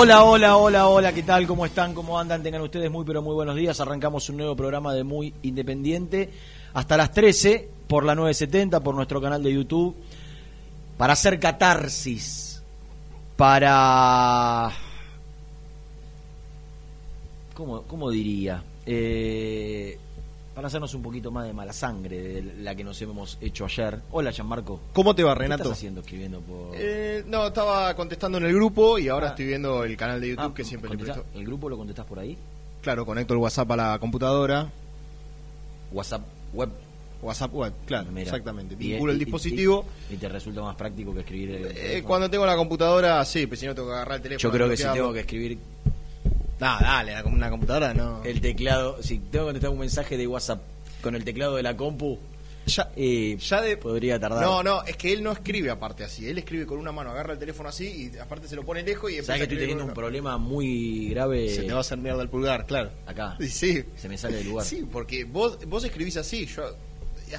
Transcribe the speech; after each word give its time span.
Hola, 0.00 0.22
hola, 0.22 0.56
hola, 0.56 0.86
hola, 0.86 1.12
¿qué 1.12 1.24
tal? 1.24 1.44
¿Cómo 1.48 1.66
están? 1.66 1.92
¿Cómo 1.92 2.20
andan? 2.20 2.40
Tengan 2.40 2.62
ustedes 2.62 2.88
muy, 2.88 3.04
pero 3.04 3.20
muy 3.20 3.34
buenos 3.34 3.56
días. 3.56 3.80
Arrancamos 3.80 4.28
un 4.28 4.36
nuevo 4.36 4.54
programa 4.54 4.94
de 4.94 5.02
Muy 5.02 5.34
Independiente 5.42 6.30
hasta 6.72 6.96
las 6.96 7.10
13 7.10 7.68
por 7.88 8.04
la 8.04 8.14
970, 8.14 8.78
por 8.78 8.94
nuestro 8.94 9.20
canal 9.20 9.42
de 9.42 9.52
YouTube, 9.52 9.96
para 10.96 11.14
hacer 11.14 11.40
catarsis, 11.40 12.62
para... 13.36 14.70
¿Cómo, 17.54 17.82
cómo 17.82 18.08
diría? 18.08 18.62
Eh, 18.86 19.98
para 20.58 20.66
hacernos 20.66 20.92
un 20.94 21.02
poquito 21.02 21.30
más 21.30 21.46
de 21.46 21.52
mala 21.52 21.72
sangre 21.72 22.18
de 22.20 22.42
la 22.64 22.74
que 22.74 22.82
nos 22.82 23.00
hemos 23.00 23.38
hecho 23.40 23.64
ayer. 23.64 24.00
Hola, 24.10 24.32
Gianmarco. 24.32 24.80
¿Cómo 24.92 25.14
te 25.14 25.22
va, 25.22 25.32
¿Qué 25.34 25.38
Renato? 25.42 25.62
estás 25.62 25.78
haciendo 25.78 26.00
escribiendo 26.00 26.40
por...? 26.40 26.72
Eh, 26.74 27.22
no, 27.28 27.46
estaba 27.46 27.94
contestando 27.94 28.38
en 28.38 28.44
el 28.46 28.52
grupo 28.54 28.98
y 28.98 29.06
ahora 29.08 29.28
Ah. 29.28 29.30
estoy 29.30 29.46
viendo 29.46 29.84
el 29.84 29.96
canal 29.96 30.20
de 30.20 30.30
YouTube 30.30 30.44
Ah, 30.44 30.52
que 30.52 30.64
siempre 30.64 30.90
le 30.90 30.96
presto. 30.98 31.24
¿El 31.32 31.44
grupo 31.46 31.68
lo 31.68 31.76
contestás 31.76 32.06
por 32.06 32.18
ahí? 32.18 32.36
Claro, 32.82 33.06
conecto 33.06 33.34
el 33.34 33.38
WhatsApp 33.38 33.70
a 33.70 33.76
la 33.76 33.98
computadora. 34.00 34.68
WhatsApp 35.92 36.22
web. 36.52 36.70
WhatsApp 37.22 37.54
web, 37.54 37.72
claro, 37.86 38.10
Mira. 38.10 38.22
exactamente. 38.22 38.74
Y- 38.74 38.78
Vinculo 38.78 39.12
el 39.12 39.22
y- 39.22 39.24
dispositivo. 39.26 39.84
Y, 40.10 40.16
te 40.16 40.28
resulta 40.28 40.60
más 40.62 40.74
práctico 40.74 41.14
que 41.14 41.20
escribir 41.20 41.50
el 41.52 41.66
Eh, 41.76 42.02
cuando 42.04 42.28
tengo 42.28 42.44
la 42.44 42.56
computadora, 42.56 43.24
sí, 43.24 43.46
pues 43.46 43.60
si 43.60 43.66
no 43.66 43.76
tengo 43.76 43.90
que 43.90 43.94
agarrar 43.94 44.16
el 44.16 44.22
teléfono. 44.22 44.42
Yo 44.42 44.50
creo 44.52 44.68
que 44.68 44.76
si 44.76 44.82
tengo 44.92 45.12
que 45.12 45.20
escribir 45.20 45.56
No, 46.60 46.78
dale, 46.80 47.22
una 47.24 47.50
computadora 47.50 47.94
no. 47.94 48.22
el 48.24 48.40
teclado, 48.40 49.02
si 49.02 49.18
tengo 49.18 49.44
que 49.44 49.48
contestar 49.50 49.70
un 49.70 49.78
mensaje 49.78 50.16
de 50.16 50.26
WhatsApp 50.26 50.60
con 51.02 51.14
el 51.14 51.24
teclado 51.24 51.54
de 51.56 51.62
la 51.62 51.76
compu, 51.76 52.18
Ya, 52.66 52.90
eh, 52.96 53.36
ya 53.38 53.60
de... 53.62 53.76
podría 53.76 54.18
tardar. 54.18 54.42
No, 54.42 54.62
no, 54.62 54.82
es 54.84 54.96
que 54.96 55.12
él 55.12 55.22
no 55.22 55.32
escribe 55.32 55.70
aparte 55.70 56.04
así. 56.04 56.28
Él 56.28 56.36
escribe 56.38 56.66
con 56.66 56.78
una 56.78 56.90
mano, 56.92 57.10
agarra 57.10 57.32
el 57.34 57.38
teléfono 57.38 57.68
así 57.68 58.10
y 58.14 58.18
aparte 58.18 58.48
se 58.48 58.56
lo 58.56 58.64
pone 58.64 58.82
lejos 58.82 59.10
y 59.10 59.14
empieza 59.14 59.32
¿Sabes 59.34 59.40
que 59.48 59.54
estoy 59.54 59.58
teniendo 59.58 59.84
un 59.84 59.94
problema 59.94 60.36
muy 60.36 61.08
grave 61.10 61.48
Se 61.48 61.62
te 61.62 61.70
va 61.72 61.78
a 61.78 61.80
hacer 61.80 61.96
mierda 61.98 62.20
el 62.22 62.28
pulgar, 62.28 62.66
claro. 62.66 62.90
acá? 63.06 63.36
Y 63.38 63.46
sí. 63.48 63.84
Se 63.96 64.08
me 64.08 64.18
sale 64.18 64.38
del 64.38 64.48
lugar. 64.48 64.66
Sí, 64.66 64.84
porque 64.90 65.24
vos, 65.24 65.58
vos 65.66 65.84
escribís 65.84 66.16
así, 66.18 66.44
yo 66.46 66.64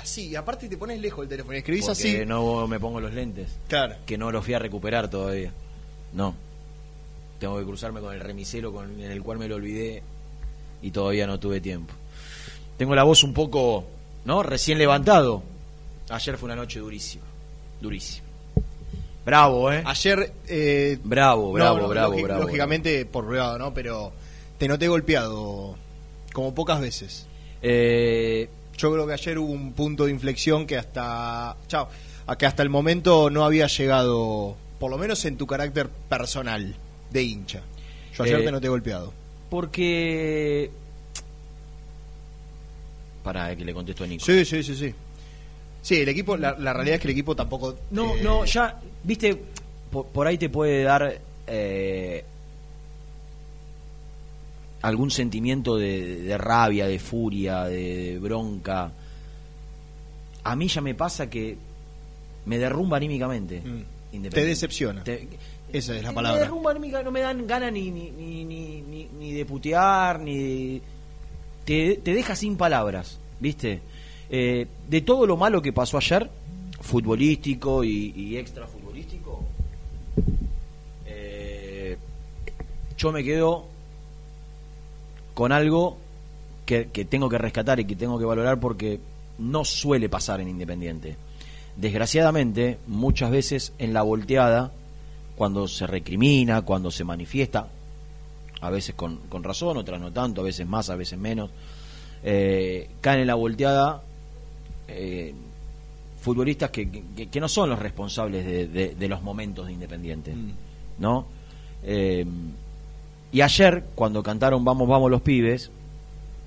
así, 0.01 0.27
y 0.29 0.35
aparte 0.35 0.69
te 0.69 0.77
pones 0.77 0.99
lejos 0.99 1.23
el 1.23 1.29
teléfono 1.29 1.55
y 1.55 1.59
escribís 1.59 1.85
Porque 1.85 2.17
así. 2.19 2.25
no 2.25 2.67
me 2.67 2.79
pongo 2.79 2.99
los 3.01 3.13
lentes, 3.13 3.49
Claro. 3.67 3.95
que 4.05 4.17
no 4.17 4.31
los 4.31 4.45
fui 4.45 4.53
a 4.53 4.59
recuperar 4.59 5.09
todavía. 5.09 5.51
No. 6.13 6.35
Tengo 7.39 7.57
que 7.57 7.65
cruzarme 7.65 8.01
con 8.01 8.13
el 8.13 8.19
remisero 8.19 8.71
con, 8.73 9.01
en 9.01 9.11
el 9.11 9.21
cual 9.23 9.37
me 9.37 9.47
lo 9.47 9.55
olvidé 9.55 10.03
y 10.81 10.91
todavía 10.91 11.25
no 11.25 11.39
tuve 11.39 11.61
tiempo. 11.61 11.93
Tengo 12.77 12.95
la 12.95 13.03
voz 13.03 13.23
un 13.23 13.33
poco, 13.33 13.85
¿no? 14.25 14.43
Recién 14.43 14.77
levantado. 14.77 15.41
Ayer 16.09 16.37
fue 16.37 16.47
una 16.47 16.55
noche 16.55 16.79
durísima. 16.79 17.25
Durísima. 17.81 18.27
Bravo, 19.25 19.71
¿eh? 19.71 19.83
Ayer. 19.85 20.33
Eh, 20.47 20.97
Bravo, 21.03 21.51
bravo, 21.51 21.77
no, 21.79 21.87
bravo, 21.87 22.21
bravo. 22.21 22.41
Lógicamente 22.43 23.05
por 23.05 23.27
privado, 23.27 23.57
¿no? 23.59 23.73
Pero 23.73 24.11
te 24.57 24.67
noté 24.67 24.87
golpeado 24.87 25.75
como 26.33 26.53
pocas 26.55 26.81
veces. 26.81 27.27
Eh, 27.61 28.49
Yo 28.77 28.91
creo 28.93 29.05
que 29.05 29.13
ayer 29.13 29.37
hubo 29.37 29.51
un 29.51 29.73
punto 29.73 30.05
de 30.05 30.11
inflexión 30.11 30.65
que 30.65 30.77
hasta. 30.77 31.55
Chao. 31.67 31.89
A 32.27 32.37
que 32.37 32.45
hasta 32.45 32.63
el 32.63 32.69
momento 32.69 33.29
no 33.29 33.43
había 33.43 33.67
llegado, 33.67 34.55
por 34.79 34.89
lo 34.91 34.97
menos 34.97 35.25
en 35.25 35.35
tu 35.37 35.47
carácter 35.47 35.89
personal, 35.89 36.75
de 37.11 37.23
hincha. 37.23 37.61
Yo 38.15 38.23
ayer 38.23 38.39
Eh, 38.41 38.43
te 38.45 38.51
noté 38.51 38.67
golpeado. 38.69 39.13
porque... 39.49 40.69
Para 43.23 43.55
que 43.55 43.65
le 43.65 43.73
contesto 43.73 44.03
a 44.03 44.07
Nico. 44.07 44.25
Sí, 44.25 44.45
sí, 44.45 44.63
sí, 44.63 44.75
sí. 44.75 44.93
Sí, 45.81 45.95
el 46.01 46.09
equipo, 46.09 46.35
la, 46.37 46.57
la 46.57 46.73
realidad 46.73 46.95
es 46.95 47.01
que 47.01 47.07
el 47.07 47.11
equipo 47.11 47.35
tampoco. 47.35 47.75
No, 47.91 48.15
eh, 48.15 48.21
no, 48.23 48.45
ya, 48.45 48.79
viste, 49.03 49.41
por, 49.91 50.07
por 50.07 50.25
ahí 50.27 50.37
te 50.37 50.49
puede 50.49 50.83
dar 50.83 51.19
eh, 51.47 52.23
algún 54.81 55.11
sentimiento 55.11 55.75
de, 55.77 56.21
de 56.21 56.37
rabia, 56.37 56.87
de 56.87 56.99
furia, 56.99 57.65
de, 57.65 58.13
de 58.13 58.19
bronca. 58.19 58.91
A 60.43 60.55
mí 60.55 60.67
ya 60.67 60.81
me 60.81 60.95
pasa 60.95 61.29
que 61.29 61.57
me 62.45 62.57
derrumba 62.57 62.97
anímicamente. 62.97 63.61
Mm. 63.61 64.21
Te 64.29 64.43
decepciona. 64.45 65.03
Te- 65.03 65.27
Esa 65.73 65.95
es 65.95 66.03
la 66.03 66.09
me 66.09 66.15
palabra. 66.15 66.45
no 67.03 67.11
me 67.11 67.21
dan 67.21 67.45
ganas 67.47 67.71
ni, 67.71 67.91
ni, 67.91 68.09
ni, 68.11 68.43
ni, 68.45 68.81
ni- 68.81 69.09
ni 69.19 69.33
de 69.33 69.45
putear, 69.45 70.19
ni 70.19 70.37
de- 70.37 70.81
te, 71.65 71.97
te 71.97 72.13
deja 72.13 72.35
sin 72.35 72.57
palabras, 72.57 73.19
¿viste? 73.39 73.81
Eh, 74.29 74.67
de 74.87 75.01
todo 75.01 75.25
lo 75.27 75.37
malo 75.37 75.61
que 75.61 75.71
pasó 75.73 75.97
ayer, 75.97 76.29
futbolístico 76.81 77.83
y, 77.83 78.13
y 78.15 78.37
extra 78.37 78.67
futbolístico, 78.67 79.43
eh, 81.05 81.97
yo 82.97 83.11
me 83.11 83.23
quedo 83.23 83.65
con 85.33 85.51
algo 85.51 85.97
que, 86.65 86.87
que 86.91 87.05
tengo 87.05 87.29
que 87.29 87.37
rescatar 87.37 87.79
y 87.79 87.85
que 87.85 87.95
tengo 87.95 88.19
que 88.19 88.25
valorar 88.25 88.59
porque 88.59 88.99
no 89.37 89.63
suele 89.65 90.09
pasar 90.09 90.41
en 90.41 90.49
Independiente. 90.49 91.15
Desgraciadamente, 91.77 92.77
muchas 92.87 93.31
veces 93.31 93.73
en 93.79 93.93
la 93.93 94.01
volteada, 94.01 94.71
cuando 95.39 95.69
se 95.69 95.87
recrimina, 95.87 96.63
cuando 96.63 96.91
se 96.91 97.05
manifiesta, 97.05 97.69
a 98.59 98.69
veces 98.69 98.93
con, 98.93 99.15
con 99.29 99.41
razón, 99.41 99.77
otras 99.77 100.01
no 100.01 100.11
tanto, 100.11 100.41
a 100.41 100.43
veces 100.43 100.67
más, 100.67 100.89
a 100.89 100.97
veces 100.97 101.17
menos, 101.17 101.49
eh, 102.25 102.89
caen 102.99 103.21
en 103.21 103.27
la 103.27 103.35
volteada 103.35 104.03
eh, 104.89 105.33
futbolistas 106.19 106.71
que, 106.71 106.89
que- 107.15 107.29
que 107.29 107.39
no 107.39 107.47
son 107.47 107.69
los 107.69 107.79
responsables 107.79 108.45
de, 108.45 108.67
de- 108.67 108.95
de 108.95 109.07
los 109.07 109.21
momentos 109.21 109.67
de 109.67 109.71
Independiente, 109.73 110.33
Mm. 110.35 110.51
¿no? 110.99 111.25
Eh, 111.83 112.25
y 113.31 113.39
ayer, 113.39 113.85
cuando 113.95 114.21
cantaron 114.21 114.65
Vamos, 114.65 114.89
vamos 114.89 115.09
los 115.09 115.21
pibes, 115.21 115.71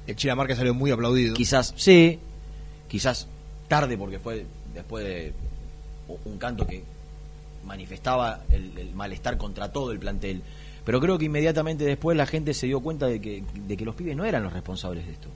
El 0.07 0.17
Chilamarca 0.17 0.55
salió 0.55 0.75
muy 0.75 0.91
aplaudido. 0.91 1.33
Quizás, 1.35 1.73
sí, 1.79 2.19
quizás 2.89 3.27
tarde 3.69 3.97
porque 3.97 4.19
fue 4.19 4.45
después 4.75 5.03
de 5.03 5.33
un 6.27 6.37
canto 6.37 6.67
que 6.67 6.83
manifestaba 7.65 8.41
el, 8.51 8.77
el 8.79 8.95
malestar 8.95 9.37
contra 9.37 9.71
todo 9.73 9.93
el 9.93 9.99
plantel. 9.99 10.43
Pero 10.85 11.01
creo 11.01 11.17
que 11.19 11.27
inmediatamente 11.27 11.85
después 11.85 12.17
la 12.17 12.27
gente 12.27 12.55
se 12.55 12.67
dio 12.67 12.81
cuenta 12.81 13.07
de 13.07 13.21
que, 13.21 13.45
de 13.55 13.77
que 13.77 13.85
los 13.85 13.95
pibes 13.95 14.17
no 14.17 14.25
eran 14.25 14.43
los 14.43 14.53
responsables 14.53 15.07
de 15.07 15.13
esto. 15.13 15.29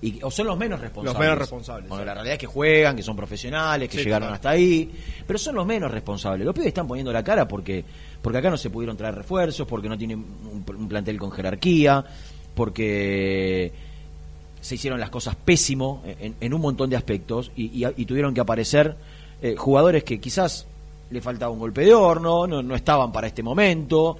Y, 0.00 0.20
o 0.22 0.30
son 0.32 0.46
los 0.48 0.58
menos 0.58 0.80
responsables. 0.80 1.14
Los 1.14 1.20
menos 1.20 1.38
responsables, 1.38 1.88
sí. 1.90 2.04
la 2.04 2.14
realidad 2.14 2.32
es 2.34 2.38
que 2.40 2.46
juegan, 2.46 2.96
que 2.96 3.02
son 3.04 3.14
profesionales, 3.16 3.88
que 3.88 3.98
Sí, 3.98 4.04
llegaron 4.04 4.32
hasta 4.32 4.50
ahí. 4.50 4.90
Pero 5.26 5.38
son 5.38 5.54
los 5.54 5.64
menos 5.66 5.90
responsables. 5.92 6.44
Los 6.44 6.54
pibes 6.54 6.68
están 6.68 6.88
poniendo 6.88 7.12
la 7.12 7.22
cara 7.22 7.46
porque, 7.46 7.84
porque 8.20 8.38
acá 8.38 8.50
no 8.50 8.56
se 8.56 8.68
pudieron 8.70 8.96
traer 8.96 9.14
refuerzos, 9.14 9.66
porque 9.66 9.88
no 9.88 9.96
tienen 9.96 10.18
un, 10.18 10.64
un 10.76 10.88
plantel 10.88 11.18
con 11.18 11.30
jerarquía, 11.30 12.04
porque 12.54 13.72
se 14.60 14.74
hicieron 14.76 15.00
las 15.00 15.10
cosas 15.10 15.34
pésimo 15.36 16.02
en, 16.06 16.36
en 16.40 16.54
un 16.54 16.60
montón 16.60 16.88
de 16.90 16.96
aspectos 16.96 17.50
y, 17.56 17.84
y- 17.84 17.92
y 17.96 18.04
tuvieron 18.04 18.32
que 18.34 18.40
aparecer 18.40 18.96
eh, 19.40 19.56
jugadores 19.56 20.04
que 20.04 20.20
quizás 20.20 20.66
le 21.12 21.20
faltaba 21.20 21.52
un 21.52 21.58
golpe 21.58 21.82
de 21.82 21.94
horno, 21.94 22.46
no, 22.46 22.62
no 22.62 22.74
estaban 22.74 23.12
para 23.12 23.26
este 23.26 23.42
momento 23.42 24.18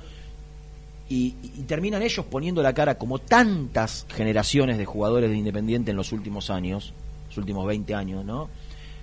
y, 1.12 1.30
terminan 1.66 2.02
ellos 2.02 2.24
poniendo 2.24 2.62
la 2.62 2.72
cara 2.72 2.96
como 2.96 3.18
tantas 3.18 4.06
generaciones 4.08 4.78
de 4.78 4.86
jugadores 4.86 5.30
de 5.30 5.36
Independiente 5.36 5.90
en 5.90 5.96
los 5.96 6.10
últimos 6.12 6.48
años, 6.48 6.94
los 7.28 7.36
últimos 7.36 7.66
20 7.66 7.94
años, 7.94 8.24
¿no? 8.24 8.48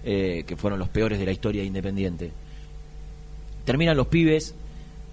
Eh, 0.04 0.44
que 0.48 0.58
fueron 0.58 0.80
los 0.80 0.90
peores 0.90 1.20
de 1.20 1.26
la 1.26 1.32
historia 1.32 1.62
de 1.62 1.68
Independiente. 1.68 2.32
Terminan 3.64 3.96
los 3.96 4.08
pibes, 4.08 4.56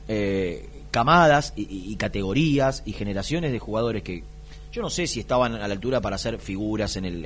eh, 0.09 0.69
camadas 0.91 1.53
y, 1.55 1.95
categorías 1.97 2.83
y 2.87 2.93
generaciones 2.93 3.53
de 3.53 3.59
jugadores 3.59 4.03
que 4.03 4.25
yo 4.73 4.81
no 4.81 4.89
sé 4.89 5.07
si 5.07 5.21
estaban 5.21 5.55
a 5.55 5.69
la 5.69 5.75
altura 5.75 6.01
para 6.01 6.17
ser 6.17 6.39
figuras 6.39 6.97
en, 6.97 7.05
el, 7.05 7.25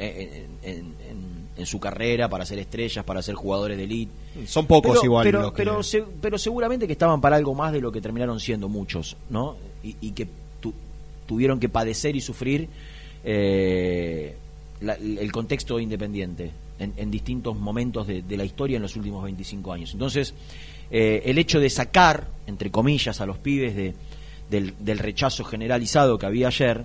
en 1.61 1.67
su 1.67 1.79
carrera, 1.79 2.29
para 2.29 2.45
ser 2.45 2.59
estrellas, 2.59 3.05
para 3.05 3.23
ser 3.23 3.35
jugadores 3.37 3.77
de 3.79 3.85
elite. 3.85 4.13
Son 4.47 4.67
pocos 4.67 4.93
pero, 4.93 5.05
igual 5.05 5.25
pero, 5.25 5.41
los 5.43 5.53
que- 5.53 5.57
pero, 5.63 5.83
se- 5.83 6.05
pero 6.21 6.39
seguramente 6.39 6.87
que 6.87 6.93
estaban 6.95 7.21
para 7.21 7.37
algo 7.37 7.55
más 7.55 7.73
de 7.73 7.81
lo 7.81 7.93
que 7.93 8.01
terminaron 8.01 8.41
siendo 8.41 8.69
muchos, 8.69 9.17
¿no? 9.31 9.57
Y, 9.85 9.97
y 10.01 10.11
que 10.13 10.27
tu- 10.61 10.75
tuvieron 11.27 11.61
que 11.61 11.69
padecer 11.69 12.17
y 12.17 12.21
sufrir 12.21 12.69
eh, 13.25 14.35
la- 14.81 14.95
el 14.95 15.31
contexto 15.33 15.79
independiente 15.79 16.51
en, 16.79 16.95
en 16.97 17.11
distintos 17.11 17.57
momentos 17.57 18.07
de, 18.07 18.23
de 18.23 18.37
la 18.37 18.45
historia 18.45 18.77
en 18.77 18.83
los 18.83 18.97
últimos 18.97 19.23
25 19.25 19.73
años. 19.73 19.93
Entonces, 19.93 20.33
eh, 20.91 21.23
el 21.27 21.39
hecho 21.39 21.61
de 21.61 21.69
sacar, 21.71 22.27
entre 22.47 22.71
comillas, 22.71 23.21
a 23.21 23.27
los 23.27 23.39
pibes 23.39 23.77
de, 23.77 23.95
del, 24.51 24.75
del 24.81 24.99
rechazo 24.99 25.45
generalizado 25.45 26.19
que 26.19 26.27
había 26.27 26.49
ayer, 26.49 26.85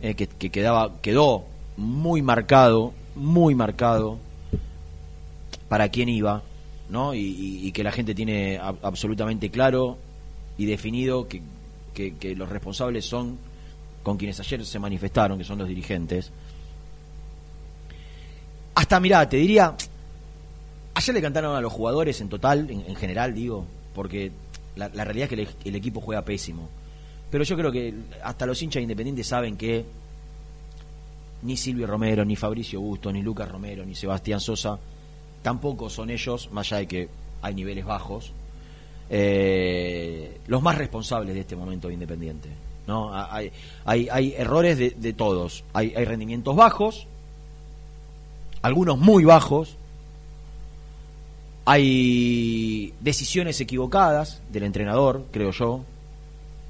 eh, 0.00 0.14
que, 0.14 0.26
que 0.26 0.50
quedaba, 0.50 1.00
quedó 1.02 1.44
muy 1.76 2.22
marcado, 2.22 2.92
muy 3.18 3.54
marcado 3.54 4.18
para 5.68 5.88
quién 5.90 6.08
iba, 6.08 6.42
¿no? 6.88 7.14
Y, 7.14 7.70
que 7.72 7.82
la 7.84 7.92
gente 7.92 8.14
tiene 8.14 8.58
ab- 8.58 8.78
absolutamente 8.82 9.50
claro 9.50 9.98
y 10.56 10.64
definido 10.66 11.28
que, 11.28 11.42
que- 11.94 12.34
los 12.34 12.48
responsables 12.48 13.04
son 13.04 13.36
con 14.02 14.16
quienes 14.16 14.40
ayer 14.40 14.64
se 14.64 14.78
manifestaron, 14.78 15.36
que 15.38 15.44
son 15.44 15.58
los 15.58 15.68
dirigentes. 15.68 16.30
Hasta, 18.74 19.00
mirá, 19.00 19.28
te 19.28 19.36
diría, 19.36 19.74
ayer 20.94 21.14
le 21.14 21.20
cantaron 21.22 21.56
a 21.56 21.60
los 21.60 21.72
jugadores 21.72 22.20
en 22.20 22.28
total, 22.28 22.70
en, 22.70 22.84
en 22.86 22.96
general, 22.96 23.34
digo, 23.34 23.64
porque 23.94 24.30
la, 24.76 24.88
la 24.90 25.04
realidad 25.04 25.24
es 25.30 25.36
que 25.36 25.42
el, 25.42 25.48
el 25.64 25.74
equipo 25.74 26.00
juega 26.00 26.22
pésimo. 26.24 26.68
Pero 27.30 27.44
yo 27.44 27.56
creo 27.56 27.72
que 27.72 27.92
hasta 28.22 28.46
los 28.46 28.62
hinchas 28.62 28.82
independientes 28.82 29.26
saben 29.26 29.56
que 29.56 29.84
ni 31.42 31.56
Silvio 31.56 31.86
Romero, 31.86 32.24
ni 32.24 32.36
Fabricio 32.36 32.80
Busto, 32.80 33.12
ni 33.12 33.22
Lucas 33.22 33.50
Romero, 33.50 33.84
ni 33.84 33.94
Sebastián 33.94 34.40
Sosa, 34.40 34.78
tampoco 35.42 35.88
son 35.88 36.10
ellos, 36.10 36.50
más 36.52 36.66
allá 36.72 36.78
de 36.80 36.86
que 36.88 37.08
hay 37.42 37.54
niveles 37.54 37.84
bajos, 37.84 38.32
eh, 39.10 40.40
los 40.48 40.62
más 40.62 40.76
responsables 40.76 41.34
de 41.34 41.40
este 41.40 41.56
momento 41.56 41.88
de 41.88 41.94
Independiente. 41.94 42.48
¿no? 42.86 43.14
Ha- 43.14 43.34
Hay, 43.34 43.52
hay, 43.84 44.08
hay 44.10 44.34
errores 44.36 44.78
de, 44.78 44.90
de 44.90 45.12
todos. 45.12 45.62
Hay, 45.72 45.92
hay 45.96 46.04
rendimientos 46.04 46.56
bajos, 46.56 47.06
algunos 48.62 48.98
muy 48.98 49.24
bajos, 49.24 49.76
hay 51.64 52.94
decisiones 53.00 53.60
equivocadas 53.60 54.40
del 54.50 54.62
entrenador, 54.64 55.26
creo 55.30 55.50
yo, 55.50 55.84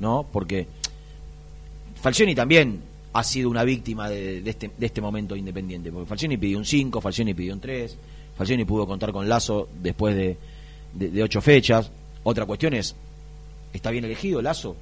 ¿no? 0.01 0.27
Porque 0.33 0.67
Falcioni 2.01 2.35
también 2.35 2.83
ha 3.19 3.25
sido 3.25 3.51
una 3.51 3.65
víctima 3.65 4.09
de, 4.09 4.41
de 4.43 4.51
este, 4.51 4.71
de 4.77 4.87
este 4.87 5.01
momento 5.01 5.35
independiente, 5.37 5.91
porque 5.91 6.09
Falcioni 6.09 6.37
pidió 6.37 6.59
un 6.59 6.65
5, 6.65 7.01
Falcioni 7.01 7.35
pidió 7.35 7.53
un 7.55 7.61
3, 7.61 7.97
Falcioni 8.37 8.65
pudo 8.65 8.87
contar 8.87 9.13
con 9.13 9.29
Lazo 9.29 9.69
después 9.83 10.15
de, 10.15 10.37
de, 10.95 11.11
de 11.11 11.23
ocho 11.23 11.41
fechas. 11.41 11.91
Otra 12.23 12.47
cuestión 12.47 12.75
es, 12.75 12.95
¿está 13.73 13.91
bien 13.91 14.05
elegido 14.05 14.41
Lazo 14.43 14.77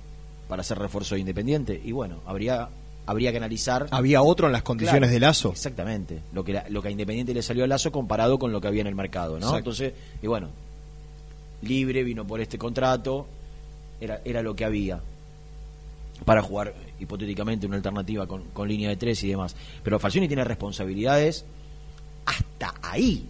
para 0.49 0.63
ser 0.63 0.79
refuerzo 0.79 1.15
de 1.15 1.21
Independiente? 1.23 1.81
Y 1.85 1.93
bueno, 1.93 2.17
habría, 2.27 2.69
habría 3.07 3.31
que 3.31 3.39
analizar... 3.39 3.87
Había 3.91 4.21
otro 4.23 4.47
en 4.49 4.53
las 4.53 4.63
condiciones 4.63 5.01
Claro, 5.09 5.13
de 5.15 5.21
Lazo. 5.21 5.51
Exactamente, 5.53 6.21
lo 6.35 6.45
que, 6.45 6.53
la- 6.53 6.69
lo 6.69 6.83
que 6.83 6.89
a 6.89 6.91
Independiente 6.91 7.33
le 7.33 7.43
salió 7.43 7.65
a 7.65 7.67
Lazo 7.67 7.91
comparado 7.93 8.39
con 8.39 8.53
lo 8.53 8.61
que 8.61 8.69
había 8.69 8.83
en 8.83 8.87
el 8.89 8.95
mercado, 8.95 9.33
¿no? 9.39 9.47
Exacto. 9.47 9.59
Entonces, 9.59 9.93
y 10.23 10.27
bueno, 10.27 10.49
libre, 11.63 12.03
vino 12.05 12.27
por 12.27 12.41
este 12.41 12.59
contrato, 12.59 13.27
era, 14.01 14.21
era 14.25 14.43
lo 14.43 14.55
que 14.55 14.65
había 14.65 15.01
para 16.25 16.43
jugar 16.43 16.75
hipotéticamente 17.01 17.67
una 17.67 17.77
alternativa 17.77 18.27
con, 18.27 18.43
con 18.53 18.69
línea 18.69 18.89
de 18.89 18.97
tres 18.97 19.23
y 19.25 19.29
demás. 19.29 19.57
Pero 19.83 19.99
Falcioni 19.99 20.29
tiene 20.29 20.45
responsabilidades 20.45 21.45
hasta 22.25 22.75
ahí. 22.83 23.27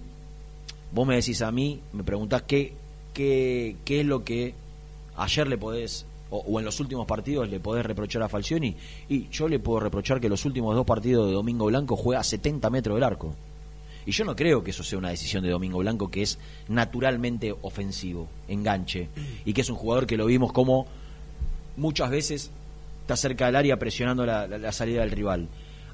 Vos 0.93 1.07
me 1.07 1.17
decís 1.17 1.43
a 1.43 1.51
mí, 1.53 1.81
me 1.93 2.05
preguntás 2.05 2.43
qué, 2.43 2.73
qué, 3.13 3.77
qué 3.85 4.01
es 4.01 4.07
lo 4.07 4.25
que 4.25 4.55
ayer 5.17 5.47
le 5.47 5.59
podés, 5.59 6.07
o, 6.31 6.39
o 6.39 6.59
en 6.59 6.65
los 6.65 6.81
últimos 6.81 7.07
partidos 7.07 7.49
le 7.49 7.61
podés 7.61 7.85
reprochar 7.85 8.23
a 8.23 8.29
Falcioni. 8.29 8.77
Y 9.09 9.29
yo 9.29 9.49
le 9.49 9.59
puedo 9.59 9.81
reprochar 9.81 10.21
que 10.21 10.29
los 10.29 10.45
últimos 10.45 10.75
dos 10.75 10.87
partidos 10.87 11.27
de 11.27 11.35
Domingo 11.35 11.67
Blanco 11.67 11.97
juega 11.97 12.21
a 12.21 12.25
70 12.25 12.71
metros 12.71 12.97
del 12.97 13.05
arco. 13.05 13.35
Y 14.07 14.13
yo 14.13 14.25
no 14.25 14.37
creo 14.37 14.63
que 14.63 14.71
eso 14.71 14.85
sea 14.85 14.99
una 14.99 15.11
decisión 15.11 15.43
de 15.43 15.51
Domingo 15.51 15.79
Blanco, 15.79 16.09
que 16.09 16.23
es 16.23 16.39
naturalmente 16.69 17.53
ofensivo, 17.63 18.29
enganche, 18.47 19.09
y 19.45 19.53
que 19.53 19.63
es 19.63 19.69
un 19.69 19.75
jugador 19.75 20.07
que 20.07 20.17
lo 20.17 20.27
vimos 20.27 20.53
como 20.53 20.87
muchas 21.77 22.09
veces 22.11 22.53
está 23.07 23.17
cerca 23.17 23.47
del 23.47 23.55
área 23.55 23.79
presionando 23.79 24.27
la, 24.27 24.49
la- 24.49 24.59
la 24.59 24.73
salida 24.73 25.01
del 25.03 25.13
rival. 25.13 25.47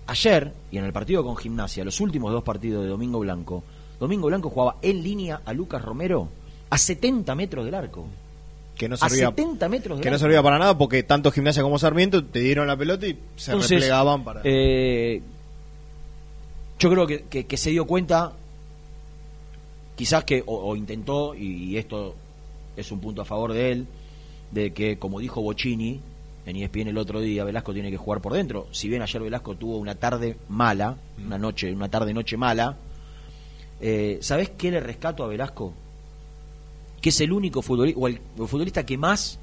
Ayer, 0.06 0.52
y 0.70 0.78
en 0.78 0.84
el 0.84 0.92
partido 0.94 1.22
con 1.22 1.36
Gimnasia, 1.36 1.84
los 1.84 2.00
últimos 2.00 2.32
dos 2.32 2.42
partidos 2.42 2.82
de 2.82 2.88
Domingo 2.88 3.18
Blanco, 3.20 3.62
Domingo 4.00 4.28
Blanco 4.28 4.48
jugaba 4.48 4.78
en 4.82 5.02
línea 5.02 5.42
a 5.44 5.52
Lucas 5.52 5.82
Romero 5.84 6.28
a 6.70 6.78
70 6.78 7.34
metros 7.34 7.64
del 7.66 7.74
arco. 7.74 8.06
Que 8.76 8.88
no 8.88 8.94
a 8.94 8.98
servía, 9.08 9.26
70 9.28 9.68
metros 9.68 9.98
del 9.98 10.02
que 10.02 10.10
no 10.10 10.18
servía 10.18 10.42
para 10.42 10.58
nada 10.58 10.76
porque 10.78 11.02
tanto 11.02 11.30
Gimnasia 11.30 11.62
como 11.62 11.78
Sarmiento 11.78 12.24
te 12.24 12.40
dieron 12.40 12.66
la 12.66 12.76
pelota 12.76 13.06
y 13.06 13.18
se 13.36 13.52
Entonces, 13.52 13.70
replegaban 13.72 14.24
para. 14.24 14.40
eh, 14.44 15.20
yo 16.78 16.90
creo 16.90 17.06
que, 17.06 17.24
que- 17.24 17.44
que 17.46 17.56
se 17.58 17.70
dio 17.70 17.86
cuenta, 17.86 18.32
quizás 19.96 20.24
que, 20.24 20.42
o, 20.46 20.54
o 20.70 20.74
intentó, 20.76 21.34
y, 21.34 21.64
y 21.64 21.76
esto 21.76 22.14
es 22.76 22.90
un 22.90 23.00
punto 23.00 23.22
a 23.22 23.24
favor 23.26 23.52
de 23.52 23.70
él, 23.72 23.86
de 24.50 24.72
que, 24.72 24.98
como 24.98 25.20
dijo 25.20 25.42
Bocini 25.42 26.00
en 26.44 26.56
ESPN 26.56 26.88
el 26.88 26.98
otro 26.98 27.20
día, 27.20 27.44
Velasco 27.44 27.72
tiene 27.72 27.90
que 27.90 27.96
jugar 27.96 28.20
por 28.20 28.32
dentro. 28.32 28.66
Si 28.72 28.88
bien 28.88 29.02
ayer 29.02 29.22
Velasco 29.22 29.54
tuvo 29.54 29.78
una 29.78 29.94
tarde 29.94 30.36
mala, 30.48 30.96
una 31.24 31.38
noche, 31.38 31.72
una 31.72 31.88
tarde-noche 31.88 32.36
mala, 32.36 32.76
eh, 33.80 34.18
¿sabés 34.20 34.50
qué 34.50 34.70
le 34.70 34.80
rescato 34.80 35.22
a 35.22 35.28
Velasco? 35.28 35.72
Que 37.00 37.10
es 37.10 37.20
el 37.20 37.32
único 37.32 37.62
futbolista, 37.62 38.00
o 38.00 38.08
el, 38.08 38.20
futbolista 38.46 38.84
que 38.84 38.98
más 38.98 39.38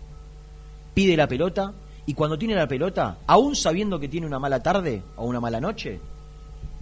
pide 0.93 1.15
la 1.15 1.27
pelota 1.27 1.73
y 2.05 2.13
cuando 2.13 2.37
tiene 2.37 2.55
la 2.55 2.67
pelota, 2.67 3.19
aún 3.27 3.55
sabiendo 3.55 3.99
que 3.99 4.07
tiene 4.07 4.27
una 4.27 4.39
mala 4.39 4.61
tarde 4.61 5.03
o 5.15 5.25
una 5.25 5.39
mala 5.39 5.61
noche, 5.61 5.99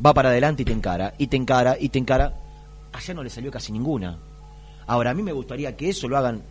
va 0.04 0.14
para 0.14 0.30
adelante 0.30 0.64
y 0.64 0.66
te 0.66 0.72
encara, 0.72 1.14
y 1.18 1.28
te 1.28 1.38
encara, 1.38 1.78
y 1.80 1.90
te 1.90 2.00
encara. 2.00 2.34
Ayer 2.94 3.16
no 3.16 3.24
le 3.24 3.30
salió 3.30 3.52
casi 3.52 3.72
ninguna. 3.72 4.18
Ahora, 4.88 5.12
a 5.12 5.14
mí 5.14 5.22
me 5.22 5.34
gustaría 5.34 5.76
que 5.76 5.90
eso 5.90 6.08
lo 6.08 6.18
hagan 6.18 6.44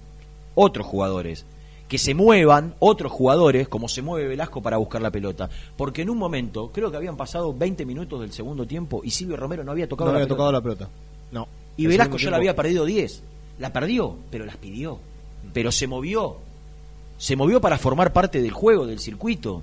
otros 0.55 0.87
jugadores, 0.87 1.47
que 1.89 1.99
se 1.99 2.15
muevan 2.15 2.75
otros 2.81 3.13
jugadores, 3.13 3.69
como 3.69 3.89
se 3.89 4.03
mueve 4.03 4.29
Velasco 4.29 4.61
para 4.61 4.77
buscar 4.77 5.01
la 5.03 5.11
pelota. 5.11 5.49
Porque 5.77 6.03
en 6.03 6.11
un 6.11 6.19
momento, 6.19 6.71
creo 6.73 6.91
que 6.91 6.97
habían 6.97 7.17
pasado 7.17 7.55
20 7.55 7.87
minutos 7.87 8.21
del 8.21 8.33
segundo 8.33 8.67
tiempo 8.67 9.03
y 9.05 9.11
Silvio 9.11 9.37
Romero 9.37 9.63
no 9.63 9.73
había 9.73 9.89
tocado 9.89 10.11
no 10.11 10.15
la 10.15 10.19
había 10.19 10.27
pelota. 10.27 10.37
tocado 10.37 10.53
la 10.53 10.61
pelota. 10.61 10.89
No. 11.31 11.49
Y 11.77 11.85
El 11.85 11.91
Velasco 11.91 12.17
ya 12.17 12.31
la 12.31 12.39
había 12.39 12.57
perdido 12.57 12.85
10. 12.85 13.23
La 13.59 13.73
perdió, 13.73 14.17
pero 14.31 14.45
las 14.45 14.57
pidió. 14.57 14.99
Pero 15.53 15.71
se 15.71 15.87
movió. 15.87 16.39
Se 17.19 17.37
movió 17.37 17.61
para 17.61 17.79
formar 17.79 18.13
parte 18.13 18.43
del 18.43 18.51
juego, 18.53 18.87
del 18.87 18.99
circuito. 18.99 19.63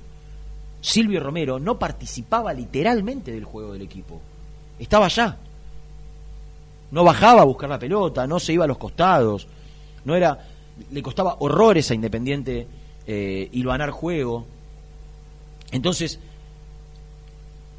Silvio 0.82 1.20
Romero 1.20 1.60
no 1.60 1.78
participaba 1.78 2.54
literalmente 2.54 3.32
del 3.32 3.46
juego 3.46 3.74
del 3.74 3.82
equipo. 3.82 4.22
Estaba 4.80 5.06
allá. 5.06 5.38
No 6.92 7.04
bajaba 7.04 7.42
a 7.42 7.46
buscar 7.46 7.70
la 7.70 7.80
pelota, 7.80 8.28
no 8.28 8.40
se 8.40 8.54
iba 8.54 8.66
a 8.66 8.68
los 8.68 8.78
costados. 8.78 9.48
No 10.06 10.16
era. 10.16 10.50
Le 10.92 11.02
costaba 11.04 11.38
horrores 11.40 11.90
a 11.92 11.94
Independiente 11.96 12.68
eh, 13.08 13.50
hilvanar 13.52 13.92
juego. 13.92 14.46
Entonces, 15.72 16.20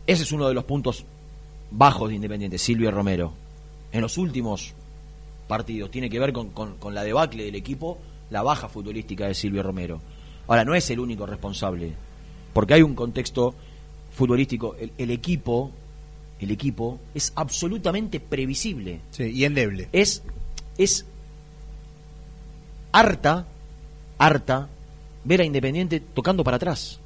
Ese 0.07 0.23
es 0.25 0.33
uno 0.33 0.49
de 0.49 0.55
los 0.55 0.65
puntos 0.65 1.05
bajos 1.71 2.09
de 2.11 2.17
Independiente, 2.17 2.59
Silvio 2.59 2.91
Romero. 2.91 3.33
En 3.93 4.01
los 4.03 4.19
últimos 4.19 4.75
partidos 5.49 5.91
tiene 5.91 6.11
que 6.11 6.19
ver 6.19 6.33
con, 6.33 6.51
con- 6.51 6.77
con 6.77 6.95
la 6.95 7.03
debacle 7.05 7.45
del 7.45 7.55
equipo, 7.55 7.99
la 8.31 8.43
baja 8.43 8.69
futbolística 8.69 9.27
de 9.27 9.35
Silvio 9.35 9.63
Romero. 9.63 10.01
Ahora, 10.47 10.65
no 10.65 10.75
es 10.75 10.91
el 10.91 11.01
único 11.01 11.25
responsable, 11.27 11.95
porque 12.53 12.75
hay 12.75 12.83
un 12.83 12.95
contexto 12.95 13.55
futbolístico. 14.13 14.75
El, 14.79 14.93
el 14.99 15.11
equipo, 15.11 15.71
el 16.39 16.51
equipo 16.51 16.99
es 17.15 17.33
absolutamente 17.35 18.21
previsible. 18.21 19.01
Sí, 19.11 19.25
y 19.25 19.45
endeble. 19.45 19.89
Es, 19.93 20.23
es 20.77 21.07
harta, 22.95 23.45
harta 24.19 24.69
ver 25.25 25.41
a 25.41 25.45
Independiente 25.45 26.01
tocando 26.01 26.45
para 26.45 26.57
atrás. 26.57 27.01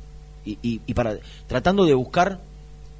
Y, 0.44 0.58
y- 0.62 0.80
y 0.86 0.94
para 0.94 1.16
tratando 1.46 1.84
de 1.84 1.94
buscar, 1.94 2.40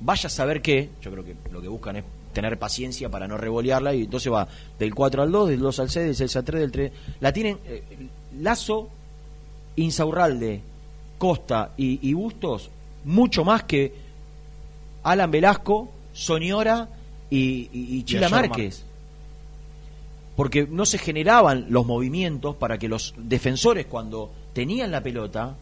vaya 0.00 0.26
a 0.26 0.30
saber 0.30 0.62
qué, 0.62 0.88
yo 1.02 1.10
creo 1.10 1.24
que 1.24 1.34
lo 1.52 1.60
que 1.60 1.68
buscan 1.68 1.96
es 1.96 2.04
tener 2.32 2.58
paciencia 2.58 3.08
para 3.08 3.26
no 3.28 3.36
revolearla 3.36 3.94
y 3.94 4.02
entonces 4.04 4.32
va 4.32 4.46
del 4.78 4.94
4 4.94 5.22
al 5.22 5.32
2, 5.32 5.48
del 5.50 5.60
2 5.60 5.80
al 5.80 5.90
6, 5.90 6.06
del 6.06 6.14
6 6.16 6.36
al 6.36 6.44
3, 6.44 6.60
del 6.60 6.72
3. 6.72 6.92
La 7.20 7.32
tienen 7.32 7.58
eh, 7.66 7.82
Lazo, 8.40 8.88
Insaurralde, 9.76 10.60
Costa 11.18 11.72
y, 11.76 11.98
y 12.08 12.14
Bustos 12.14 12.70
mucho 13.04 13.44
más 13.44 13.64
que 13.64 13.92
Alan 15.02 15.30
Velasco, 15.30 15.88
Soñora 16.12 16.88
y, 17.30 17.68
y- 17.72 17.96
y 17.98 18.02
Chila 18.04 18.28
Márquez 18.48 18.84
porque 20.38 20.68
no 20.70 20.86
se 20.86 20.98
generaban 20.98 21.66
los 21.68 21.84
movimientos 21.84 22.54
para 22.54 22.78
que 22.78 22.86
los 22.86 23.12
defensores 23.16 23.86
cuando 23.86 24.30
tenían 24.52 24.92
la 24.92 25.02
pelota 25.02 25.56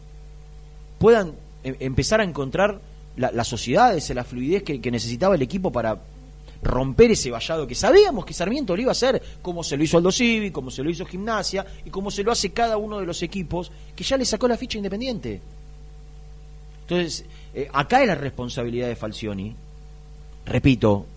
puedan 0.99 1.33
em- 1.63 1.77
empezar 1.79 2.21
a 2.21 2.23
encontrar 2.23 2.79
la, 3.15 3.31
las 3.31 3.47
sociedades, 3.47 4.07
la 4.11 4.23
fluidez 4.23 4.61
que, 4.61 4.79
que 4.79 4.91
necesitaba 4.91 5.33
el 5.33 5.41
equipo 5.41 5.71
para 5.71 5.99
romper 6.61 7.09
ese 7.09 7.31
vallado 7.31 7.65
que 7.65 7.73
sabíamos 7.73 8.23
que 8.23 8.35
Sarmiento 8.35 8.75
lo 8.75 8.83
iba 8.83 8.91
a 8.91 8.99
hacer, 8.99 9.19
como 9.41 9.63
se 9.63 9.77
lo 9.77 9.83
hizo 9.83 9.97
Aldo 9.97 10.11
Civi, 10.11 10.51
como 10.51 10.69
se 10.69 10.83
lo 10.83 10.91
hizo 10.91 11.07
Gimnasia 11.07 11.65
y 11.83 11.89
como 11.89 12.11
se 12.11 12.23
lo 12.23 12.31
hace 12.31 12.51
cada 12.51 12.77
uno 12.77 12.99
de 12.99 13.07
los 13.07 13.23
equipos 13.23 13.71
que 13.95 14.03
ya 14.03 14.15
le 14.15 14.25
sacó 14.25 14.47
la 14.47 14.57
ficha 14.57 14.77
independiente. 14.77 15.41
Entonces, 16.81 17.25
eh, 17.55 17.67
acá 17.73 18.03
es 18.03 18.07
la 18.09 18.13
responsabilidad 18.13 18.89
de 18.89 18.95
Falcioni. 18.95 19.55
Repito, 20.45 21.07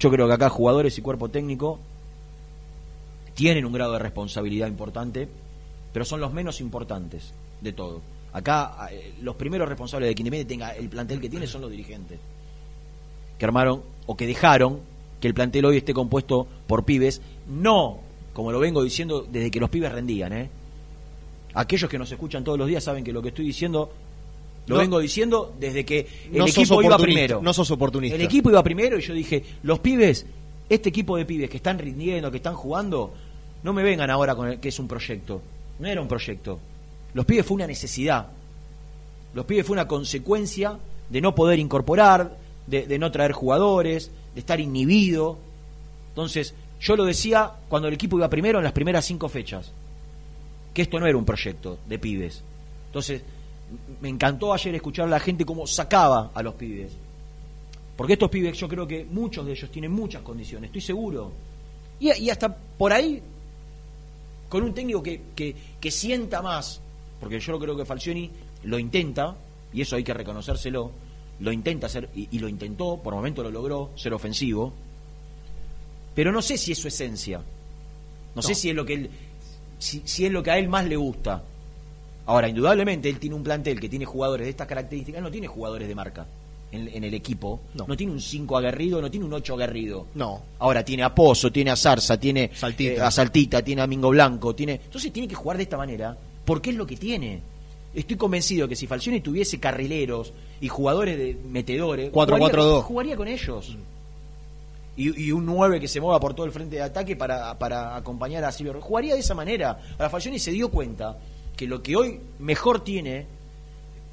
yo 0.00 0.10
creo 0.10 0.26
que 0.26 0.34
acá 0.34 0.48
jugadores 0.48 0.98
y 0.98 1.02
cuerpo 1.02 1.28
técnico 1.28 1.78
tienen 3.34 3.64
un 3.64 3.72
grado 3.72 3.92
de 3.94 3.98
responsabilidad 3.98 4.66
importante, 4.68 5.28
pero 5.92 6.04
son 6.04 6.20
los 6.20 6.32
menos 6.32 6.60
importantes 6.60 7.32
de 7.60 7.72
todo. 7.72 8.00
Acá 8.32 8.88
eh, 8.90 9.12
los 9.22 9.36
primeros 9.36 9.68
responsables 9.68 10.08
de 10.08 10.14
que 10.14 10.22
Independiente 10.22 10.54
tenga 10.54 10.70
el 10.70 10.88
plantel 10.88 11.20
que 11.20 11.28
tiene 11.28 11.46
son 11.46 11.60
los 11.62 11.70
dirigentes, 11.70 12.18
que 13.38 13.44
armaron 13.44 13.82
o 14.06 14.16
que 14.16 14.26
dejaron 14.26 14.80
que 15.20 15.28
el 15.28 15.34
plantel 15.34 15.64
hoy 15.66 15.76
esté 15.76 15.94
compuesto 15.94 16.46
por 16.66 16.84
pibes, 16.84 17.20
no, 17.48 18.00
como 18.32 18.50
lo 18.50 18.58
vengo 18.58 18.82
diciendo 18.82 19.26
desde 19.30 19.50
que 19.50 19.60
los 19.60 19.70
pibes 19.70 19.92
rendían, 19.92 20.32
¿eh? 20.32 20.50
Aquellos 21.54 21.90
que 21.90 21.98
nos 21.98 22.10
escuchan 22.10 22.42
todos 22.42 22.58
los 22.58 22.66
días 22.66 22.82
saben 22.82 23.04
que 23.04 23.12
lo 23.12 23.20
que 23.20 23.28
estoy 23.28 23.44
diciendo 23.44 23.92
lo 24.66 24.76
No. 24.76 24.80
vengo 24.80 24.98
diciendo 25.00 25.52
desde 25.60 25.84
que 25.84 26.06
el 26.32 26.38
No 26.38 26.46
equipo 26.46 26.82
iba 26.82 26.96
primero. 26.96 27.40
no 27.42 27.52
sos 27.52 27.70
oportunista. 27.70 28.16
El 28.16 28.22
equipo 28.22 28.48
iba 28.48 28.62
primero 28.62 28.98
y 28.98 29.02
yo 29.02 29.12
dije, 29.12 29.44
los 29.62 29.80
pibes, 29.80 30.24
este 30.74 30.88
equipo 30.88 31.18
de 31.18 31.26
pibes 31.26 31.50
que 31.50 31.58
están 31.58 31.78
rindiendo, 31.78 32.30
que 32.30 32.38
están 32.38 32.54
jugando, 32.54 33.12
no 33.62 33.72
me 33.74 33.82
vengan 33.82 34.08
ahora 34.08 34.34
con 34.34 34.48
el, 34.48 34.58
que 34.58 34.70
es 34.70 34.78
un 34.78 34.88
proyecto. 34.88 35.42
No 35.78 35.86
era 35.86 36.00
un 36.00 36.08
proyecto. 36.08 36.58
Los 37.12 37.26
pibes 37.26 37.44
fue 37.44 37.56
una 37.56 37.66
necesidad. 37.66 38.28
Los 39.34 39.44
pibes 39.44 39.66
fue 39.66 39.74
una 39.74 39.86
consecuencia 39.86 40.78
de 41.10 41.20
no 41.20 41.34
poder 41.34 41.58
incorporar, 41.58 42.38
de, 42.66 42.98
no 42.98 43.12
traer 43.12 43.32
jugadores, 43.32 44.10
de 44.34 44.40
estar 44.40 44.60
inhibido. 44.60 45.36
Entonces, 46.08 46.54
yo 46.80 46.96
lo 46.96 47.04
decía 47.04 47.52
cuando 47.68 47.88
el 47.88 47.94
equipo 47.94 48.16
iba 48.16 48.30
primero 48.30 48.58
en 48.58 48.64
las 48.64 48.72
primeras 48.72 49.04
cinco 49.04 49.28
fechas, 49.28 49.72
que 50.72 50.82
esto 50.82 50.98
no 50.98 51.06
era 51.06 51.18
un 51.18 51.26
proyecto 51.26 51.78
de 51.86 51.98
pibes. 51.98 52.42
Entonces, 52.86 53.22
me 54.00 54.08
encantó 54.08 54.54
ayer 54.54 54.74
escuchar 54.74 55.06
a 55.06 55.10
la 55.10 55.20
gente 55.20 55.44
cómo 55.44 55.66
sacaba 55.66 56.30
a 56.32 56.42
los 56.42 56.54
pibes. 56.54 56.92
Porque 58.02 58.14
estos 58.14 58.30
pibes, 58.30 58.58
yo 58.58 58.66
creo 58.66 58.84
que 58.84 59.04
muchos 59.04 59.46
de 59.46 59.52
ellos 59.52 59.70
tienen 59.70 59.92
muchas 59.92 60.22
condiciones, 60.22 60.70
estoy 60.70 60.80
seguro. 60.80 61.30
Y, 62.00 62.12
y 62.12 62.30
hasta 62.30 62.52
por 62.52 62.92
ahí, 62.92 63.22
con 64.48 64.64
un 64.64 64.74
técnico 64.74 65.00
que, 65.00 65.20
que, 65.36 65.54
que 65.80 65.90
sienta 65.92 66.42
más, 66.42 66.80
porque 67.20 67.38
yo 67.38 67.56
creo 67.60 67.76
que 67.76 67.84
Falcioni 67.84 68.28
lo 68.64 68.80
intenta, 68.80 69.36
y 69.72 69.82
eso 69.82 69.94
hay 69.94 70.02
que 70.02 70.12
reconocérselo, 70.12 70.90
lo 71.38 71.52
intenta 71.52 71.86
hacer, 71.86 72.08
y, 72.12 72.26
y 72.32 72.40
lo 72.40 72.48
intentó, 72.48 72.96
por 73.00 73.14
momento 73.14 73.40
lo 73.44 73.52
logró, 73.52 73.90
ser 73.94 74.12
ofensivo, 74.14 74.72
pero 76.12 76.32
no 76.32 76.42
sé 76.42 76.58
si 76.58 76.72
es 76.72 76.78
su 76.78 76.88
esencia. 76.88 77.40
No, 78.34 78.42
sé 78.42 78.56
si 78.56 78.70
es 78.70 78.74
lo 78.74 78.84
que 78.84 78.94
él, 78.94 79.10
si, 79.78 80.02
si 80.04 80.26
es 80.26 80.32
lo 80.32 80.42
que 80.42 80.50
a 80.50 80.58
él 80.58 80.68
más 80.68 80.86
le 80.86 80.96
gusta. 80.96 81.44
Ahora, 82.26 82.48
indudablemente, 82.48 83.08
él 83.08 83.20
tiene 83.20 83.36
un 83.36 83.44
plantel 83.44 83.78
que 83.78 83.88
tiene 83.88 84.06
jugadores 84.06 84.46
de 84.46 84.50
estas 84.50 84.66
características, 84.66 85.18
él 85.18 85.24
no 85.24 85.30
tiene 85.30 85.46
jugadores 85.46 85.86
de 85.86 85.94
marca 85.94 86.26
en, 86.72 86.88
en 86.88 87.04
el 87.04 87.14
equipo, 87.14 87.60
No. 87.74 87.84
no. 87.86 87.96
tiene 87.96 88.12
un 88.12 88.20
5 88.20 88.56
aguerrido, 88.56 89.00
no 89.00 89.10
tiene 89.10 89.26
un 89.26 89.32
8 89.32 89.54
aguerrido. 89.54 90.06
No. 90.14 90.40
Ahora 90.58 90.84
tiene 90.84 91.02
a 91.04 91.14
Pozo, 91.14 91.52
tiene 91.52 91.70
a 91.70 91.76
Zarza, 91.76 92.18
tiene 92.18 92.50
Saltita. 92.54 92.92
eh, 92.92 93.00
a 93.00 93.10
Saltita, 93.10 93.62
tiene 93.62 93.82
a 93.82 93.86
Mingo 93.86 94.08
Blanco, 94.10 94.54
tiene. 94.54 94.80
Entonces 94.84 95.12
tiene 95.12 95.28
que 95.28 95.34
jugar 95.34 95.56
de 95.58 95.62
esta 95.64 95.76
manera, 95.76 96.16
porque 96.44 96.70
es 96.70 96.76
lo 96.76 96.86
que 96.86 96.96
tiene. 96.96 97.40
Estoy 97.94 98.16
convencido 98.16 98.66
que 98.66 98.74
si 98.74 98.86
Falcioni 98.86 99.20
tuviese 99.20 99.60
carrileros 99.60 100.32
y 100.62 100.68
jugadores 100.68 101.18
de 101.18 101.36
metedores, 101.48 102.10
4-4-2. 102.10 102.38
jugaría, 102.38 102.82
jugaría 102.82 103.16
con 103.16 103.28
ellos. 103.28 103.76
Y, 104.96 105.24
y 105.26 105.32
un 105.32 105.46
9 105.46 105.80
que 105.80 105.88
se 105.88 106.00
mueva 106.00 106.20
por 106.20 106.34
todo 106.34 106.44
el 106.46 106.52
frente 106.52 106.76
de 106.76 106.82
ataque 106.82 107.16
para, 107.16 107.58
para 107.58 107.96
acompañar 107.96 108.44
a 108.44 108.52
Silvio. 108.52 108.80
Jugaría 108.80 109.14
de 109.14 109.20
esa 109.20 109.34
manera. 109.34 109.78
Ahora 109.92 110.10
Falcioni 110.10 110.38
se 110.38 110.50
dio 110.52 110.70
cuenta 110.70 111.18
que 111.56 111.66
lo 111.66 111.82
que 111.82 111.96
hoy 111.96 112.20
mejor 112.38 112.82
tiene 112.84 113.26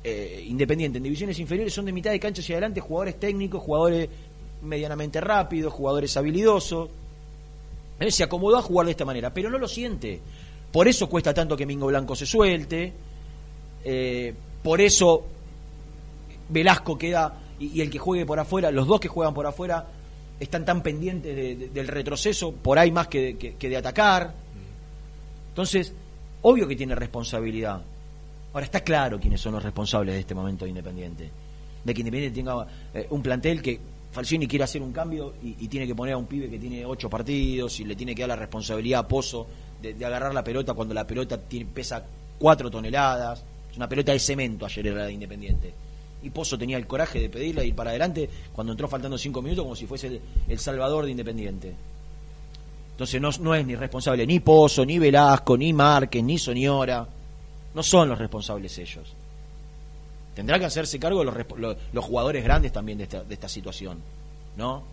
eh, 0.04 0.44
Independiente 0.48 0.98
en 0.98 1.04
divisiones 1.04 1.38
inferiores 1.40 1.74
son 1.74 1.86
de 1.86 1.92
mitad 1.92 2.12
de 2.12 2.20
cancha 2.20 2.42
hacia 2.42 2.56
adelante 2.56 2.80
jugadores 2.82 3.20
técnicos, 3.20 3.62
jugadores 3.62 4.10
medianamente 4.62 5.20
rápidos, 5.22 5.74
jugadores 5.74 6.16
habilidosos. 6.18 6.90
Él 8.00 8.12
se 8.12 8.24
acomodó 8.24 8.58
a 8.58 8.62
jugar 8.62 8.86
de 8.86 8.92
esta 8.92 9.06
manera, 9.06 9.34
pero 9.34 9.50
no 9.50 9.58
lo 9.58 9.68
siente. 9.68 10.20
Por 10.72 10.88
eso 10.88 11.10
cuesta 11.10 11.34
tanto 11.34 11.58
que 11.58 11.66
Mingo 11.66 11.88
Blanco 11.88 12.16
se 12.16 12.26
suelte. 12.26 12.94
eh, 13.84 14.34
por 14.64 14.82
eso 14.82 15.26
Velasco 16.50 16.98
queda 16.98 17.38
y, 17.60 17.78
y 17.78 17.82
el 17.82 17.90
que 17.90 18.00
juegue 18.00 18.26
por 18.26 18.40
afuera, 18.40 18.72
los 18.72 18.88
dos 18.88 19.00
que 19.00 19.08
juegan 19.08 19.34
por 19.34 19.46
afuera 19.48 19.86
están 20.40 20.64
tan 20.66 20.82
pendientes 20.84 21.36
de- 21.36 21.56
de- 21.56 21.70
del 21.70 21.88
retroceso, 21.88 22.52
por 22.54 22.80
ahí 22.80 22.92
más 22.92 23.08
que 23.08 23.22
de, 23.22 23.38
que- 23.38 23.56
que 23.56 23.70
de 23.70 23.78
atacar. 23.78 24.34
Entonces, 25.50 25.94
obvio 26.42 26.68
que 26.68 26.76
tiene 26.76 26.96
responsabilidad. 26.96 27.82
Ahora 28.54 28.66
está 28.66 28.82
claro 28.82 29.20
quiénes 29.20 29.40
son 29.42 29.54
los 29.54 29.64
responsables 29.64 30.16
de 30.16 30.22
este 30.22 30.34
momento 30.34 30.66
de 30.66 30.70
Independiente. 30.70 31.30
De 31.84 31.94
que 31.94 32.02
Independiente 32.02 32.40
tenga 32.40 32.66
eh, 32.94 33.08
un 33.12 33.22
plantel 33.22 33.62
que 33.62 33.80
Falcioni 34.12 34.48
quiere 34.48 34.64
hacer 34.64 34.82
un 34.82 34.92
cambio 34.92 35.36
y, 35.44 35.68
tiene 35.68 35.86
que 35.86 35.94
poner 35.94 36.16
a 36.16 36.18
un 36.18 36.26
pibe 36.26 36.50
que 36.50 36.58
tiene 36.58 36.84
ocho 36.84 37.10
partidos 37.10 37.80
y 37.80 37.86
le 37.86 37.96
tiene 37.96 38.16
que 38.16 38.24
dar 38.24 38.30
la 38.30 38.36
responsabilidad 38.36 39.02
a 39.02 39.08
Pozo 39.08 39.46
de, 39.82 39.94
agarrar 40.04 40.34
la 40.34 40.44
pelota 40.44 40.74
cuando 40.74 40.96
la 40.96 41.06
pelota 41.06 41.38
tiene- 41.40 41.68
pesa 41.68 42.04
cuatro 42.40 42.72
toneladas. 42.72 43.44
Es 43.70 43.78
una 43.78 43.88
pelota 43.88 44.12
de 44.12 44.20
cemento 44.20 44.66
ayer 44.66 44.88
era 44.88 45.06
de 45.06 45.14
Independiente. 45.14 45.74
Y 46.24 46.32
Pozo 46.32 46.58
tenía 46.58 46.78
el 46.78 46.88
coraje 46.88 47.20
de 47.20 47.30
pedirla 47.30 47.64
y 47.64 47.68
ir 47.68 47.76
para 47.76 47.92
adelante 47.92 48.28
cuando 48.52 48.74
entró 48.74 48.88
faltando 48.88 49.18
cinco 49.18 49.44
minutos 49.44 49.64
como 49.64 49.76
si 49.76 49.86
fuese 49.86 50.08
el, 50.08 50.22
el 50.48 50.60
salvador 50.60 51.06
de 51.06 51.12
Independiente. 51.12 51.76
Entonces 52.92 53.22
no, 53.22 53.30
no 53.42 53.54
es 53.54 53.66
ni 53.66 53.76
responsable 53.76 54.26
ni 54.26 54.40
Pozo, 54.40 54.86
ni 54.86 54.98
Velasco, 54.98 55.56
ni 55.56 55.72
Márquez, 55.72 56.24
ni 56.24 56.40
Soñora. 56.40 57.08
No 57.74 57.84
son 57.84 58.10
los 58.10 58.18
responsables 58.18 58.78
ellos. 58.78 59.14
Tendrá 60.36 60.58
que 60.60 60.66
hacerse 60.66 61.00
cargo 61.00 61.24
los, 61.24 61.36
los, 61.58 61.78
los 61.92 62.06
jugadores 62.06 62.44
grandes 62.44 62.72
también 62.72 62.98
de 62.98 63.04
esta, 63.06 63.24
de 63.24 63.34
esta 63.34 63.50
situación. 63.50 64.00
¿No? 64.58 64.84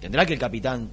Tendrá 0.00 0.26
que 0.26 0.34
el 0.34 0.38
capitán. 0.38 0.90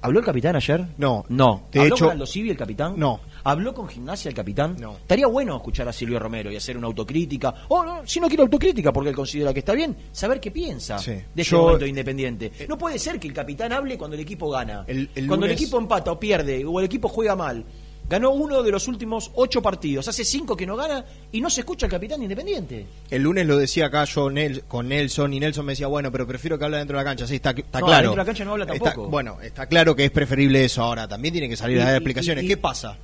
¿Habló 0.00 0.20
el 0.20 0.24
capitán 0.24 0.54
ayer? 0.54 0.86
No. 0.96 1.24
No. 1.28 1.62
De 1.72 1.80
¿Habló 1.80 1.94
hecho- 1.94 2.04
con 2.04 2.12
Aldo 2.12 2.26
Civi 2.26 2.50
el 2.50 2.56
capitán? 2.56 2.94
No. 2.96 3.20
¿Habló 3.42 3.74
con 3.74 3.88
Gimnasia 3.88 4.28
el 4.28 4.34
capitán? 4.34 4.76
No. 4.78 4.92
Estaría 4.96 5.26
bueno 5.26 5.56
escuchar 5.56 5.88
a 5.88 5.92
Silvio 5.92 6.18
Romero 6.20 6.52
y 6.52 6.56
hacer 6.56 6.76
una 6.76 6.86
autocrítica. 6.86 7.52
O 7.68 7.84
no, 7.84 8.06
si 8.06 8.20
no 8.20 8.28
quiere 8.28 8.42
autocrítica 8.44 8.92
porque 8.92 9.10
él 9.10 9.16
considera 9.16 9.52
que 9.52 9.58
está 9.60 9.72
bien, 9.72 9.96
saber 10.12 10.38
qué 10.40 10.50
piensa 10.52 10.98
Sí. 10.98 11.10
de 11.12 11.22
este 11.42 11.42
Yo- 11.42 11.62
momento 11.62 11.84
independiente. 11.86 12.52
No 12.68 12.78
puede 12.78 12.98
ser 12.98 13.18
que 13.18 13.26
el 13.26 13.34
capitán 13.34 13.72
hable 13.72 13.98
cuando 13.98 14.14
el 14.14 14.20
equipo 14.22 14.48
gana. 14.50 14.84
El- 14.86 15.10
el 15.16 15.26
cuando 15.26 15.46
el 15.46 15.52
equipo 15.52 15.78
empata 15.78 16.12
o 16.12 16.20
pierde 16.20 16.64
o 16.64 16.78
el 16.78 16.86
equipo 16.86 17.08
juega 17.08 17.34
mal. 17.34 17.64
Ganó 18.08 18.30
uno 18.30 18.62
de 18.62 18.70
los 18.70 18.88
últimos 18.88 19.30
ocho 19.34 19.60
partidos. 19.60 20.08
Hace 20.08 20.24
cinco 20.24 20.56
que 20.56 20.64
no 20.66 20.76
gana 20.76 21.04
y 21.30 21.40
no 21.42 21.50
se 21.50 21.60
escucha 21.60 21.84
al 21.86 21.90
capitán 21.92 22.20
de 22.20 22.24
Independiente. 22.24 22.86
El 23.10 23.22
lunes 23.22 23.46
lo 23.46 23.58
decía 23.58 23.86
acá 23.86 24.04
yo 24.04 24.30
Nel- 24.30 24.62
con 24.66 24.88
Nelson 24.88 25.34
y 25.34 25.40
Nelson 25.40 25.66
me 25.66 25.72
decía, 25.72 25.88
bueno, 25.88 26.10
pero 26.10 26.26
prefiero 26.26 26.58
que 26.58 26.64
hable 26.64 26.78
dentro 26.78 26.96
de 26.96 27.04
la 27.04 27.10
cancha. 27.10 27.26
Sí, 27.26 27.34
está, 27.34 27.50
está 27.50 27.80
No, 27.80 27.86
claro. 27.86 28.02
dentro 28.02 28.10
de 28.12 28.16
la 28.16 28.24
cancha 28.24 28.44
no 28.46 28.52
habla 28.52 28.64
Está- 28.64 28.78
tampoco. 28.78 29.08
bueno, 29.10 29.38
está 29.42 29.66
claro 29.66 29.94
que 29.94 30.06
es 30.06 30.10
preferible 30.10 30.64
eso 30.64 30.82
ahora. 30.82 31.06
También 31.06 31.32
tiene 31.32 31.48
que 31.50 31.56
salir 31.56 31.80
a 31.82 31.84
dar 31.84 31.94
explicaciones. 31.96 32.44
y- 32.44 32.46
y- 32.46 32.48
¿Qué 32.50 32.56
pasa? 32.56 32.96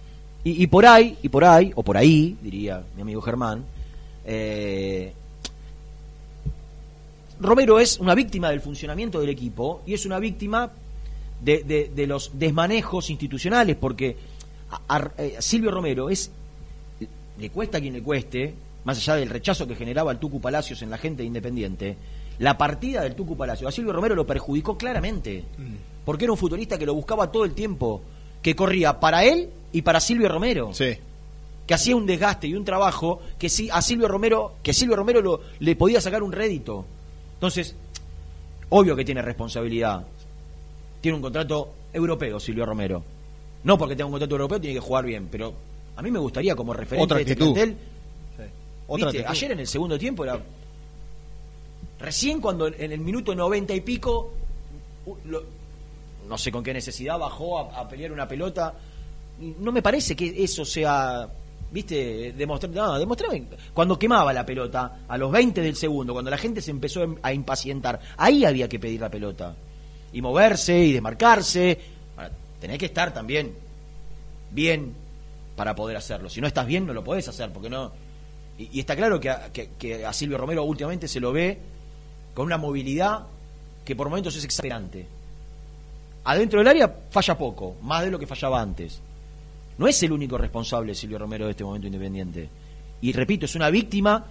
Y, 0.42 0.62
y 0.62 0.66
por 0.68 0.86
ahí, 0.86 1.18
y 1.22 1.28
por 1.28 1.44
ahí, 1.44 1.70
o 1.74 1.82
por 1.82 1.96
ahí, 1.98 2.36
diría 2.40 2.82
mi 2.96 3.02
amigo 3.02 3.20
Germán, 3.20 3.64
eh, 4.24 5.12
Romero 7.40 7.78
es 7.80 7.98
una 7.98 8.14
víctima 8.14 8.50
del 8.50 8.60
funcionamiento 8.60 9.20
del 9.20 9.28
equipo 9.28 9.82
y 9.86 9.94
es 9.94 10.06
una 10.06 10.18
víctima 10.18 10.70
de, 11.42 11.62
de- 11.64 11.90
de 11.94 12.06
los 12.06 12.30
desmanejos 12.38 13.10
institucionales, 13.10 13.76
porque 13.76 14.16
a- 14.70 14.96
a- 14.96 15.10
eh, 15.18 15.36
Silvio 15.40 15.70
Romero 15.70 16.10
es, 16.10 16.30
le 17.38 17.50
cuesta 17.50 17.78
a 17.78 17.80
quien 17.80 17.94
le 17.94 18.02
cueste, 18.02 18.54
más 18.84 18.98
allá 18.98 19.16
del 19.16 19.30
rechazo 19.30 19.66
que 19.66 19.74
generaba 19.74 20.12
el 20.12 20.18
Tucu 20.18 20.40
Palacios 20.40 20.82
en 20.82 20.90
la 20.90 20.98
gente 20.98 21.22
de 21.22 21.26
Independiente, 21.26 21.96
la 22.38 22.58
partida 22.58 23.02
del 23.02 23.14
Tucu 23.14 23.36
Palacios 23.36 23.68
a 23.68 23.72
Silvio 23.72 23.92
Romero 23.92 24.14
lo 24.14 24.26
perjudicó 24.26 24.76
claramente, 24.76 25.44
porque 26.04 26.24
era 26.24 26.32
un 26.32 26.38
futbolista 26.38 26.78
que 26.78 26.86
lo 26.86 26.94
buscaba 26.94 27.30
todo 27.32 27.44
el 27.44 27.52
tiempo, 27.54 28.02
que 28.42 28.54
corría 28.56 29.00
para 29.00 29.24
él 29.24 29.48
y 29.72 29.82
para 29.82 30.00
Silvio 30.00 30.28
Romero. 30.28 30.72
Sí. 30.74 30.96
que 31.66 31.72
hacía 31.72 31.96
un 31.96 32.04
desgaste 32.04 32.46
y 32.46 32.52
un 32.54 32.62
trabajo 32.62 33.22
que 33.38 33.48
sí 33.48 33.70
a 33.72 33.80
Silvio 33.80 34.06
Romero 34.06 34.56
que 34.62 34.74
Silvio 34.74 34.96
Romero 34.96 35.22
lo- 35.22 35.40
le 35.60 35.74
podía 35.76 35.98
sacar 35.98 36.22
un 36.22 36.30
rédito. 36.30 36.84
Entonces 37.36 37.74
obvio 38.68 38.94
que 38.94 39.02
tiene 39.02 39.22
responsabilidad. 39.22 40.04
Tiene 41.00 41.16
un 41.16 41.22
contrato 41.22 41.72
europeo 41.94 42.38
Silvio 42.38 42.66
Romero 42.66 43.02
no 43.64 43.76
porque 43.78 43.96
tenga 43.96 44.06
un 44.06 44.12
contrato 44.12 44.34
europeo 44.34 44.60
tiene 44.60 44.74
que 44.74 44.80
jugar 44.80 45.04
bien 45.04 45.28
pero 45.30 45.52
a 45.96 46.02
mí 46.02 46.10
me 46.10 46.18
gustaría 46.18 46.54
como 46.56 46.72
referente 46.72 47.04
Otra 47.04 47.16
de 47.16 47.22
este 47.22 47.32
actitud. 47.34 47.54
plantel 47.54 47.76
Otra 48.86 49.06
¿viste? 49.06 49.18
actitud. 49.20 49.30
ayer 49.36 49.52
en 49.52 49.58
el 49.60 49.66
segundo 49.66 49.98
tiempo 49.98 50.24
era 50.24 50.38
recién 52.00 52.40
cuando 52.40 52.66
en 52.68 52.92
el 52.92 53.00
minuto 53.00 53.34
noventa 53.34 53.74
y 53.74 53.80
pico 53.80 54.32
lo- 55.26 55.44
no 56.28 56.38
sé 56.38 56.50
con 56.50 56.62
qué 56.64 56.72
necesidad 56.72 57.18
bajó 57.18 57.58
a, 57.58 57.80
a 57.80 57.88
pelear 57.88 58.12
una 58.12 58.26
pelota 58.26 58.74
no 59.58 59.72
me 59.72 59.82
parece 59.82 60.14
que 60.16 60.42
eso 60.44 60.64
sea 60.64 61.28
viste 61.70 62.32
demostrar 62.32 62.72
no 62.72 62.98
demostraba 62.98 63.34
cuando 63.72 63.98
quemaba 63.98 64.32
la 64.32 64.44
pelota 64.46 65.00
a 65.08 65.18
los 65.18 65.30
20 65.32 65.60
del 65.60 65.76
segundo 65.76 66.12
cuando 66.12 66.30
la 66.30 66.38
gente 66.38 66.60
se 66.62 66.70
empezó 66.70 67.02
em, 67.02 67.16
a 67.22 67.32
impacientar 67.32 68.00
ahí 68.16 68.44
había 68.44 68.68
que 68.68 68.78
pedir 68.78 69.00
la 69.00 69.10
pelota 69.10 69.54
y 70.12 70.22
moverse 70.22 70.78
y 70.78 70.92
desmarcarse 70.92 71.78
tenés 72.64 72.78
que 72.78 72.86
estar 72.86 73.12
también 73.12 73.52
bien 74.50 74.94
para 75.54 75.74
poder 75.74 75.98
hacerlo 75.98 76.30
si 76.30 76.40
no 76.40 76.46
estás 76.46 76.66
bien 76.66 76.86
no 76.86 76.94
lo 76.94 77.04
podés 77.04 77.28
hacer 77.28 77.52
porque 77.52 77.68
no 77.68 77.92
y, 78.58 78.80
está 78.80 78.96
claro 78.96 79.20
que 79.20 79.28
a, 79.28 79.52
que- 79.52 80.06
a 80.06 80.12
Silvio 80.14 80.38
Romero 80.38 80.64
últimamente 80.64 81.06
se 81.06 81.20
lo 81.20 81.30
ve 81.30 81.58
con 82.32 82.46
una 82.46 82.56
movilidad 82.56 83.26
que 83.84 83.94
por 83.94 84.08
momentos 84.08 84.34
es 84.36 84.44
exasperante 84.44 85.06
adentro 86.24 86.60
del 86.60 86.68
área 86.68 86.94
falla 87.10 87.36
poco 87.36 87.76
más 87.82 88.02
de 88.02 88.10
lo 88.10 88.18
que 88.18 88.26
fallaba 88.26 88.62
antes 88.62 89.00
no 89.76 89.86
es 89.86 90.02
el 90.02 90.12
único 90.12 90.38
responsable 90.38 90.94
Silvio 90.94 91.18
Romero 91.18 91.44
de 91.44 91.50
este 91.50 91.64
momento 91.64 91.88
independiente. 91.88 92.48
Y 93.00 93.12
repito, 93.12 93.44
es 93.46 93.56
una 93.56 93.70
víctima 93.70 94.24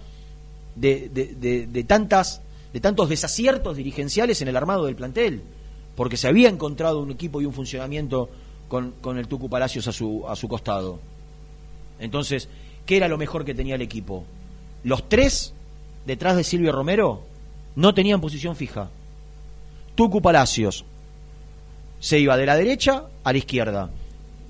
de- 0.74 1.10
de- 1.10 1.66
de 1.66 1.84
tantas, 1.84 2.40
de 2.72 2.80
tantos 2.80 3.10
desaciertos 3.10 3.76
dirigenciales 3.76 4.40
en 4.40 4.48
el 4.48 4.56
armado 4.56 4.86
del 4.86 4.96
plantel. 4.96 5.42
Porque 5.96 6.16
se 6.16 6.28
había 6.28 6.48
encontrado 6.48 7.00
un 7.00 7.10
equipo 7.10 7.40
y 7.40 7.46
un 7.46 7.52
funcionamiento 7.52 8.28
con, 8.68 8.92
con 9.00 9.18
el 9.18 9.28
Tucu 9.28 9.48
Palacios 9.48 9.86
a 9.88 9.92
su, 9.92 10.24
a 10.28 10.34
su 10.36 10.48
costado. 10.48 10.98
Entonces, 12.00 12.48
¿qué 12.86 12.96
era 12.96 13.08
lo 13.08 13.18
mejor 13.18 13.44
que 13.44 13.54
tenía 13.54 13.76
el 13.76 13.82
equipo? 13.82 14.24
Los 14.82 15.08
tres 15.08 15.54
detrás 16.06 16.36
de 16.36 16.44
Silvio 16.44 16.72
Romero 16.72 17.22
no 17.76 17.94
tenían 17.94 18.20
posición 18.20 18.56
fija. 18.56 18.90
Tucu 19.94 20.20
Palacios 20.20 20.84
se 22.00 22.18
iba 22.18 22.36
de 22.36 22.46
la 22.46 22.56
derecha 22.56 23.04
a 23.22 23.32
la 23.32 23.38
izquierda. 23.38 23.90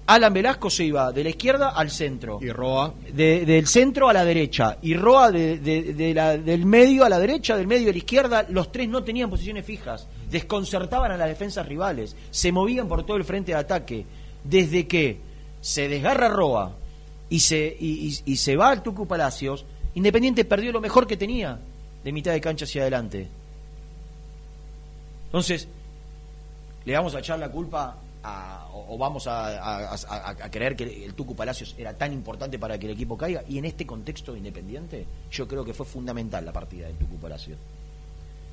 Alan 0.06 0.32
Velasco 0.34 0.68
se 0.68 0.84
iba 0.84 1.12
de 1.12 1.22
la 1.24 1.30
izquierda 1.30 1.70
al 1.70 1.90
centro. 1.90 2.38
Y 2.42 2.50
Roa. 2.50 2.92
De- 3.12 3.46
del 3.46 3.66
centro 3.66 4.08
a 4.08 4.12
la 4.12 4.24
derecha. 4.24 4.76
Y 4.82 4.94
Roa 4.94 5.30
de- 5.30 5.58
de- 5.58 5.94
de 5.94 6.12
la- 6.14 6.36
del 6.36 6.66
medio 6.66 7.04
a 7.04 7.08
la 7.08 7.18
derecha, 7.18 7.56
del 7.56 7.66
medio 7.66 7.88
a 7.88 7.92
la 7.92 7.98
izquierda. 7.98 8.46
Los 8.50 8.70
tres 8.72 8.88
no 8.88 9.02
tenían 9.02 9.30
posiciones 9.30 9.64
fijas. 9.64 10.06
Desconcertaban 10.34 11.12
a 11.12 11.16
las 11.16 11.28
defensas 11.28 11.64
rivales. 11.64 12.16
Se 12.32 12.50
movían 12.50 12.88
por 12.88 13.06
todo 13.06 13.16
el 13.16 13.22
frente 13.22 13.52
de 13.52 13.58
ataque. 13.58 14.04
Desde 14.42 14.88
que 14.88 15.20
se 15.60 15.88
desgarra 15.88 16.28
Roa 16.28 16.72
y 17.30 17.38
se, 17.38 17.76
y, 17.78 18.36
se 18.36 18.56
va 18.56 18.70
al 18.70 18.82
Tucu 18.82 19.06
Palacios, 19.06 19.64
Independiente 19.94 20.44
perdió 20.44 20.72
lo 20.72 20.80
mejor 20.80 21.06
que 21.06 21.16
tenía 21.16 21.60
de 22.02 22.10
mitad 22.10 22.32
de 22.32 22.40
cancha 22.40 22.64
hacia 22.64 22.82
adelante. 22.82 23.28
Entonces, 25.26 25.68
le 26.84 26.96
vamos 26.96 27.14
a 27.14 27.20
echar 27.20 27.38
la 27.38 27.48
culpa 27.48 27.96
a- 28.24 28.66
o, 28.74 28.98
vamos 28.98 29.28
a, 29.28 30.34
creer 30.50 30.74
que 30.74 31.04
el 31.04 31.14
Tucu 31.14 31.36
Palacios 31.36 31.76
era 31.78 31.96
tan 31.96 32.12
importante 32.12 32.58
para 32.58 32.76
que 32.76 32.86
el 32.86 32.92
equipo 32.94 33.16
caiga 33.16 33.44
y 33.48 33.58
en 33.58 33.66
este 33.66 33.86
contexto 33.86 34.36
independiente 34.36 35.06
yo 35.30 35.46
creo 35.46 35.64
que 35.64 35.74
fue 35.74 35.86
fundamental 35.86 36.44
la 36.44 36.52
partida 36.52 36.88
del 36.88 36.96
Tucu 36.96 37.18
Palacios 37.18 37.56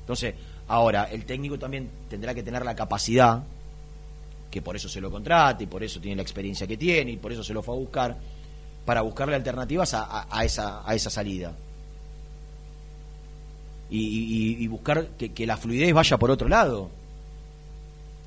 entonces 0.00 0.34
ahora 0.68 1.04
el 1.04 1.24
técnico 1.24 1.58
también 1.58 1.88
tendrá 2.08 2.34
que 2.34 2.42
tener 2.42 2.64
la 2.64 2.74
capacidad 2.74 3.42
que 4.50 4.60
por 4.62 4.76
eso 4.76 4.88
se 4.88 5.00
lo 5.00 5.10
contrata 5.10 5.62
y 5.62 5.66
por 5.66 5.82
eso 5.82 6.00
tiene 6.00 6.16
la 6.16 6.22
experiencia 6.22 6.66
que 6.66 6.76
tiene 6.76 7.12
y 7.12 7.16
por 7.16 7.32
eso 7.32 7.42
se 7.42 7.54
lo 7.54 7.62
fue 7.62 7.74
a 7.74 7.78
buscar 7.78 8.16
para 8.84 9.00
buscarle 9.02 9.34
alternativas 9.34 9.94
a, 9.94 10.26
a- 10.30 10.44
esa, 10.44 10.82
a 10.88 10.94
esa 10.94 11.08
salida 11.10 11.54
y, 13.90 14.58
y- 14.62 14.66
buscar 14.68 15.08
que, 15.18 15.46
la 15.46 15.56
fluidez 15.56 15.92
vaya 15.92 16.16
por 16.18 16.30
otro 16.30 16.48
lado 16.48 16.90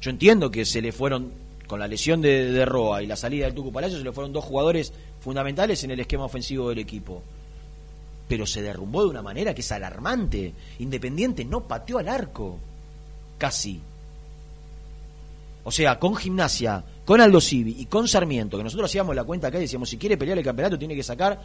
yo 0.02 0.12
entiendo 0.12 0.52
que 0.52 0.65
se 0.65 0.82
le 0.82 0.91
fueron, 0.91 1.32
con 1.67 1.80
la 1.80 1.88
lesión 1.88 2.21
de, 2.21 2.52
de 2.52 2.65
Roa 2.65 3.02
y 3.02 3.08
la 3.08 3.15
salida 3.15 3.45
del 3.45 3.56
Tucu 3.56 3.71
Palacio, 3.71 3.98
se 3.98 4.04
le 4.04 4.12
fueron 4.12 4.32
dos 4.32 4.45
jugadores 4.45 4.93
fundamentales 5.21 5.84
en 5.84 5.89
el 5.91 6.00
esquema 6.00 6.26
ofensivo 6.26 6.69
del 6.69 6.78
equipo. 6.78 7.24
Pero 8.28 8.46
se 8.46 8.62
derrumbó 8.62 9.04
de 9.04 9.10
una 9.10 9.22
manera 9.22 9.54
que 9.54 9.62
es 9.62 9.72
alarmante. 9.72 10.54
Independiente 10.80 11.46
no 11.46 11.68
pateó 11.68 12.00
al 12.00 12.10
arco. 12.10 12.58
Casi. 13.38 13.80
O 15.64 15.72
sea, 15.72 16.00
con 16.00 16.16
gimnasia, 16.16 16.84
con 17.06 17.22
Aldo 17.22 17.42
Civi 17.42 17.76
y 17.80 17.86
con 17.86 18.08
Sarmiento, 18.08 18.58
que 18.58 18.64
nosotros 18.64 18.90
hacíamos 18.90 19.16
la 19.16 19.24
cuenta 19.24 19.48
acá 19.48 19.58
y 19.58 19.62
decíamos, 19.62 19.90
si 19.90 19.98
quiere 19.98 20.16
pelear 20.16 20.38
el 20.38 20.44
campeonato 20.44 20.78
tiene 20.78 20.96
que 20.96 21.02
sacar 21.02 21.42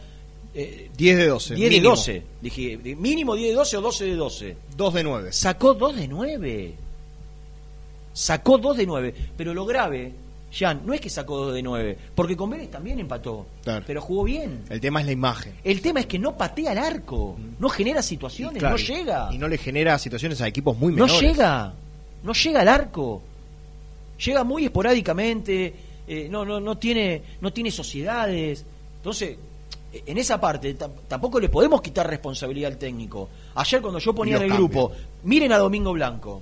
eh, 0.53 0.89
10 0.95 1.17
de 1.17 1.27
12. 1.27 1.55
10 1.55 1.69
de 1.69 1.75
mínimo. 1.75 1.89
12. 1.95 2.23
Dije, 2.41 2.77
mínimo 2.95 3.35
10 3.35 3.49
de 3.49 3.55
12 3.55 3.77
o 3.77 3.81
12 3.81 4.05
de 4.05 4.15
12. 4.15 4.57
2 4.75 4.93
de 4.93 5.03
9. 5.03 5.33
Sacó 5.33 5.73
2 5.73 5.95
de 5.95 6.07
9. 6.07 6.75
Sacó 8.13 8.57
2 8.57 8.77
de 8.77 8.85
9. 8.85 9.15
Pero 9.37 9.53
lo 9.53 9.65
grave, 9.65 10.13
Jan, 10.53 10.81
no 10.85 10.93
es 10.93 10.99
que 10.99 11.09
sacó 11.09 11.37
2 11.45 11.53
de 11.53 11.61
9. 11.63 11.97
Porque 12.13 12.35
con 12.35 12.49
Vélez 12.49 12.69
también 12.69 12.99
empató. 12.99 13.45
Claro. 13.63 13.83
Pero 13.87 14.01
jugó 14.01 14.23
bien. 14.25 14.63
El 14.69 14.81
tema 14.81 14.99
es 14.99 15.05
la 15.05 15.11
imagen. 15.13 15.53
El 15.63 15.81
tema 15.81 16.01
es 16.01 16.05
que 16.07 16.19
no 16.19 16.35
patea 16.37 16.71
al 16.71 16.77
arco. 16.77 17.37
No 17.59 17.69
genera 17.69 18.01
situaciones. 18.01 18.59
Claro, 18.59 18.77
no 18.77 18.83
llega. 18.83 19.29
Y 19.31 19.37
no 19.37 19.47
le 19.47 19.57
genera 19.57 19.97
situaciones 19.97 20.41
a 20.41 20.47
equipos 20.47 20.77
muy 20.77 20.93
No 20.93 21.05
menores. 21.05 21.21
llega. 21.21 21.73
No 22.23 22.33
llega 22.33 22.61
al 22.61 22.67
arco. 22.67 23.21
Llega 24.25 24.43
muy 24.43 24.65
esporádicamente. 24.65 25.73
eh, 26.07 26.27
no, 26.29 26.43
no, 26.43 26.59
no, 26.59 26.77
tiene, 26.77 27.21
no 27.39 27.53
tiene 27.53 27.71
sociedades. 27.71 28.65
Entonces, 28.97 29.37
eh, 29.93 30.03
en 30.05 30.17
esa 30.17 30.41
parte 30.41 30.77
tam- 30.77 30.91
tampoco 31.07 31.39
le 31.39 31.47
podemos 31.47 31.81
quitar 31.81 32.09
responsabilidad 32.09 32.71
al 32.73 32.77
técnico. 32.77 33.29
Ayer 33.55 33.81
cuando 33.81 33.99
yo 33.99 34.13
ponía 34.13 34.35
en 34.35 34.43
el 34.43 34.49
cambios. 34.49 34.69
grupo, 34.69 34.91
miren 35.23 35.53
a 35.53 35.57
Domingo 35.57 35.93
Blanco. 35.93 36.41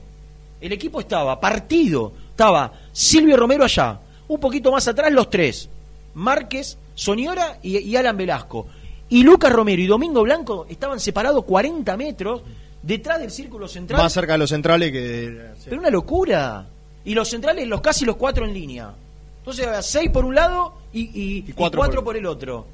El 0.60 0.72
equipo 0.74 1.00
estaba 1.00 1.39
partido. 1.39 2.12
Estaba 2.39 2.71
Silvio 2.93 3.36
Romero 3.36 3.65
allá. 3.65 3.99
Un 4.30 4.39
poquito 4.39 4.71
más 4.71 4.88
atrás 4.88 5.12
los 5.12 5.30
tres. 5.30 5.67
Márquez, 6.13 6.78
Soniora 6.95 7.60
y, 7.62 7.80
y 7.80 7.97
Alan 7.97 8.15
Velasco. 8.15 8.65
Y 9.10 9.23
Lucas 9.23 9.52
Romero 9.52 9.82
y 9.82 9.88
Domingo 9.88 10.21
Blanco 10.23 10.65
estaban 10.69 11.02
separados 11.02 11.43
40 11.43 11.97
metros 11.97 12.41
detrás 12.82 13.19
del 13.19 13.30
círculo 13.32 13.67
central. 13.67 14.02
Más 14.02 14.13
cerca 14.13 14.32
de 14.34 14.38
los 14.38 14.49
centrales 14.52 14.89
que. 14.93 15.49
Pero 15.65 15.82
una 15.82 15.89
locura. 15.89 16.65
Y 17.04 17.13
los 17.13 17.28
centrales, 17.30 17.67
los 17.67 17.82
casi 17.82 18.06
los 18.06 18.15
cuatro 18.15 18.45
en 18.45 18.54
línea. 18.54 18.93
Entonces, 19.39 19.67
había 19.67 19.82
seis 19.82 20.10
por 20.10 20.23
un 20.23 20.34
lado 20.36 20.75
y, 20.93 21.02
y- 21.02 21.38
y 21.45 21.52
cuatro 21.52 21.80
cuatro, 21.80 21.95
por- 21.97 22.06
por... 22.06 22.17
el 22.17 22.25
otro. 22.25 22.65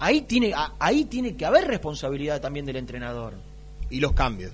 Ahí 0.00 0.20
tiene, 0.20 0.52
ahí 0.78 1.06
tiene 1.06 1.34
que 1.34 1.46
haber 1.46 1.66
responsabilidad 1.66 2.42
también 2.42 2.66
del 2.66 2.76
entrenador. 2.76 3.32
Y 3.88 4.00
los 4.00 4.12
cambios. 4.12 4.52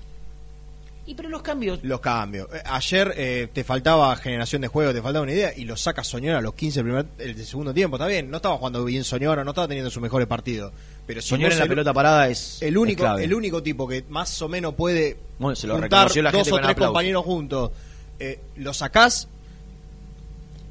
Y 1.05 1.15
pero 1.15 1.27
los 1.27 1.41
cambios. 1.41 1.79
Los 1.83 1.99
cambios. 1.99 2.47
Eh, 2.53 2.61
Ayer 2.65 3.13
eh, 3.17 3.49
te 3.51 3.63
faltaba 3.65 4.15
generación 4.15 4.61
de 4.61 4.69
juego, 4.69 4.93
te 4.93 5.01
faltaba 5.01 5.23
una 5.23 5.33
idea 5.33 5.51
y 5.55 5.65
lo 5.65 5.75
saca 5.75 6.01
Soñora 6.03 6.37
a 6.37 6.41
los 6.41 6.53
15 6.53 6.79
del 6.79 6.85
primer, 6.85 7.05
el 7.19 7.35
del 7.35 7.45
segundo 7.45 7.73
tiempo. 7.73 7.97
Está 7.97 8.07
bien, 8.07 8.31
no 8.31 8.37
estaba 8.37 8.55
jugando 8.57 8.85
bien 8.85 9.03
Soñora, 9.03 9.43
no 9.43 9.51
estaba 9.51 9.67
teniendo 9.67 9.89
sus 9.91 10.01
mejores 10.01 10.27
partidos. 10.27 10.71
Pero 11.05 11.19
vos 11.19 11.31
en 11.33 11.41
la 11.41 11.63
el- 11.63 11.67
pelota 11.69 11.91
parada 11.93 12.29
es. 12.29 12.61
el 12.61 12.69
es 12.75 12.77
único, 12.77 13.03
clave. 13.03 13.25
el 13.25 13.33
único 13.33 13.61
tipo 13.61 13.85
que 13.85 14.05
más 14.07 14.41
o 14.41 14.47
menos 14.47 14.75
puede 14.75 15.17
Bueno, 15.39 15.55
se 15.57 15.67
lo 15.67 15.77
juntar 15.77 16.07
dos 16.31 16.51
o 16.53 16.59
tres 16.59 16.75
compañeros 16.77 17.25
juntos, 17.25 17.71
eh, 18.19 18.39
lo 18.55 18.73
sacás. 18.73 19.27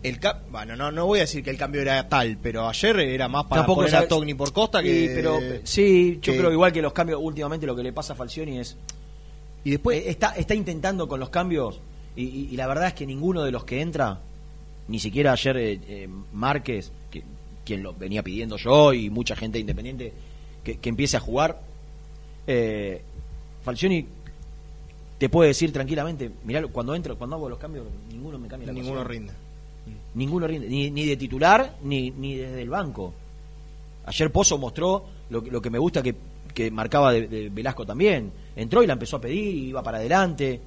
El 0.02 0.18
ca- 0.18 0.40
bueno, 0.50 0.74
no, 0.74 0.90
no 0.90 1.06
voy 1.06 1.18
a 1.20 1.22
decir 1.22 1.44
que 1.44 1.50
el 1.50 1.56
cambio 1.58 1.80
era 1.82 2.08
tal, 2.08 2.36
pero 2.42 2.68
ayer 2.68 2.98
era 3.00 3.28
más 3.28 3.44
para 3.44 3.60
Tampoco 3.60 3.82
poner 3.82 3.94
a 3.94 4.08
Togni 4.08 4.34
por 4.34 4.52
Costa 4.52 4.82
que. 4.82 5.04
Y, 5.04 5.08
pero 5.08 5.38
sí, 5.62 6.18
yo 6.22 6.32
que- 6.32 6.38
creo 6.38 6.50
igual 6.50 6.72
que 6.72 6.80
los 6.82 6.92
cambios 6.94 7.20
últimamente 7.22 7.66
lo 7.66 7.76
que 7.76 7.82
le 7.84 7.92
pasa 7.92 8.14
a 8.14 8.16
Falcioni 8.16 8.58
es 8.58 8.76
Y 9.64 9.70
después. 9.70 9.98
Eh, 9.98 10.10
está, 10.10 10.30
está 10.36 10.54
intentando 10.54 11.06
con 11.08 11.20
los 11.20 11.28
cambios 11.30 11.80
y, 12.16 12.24
y- 12.24 12.48
y 12.52 12.56
la 12.56 12.66
verdad 12.66 12.88
es 12.88 12.94
que 12.94 13.06
ninguno 13.06 13.42
de 13.42 13.50
los 13.52 13.64
que 13.64 13.80
entra, 13.80 14.20
ni 14.88 14.98
siquiera 14.98 15.32
ayer 15.32 15.56
eh, 15.56 15.80
eh, 15.88 16.08
Márquez, 16.32 16.90
que, 17.10 17.22
quien 17.64 17.82
lo 17.82 17.92
venía 17.94 18.22
pidiendo 18.22 18.56
yo 18.56 18.92
y 18.92 19.08
mucha 19.10 19.36
gente 19.36 19.58
independiente 19.58 20.12
que, 20.64 20.78
que 20.78 20.88
empiece 20.88 21.16
a 21.16 21.20
jugar, 21.20 21.60
eh, 22.46 23.02
Falcioni 23.64 24.06
te 25.18 25.28
puede 25.28 25.48
decir 25.48 25.72
tranquilamente, 25.72 26.30
mirá, 26.44 26.66
cuando 26.66 26.94
entro, 26.96 27.16
cuando 27.16 27.36
hago 27.36 27.48
los 27.48 27.58
cambios, 27.58 27.86
ninguno 28.10 28.38
me 28.38 28.48
cambia 28.48 28.66
la 28.66 28.72
Ninguno 28.72 29.02
posición. 29.04 29.28
rinde. 29.28 29.32
Ninguno 30.14 30.46
rinde, 30.48 30.68
ni, 30.68 30.90
ni 30.90 31.06
de 31.06 31.16
titular, 31.16 31.76
ni, 31.84 32.10
ni 32.10 32.34
desde 32.36 32.60
el 32.62 32.68
banco. 32.68 33.14
Ayer 34.06 34.32
Pozo 34.32 34.58
mostró 34.58 35.04
lo, 35.30 35.42
que- 35.44 35.50
lo 35.52 35.62
que 35.62 35.70
me 35.70 35.78
gusta 35.78 36.02
que, 36.02 36.16
que 36.52 36.70
marcaba 36.72 37.12
de, 37.12 37.28
de 37.28 37.48
Velasco 37.50 37.86
también. 37.86 38.32
Entró 38.56 38.82
y 38.82 38.86
la 38.86 38.92
empezó 38.94 39.16
a 39.16 39.20
pedir, 39.20 39.54
iba 39.68 39.82
para 39.82 39.98
adelante. 39.98 40.60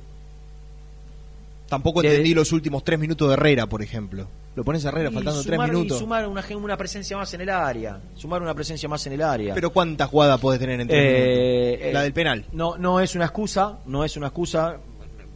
Tampoco 1.67 2.01
De- 2.01 2.09
entendí 2.09 2.33
los 2.33 2.51
últimos 2.51 2.83
tres 2.83 2.99
minutos 2.99 3.27
de 3.27 3.33
Herrera, 3.33 3.65
por 3.67 3.81
ejemplo. 3.81 4.27
Lo 4.55 4.63
pones 4.63 4.85
a 4.85 4.89
Herrera 4.89 5.09
Y 5.09 5.13
faltando 5.13 5.43
tres 5.43 5.59
minutos. 5.59 5.97
Y 5.97 5.99
sumar 5.99 6.27
una, 6.27 6.43
una 6.55 6.77
presencia 6.77 7.17
más 7.17 7.33
en 7.33 7.41
el 7.41 7.49
área. 7.49 7.99
Sumar 8.15 8.41
una 8.41 8.53
presencia 8.53 8.87
más 8.87 9.05
en 9.07 9.13
el 9.13 9.21
área. 9.21 9.53
Pero 9.53 9.71
¿cuántas 9.71 10.09
jugadas 10.09 10.39
podés 10.39 10.59
tener 10.59 10.79
en 10.79 10.87
tres 10.87 10.99
Eh, 11.03 11.65
minutos? 11.71 11.87
eh, 11.87 11.93
La 11.93 12.01
del 12.03 12.13
penal. 12.13 12.45
No, 12.53 12.77
no 12.77 12.99
es 13.01 13.15
una 13.15 13.25
excusa, 13.25 13.79
no 13.85 14.05
es 14.05 14.15
una 14.15 14.27
excusa. 14.27 14.77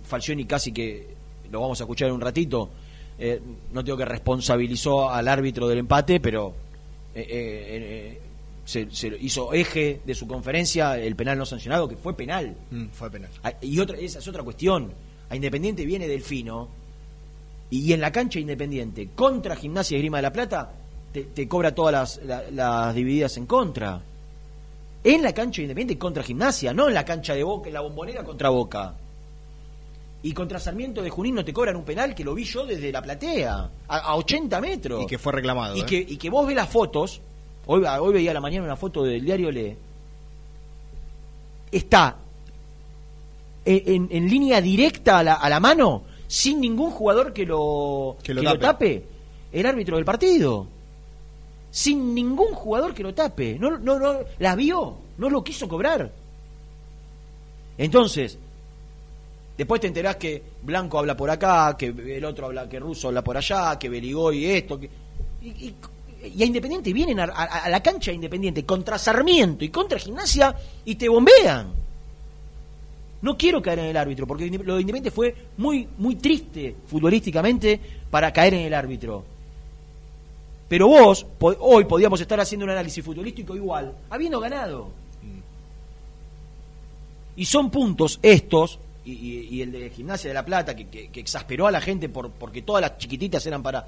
Falcioni 0.03 0.45
casi 0.45 0.71
que 0.71 1.07
lo 1.51 1.59
vamos 1.61 1.79
a 1.81 1.83
escuchar 1.83 2.07
en 2.09 2.13
un 2.15 2.21
ratito. 2.21 2.69
eh, 3.21 3.41
no 3.73 3.83
tengo 3.83 3.97
que 3.97 4.05
responsabilizó 4.05 5.09
al 5.09 5.27
árbitro 5.27 5.67
del 5.67 5.79
empate, 5.79 6.21
pero 6.21 6.53
eh, 7.13 7.19
eh, 7.21 7.27
eh, 8.17 8.21
se, 8.69 8.91
se 8.91 9.07
hizo 9.19 9.51
eje 9.53 10.01
de 10.05 10.13
su 10.13 10.27
conferencia 10.27 10.97
el 10.97 11.15
penal 11.15 11.37
no 11.37 11.45
sancionado, 11.45 11.87
que 11.89 11.95
fue 11.95 12.15
penal. 12.15 12.55
Mm, 12.69 12.87
fue 12.91 13.09
penal. 13.09 13.29
Ah, 13.43 13.53
Y 13.61 13.79
otra, 13.79 13.97
esa 13.97 14.19
es 14.19 14.27
otra 14.27 14.43
cuestión. 14.43 14.91
A 15.29 15.35
Independiente 15.35 15.85
viene 15.85 16.07
Delfino 16.07 16.67
y 17.71 17.93
en 17.93 18.01
la 18.01 18.11
cancha 18.11 18.39
Independiente 18.39 19.09
contra 19.15 19.55
Gimnasia 19.55 19.97
y 19.97 20.01
Grima 20.01 20.17
de 20.17 20.23
la 20.23 20.33
Plata 20.33 20.71
te, 21.11 21.23
te 21.23 21.47
cobra 21.47 21.73
todas 21.73 21.91
las, 21.93 22.25
la- 22.25 22.43
las 22.51 22.95
divididas 22.95 23.37
en 23.37 23.45
contra. 23.45 24.01
En 25.03 25.23
la 25.23 25.33
cancha 25.33 25.61
Independiente 25.61 25.97
contra 25.99 26.21
Gimnasia, 26.23 26.73
no 26.73 26.87
en 26.87 26.93
la 26.93 27.05
cancha 27.05 27.33
de 27.33 27.43
Boca, 27.43 27.69
en 27.69 27.73
la 27.73 27.81
bombonera 27.81 28.23
contra 28.23 28.49
Boca. 28.49 28.93
Y 30.21 30.33
contra 30.33 30.59
Sarmiento 30.59 31.01
de 31.01 31.09
Junín 31.09 31.35
no 31.35 31.45
te 31.45 31.53
cobran 31.53 31.77
un 31.77 31.85
penal 31.85 32.13
que 32.13 32.25
lo 32.25 32.35
vi 32.35 32.43
yo 32.43 32.65
desde 32.65 32.91
la 32.91 33.01
platea, 33.01 33.69
a, 33.87 33.97
a 33.97 34.15
80 34.17 34.59
metros. 34.59 35.03
Y 35.03 35.07
que 35.07 35.17
fue 35.17 35.31
reclamado. 35.31 35.77
Y 35.77 35.81
¿eh? 35.81 35.85
que, 35.85 35.97
y 35.97 36.17
que 36.17 36.29
vos 36.29 36.45
ves 36.45 36.55
las 36.57 36.67
fotos, 36.69 37.21
hoy, 37.71 37.83
hoy 37.85 38.13
veía 38.13 38.31
a 38.31 38.33
la 38.33 38.41
mañana 38.41 38.65
una 38.65 38.75
foto 38.75 39.03
del 39.03 39.23
diario 39.23 39.51
Le, 39.51 39.77
está 41.71 42.15
en, 43.65 43.83
en- 43.85 44.07
en 44.11 44.29
línea 44.29 44.61
directa 44.61 45.19
a 45.19 45.23
la, 45.23 45.33
a 45.35 45.49
la 45.49 45.59
mano, 45.59 46.03
sin 46.27 46.59
ningún 46.59 46.91
jugador 46.91 47.33
que 47.33 47.45
lo, 47.45 48.17
Que 48.23 48.33
lo 48.33 48.41
que 48.41 48.47
tape. 48.47 48.59
tape, 48.59 49.03
el 49.51 49.65
árbitro 49.65 49.95
del 49.95 50.05
partido. 50.05 50.67
Sin 51.71 52.15
ningún 52.15 52.53
jugador 52.53 52.93
que 52.95 53.03
lo 53.03 53.13
tape. 53.13 53.59
No, 53.59 53.77
no, 53.77 53.99
no, 53.99 54.19
la 54.39 54.55
vio, 54.55 54.95
no 55.19 55.29
lo 55.29 55.43
quiso 55.43 55.67
cobrar. 55.69 56.11
Entonces, 57.77 58.37
después 59.57 59.79
te 59.79 59.87
enterás 59.87 60.15
que 60.15 60.41
Blanco 60.63 60.97
habla 60.97 61.15
por 61.15 61.29
acá, 61.29 61.75
que 61.77 61.87
el 61.87 62.25
otro 62.25 62.47
habla, 62.47 62.67
que 62.67 62.79
Russo 62.79 63.09
habla 63.09 63.23
por 63.23 63.37
allá, 63.37 63.77
que 63.77 63.87
Beligoy 63.89 64.45
esto, 64.45 64.79
que... 64.79 64.89
Y, 65.43 65.47
y- 65.67 65.75
y 66.23 66.43
a 66.43 66.45
Independiente 66.45 66.91
vienen 66.91 67.19
a, 67.19 67.69
la 67.69 67.81
cancha 67.81 68.11
de 68.11 68.15
Independiente 68.15 68.65
contra 68.65 68.97
Sarmiento 68.97 69.63
y 69.63 69.69
contra 69.69 69.99
Gimnasia 69.99 70.55
y 70.85 70.95
te 70.95 71.07
bombean. 71.07 71.73
No 73.21 73.37
quiero 73.37 73.61
caer 73.61 73.79
en 73.79 73.85
el 73.85 73.97
árbitro, 73.97 74.25
porque 74.25 74.49
lo 74.49 74.75
de 74.75 74.81
Independiente 74.81 75.11
fue 75.11 75.35
muy, 75.57 75.87
muy 75.97 76.15
triste 76.15 76.75
futbolísticamente 76.87 77.79
para 78.09 78.31
caer 78.31 78.53
en 78.53 78.61
el 78.61 78.73
árbitro. 78.73 79.23
Pero 80.67 80.87
vos, 80.87 81.25
hoy 81.39 81.85
podíamos 81.85 82.21
estar 82.21 82.39
haciendo 82.39 82.65
un 82.65 82.71
análisis 82.71 83.03
futbolístico 83.03 83.55
igual, 83.55 83.93
habiendo 84.09 84.39
ganado. 84.39 84.91
Y 87.35 87.45
son 87.45 87.71
puntos 87.71 88.19
estos, 88.21 88.79
y, 89.05 89.61
el 89.61 89.71
de 89.71 89.89
Gimnasia 89.89 90.29
de 90.29 90.33
la 90.33 90.45
Plata, 90.45 90.75
que, 90.75 91.09
exasperó 91.15 91.67
a 91.67 91.71
la 91.71 91.81
gente 91.81 92.09
por, 92.09 92.29
porque 92.29 92.61
todas 92.61 92.81
las 92.81 92.97
chiquititas 92.97 93.45
eran 93.45 93.63
para... 93.63 93.87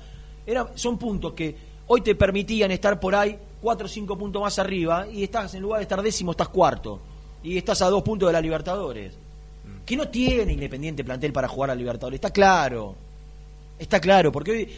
Son 0.76 0.98
puntos 0.98 1.34
que 1.34 1.71
hoy 1.94 2.00
te 2.00 2.16
permitían 2.16 2.72
estar 2.72 3.02
por 3.02 3.14
ahí 3.14 3.38
cuatro 3.62 3.86
o 3.86 3.90
cinco 3.90 4.18
puntos 4.18 4.42
más 4.42 4.58
arriba 4.60 5.08
y 5.12 5.24
estás, 5.24 5.54
en 5.56 5.62
lugar 5.62 5.80
de 5.80 5.84
estar 5.84 6.02
décimo, 6.02 6.32
estás 6.32 6.48
cuarto. 6.48 7.02
Y 7.44 7.58
estás 7.58 7.82
a 7.82 7.90
dos 7.90 8.02
puntos 8.02 8.30
de 8.30 8.34
la 8.34 8.40
Libertadores. 8.40 9.14
Que 9.86 9.98
no 9.98 10.08
tiene 10.08 10.54
Independiente 10.54 11.04
plantel 11.04 11.34
para 11.34 11.50
jugar 11.50 11.70
a 11.70 11.76
Libertadores, 11.76 12.16
está 12.16 12.30
claro. 12.30 12.96
Está 13.78 14.00
claro, 14.00 14.32
porque 14.32 14.52
hoy... 14.52 14.70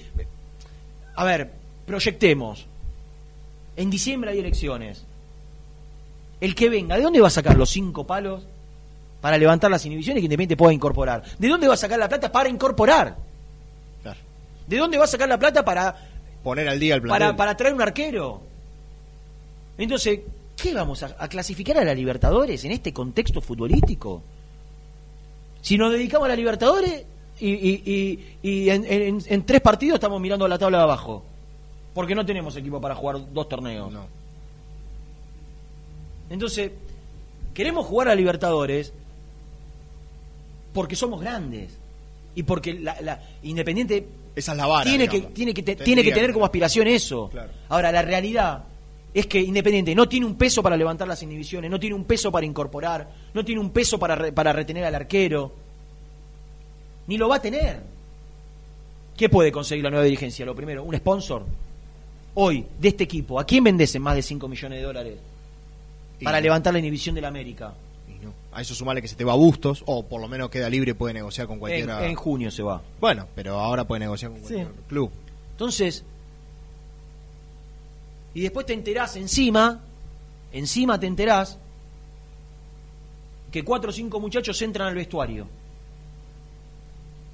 A 1.14 1.24
ver, 1.24 1.54
proyectemos. 1.86 2.66
En 3.76 3.92
diciembre 3.92 4.32
hay 4.32 4.40
elecciones. 4.40 5.06
El 6.42 6.56
que 6.56 6.68
venga, 6.68 6.96
¿de 6.96 7.04
dónde 7.04 7.22
va 7.22 7.28
a 7.28 7.32
sacar 7.32 7.56
los 7.56 7.70
cinco 7.70 8.08
palos 8.08 8.42
para 9.22 9.38
levantar 9.38 9.70
las 9.70 9.86
inhibiciones 9.86 10.20
que 10.20 10.26
Independiente 10.26 10.58
pueda 10.58 10.74
incorporar? 10.74 11.24
¿De 11.38 11.48
dónde 11.48 11.68
va 11.68 11.76
a 11.76 11.78
sacar 11.78 12.00
la 12.00 12.10
plata 12.10 12.32
para 12.32 12.50
incorporar? 12.50 13.16
Claro. 14.02 14.20
¿De 14.66 14.78
dónde 14.78 14.98
va 14.98 15.04
a 15.04 15.08
sacar 15.08 15.30
la 15.30 15.38
plata 15.38 15.64
para, 15.64 16.13
Poner 16.44 16.68
al 16.68 16.80
día 16.80 16.96
el 16.96 17.02
plantel. 17.02 17.20
para, 17.28 17.36
para 17.38 17.58
traer 17.58 17.74
un 17.74 17.82
arquero? 17.82 18.42
Entonces, 19.78 20.20
¿qué 20.56 20.74
vamos 20.74 21.02
a, 21.04 21.16
a 21.18 21.28
clasificar 21.28 21.78
a 21.78 21.84
la 21.84 21.94
Libertadores 21.94 22.64
en 22.66 22.72
este 22.72 22.92
contexto 22.94 23.42
futbolístico? 23.42 24.22
Si 25.62 25.78
nos 25.78 25.92
dedicamos 25.94 26.26
a 26.26 26.30
la 26.30 26.36
Libertadores 26.36 27.06
y, 27.40 27.50
y- 27.50 27.84
y- 27.86 28.38
y 28.50 28.70
en, 28.70 28.86
en- 28.86 29.22
en 29.26 29.46
tres 29.46 29.62
partidos 29.62 29.96
estamos 29.96 30.20
mirando 30.22 30.48
la 30.48 30.58
tabla 30.60 30.80
de 30.80 30.84
abajo, 30.84 31.24
porque 31.94 32.14
no 32.16 32.26
tenemos 32.26 32.56
equipo 32.58 32.80
para 32.82 32.96
jugar 32.96 33.34
dos 33.34 33.48
torneos. 33.50 33.92
No. 33.92 34.06
Entonces, 36.30 36.72
queremos 37.54 37.86
jugar 37.86 38.10
a 38.10 38.16
Libertadores 38.16 38.94
porque 40.74 40.96
somos 40.96 41.22
grandes 41.22 41.78
y 42.36 42.44
porque 42.44 42.74
la, 42.74 43.00
la- 43.02 43.22
Independiente 43.44 44.06
Esa 44.36 44.52
es 44.54 44.58
la 44.58 44.66
vara. 44.68 44.90
tiene, 44.90 45.08
que, 45.08 45.22
tiene, 45.34 45.54
que, 45.54 45.64
te- 45.64 45.76
tiene 45.76 46.02
que 46.04 46.10
tener 46.16 46.34
como 46.34 46.46
aspiración 46.46 46.88
eso. 46.88 47.30
Claro. 47.30 47.52
Ahora, 47.70 47.92
la 47.92 48.02
realidad 48.02 48.64
es 49.14 49.28
que 49.28 49.40
Independiente 49.40 49.94
no 49.94 50.10
tiene 50.10 50.26
un 50.26 50.36
peso 50.36 50.64
para 50.64 50.76
levantar 50.76 51.08
las 51.08 51.22
inhibiciones, 51.22 51.70
no 51.70 51.80
tiene 51.80 51.96
un 51.96 52.06
peso 52.06 52.32
para 52.32 52.46
incorporar, 52.46 53.08
no 53.34 53.46
tiene 53.46 53.62
un 53.62 53.70
peso 53.70 54.00
para, 54.00 54.16
re- 54.16 54.32
para 54.32 54.52
retener 54.54 54.84
al 54.86 54.96
arquero, 54.96 55.54
ni 57.08 57.18
lo 57.18 57.28
va 57.30 57.36
a 57.36 57.42
tener. 57.42 57.82
¿Qué 59.16 59.30
puede 59.30 59.52
conseguir 59.52 59.84
la 59.84 59.92
nueva 59.92 60.06
dirigencia? 60.06 60.44
Lo 60.46 60.56
primero, 60.56 60.84
un 60.84 60.96
sponsor. 60.96 61.46
Hoy, 62.36 62.66
de 62.80 62.88
este 62.88 63.04
equipo, 63.04 63.40
¿a 63.40 63.46
quién 63.46 63.64
vendés 63.64 63.94
en 63.94 64.02
más 64.02 64.16
de 64.16 64.24
5 64.24 64.48
millones 64.48 64.80
de 64.80 64.84
dólares 64.86 65.16
para 66.24 66.42
levantar 66.42 66.74
la 66.74 66.80
inhibición 66.80 67.14
de 67.14 67.22
la 67.22 67.28
América? 67.28 67.72
A 68.54 68.62
eso 68.62 68.76
sumale 68.76 69.02
que 69.02 69.08
se 69.08 69.16
te 69.16 69.24
va 69.24 69.34
a 69.34 69.36
Bustos, 69.36 69.84
o 69.88 70.04
por 70.06 70.22
lo 70.22 70.28
menos 70.28 70.50
queda 70.50 70.70
libre 70.70 70.94
puede 70.96 71.14
negociar 71.14 71.48
con 71.48 71.56
En, 71.56 71.60
cualquiera. 71.60 72.06
en 72.06 72.16
junio 72.16 72.52
se 72.52 72.64
va. 72.64 72.82
Bueno, 73.00 73.28
pero 73.36 73.60
ahora 73.60 73.86
puede 73.86 74.02
negociar 74.02 74.32
con 74.32 74.42
cualquier 74.42 74.68
club. 74.88 75.12
Entonces, 75.52 76.04
y 78.34 78.42
después 78.42 78.66
te 78.66 78.74
enterás 78.74 79.16
encima, 79.16 79.82
encima 80.52 81.00
te 81.00 81.08
enterás 81.08 81.58
que 83.52 83.64
cuatro 83.64 83.92
o 83.92 83.94
cinco 83.94 84.20
muchachos 84.20 84.62
entran 84.62 84.88
al 84.88 84.96
vestuario. 84.96 85.48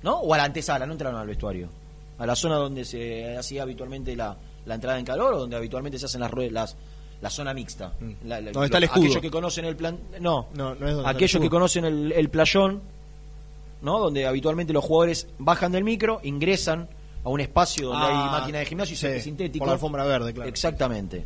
¿No? 0.03 0.19
O 0.19 0.33
a 0.33 0.37
la 0.37 0.45
antesala, 0.45 0.85
no 0.85 0.93
entraron 0.93 1.19
al 1.19 1.27
vestuario. 1.27 1.69
A 2.17 2.25
la 2.25 2.35
zona 2.35 2.55
donde 2.55 2.85
se 2.85 3.37
hacía 3.37 3.63
habitualmente 3.63 4.15
la, 4.15 4.37
la 4.65 4.75
entrada 4.75 4.99
en 4.99 5.05
calor 5.05 5.33
o 5.33 5.39
donde 5.39 5.55
habitualmente 5.55 5.97
se 5.99 6.05
hacen 6.05 6.21
las 6.21 6.31
ruedas, 6.31 6.51
las, 6.53 6.75
la 7.21 7.29
zona 7.29 7.53
mixta. 7.53 7.93
Mm. 7.99 8.11
La- 8.27 8.41
la- 8.41 8.51
Donde 8.51 8.65
está 8.65 8.77
el 8.77 8.83
escudo. 8.85 9.03
Aquellos 9.05 9.21
que 9.21 9.31
conocen 9.31 9.65
el 9.65 9.75
plan. 9.75 9.99
No, 10.21 10.47
No, 10.53 10.69
no 10.69 10.71
es 10.73 10.79
donde 10.79 10.89
está 10.97 11.09
el 11.11 11.15
aquellos 11.15 11.41
que 11.41 11.49
conocen 11.49 11.85
el, 11.85 12.11
el 12.13 12.29
playón, 12.29 12.81
¿no? 13.81 13.99
Donde 13.99 14.25
habitualmente 14.27 14.73
los 14.73 14.83
jugadores 14.83 15.27
bajan 15.37 15.71
del 15.71 15.83
micro, 15.83 16.19
ingresan 16.23 16.87
a 17.23 17.29
un 17.29 17.41
espacio 17.41 17.87
donde 17.89 18.05
Ah, 18.05 18.25
hay 18.35 18.39
máquina 18.39 18.59
de 18.59 18.65
gimnasio 18.65 18.93
y 18.93 18.95
sí, 18.97 19.01
césped 19.01 19.21
sintético. 19.21 19.59
Por 19.59 19.67
la 19.67 19.73
alfombra 19.73 20.03
verde, 20.05 20.33
claro. 20.33 20.49
Exactamente. 20.49 21.25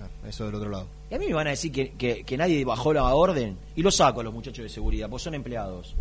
Ah, 0.00 0.28
Eso 0.28 0.46
del 0.46 0.54
otro 0.54 0.70
lado. 0.70 0.86
Y 1.10 1.14
a 1.14 1.18
mí 1.18 1.26
me 1.26 1.34
van 1.34 1.46
a 1.48 1.50
decir 1.50 1.70
que, 1.70 1.90
que- 1.92 2.24
que 2.24 2.36
nadie 2.38 2.64
bajó 2.64 2.92
la 2.94 3.04
orden 3.14 3.58
y 3.76 3.82
lo 3.82 3.90
saco 3.90 4.20
a 4.20 4.24
los 4.24 4.32
muchachos 4.32 4.62
de 4.62 4.68
seguridad, 4.70 5.10
porque 5.10 5.24
son 5.24 5.34
empleados. 5.34 5.94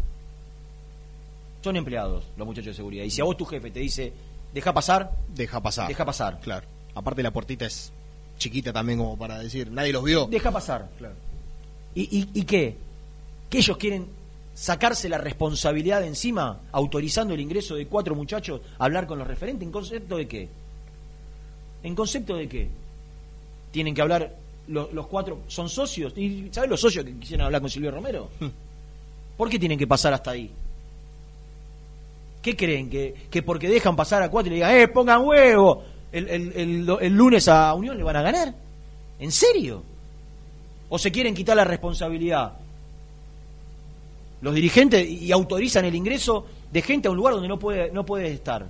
Son 1.64 1.76
empleados 1.76 2.24
los 2.38 2.48
muchachos 2.48 2.68
de 2.68 2.74
seguridad. 2.74 3.04
Y 3.04 3.12
si 3.12 3.22
a 3.22 3.24
vos 3.26 3.38
tu 3.38 3.46
jefe 3.46 3.70
te 3.70 3.80
dice, 3.82 4.14
deja 4.54 4.74
pasar, 4.74 5.12
Deja 5.36 5.60
pasar. 5.62 5.88
deja 5.88 6.06
pasar. 6.06 6.40
Claro. 6.40 6.66
Aparte 6.96 7.22
la 7.22 7.32
puertita 7.32 7.66
es 7.66 7.92
chiquita 8.42 8.74
también 8.74 8.98
como 8.98 9.16
para 9.18 9.38
decir, 9.40 9.70
nadie 9.72 9.94
los 9.94 10.04
vio. 10.04 10.26
Deja 10.26 10.52
pasar. 10.52 10.90
Claro. 10.98 11.14
¿Y, 11.94 12.02
y, 12.20 12.30
y 12.34 12.44
qué? 12.44 12.76
¿Que 13.50 13.60
ellos 13.60 13.78
quieren 13.78 14.08
sacarse 14.56 15.08
la 15.10 15.18
responsabilidad 15.20 16.02
de 16.02 16.08
encima, 16.08 16.60
autorizando 16.72 17.34
el 17.34 17.40
ingreso 17.40 17.76
de 17.76 17.86
cuatro 17.86 18.16
muchachos 18.16 18.62
a 18.80 18.86
hablar 18.86 19.06
con 19.06 19.20
los 19.20 19.28
referentes? 19.28 19.64
¿En 19.66 19.72
concepto 19.72 20.18
de 20.18 20.28
qué? 20.28 20.50
¿En 21.84 21.94
concepto 21.96 22.36
de 22.36 22.48
qué? 22.50 22.68
Tienen 23.72 23.94
que 23.94 24.02
hablar 24.02 24.36
lo- 24.68 24.90
los 24.92 25.06
cuatro, 25.08 25.40
son 25.48 25.70
socios. 25.70 26.14
¿Y 26.18 26.50
sabes 26.52 26.70
los 26.70 26.82
socios 26.82 27.06
que 27.06 27.14
quisieron 27.18 27.46
hablar 27.46 27.62
con 27.62 27.70
Silvio 27.70 27.92
Romero? 27.92 28.30
¿Por 29.38 29.50
qué 29.50 29.60
tienen 29.60 29.78
que 29.78 29.88
pasar 29.88 30.14
hasta 30.14 30.32
ahí? 30.32 30.50
¿Qué 32.42 32.56
creen? 32.56 32.90
¿Que, 32.90 33.14
que 33.30 33.44
porque 33.44 33.70
dejan 33.70 33.96
pasar 33.96 34.24
a 34.24 34.30
cuatro 34.30 34.48
y 34.48 34.52
le 34.52 34.56
digan, 34.56 34.76
¡eh, 34.76 34.88
pongan 34.88 35.22
huevo! 35.24 35.84
El, 36.12 36.28
el- 36.28 36.54
el- 36.56 36.90
el 37.02 37.14
lunes 37.16 37.48
a 37.48 37.74
Unión 37.74 37.98
le 37.98 38.04
van 38.04 38.16
a 38.18 38.22
ganar? 38.22 38.54
¿En 39.20 39.32
serio? 39.32 39.84
¿O 40.90 40.98
se 41.00 41.12
quieren 41.12 41.34
quitar 41.34 41.56
la 41.56 41.64
responsabilidad 41.64 42.54
los 44.42 44.56
dirigentes 44.56 45.08
y 45.08 45.32
autorizan 45.32 45.86
el 45.86 45.94
ingreso 45.94 46.46
de 46.72 46.82
gente 46.82 47.08
a 47.08 47.12
un 47.12 47.18
lugar 47.18 47.34
donde 47.36 47.48
no 47.48 47.60
puede, 47.60 47.92
no 47.92 48.04
puede 48.06 48.32
estar. 48.34 48.66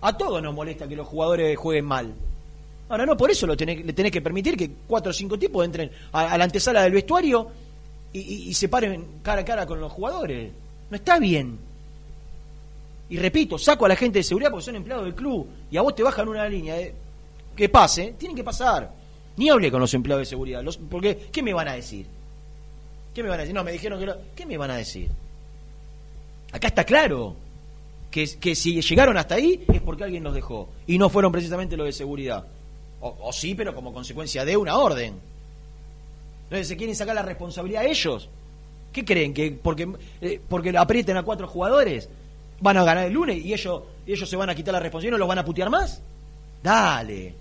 A 0.00 0.16
todos 0.16 0.40
nos 0.40 0.54
molesta 0.54 0.86
que 0.86 0.94
los 0.94 1.06
jugadores 1.08 1.56
jueguen 1.58 1.84
mal. 1.84 2.14
Ahora 2.88 3.04
no, 3.06 3.16
por 3.16 3.28
eso 3.30 3.44
lo 3.48 3.56
tenés- 3.56 3.84
le 3.84 3.92
tenés 3.92 4.12
que 4.12 4.20
permitir 4.22 4.56
que 4.56 4.70
cuatro 4.86 5.10
o 5.10 5.12
cinco 5.12 5.36
tipos 5.36 5.64
entren 5.64 5.90
a, 6.12 6.38
la 6.38 6.44
antesala 6.44 6.82
del 6.84 6.92
vestuario 6.92 7.48
y- 8.12 8.20
y 8.50 8.54
se 8.54 8.68
paren 8.68 9.04
cara 9.22 9.40
a 9.40 9.44
cara 9.44 9.66
con 9.66 9.80
los 9.80 9.90
jugadores. 9.90 10.52
No 10.90 10.96
está 10.96 11.18
bien. 11.18 11.58
Y 13.08 13.18
repito, 13.18 13.58
saco 13.58 13.86
a 13.86 13.88
la 13.88 13.96
gente 13.96 14.18
de 14.18 14.22
seguridad 14.24 14.50
porque 14.50 14.64
son 14.64 14.76
empleados 14.76 15.04
del 15.04 15.14
club 15.14 15.46
y 15.70 15.76
a 15.76 15.82
vos 15.82 15.94
te 15.94 16.02
bajan 16.02 16.28
una 16.28 16.48
línea 16.48 16.74
de 16.74 16.94
que 17.54 17.68
pase, 17.68 18.14
tienen 18.18 18.36
que 18.36 18.44
pasar. 18.44 18.92
Ni 19.36 19.48
hablé 19.48 19.70
con 19.70 19.80
los 19.80 19.92
empleados 19.94 20.22
de 20.22 20.26
seguridad, 20.26 20.62
los, 20.62 20.76
porque 20.76 21.28
¿qué 21.30 21.42
me 21.42 21.52
van 21.52 21.68
a 21.68 21.74
decir? 21.74 22.06
¿Qué 23.14 23.22
me 23.22 23.28
van 23.28 23.38
a 23.38 23.42
decir? 23.42 23.54
No, 23.54 23.64
me 23.64 23.72
dijeron 23.72 23.98
que 23.98 24.06
no. 24.06 24.14
¿Qué 24.34 24.44
me 24.44 24.56
van 24.56 24.70
a 24.70 24.76
decir? 24.76 25.10
Acá 26.52 26.68
está 26.68 26.84
claro 26.84 27.36
que, 28.10 28.26
que 28.38 28.54
si 28.54 28.80
llegaron 28.80 29.16
hasta 29.16 29.36
ahí 29.36 29.64
es 29.72 29.80
porque 29.80 30.04
alguien 30.04 30.24
los 30.24 30.34
dejó 30.34 30.68
y 30.86 30.98
no 30.98 31.08
fueron 31.08 31.32
precisamente 31.32 31.76
los 31.76 31.86
de 31.86 31.92
seguridad. 31.92 32.46
O, 33.00 33.16
o 33.20 33.32
sí, 33.32 33.54
pero 33.54 33.74
como 33.74 33.92
consecuencia 33.92 34.44
de 34.44 34.56
una 34.56 34.78
orden. 34.78 35.14
Entonces, 36.44 36.68
¿se 36.68 36.76
quieren 36.76 36.94
sacar 36.94 37.14
la 37.14 37.22
responsabilidad 37.22 37.82
a 37.82 37.86
ellos? 37.86 38.28
¿Qué 38.92 39.04
creen? 39.04 39.34
¿Que 39.34 39.52
porque, 39.52 39.88
eh, 40.20 40.40
porque 40.48 40.76
aprieten 40.76 41.16
a 41.16 41.22
cuatro 41.22 41.48
jugadores 41.48 42.08
van 42.60 42.76
a 42.76 42.84
ganar 42.84 43.06
el 43.06 43.12
lunes 43.12 43.44
y 43.44 43.52
ellos, 43.52 43.82
ellos 44.06 44.28
se 44.28 44.36
van 44.36 44.50
a 44.50 44.54
quitar 44.54 44.72
la 44.72 44.80
responsabilidad 44.80 45.16
y 45.16 45.18
no 45.18 45.18
los 45.18 45.28
van 45.28 45.38
a 45.38 45.44
putear 45.44 45.70
más? 45.70 46.00
Dale. 46.62 47.34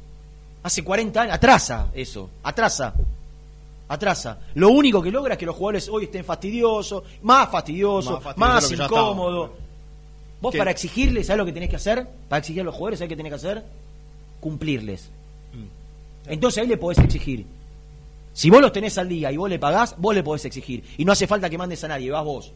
Hace 0.64 0.84
40 0.84 1.22
años. 1.22 1.36
Atrasa 1.36 1.88
eso. 1.94 2.30
Atrasa. 2.44 2.94
Atrasa. 3.88 4.40
Lo 4.56 4.70
único 4.70 5.02
que 5.02 5.12
logra 5.12 5.34
es 5.34 5.40
que 5.40 5.46
los 5.46 5.56
jugadores 5.56 5.88
hoy 5.90 6.06
estén 6.06 6.26
fastidiosos, 6.26 7.04
más 7.22 7.50
fastidiosos, 7.52 8.24
Más 8.36 8.62
fastidioso 8.62 8.84
incómodos. 8.84 9.52
Vos 10.42 10.52
¿Qué? 10.52 10.58
para 10.58 10.72
exigirles, 10.72 11.28
¿sabes 11.28 11.38
lo 11.38 11.46
que 11.46 11.54
tenés 11.54 11.70
que 11.70 11.76
hacer? 11.76 12.08
Para 12.28 12.40
exigir 12.40 12.62
a 12.62 12.66
los 12.66 12.76
jugadores, 12.76 13.00
¿sabes 13.00 13.10
qué 13.10 13.16
tenés 13.16 13.32
que 13.32 13.36
hacer? 13.36 13.64
Cumplirles. 14.40 15.10
Mm. 15.54 16.32
Entonces 16.32 16.62
ahí 16.62 16.68
le 16.68 16.78
podés 16.78 17.00
exigir. 17.00 17.46
Si 18.34 18.50
vos 18.50 18.62
los 18.62 18.74
tenés 18.74 18.98
al 18.98 19.08
día 19.08 19.32
y 19.32 19.38
vos 19.38 19.50
le 19.50 19.60
pagás, 19.60 19.96
vos 19.98 20.14
le 20.14 20.22
podés 20.24 20.44
exigir. 20.46 20.84
Y 20.98 21.06
no 21.06 21.14
hace 21.14 21.26
falta 21.26 21.50
que 21.50 21.58
mandes 21.58 21.84
a 21.84 21.88
nadie, 21.88 22.12
vas 22.12 22.26
vos. 22.26 22.52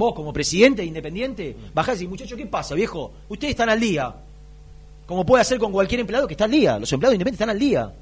Vos, 0.00 0.14
como 0.14 0.32
presidente 0.32 0.82
independiente, 0.82 1.54
bajás 1.74 1.96
y 1.96 1.98
decís, 1.98 2.08
muchachos, 2.10 2.38
¿qué 2.38 2.46
pasa, 2.46 2.74
viejo? 2.74 3.12
Ustedes 3.28 3.50
están 3.50 3.68
al 3.68 3.78
día. 3.78 4.14
Como 5.06 5.26
puede 5.26 5.42
hacer 5.42 5.58
con 5.58 5.72
cualquier 5.72 6.00
empleado 6.00 6.26
que 6.26 6.32
está 6.32 6.44
al 6.44 6.50
día. 6.50 6.78
Los 6.78 6.90
empleados 6.92 7.14
independientes 7.16 7.40
están 7.40 7.50
al 7.50 7.58
día. 7.58 7.92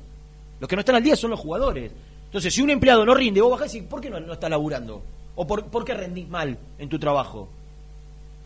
Los 0.61 0.69
que 0.69 0.77
no 0.77 0.81
están 0.81 0.95
al 0.95 1.03
día 1.03 1.17
son 1.17 1.31
los 1.31 1.41
jugadores. 1.41 1.91
Entonces, 2.27 2.55
si 2.55 2.63
un 2.63 2.71
empleado 2.71 3.05
no 3.05 3.15
rinde, 3.15 3.41
vos 3.41 3.51
bajás 3.51 3.75
y 3.75 3.79
decís, 3.79 3.91
¿por 3.91 4.01
qué 4.01 4.11
no, 4.11 4.21
no 4.21 4.33
está 4.35 4.49
laburando? 4.49 5.03
¿O 5.35 5.45
por, 5.47 5.65
por 5.67 5.85
qué 5.85 5.95
rendís 5.95 6.29
mal 6.29 6.57
en 6.79 6.89
tu 6.89 6.99
trabajo? 7.01 7.49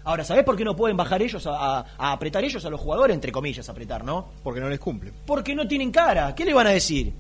Ahora, 0.05 0.25
¿sabés 0.25 0.45
por 0.45 0.57
qué 0.57 0.65
no 0.65 0.75
pueden 0.75 0.97
bajar 0.97 1.21
ellos 1.23 1.47
a, 1.47 1.51
a- 1.81 1.87
a 1.99 2.13
apretar 2.13 2.43
ellos 2.45 2.65
a 2.65 2.71
los 2.71 2.81
jugadores? 2.81 3.15
Entre 3.15 3.31
comillas, 3.33 3.69
apretar, 3.69 4.03
¿no? 4.03 4.29
Porque 4.43 4.61
no 4.61 4.69
les 4.71 4.79
cumple. 4.81 5.13
Porque 5.27 5.55
no 5.55 5.69
tienen 5.69 5.91
cara. 5.93 6.35
¿Qué 6.35 6.45
le 6.47 6.55
van 6.55 6.67
a 6.69 6.71
decir? 6.71 7.13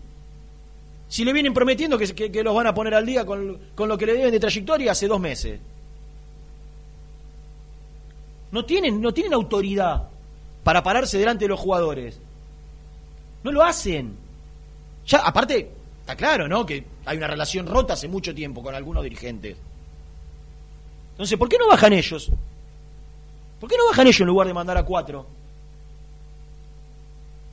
Si 1.08 1.24
le 1.24 1.32
vienen 1.34 1.52
prometiendo 1.52 1.98
que, 1.98 2.06
que- 2.14 2.32
que 2.32 2.42
los 2.42 2.54
van 2.54 2.66
a 2.68 2.74
poner 2.74 2.94
al 2.94 3.04
día 3.04 3.26
con, 3.26 3.58
con 3.74 3.88
lo 3.88 3.98
que 3.98 4.06
le 4.06 4.14
deben 4.14 4.30
de 4.32 4.40
trayectoria 4.40 4.92
hace 4.92 5.06
dos 5.08 5.20
meses. 5.20 5.60
No 8.52 8.64
tienen, 8.64 9.00
no 9.00 9.12
tienen 9.12 9.34
autoridad 9.34 10.08
para 10.62 10.82
pararse 10.82 11.18
delante 11.18 11.46
de 11.46 11.48
los 11.48 11.58
jugadores. 11.58 12.20
No 13.42 13.50
lo 13.50 13.64
hacen. 13.64 14.16
Ya, 15.06 15.18
aparte, 15.18 15.70
está 16.00 16.14
claro, 16.14 16.46
¿no? 16.46 16.64
Que 16.64 16.84
hay 17.04 17.16
una 17.16 17.26
relación 17.26 17.66
rota 17.66 17.94
hace 17.94 18.06
mucho 18.06 18.34
tiempo 18.34 18.62
con 18.62 18.74
algunos 18.74 19.02
dirigentes. 19.02 19.56
Entonces, 21.12 21.38
¿por 21.38 21.48
qué 21.48 21.58
no 21.58 21.66
bajan 21.66 21.92
ellos? 21.92 22.30
¿Por 23.58 23.70
qué 23.70 23.76
no 23.76 23.86
bajan 23.88 24.06
ellos 24.06 24.20
en 24.20 24.26
lugar 24.26 24.46
de 24.46 24.54
mandar 24.54 24.76
a 24.76 24.84
cuatro? 24.84 25.26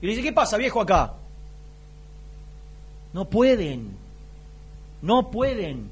Y 0.01 0.05
le 0.05 0.11
dice, 0.11 0.23
¿qué 0.23 0.33
pasa, 0.33 0.57
viejo, 0.57 0.81
acá? 0.81 1.13
No 3.13 3.25
pueden. 3.25 3.97
No 5.01 5.31
pueden. 5.31 5.89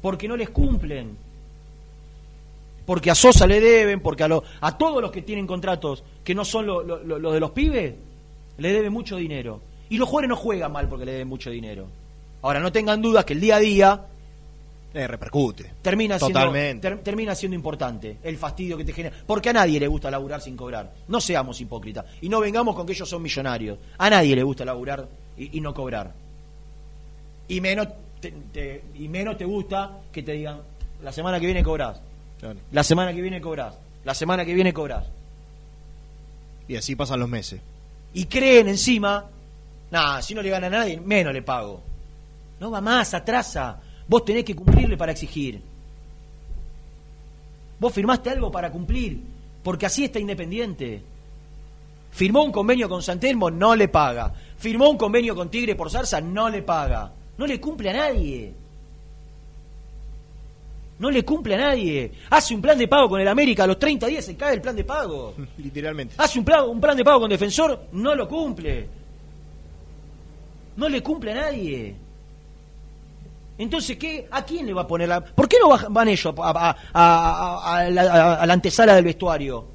Porque 0.00 0.28
no 0.28 0.36
les 0.36 0.50
cumplen. 0.50 1.16
Porque 2.86 3.10
a 3.10 3.14
Sosa 3.14 3.46
le 3.46 3.60
deben, 3.60 4.00
porque 4.00 4.24
a, 4.24 4.28
lo- 4.28 4.42
a 4.60 4.76
todos 4.76 5.00
los 5.00 5.10
que 5.12 5.22
tienen 5.22 5.46
contratos 5.46 6.02
que 6.24 6.34
no 6.34 6.44
son 6.44 6.66
los 6.66 6.84
lo- 6.86 7.32
de 7.32 7.40
los 7.40 7.50
pibes, 7.52 7.94
le 8.58 8.72
deben 8.72 8.92
mucho 8.92 9.16
dinero. 9.16 9.60
Y 9.88 9.98
los 9.98 10.08
jugadores 10.08 10.28
no 10.30 10.36
juegan 10.36 10.72
mal 10.72 10.88
porque 10.88 11.04
le 11.04 11.12
deben 11.12 11.28
mucho 11.28 11.50
dinero. 11.50 11.86
Ahora, 12.42 12.58
no 12.60 12.72
tengan 12.72 13.00
dudas 13.00 13.24
que 13.24 13.34
el 13.34 13.40
día 13.40 13.56
a 13.56 13.60
día 13.60 14.06
Eh, 14.94 15.06
repercute. 15.06 15.70
termina 15.80 16.18
siendo, 16.18 16.38
Totalmente. 16.40 16.88
ter- 16.88 16.98
termina 17.02 17.34
siendo 17.34 17.54
importante 17.54 18.16
el 18.22 18.36
fastidio 18.36 18.76
que 18.76 18.84
te 18.84 18.92
genera. 18.92 19.14
Porque 19.26 19.50
a 19.50 19.52
nadie 19.52 19.78
le 19.78 19.86
gusta 19.86 20.10
laburar 20.10 20.40
sin 20.40 20.56
cobrar. 20.56 20.92
No 21.08 21.20
seamos 21.20 21.60
hipócritas. 21.60 22.04
Y 22.20 22.28
no 22.28 22.40
vengamos 22.40 22.74
con 22.74 22.84
que 22.86 22.92
ellos 22.92 23.08
son 23.08 23.22
millonarios. 23.22 23.78
A 23.96 24.10
nadie 24.10 24.34
le 24.34 24.42
gusta 24.42 24.64
laburar 24.64 25.06
y, 25.38 25.56
y 25.56 25.60
no 25.60 25.72
cobrar. 25.72 26.12
Y 27.48 27.60
menos 27.60 27.88
te, 28.20 28.32
te- 28.52 28.82
y 28.94 29.08
menos 29.08 29.36
te 29.38 29.44
gusta 29.44 29.98
que 30.12 30.22
te 30.22 30.32
digan, 30.32 30.60
la 31.02 31.12
semana 31.12 31.38
que 31.38 31.46
viene 31.46 31.62
cobrás. 31.62 32.00
Claro. 32.42 32.58
La 32.72 32.82
semana 32.82 33.12
que 33.14 33.22
viene 33.22 33.40
cobrás. 33.40 33.78
La 34.04 34.14
semana 34.14 34.44
que 34.44 34.52
viene 34.52 34.72
cobrás. 34.74 35.04
Y 36.66 36.74
así 36.74 36.96
pasan 36.96 37.20
los 37.20 37.28
meses. 37.28 37.60
Y 38.14 38.24
creen 38.24 38.66
encima, 38.66 39.26
nada, 39.92 40.20
si 40.22 40.34
no 40.34 40.42
le 40.42 40.50
gana 40.50 40.66
a 40.66 40.70
nadie, 40.70 40.98
menos 40.98 41.32
le 41.32 41.42
pago. 41.42 41.80
No 42.58 42.72
va 42.72 42.80
más, 42.80 43.14
atrasa. 43.14 43.80
Vos 44.08 44.24
tenés 44.24 44.42
que 44.42 44.56
cumplirle 44.56 44.96
para 44.96 45.12
exigir. 45.12 45.62
Vos 47.78 47.92
firmaste 47.92 48.30
algo 48.30 48.50
para 48.50 48.72
cumplir, 48.72 49.20
porque 49.62 49.86
así 49.86 50.02
está 50.02 50.18
Independiente. 50.18 51.00
Firmó 52.10 52.42
un 52.42 52.50
convenio 52.50 52.88
con 52.88 53.04
Santelmo, 53.04 53.52
no 53.52 53.76
le 53.76 53.86
paga. 53.86 54.34
Firmó 54.58 54.90
un 54.90 54.98
convenio 54.98 55.36
con 55.36 55.48
Tigre 55.48 55.76
por 55.76 55.92
Zarza, 55.92 56.20
no 56.20 56.50
le 56.50 56.62
paga. 56.62 57.12
No 57.38 57.46
le 57.46 57.60
cumple 57.60 57.90
a 57.90 57.92
nadie. 57.92 58.52
No 61.02 61.10
le 61.10 61.24
cumple 61.24 61.56
a 61.56 61.58
nadie. 61.58 62.12
Hace 62.30 62.54
un 62.54 62.62
plan 62.62 62.78
de 62.78 62.86
pago 62.86 63.08
con 63.08 63.20
el 63.20 63.26
América, 63.26 63.64
a 63.64 63.66
los 63.66 63.76
30 63.76 64.06
días 64.06 64.24
se 64.24 64.36
cae 64.36 64.54
el 64.54 64.60
plan 64.60 64.76
de 64.76 64.84
pago. 64.84 65.34
Literalmente. 65.58 66.14
Hace 66.16 66.38
un 66.38 66.44
plan, 66.44 66.64
un 66.68 66.80
plan 66.80 66.96
de 66.96 67.02
pago 67.02 67.18
con 67.18 67.28
defensor, 67.28 67.86
no 67.90 68.14
lo 68.14 68.28
cumple. 68.28 68.86
No 70.76 70.88
le 70.88 71.02
cumple 71.02 71.32
a 71.32 71.34
nadie. 71.34 71.96
Entonces, 73.58 73.96
¿qué? 73.96 74.28
¿a 74.30 74.44
quién 74.44 74.64
le 74.64 74.72
va 74.72 74.82
a 74.82 74.86
poner 74.86 75.08
la.? 75.08 75.24
¿Por 75.24 75.48
qué 75.48 75.56
no 75.60 75.76
van 75.90 76.06
ellos 76.06 76.32
a, 76.38 76.50
a- 76.50 76.76
a- 76.92 77.76
a 77.78 77.90
la, 77.90 78.34
a 78.34 78.46
la 78.46 78.52
antesala 78.54 78.94
del 78.94 79.04
vestuario? 79.04 79.66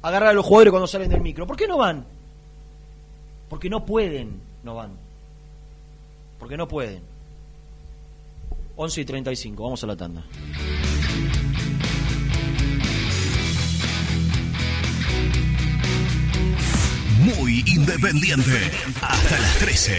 A 0.00 0.08
agarrar 0.08 0.30
a 0.30 0.32
los 0.32 0.46
jugadores 0.46 0.70
cuando 0.70 0.86
salen 0.86 1.10
del 1.10 1.20
micro. 1.20 1.46
¿Por 1.46 1.56
qué 1.58 1.66
no 1.68 1.76
van? 1.76 2.02
Porque 3.50 3.68
no 3.68 3.84
pueden, 3.84 4.40
no 4.64 4.74
van. 4.74 4.92
Porque 6.38 6.56
no 6.56 6.66
pueden. 6.66 7.02
11 8.76 9.00
y 9.00 9.04
35, 9.04 9.62
vamos 9.62 9.82
a 9.82 9.86
la 9.86 9.96
tanda. 9.96 10.24
Muy 17.20 17.64
independiente. 17.66 18.70
Hasta 19.00 19.40
las 19.40 19.58
13. 19.58 19.98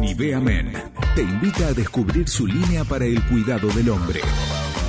Nivea 0.00 0.40
Men 0.40 0.72
te 1.14 1.22
invita 1.22 1.68
a 1.68 1.72
descubrir 1.74 2.28
su 2.28 2.46
línea 2.46 2.84
para 2.84 3.04
el 3.04 3.22
cuidado 3.28 3.68
del 3.68 3.90
hombre. 3.90 4.20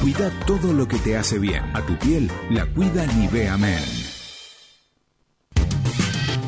Cuida 0.02 0.32
todo 0.48 0.74
lo 0.74 0.88
que 0.88 0.98
te 0.98 1.18
hace 1.18 1.38
bien. 1.38 1.64
A 1.76 1.86
tu 1.86 1.98
piel 2.00 2.32
la 2.50 2.66
cuida 2.66 3.06
Nivea 3.06 3.58
Men. 3.58 4.03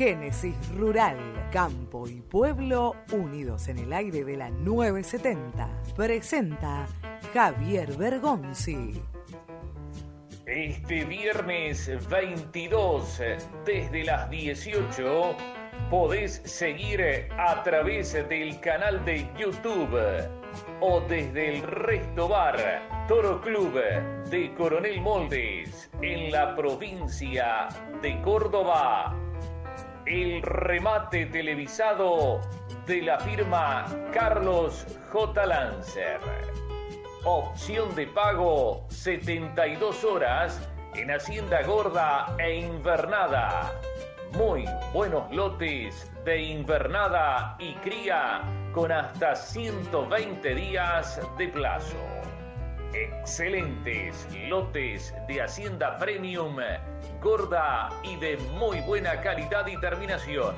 Génesis 0.00 0.56
Rural, 0.78 1.50
Campo 1.52 2.08
y 2.08 2.22
Pueblo 2.22 2.96
unidos 3.12 3.68
en 3.68 3.80
el 3.80 3.92
aire 3.92 4.24
de 4.24 4.34
la 4.34 4.48
970. 4.48 5.68
Presenta 5.94 6.86
Javier 7.34 7.94
Bergonzi. 7.98 8.98
Este 10.46 11.04
viernes 11.04 11.90
22, 12.08 13.20
desde 13.66 14.04
las 14.04 14.30
18, 14.30 15.36
podés 15.90 16.40
seguir 16.46 17.28
a 17.36 17.62
través 17.62 18.14
del 18.14 18.58
canal 18.60 19.04
de 19.04 19.28
YouTube 19.38 20.00
o 20.80 21.00
desde 21.10 21.58
el 21.58 21.62
Resto 21.62 22.26
Bar 22.26 22.56
Toro 23.06 23.42
Club 23.42 23.74
de 24.30 24.54
Coronel 24.54 25.02
Moldes 25.02 25.90
en 26.00 26.32
la 26.32 26.56
provincia 26.56 27.68
de 28.00 28.18
Córdoba. 28.22 29.29
El 30.10 30.42
remate 30.42 31.26
televisado 31.26 32.40
de 32.84 33.00
la 33.00 33.20
firma 33.20 33.86
Carlos 34.12 34.84
J. 35.12 35.46
Lancer. 35.46 36.18
Opción 37.22 37.94
de 37.94 38.08
pago 38.08 38.84
72 38.88 40.02
horas 40.02 40.68
en 40.96 41.12
Hacienda 41.12 41.62
Gorda 41.62 42.34
e 42.40 42.56
Invernada. 42.56 43.72
Muy 44.32 44.64
buenos 44.92 45.30
lotes 45.30 46.10
de 46.24 46.42
invernada 46.42 47.54
y 47.60 47.74
cría 47.74 48.42
con 48.74 48.90
hasta 48.90 49.36
120 49.36 50.54
días 50.56 51.20
de 51.38 51.46
plazo. 51.46 51.96
Excelentes 52.94 54.26
lotes 54.48 55.14
de 55.28 55.40
Hacienda 55.40 55.96
Premium, 55.98 56.56
gorda 57.20 57.90
y 58.02 58.16
de 58.16 58.36
muy 58.58 58.80
buena 58.80 59.20
calidad 59.20 59.66
y 59.66 59.78
terminación. 59.80 60.56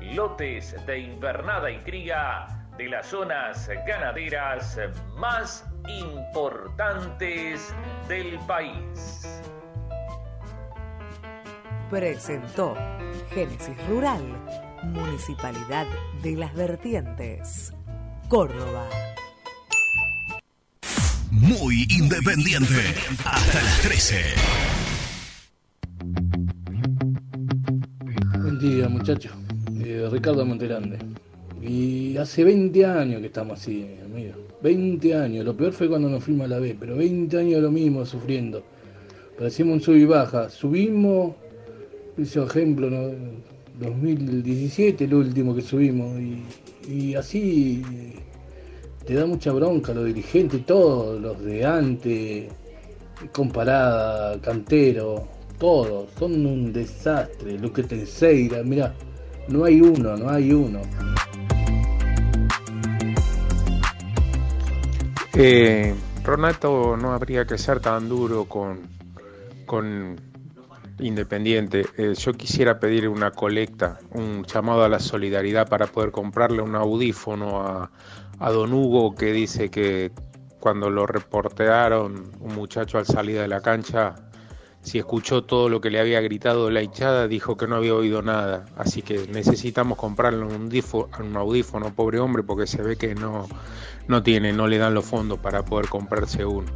Lotes 0.00 0.74
de 0.86 0.98
invernada 0.98 1.70
y 1.70 1.78
cría 1.78 2.46
de 2.76 2.88
las 2.88 3.06
zonas 3.06 3.68
ganaderas 3.86 4.78
más 5.16 5.64
importantes 5.88 7.74
del 8.08 8.38
país. 8.40 9.40
Presentó 11.90 12.76
Génesis 13.30 13.76
Rural, 13.88 14.22
Municipalidad 14.84 15.86
de 16.22 16.36
las 16.36 16.54
Vertientes, 16.54 17.72
Córdoba. 18.28 18.86
Muy 21.30 21.86
independiente. 21.90 22.94
Hasta 23.24 23.62
las 23.62 23.80
13. 23.80 24.97
Buen 28.58 28.74
día, 28.74 28.88
muchachos. 28.88 29.30
Eh, 29.84 30.08
Ricardo 30.10 30.44
Monterande. 30.44 30.98
Y 31.62 32.16
hace 32.16 32.42
20 32.42 32.84
años 32.86 33.20
que 33.20 33.28
estamos 33.28 33.60
así, 33.60 33.86
amigo. 34.04 34.32
20 34.64 35.14
años. 35.14 35.44
Lo 35.44 35.56
peor 35.56 35.72
fue 35.72 35.88
cuando 35.88 36.08
nos 36.08 36.24
fuimos 36.24 36.48
la 36.48 36.58
B, 36.58 36.76
pero 36.78 36.96
20 36.96 37.38
años 37.38 37.62
lo 37.62 37.70
mismo 37.70 38.04
sufriendo. 38.04 38.64
Parecíamos 39.38 39.74
un 39.74 39.80
sub 39.80 39.94
y 39.94 40.06
baja. 40.06 40.50
Subimos, 40.50 41.36
hizo 42.16 42.46
ejemplo, 42.46 42.90
¿no? 42.90 43.12
2017, 43.78 45.04
el 45.04 45.14
último 45.14 45.54
que 45.54 45.62
subimos. 45.62 46.18
Y, 46.18 46.42
y 46.92 47.14
así 47.14 47.84
eh, 47.92 48.14
te 49.06 49.14
da 49.14 49.24
mucha 49.24 49.52
bronca 49.52 49.94
los 49.94 50.04
dirigentes, 50.04 50.66
todos, 50.66 51.20
los 51.20 51.44
de 51.44 51.64
antes, 51.64 52.48
comparada, 53.30 54.40
cantero, 54.40 55.37
todos, 55.58 56.10
son 56.18 56.46
un 56.46 56.72
desastre. 56.72 57.58
Luque 57.58 57.82
Tenseira, 57.82 58.62
mira, 58.62 58.94
no 59.48 59.64
hay 59.64 59.80
uno, 59.80 60.16
no 60.16 60.30
hay 60.30 60.52
uno. 60.52 60.80
Eh, 65.34 65.94
Ronato 66.24 66.96
no 66.96 67.12
habría 67.12 67.46
que 67.46 67.58
ser 67.58 67.80
tan 67.80 68.08
duro 68.08 68.44
con, 68.46 68.80
con 69.66 70.16
Independiente. 71.00 71.86
Eh, 71.96 72.14
yo 72.16 72.32
quisiera 72.32 72.80
pedir 72.80 73.08
una 73.08 73.30
colecta, 73.30 73.98
un 74.14 74.44
llamado 74.44 74.82
a 74.84 74.88
la 74.88 74.98
solidaridad 74.98 75.68
para 75.68 75.86
poder 75.86 76.10
comprarle 76.10 76.60
un 76.60 76.74
audífono 76.74 77.60
a, 77.62 77.90
a 78.40 78.50
Don 78.50 78.72
Hugo 78.72 79.14
que 79.14 79.32
dice 79.32 79.70
que 79.70 80.10
cuando 80.58 80.90
lo 80.90 81.06
reportearon 81.06 82.32
un 82.40 82.54
muchacho 82.54 82.98
al 82.98 83.06
salir 83.06 83.38
de 83.38 83.46
la 83.46 83.60
cancha, 83.60 84.16
si 84.82 84.98
escuchó 84.98 85.44
todo 85.44 85.68
lo 85.68 85.80
que 85.80 85.90
le 85.90 86.00
había 86.00 86.20
gritado 86.20 86.70
la 86.70 86.82
hinchada, 86.82 87.28
dijo 87.28 87.56
que 87.56 87.66
no 87.66 87.76
había 87.76 87.94
oído 87.94 88.22
nada. 88.22 88.64
Así 88.76 89.02
que 89.02 89.26
necesitamos 89.28 89.98
comprarle 89.98 90.44
un, 90.44 90.70
un 91.20 91.36
audífono, 91.36 91.94
pobre 91.94 92.20
hombre, 92.20 92.42
porque 92.42 92.66
se 92.66 92.82
ve 92.82 92.96
que 92.96 93.14
no, 93.14 93.46
no 94.06 94.22
tiene, 94.22 94.52
no 94.52 94.66
le 94.66 94.78
dan 94.78 94.94
los 94.94 95.04
fondos 95.04 95.38
para 95.38 95.64
poder 95.64 95.88
comprarse 95.88 96.44
uno. 96.44 96.68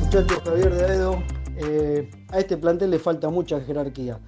Muchachos, 0.00 0.42
Javier 0.44 0.74
de 0.74 0.84
Aedo, 0.84 1.22
eh, 1.56 2.10
a 2.30 2.38
este 2.38 2.56
plantel 2.56 2.90
le 2.90 2.98
falta 2.98 3.28
mucha 3.28 3.60
jerarquía. 3.60 4.18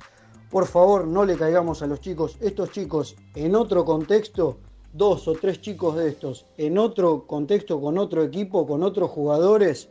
Por 0.51 0.67
favor, 0.67 1.07
no 1.07 1.25
le 1.25 1.37
caigamos 1.37 1.83
a 1.83 1.87
los 1.87 2.01
chicos. 2.01 2.37
Estos 2.41 2.71
chicos, 2.73 3.17
en 3.35 3.57
otro 3.57 3.85
contexto, 3.85 4.59
dos 4.93 5.27
o 5.27 5.33
tres 5.33 5.61
chicos 5.61 5.97
de 5.97 6.09
estos, 6.09 6.47
en 6.57 6.79
otro 6.79 7.27
contexto, 7.27 7.81
con 7.81 7.99
otro 7.99 8.23
equipo, 8.23 8.67
con 8.67 8.83
otros 8.83 9.11
jugadores, 9.11 9.89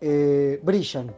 eh, 0.00 0.60
brillan. 0.62 1.12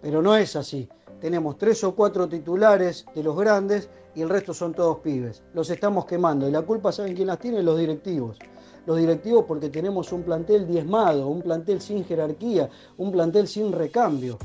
Pero 0.00 0.22
no 0.22 0.36
es 0.36 0.54
así. 0.54 0.88
Tenemos 1.20 1.58
tres 1.58 1.82
o 1.82 1.94
cuatro 1.94 2.28
titulares 2.28 3.04
de 3.14 3.22
los 3.24 3.36
grandes 3.36 3.88
y 4.14 4.22
el 4.22 4.28
resto 4.28 4.54
son 4.54 4.72
todos 4.72 4.98
pibes. 4.98 5.42
Los 5.54 5.70
estamos 5.70 6.06
quemando 6.06 6.48
y 6.48 6.52
la 6.52 6.62
culpa, 6.62 6.92
¿saben 6.92 7.14
quién 7.14 7.26
las 7.26 7.40
tiene? 7.40 7.62
Los 7.62 7.78
directivos. 7.78 8.38
Los 8.86 8.96
directivos 8.96 9.44
porque 9.46 9.68
tenemos 9.68 10.12
un 10.12 10.22
plantel 10.22 10.66
diezmado, 10.66 11.26
un 11.26 11.42
plantel 11.42 11.80
sin 11.80 12.04
jerarquía, 12.04 12.70
un 12.96 13.10
plantel 13.10 13.48
sin 13.48 13.72
recambio. 13.72 14.38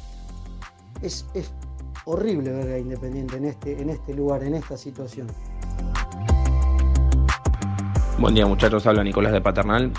Es, 1.01 1.25
horrible 2.05 2.51
ver 2.51 2.79
Independiente 2.79 3.37
en 3.37 3.45
este, 3.45 3.81
en 3.81 3.89
este 3.89 4.13
lugar, 4.13 4.43
en 4.43 4.55
esta 4.55 4.75
situación. 4.75 5.27
Buen 8.23 8.35
día 8.35 8.45
muchachos, 8.45 8.87
habla 8.87 9.03
Nicolás 9.03 9.33
de 9.33 9.41
Paternal. 9.41 9.91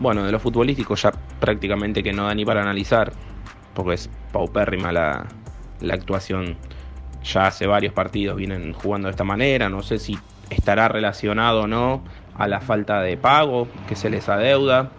bueno, 0.00 0.22
de 0.22 0.30
lo 0.30 0.38
futbolístico 0.38 0.94
ya 0.94 1.10
prácticamente 1.40 2.04
que 2.04 2.12
no 2.12 2.26
da 2.26 2.32
ni 2.32 2.44
para 2.44 2.62
analizar, 2.62 3.12
porque 3.74 3.94
es 3.94 4.08
paupérrima 4.30 4.92
la, 4.92 5.26
la 5.80 5.94
actuación. 5.94 6.56
Ya 7.24 7.48
hace 7.48 7.66
varios 7.66 7.92
partidos 7.92 8.36
vienen 8.36 8.74
jugando 8.74 9.08
de 9.08 9.10
esta 9.10 9.24
manera, 9.24 9.68
no 9.68 9.82
sé 9.82 9.98
si 9.98 10.16
estará 10.50 10.86
relacionado 10.86 11.62
o 11.62 11.66
no 11.66 12.04
a 12.36 12.46
la 12.46 12.60
falta 12.60 13.00
de 13.00 13.16
pago 13.16 13.66
que 13.88 13.96
se 13.96 14.08
les 14.08 14.28
adeuda, 14.28 14.92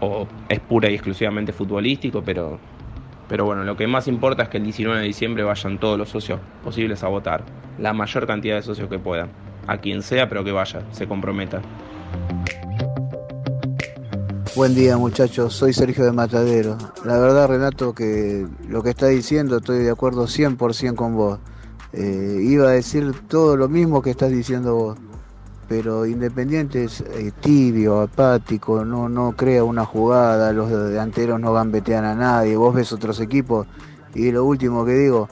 o 0.00 0.26
es 0.48 0.58
pura 0.58 0.90
y 0.90 0.94
exclusivamente 0.94 1.52
futbolístico, 1.52 2.24
pero, 2.24 2.58
pero 3.28 3.44
bueno, 3.44 3.62
lo 3.62 3.76
que 3.76 3.86
más 3.86 4.08
importa 4.08 4.42
es 4.42 4.48
que 4.48 4.56
el 4.56 4.64
19 4.64 4.98
de 4.98 5.06
diciembre 5.06 5.44
vayan 5.44 5.78
todos 5.78 5.96
los 5.96 6.08
socios 6.08 6.40
posibles 6.64 7.04
a 7.04 7.06
votar, 7.06 7.44
la 7.78 7.92
mayor 7.92 8.26
cantidad 8.26 8.56
de 8.56 8.62
socios 8.62 8.88
que 8.88 8.98
puedan, 8.98 9.30
a 9.68 9.78
quien 9.78 10.02
sea, 10.02 10.28
pero 10.28 10.42
que 10.42 10.50
vaya, 10.50 10.82
se 10.90 11.06
comprometa. 11.06 11.62
Buen 14.56 14.74
día 14.74 14.98
muchachos, 14.98 15.54
soy 15.54 15.72
Sergio 15.72 16.04
de 16.04 16.12
Matadero. 16.12 16.76
La 17.04 17.18
verdad 17.18 17.48
Renato 17.48 17.94
que 17.94 18.46
lo 18.68 18.82
que 18.82 18.90
está 18.90 19.06
diciendo 19.06 19.58
estoy 19.58 19.78
de 19.78 19.90
acuerdo 19.90 20.26
100% 20.26 20.96
con 20.96 21.14
vos. 21.14 21.38
Eh, 21.92 22.40
iba 22.42 22.68
a 22.68 22.72
decir 22.72 23.14
todo 23.26 23.56
lo 23.56 23.68
mismo 23.68 24.02
que 24.02 24.10
estás 24.10 24.30
diciendo 24.30 24.74
vos, 24.74 24.98
pero 25.68 26.04
Independiente 26.04 26.84
es 26.84 27.00
eh, 27.00 27.32
tibio, 27.40 28.00
apático, 28.00 28.84
no, 28.84 29.08
no 29.08 29.32
crea 29.36 29.64
una 29.64 29.84
jugada, 29.84 30.52
los 30.52 30.68
delanteros 30.68 31.40
no 31.40 31.52
gambetean 31.52 32.04
a 32.04 32.14
nadie, 32.14 32.56
vos 32.56 32.74
ves 32.74 32.92
otros 32.92 33.18
equipos 33.20 33.66
y 34.14 34.30
lo 34.30 34.44
último 34.44 34.84
que 34.84 34.92
digo, 34.92 35.28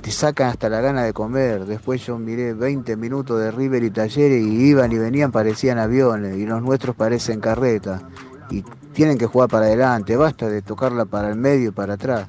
te 0.00 0.10
sacan 0.10 0.48
hasta 0.48 0.68
la 0.68 0.80
gana 0.80 1.02
de 1.02 1.12
comer. 1.12 1.64
Después 1.66 2.04
yo 2.04 2.18
miré 2.18 2.54
20 2.54 2.96
minutos 2.96 3.40
de 3.40 3.50
River 3.50 3.82
y 3.84 3.90
Talleres 3.90 4.42
y 4.42 4.68
iban 4.68 4.92
y 4.92 4.98
venían, 4.98 5.32
parecían 5.32 5.78
aviones 5.78 6.36
y 6.36 6.46
los 6.46 6.62
nuestros 6.62 6.94
parecen 6.96 7.40
carreta 7.40 8.02
y 8.50 8.64
tienen 8.92 9.18
que 9.18 9.26
jugar 9.26 9.48
para 9.48 9.66
adelante, 9.66 10.16
basta 10.16 10.48
de 10.48 10.62
tocarla 10.62 11.04
para 11.04 11.28
el 11.28 11.36
medio 11.36 11.68
y 11.68 11.72
para 11.72 11.94
atrás. 11.94 12.28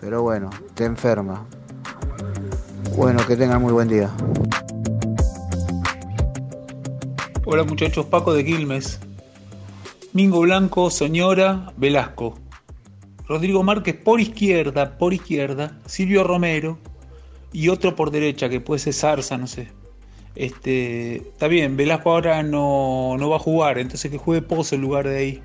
Pero 0.00 0.22
bueno, 0.22 0.50
te 0.74 0.84
enferma. 0.84 1.44
Bueno, 2.96 3.24
que 3.26 3.36
tengan 3.36 3.62
muy 3.62 3.72
buen 3.72 3.88
día. 3.88 4.10
Hola 7.44 7.64
muchachos, 7.64 8.06
Paco 8.06 8.32
de 8.34 8.44
Quilmes. 8.44 9.00
Mingo 10.12 10.40
Blanco, 10.40 10.90
Soñora, 10.90 11.72
Velasco. 11.76 12.38
Rodrigo 13.32 13.62
Márquez 13.62 13.96
por 13.96 14.20
izquierda, 14.20 14.98
por 14.98 15.14
izquierda. 15.14 15.78
Silvio 15.86 16.22
Romero 16.22 16.78
y 17.50 17.70
otro 17.70 17.96
por 17.96 18.10
derecha, 18.10 18.50
que 18.50 18.60
puede 18.60 18.78
ser 18.78 18.92
Zarza, 18.92 19.38
no 19.38 19.46
sé. 19.46 19.68
Este, 20.34 21.16
está 21.16 21.48
bien, 21.48 21.78
Velasco 21.78 22.10
ahora 22.10 22.42
no, 22.42 23.16
va 23.18 23.36
a 23.36 23.38
jugar, 23.38 23.78
entonces 23.78 24.10
que 24.10 24.18
juegue 24.18 24.42
Pozo 24.42 24.74
en 24.74 24.82
lugar 24.82 25.08
de 25.08 25.16
ahí. 25.16 25.42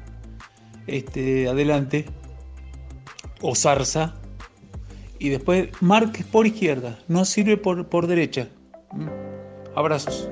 Este, 0.86 1.48
adelante. 1.48 2.06
O 3.42 3.56
Zarza. 3.56 4.16
Y 5.18 5.30
después 5.30 5.70
Márquez 5.80 6.26
por 6.26 6.46
izquierda, 6.46 7.00
no 7.08 7.24
sirve 7.24 7.56
por, 7.56 8.08
derecha. 8.08 8.50
Mm. 8.92 9.08
Abrazos. 9.76 10.30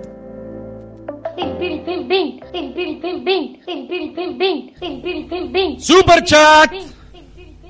Super 5.80 6.22
chat. 6.26 6.72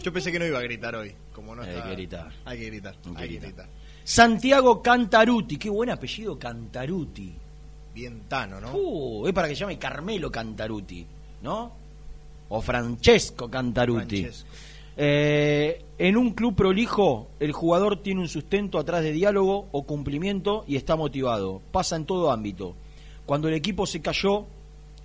Yo 0.06 0.14
pensé 0.14 0.32
que 0.32 0.38
no 0.38 0.46
iba 0.46 0.60
a 0.60 0.62
gritar 0.62 0.96
hoy. 0.96 1.12
Como 1.34 1.56
no 1.56 1.64
Hay 1.64 1.70
está- 1.70 1.84
que 1.84 1.92
gritar. 1.96 2.32
Hay 2.46 2.60
que 2.60 2.66
gritar. 2.68 2.96
Hay 3.16 3.28
que 3.28 3.40
gritar. 3.40 3.68
Santiago 4.04 4.80
Cantaruti, 4.84 5.58
qué 5.58 5.68
buen 5.68 5.90
apellido 5.90 6.38
Cantaruti. 6.38 7.34
Bien 7.92 8.22
tano, 8.28 8.62
¿no? 8.62 8.72
Uh, 8.76 9.28
es 9.28 9.34
para 9.34 9.48
que 9.48 9.56
se 9.56 9.62
llame 9.62 9.80
Carmelo 9.80 10.30
Cantaruti, 10.32 11.04
¿no? 11.42 11.72
O 12.50 12.62
Francesco 12.62 13.50
Cantaruti. 13.50 14.22
Francesco. 14.22 14.48
Eh, 14.96 15.84
en 15.98 16.18
un 16.18 16.34
club 16.34 16.54
prolijo, 16.54 17.30
el 17.40 17.52
jugador 17.52 18.04
tiene 18.04 18.22
un 18.22 18.30
sustento 18.30 18.78
atrás 18.78 19.02
de 19.02 19.12
diálogo 19.12 19.70
o 19.72 19.88
cumplimiento 19.88 20.66
y 20.68 20.76
está 20.76 20.96
motivado. 20.96 21.64
Pasa 21.72 21.96
en 21.96 22.06
todo 22.06 22.30
ámbito. 22.30 22.76
Cuando 23.26 23.48
el 23.48 23.56
equipo 23.56 23.88
se 23.88 24.04
cayó 24.04 24.46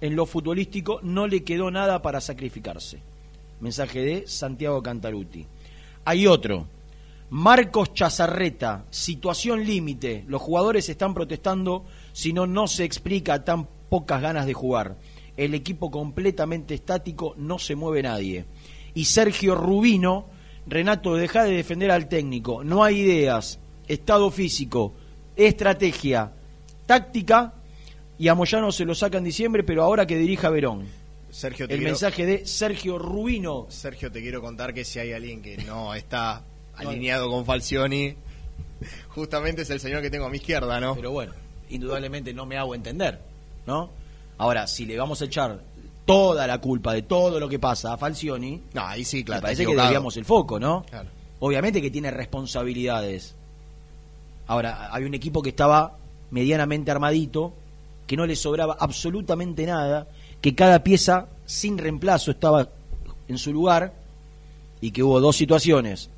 en 0.02 0.14
lo 0.14 0.26
futbolístico, 0.26 1.00
no 1.02 1.26
le 1.26 1.42
quedó 1.42 1.70
nada 1.70 2.02
para 2.02 2.20
sacrificarse. 2.20 3.00
Mensaje 3.60 4.00
de 4.00 4.26
Santiago 4.26 4.82
Cantaruti. 4.82 5.46
Hay 6.04 6.26
otro. 6.26 6.66
Marcos 7.30 7.94
Chazarreta, 7.94 8.86
situación 8.90 9.64
límite. 9.64 10.24
Los 10.26 10.42
jugadores 10.42 10.88
están 10.88 11.14
protestando, 11.14 11.84
si 12.12 12.32
no, 12.32 12.46
no 12.46 12.66
se 12.66 12.84
explica 12.84 13.44
tan 13.44 13.68
pocas 13.88 14.20
ganas 14.20 14.46
de 14.46 14.54
jugar. 14.54 14.96
El 15.36 15.54
equipo 15.54 15.90
completamente 15.90 16.74
estático, 16.74 17.34
no 17.36 17.58
se 17.58 17.76
mueve 17.76 18.02
nadie. 18.02 18.46
Y 18.94 19.04
Sergio 19.04 19.54
Rubino, 19.54 20.26
Renato, 20.66 21.14
deja 21.14 21.44
de 21.44 21.52
defender 21.52 21.90
al 21.90 22.08
técnico. 22.08 22.64
No 22.64 22.82
hay 22.82 23.00
ideas, 23.00 23.60
estado 23.86 24.30
físico, 24.30 24.94
estrategia, 25.36 26.32
táctica. 26.86 27.54
Y 28.18 28.28
a 28.28 28.34
Moyano 28.34 28.72
se 28.72 28.84
lo 28.84 28.94
saca 28.94 29.18
en 29.18 29.24
diciembre, 29.24 29.62
pero 29.62 29.82
ahora 29.82 30.06
que 30.06 30.18
dirija 30.18 30.50
Verón. 30.50 30.99
Sergio, 31.30 31.64
El 31.64 31.68
quiero- 31.78 31.84
mensaje 31.84 32.26
de 32.26 32.46
Sergio 32.46 32.98
Rubino. 32.98 33.66
Sergio, 33.68 34.10
te 34.10 34.20
quiero 34.20 34.40
contar 34.40 34.74
que 34.74 34.84
si 34.84 34.98
hay 34.98 35.12
alguien 35.12 35.42
que 35.42 35.56
no 35.58 35.94
está 35.94 36.42
alineado 36.76 37.30
con 37.30 37.44
Falcioni, 37.44 38.14
justamente 39.10 39.62
es 39.62 39.70
el 39.70 39.80
señor 39.80 40.02
que 40.02 40.10
tengo 40.10 40.26
a 40.26 40.30
mi 40.30 40.36
izquierda, 40.38 40.80
¿no? 40.80 40.94
Pero 40.94 41.10
bueno, 41.12 41.32
indudablemente 41.68 42.32
no 42.34 42.46
me 42.46 42.56
hago 42.56 42.74
entender, 42.74 43.20
¿no? 43.66 43.90
Ahora, 44.38 44.66
si 44.66 44.86
le 44.86 44.96
vamos 44.96 45.20
a 45.22 45.26
echar 45.26 45.60
toda 46.06 46.46
la 46.46 46.58
culpa 46.58 46.92
de 46.94 47.02
todo 47.02 47.38
lo 47.38 47.48
que 47.48 47.58
pasa 47.58 47.92
a 47.92 47.96
Falcioni, 47.96 48.62
no, 48.72 48.82
ahí 48.86 49.04
sí, 49.04 49.22
claro, 49.22 49.40
me 49.40 49.42
parece 49.42 49.66
que 49.66 49.76
desviamos 49.76 50.16
el 50.16 50.24
foco, 50.24 50.58
¿no? 50.58 50.84
Claro. 50.88 51.08
Obviamente 51.40 51.80
que 51.80 51.90
tiene 51.90 52.10
responsabilidades. 52.10 53.34
Ahora, 54.46 54.92
hay 54.92 55.04
un 55.04 55.14
equipo 55.14 55.42
que 55.42 55.50
estaba 55.50 55.96
medianamente 56.30 56.90
armadito, 56.90 57.52
que 58.06 58.16
no 58.16 58.26
le 58.26 58.34
sobraba 58.34 58.76
absolutamente 58.80 59.64
nada, 59.66 60.08
que 60.40 60.54
cada 60.54 60.82
pieza 60.82 61.28
sin 61.46 61.78
reemplazo 61.78 62.30
estaba 62.30 62.68
en 63.28 63.38
su 63.38 63.52
lugar 63.52 63.92
y 64.80 64.90
que 64.92 65.02
hubo 65.02 65.20
dos 65.20 65.36
situaciones. 65.36 66.08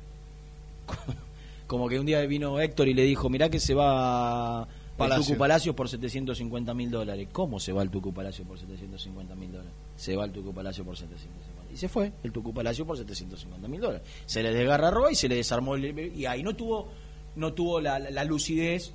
Como 1.67 1.89
que 1.89 1.99
un 1.99 2.05
día 2.05 2.21
vino 2.21 2.59
Héctor 2.59 2.87
y 2.87 2.93
le 2.93 3.03
dijo, 3.03 3.29
mirá 3.29 3.49
que 3.49 3.59
se 3.59 3.73
va 3.73 4.67
el 4.67 4.97
Palacio. 4.97 5.25
Tucu 5.25 5.37
Palacios 5.39 5.75
por 5.75 5.89
750 5.89 6.73
mil 6.73 6.91
dólares. 6.91 7.27
¿Cómo 7.31 7.59
se 7.59 7.71
va 7.71 7.81
el 7.81 7.89
Tucu 7.89 8.13
Palacio 8.13 8.45
por 8.45 8.59
750 8.59 9.35
mil 9.35 9.51
dólares? 9.51 9.71
Se 9.95 10.15
va 10.15 10.25
el 10.25 10.31
Tucu 10.31 10.53
Palacio 10.53 10.83
por 10.83 10.95
750 10.95 11.73
Y 11.73 11.77
se 11.77 11.89
fue 11.89 12.11
el 12.23 12.31
Tucu 12.31 12.53
Palacio 12.53 12.85
por 12.85 12.97
750 12.97 13.67
mil 13.67 13.81
dólares. 13.81 14.07
Se 14.25 14.43
le 14.43 14.53
desgarró 14.53 15.09
y 15.09 15.15
se 15.15 15.27
le 15.27 15.35
desarmó. 15.35 15.75
el- 15.75 16.15
y 16.15 16.25
ahí 16.25 16.43
no 16.43 16.55
tuvo, 16.55 16.89
no 17.35 17.53
tuvo 17.53 17.81
la, 17.81 17.97
la- 17.97 18.11
la 18.11 18.23
lucidez, 18.23 18.91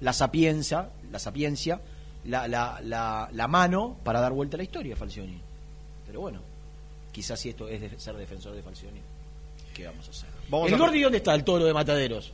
la 0.00 0.12
sapiencia, 0.14 0.88
la 1.12 1.18
sapiencia, 1.18 1.80
la, 2.24 2.46
la, 2.48 2.80
la, 2.84 3.28
la 3.32 3.48
mano 3.48 3.96
para 4.04 4.20
dar 4.20 4.32
vuelta 4.32 4.56
a 4.56 4.58
la 4.58 4.64
historia, 4.64 4.96
Falcioni. 4.96 5.40
Pero 6.06 6.20
bueno, 6.20 6.40
quizás 7.12 7.38
si 7.40 7.50
esto 7.50 7.68
es 7.68 7.80
de 7.80 7.98
ser 7.98 8.16
defensor 8.16 8.54
de 8.54 8.62
Falcioni, 8.62 9.00
¿qué 9.74 9.86
vamos 9.86 10.06
a 10.06 10.10
hacer? 10.10 10.28
Vamos 10.48 10.68
¿El 10.68 10.74
a- 10.74 10.78
Gordi 10.78 11.02
dónde 11.02 11.18
está 11.18 11.34
el 11.34 11.44
toro 11.44 11.64
de 11.64 11.72
Mataderos? 11.72 12.32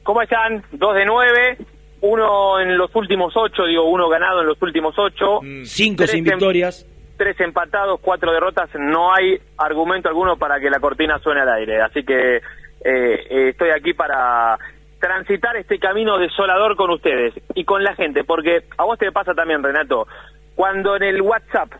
¿Cómo 0.08 0.22
están? 0.22 0.64
Dos 0.72 0.96
de 0.96 1.04
nueve, 1.04 1.58
uno 2.00 2.62
en 2.62 2.78
los 2.78 2.96
últimos 2.96 3.34
ocho, 3.36 3.66
digo, 3.66 3.84
uno 3.90 4.08
ganado 4.08 4.40
en 4.40 4.48
los 4.48 4.62
últimos 4.62 4.98
ocho. 4.98 5.42
Cinco 5.66 5.98
Tres 5.98 6.12
sin 6.12 6.20
em- 6.20 6.24
victorias. 6.24 6.86
Tres 7.18 7.38
empatados, 7.42 8.00
cuatro 8.00 8.32
derrotas, 8.32 8.70
no 8.76 9.14
hay 9.14 9.38
argumento 9.58 10.08
alguno 10.08 10.38
para 10.38 10.62
que 10.62 10.70
la 10.70 10.80
cortina 10.80 11.20
suene 11.20 11.42
al 11.42 11.50
aire. 11.50 11.82
Así 11.82 12.06
que 12.06 12.38
eh, 12.38 12.42
eh, 12.86 13.50
estoy 13.50 13.72
aquí 13.72 13.94
para 13.94 14.58
transitar 14.98 15.58
este 15.58 15.78
camino 15.78 16.18
desolador 16.18 16.78
con 16.78 16.90
ustedes 16.92 17.34
y 17.54 17.66
con 17.66 17.84
la 17.84 17.94
gente, 17.94 18.24
porque 18.24 18.64
a 18.78 18.86
vos 18.86 18.98
te 18.98 19.12
pasa 19.12 19.34
también, 19.34 19.62
Renato, 19.62 20.08
cuando 20.56 20.96
en 20.96 21.04
el 21.04 21.22
WhatsApp, 21.22 21.74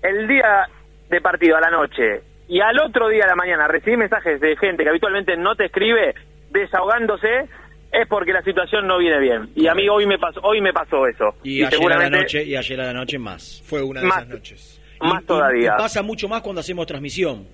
el 0.00 0.26
día 0.26 0.66
de 1.10 1.20
partido 1.20 1.58
a 1.58 1.60
la 1.60 1.70
noche 1.70 2.22
y 2.48 2.58
al 2.58 2.80
otro 2.80 3.08
día 3.08 3.24
a 3.24 3.28
la 3.28 3.36
mañana 3.36 3.68
recibí 3.68 3.98
mensajes 3.98 4.40
de 4.40 4.56
gente 4.56 4.82
que 4.82 4.88
habitualmente 4.88 5.36
no 5.36 5.56
te 5.56 5.66
escribe 5.66 6.14
desahogándose, 6.50 7.48
es 7.92 8.06
porque 8.08 8.32
la 8.32 8.42
situación 8.42 8.86
no 8.86 8.98
viene 8.98 9.18
bien. 9.20 9.50
Y 9.54 9.66
a 9.68 9.74
mí 9.74 9.88
hoy 9.88 10.06
me 10.06 10.18
pasó, 10.18 10.40
hoy 10.42 10.60
me 10.60 10.72
pasó 10.72 11.06
eso. 11.06 11.34
Y, 11.42 11.62
ayer 11.62 11.92
a 11.92 11.98
la 11.98 12.10
noche 12.10 12.44
y 12.44 12.54
ayer 12.56 12.80
a 12.80 12.84
la 12.86 12.92
noche 12.92 13.18
más. 13.18 13.62
Fue 13.64 13.82
una 13.82 14.00
de 14.00 14.06
Más- 14.06 14.18
esas 14.18 14.28
noches. 14.28 14.80
Más 15.00 15.22
Y- 15.22 15.26
todavía. 15.26 15.74
y 15.74 15.78
pasa 15.78 16.02
mucho 16.02 16.28
más 16.28 16.42
cuando 16.42 16.60
hacemos 16.60 16.86
transmisión. 16.86 17.46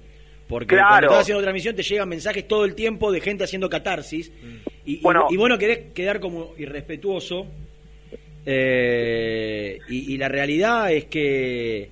Porque 0.49 0.75
Claro. 0.75 0.89
cuando 0.89 1.07
estás 1.07 1.21
haciendo 1.23 1.43
transmisión 1.43 1.75
te 1.77 1.83
llegan 1.83 2.09
mensajes 2.09 2.47
todo 2.47 2.65
el 2.65 2.75
tiempo 2.75 3.11
de 3.13 3.21
gente 3.21 3.45
haciendo 3.45 3.71
catarsis. 3.71 4.33
Y, 4.85 4.95
y- 4.97 5.01
Bueno. 5.03 5.27
y 5.31 5.37
bueno, 5.37 5.57
querés 5.59 5.93
quedar 5.95 6.19
como 6.21 6.55
irrespetuoso. 6.59 7.47
eh, 8.45 9.79
y, 9.89 10.15
y 10.15 10.19
la 10.19 10.29
realidad 10.29 10.91
es 10.93 11.05
que. 11.07 11.91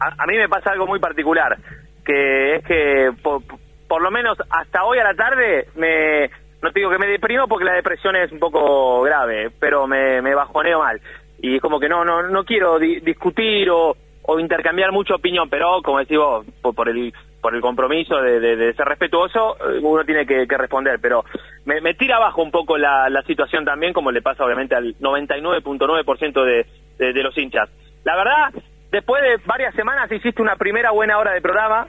a, 0.00 0.22
a 0.22 0.26
mí 0.26 0.36
me 0.36 0.48
pasa 0.48 0.70
algo 0.70 0.86
muy 0.86 0.98
particular, 0.98 1.56
que 2.04 2.56
es 2.56 2.64
que 2.64 3.10
por, 3.22 3.42
por 3.86 4.00
lo 4.02 4.10
menos 4.10 4.38
hasta 4.50 4.84
hoy 4.84 4.98
a 4.98 5.04
la 5.04 5.14
tarde 5.14 5.68
me 5.76 6.30
no 6.62 6.72
te 6.72 6.80
digo 6.80 6.90
que 6.90 6.98
me 6.98 7.06
deprimo 7.06 7.46
porque 7.48 7.64
la 7.64 7.74
depresión 7.74 8.16
es 8.16 8.32
un 8.32 8.38
poco 8.38 9.02
grave, 9.02 9.50
pero 9.60 9.86
me, 9.86 10.20
me 10.22 10.34
bajoneo 10.34 10.80
mal 10.80 11.00
y 11.40 11.56
es 11.56 11.60
como 11.60 11.78
que 11.78 11.88
no 11.88 12.04
no 12.04 12.22
no 12.22 12.44
quiero 12.44 12.78
di- 12.78 13.00
discutir 13.00 13.68
o, 13.70 13.94
o 14.22 14.40
intercambiar 14.40 14.90
mucha 14.92 15.14
opinión, 15.14 15.48
pero 15.50 15.82
como 15.82 15.98
decís 15.98 16.16
vos, 16.18 16.46
por, 16.62 16.74
por 16.74 16.88
el 16.88 17.12
por 17.42 17.54
el 17.54 17.60
compromiso 17.60 18.20
de, 18.20 18.40
de- 18.40 18.74
ser 18.74 18.86
respetuoso, 18.88 19.56
eh, 19.60 19.78
uno 19.82 20.04
tiene 20.04 20.26
que, 20.26 20.48
que 20.48 20.56
responder, 20.58 20.98
pero 21.00 21.24
me, 21.64 21.80
me 21.80 21.94
tira 21.94 22.16
abajo 22.16 22.42
un 22.42 22.50
poco 22.50 22.76
la, 22.76 23.08
la 23.08 23.22
situación 23.22 23.64
también, 23.64 23.92
como 23.92 24.10
le 24.10 24.20
pasa 24.22 24.44
obviamente 24.44 24.74
al 24.74 24.96
99.9% 24.98 26.44
de, 26.44 26.66
de, 26.98 27.12
de 27.12 27.22
los 27.22 27.36
hinchas. 27.38 27.68
La 28.04 28.16
verdad, 28.16 28.52
después 28.90 29.22
de 29.22 29.36
varias 29.46 29.74
semanas 29.74 30.10
hiciste 30.10 30.42
una 30.42 30.56
primera 30.56 30.90
buena 30.90 31.18
hora 31.18 31.32
de 31.32 31.40
programa, 31.40 31.86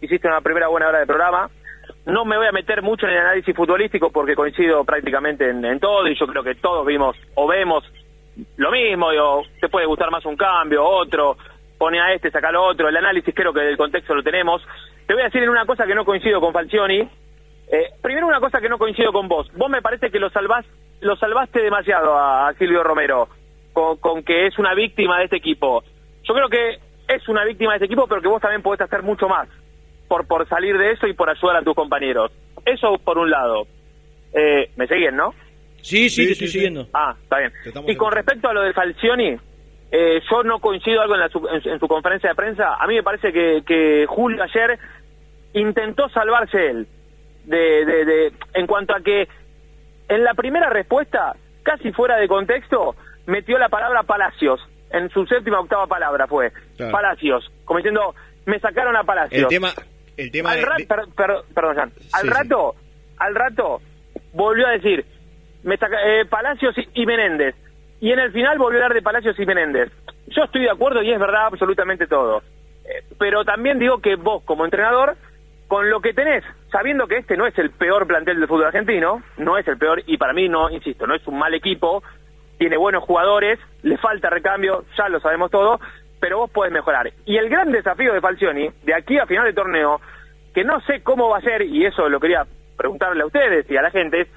hiciste 0.00 0.26
una 0.26 0.40
primera 0.40 0.68
buena 0.68 0.88
hora 0.88 0.98
de 1.00 1.06
programa. 1.06 1.50
No 2.06 2.24
me 2.24 2.36
voy 2.36 2.46
a 2.46 2.52
meter 2.52 2.82
mucho 2.82 3.06
en 3.06 3.14
el 3.14 3.18
análisis 3.18 3.54
futbolístico 3.54 4.10
porque 4.10 4.36
coincido 4.36 4.84
prácticamente 4.84 5.50
en, 5.50 5.80
todo 5.80 6.06
y 6.06 6.16
yo 6.16 6.28
creo 6.28 6.44
que 6.44 6.54
todos 6.54 6.86
vimos 6.86 7.16
o 7.34 7.48
vemos 7.48 7.82
lo 8.56 8.70
mismo, 8.70 9.08
o 9.08 9.42
te 9.60 9.68
puede 9.68 9.86
gustar 9.86 10.12
más 10.12 10.24
un 10.24 10.36
cambio, 10.36 10.84
otro, 10.84 11.36
pone 11.76 11.98
a 11.98 12.12
este, 12.12 12.30
saca 12.30 12.52
lo 12.52 12.64
otro, 12.64 12.88
el 12.88 12.96
análisis 12.96 13.34
creo 13.34 13.52
que 13.52 13.60
del 13.60 13.76
contexto 13.76 14.14
lo 14.14 14.22
tenemos. 14.22 14.62
Te 15.04 15.14
voy 15.14 15.22
a 15.22 15.26
decir 15.26 15.42
en 15.42 15.48
una 15.48 15.66
cosa 15.66 15.84
que 15.84 15.96
no 15.96 16.04
coincido 16.04 16.40
con 16.40 16.52
Falcioni. 16.52 17.00
Eh, 17.00 17.90
primero 18.00 18.28
una 18.28 18.38
cosa 18.38 18.60
que 18.60 18.68
no 18.68 18.78
coincido 18.78 19.12
con 19.12 19.26
vos. 19.26 19.50
Vos 19.54 19.68
me 19.68 19.82
parece 19.82 20.10
que 20.10 20.20
lo 20.20 20.30
lo 21.00 21.16
salvaste 21.16 21.60
demasiado 21.60 22.14
a, 22.14 22.48
a 22.48 22.54
Silvio 22.54 22.84
Romero 22.84 23.28
con, 23.72 23.96
con 23.96 24.22
que 24.22 24.46
es 24.46 24.56
una 24.60 24.74
víctima 24.74 25.18
de 25.18 25.24
este 25.24 25.36
equipo. 25.38 25.82
Yo 26.22 26.34
creo 26.34 26.48
que 26.48 26.78
es 27.08 27.28
una 27.28 27.44
víctima 27.44 27.72
de 27.72 27.78
este 27.78 27.86
equipo, 27.86 28.06
pero 28.06 28.22
que 28.22 28.28
vos 28.28 28.40
también 28.40 28.62
podés 28.62 28.80
hacer 28.80 29.02
mucho 29.02 29.28
más 29.28 29.48
por, 30.08 30.26
por 30.26 30.48
salir 30.48 30.76
de 30.78 30.92
eso 30.92 31.06
y 31.06 31.12
por 31.12 31.28
ayudar 31.30 31.56
a 31.56 31.62
tus 31.62 31.74
compañeros. 31.74 32.30
Eso 32.64 32.98
por 32.98 33.18
un 33.18 33.30
lado. 33.30 33.66
Eh, 34.32 34.70
¿Me 34.76 34.86
siguen, 34.86 35.16
no? 35.16 35.34
Sí, 35.82 36.10
sí, 36.10 36.26
te 36.26 36.32
estoy 36.32 36.48
siguiendo. 36.48 36.88
Ah, 36.92 37.14
está 37.22 37.38
bien. 37.38 37.52
Y 37.86 37.96
con 37.96 38.12
respecto 38.12 38.48
a 38.48 38.52
lo 38.52 38.62
de 38.62 38.72
Falcioni, 38.72 39.36
eh, 39.92 40.20
yo 40.30 40.42
no 40.42 40.58
coincido 40.58 41.00
algo 41.00 41.14
en, 41.14 41.20
la 41.20 41.28
su, 41.28 41.46
en, 41.48 41.62
su- 41.62 41.70
en 41.70 41.78
su 41.78 41.86
conferencia 41.86 42.30
de 42.30 42.34
prensa. 42.34 42.74
A 42.74 42.86
mí 42.86 42.94
me 42.94 43.02
parece 43.04 43.32
que, 43.32 43.62
que 43.64 44.04
Julio 44.08 44.42
ayer 44.42 44.78
intentó 45.54 46.08
salvarse 46.08 46.70
él. 46.70 46.88
De, 47.44 47.84
de, 47.84 48.04
de, 48.04 48.32
en 48.54 48.66
cuanto 48.66 48.92
a 48.94 49.00
que 49.00 49.28
en 50.08 50.24
la 50.24 50.34
primera 50.34 50.68
respuesta, 50.68 51.36
casi 51.62 51.92
fuera 51.92 52.16
de 52.16 52.26
contexto, 52.26 52.96
metió 53.26 53.56
la 53.58 53.68
palabra 53.68 54.02
Palacios. 54.02 54.60
En 54.90 55.08
su 55.10 55.24
séptima 55.26 55.60
octava 55.60 55.86
palabra 55.86 56.26
fue 56.26 56.52
Claro. 56.76 56.90
Palacios. 56.92 57.48
Como 57.64 57.78
diciendo, 57.78 58.14
me 58.46 58.58
sacaron 58.58 58.96
a 58.96 59.04
Palacios. 59.04 59.42
El 59.42 59.48
tema, 59.48 59.72
el 60.16 60.30
tema 60.30 60.50
al 60.52 60.56
de- 60.60 60.64
ra- 60.64 60.74
de- 60.76 60.86
per- 60.86 61.08
per- 61.14 61.42
perdón. 61.54 61.78
Al 61.80 61.90
Sí, 61.92 62.08
sí. 62.22 62.28
rato, 62.28 62.74
al 63.18 63.34
rato, 63.34 63.80
volvió 64.32 64.66
a 64.66 64.70
decir 64.72 65.04
me 65.62 65.76
saca- 65.78 66.00
eh, 66.06 66.24
Palacios 66.26 66.76
y, 66.78 67.02
y 67.02 67.06
Menéndez. 67.06 67.54
Y 68.00 68.12
en 68.12 68.18
el 68.20 68.30
final 68.32 68.58
volvió 68.58 68.80
a 68.80 68.84
hablar 68.84 68.94
de 68.94 69.02
Palacios 69.02 69.38
y 69.40 69.46
Menéndez. 69.46 69.90
Yo 70.28 70.44
estoy 70.44 70.62
de 70.62 70.70
acuerdo 70.70 71.02
y 71.02 71.10
es 71.12 71.18
verdad 71.18 71.46
absolutamente 71.46 72.06
todo. 72.06 72.42
Eh, 72.84 73.02
pero 73.18 73.44
también 73.44 73.78
digo 73.78 73.98
que 73.98 74.14
vos, 74.16 74.42
como 74.44 74.64
entrenador, 74.64 75.16
con 75.66 75.90
lo 75.90 76.00
que 76.00 76.12
tenés, 76.14 76.44
sabiendo 76.70 77.08
que 77.08 77.16
este 77.16 77.36
no 77.36 77.46
es 77.46 77.58
el 77.58 77.70
peor 77.70 78.06
plantel 78.06 78.38
del 78.38 78.46
fútbol 78.48 78.66
argentino, 78.66 79.22
no 79.38 79.58
es 79.58 79.66
el 79.66 79.76
peor, 79.78 80.02
y 80.06 80.16
para 80.18 80.32
mí 80.32 80.48
no, 80.48 80.70
insisto, 80.70 81.04
no 81.08 81.14
es 81.16 81.26
un 81.26 81.36
mal 81.38 81.52
equipo, 81.54 82.04
tiene 82.58 82.76
buenos 82.76 83.02
jugadores, 83.02 83.58
le 83.82 83.96
falta 83.98 84.30
recambio, 84.30 84.84
ya 84.96 85.08
lo 85.08 85.18
sabemos 85.18 85.50
todo, 85.50 85.80
pero 86.20 86.38
vos 86.38 86.50
podés 86.50 86.72
mejorar. 86.72 87.12
Y 87.24 87.36
el 87.36 87.48
gran 87.48 87.70
desafío 87.70 88.12
de 88.12 88.20
Falcioni, 88.20 88.70
de 88.82 88.94
aquí 88.94 89.18
a 89.18 89.26
final 89.26 89.44
de 89.44 89.52
torneo, 89.52 90.00
que 90.54 90.64
no 90.64 90.80
sé 90.82 91.02
cómo 91.02 91.28
va 91.28 91.38
a 91.38 91.42
ser, 91.42 91.62
y 91.62 91.84
eso 91.84 92.08
lo 92.08 92.20
quería 92.20 92.46
preguntarle 92.76 93.22
a 93.22 93.26
ustedes 93.26 93.70
y 93.70 93.76
a 93.76 93.82
la 93.82 93.90
gente, 93.90 94.22
es 94.22 94.28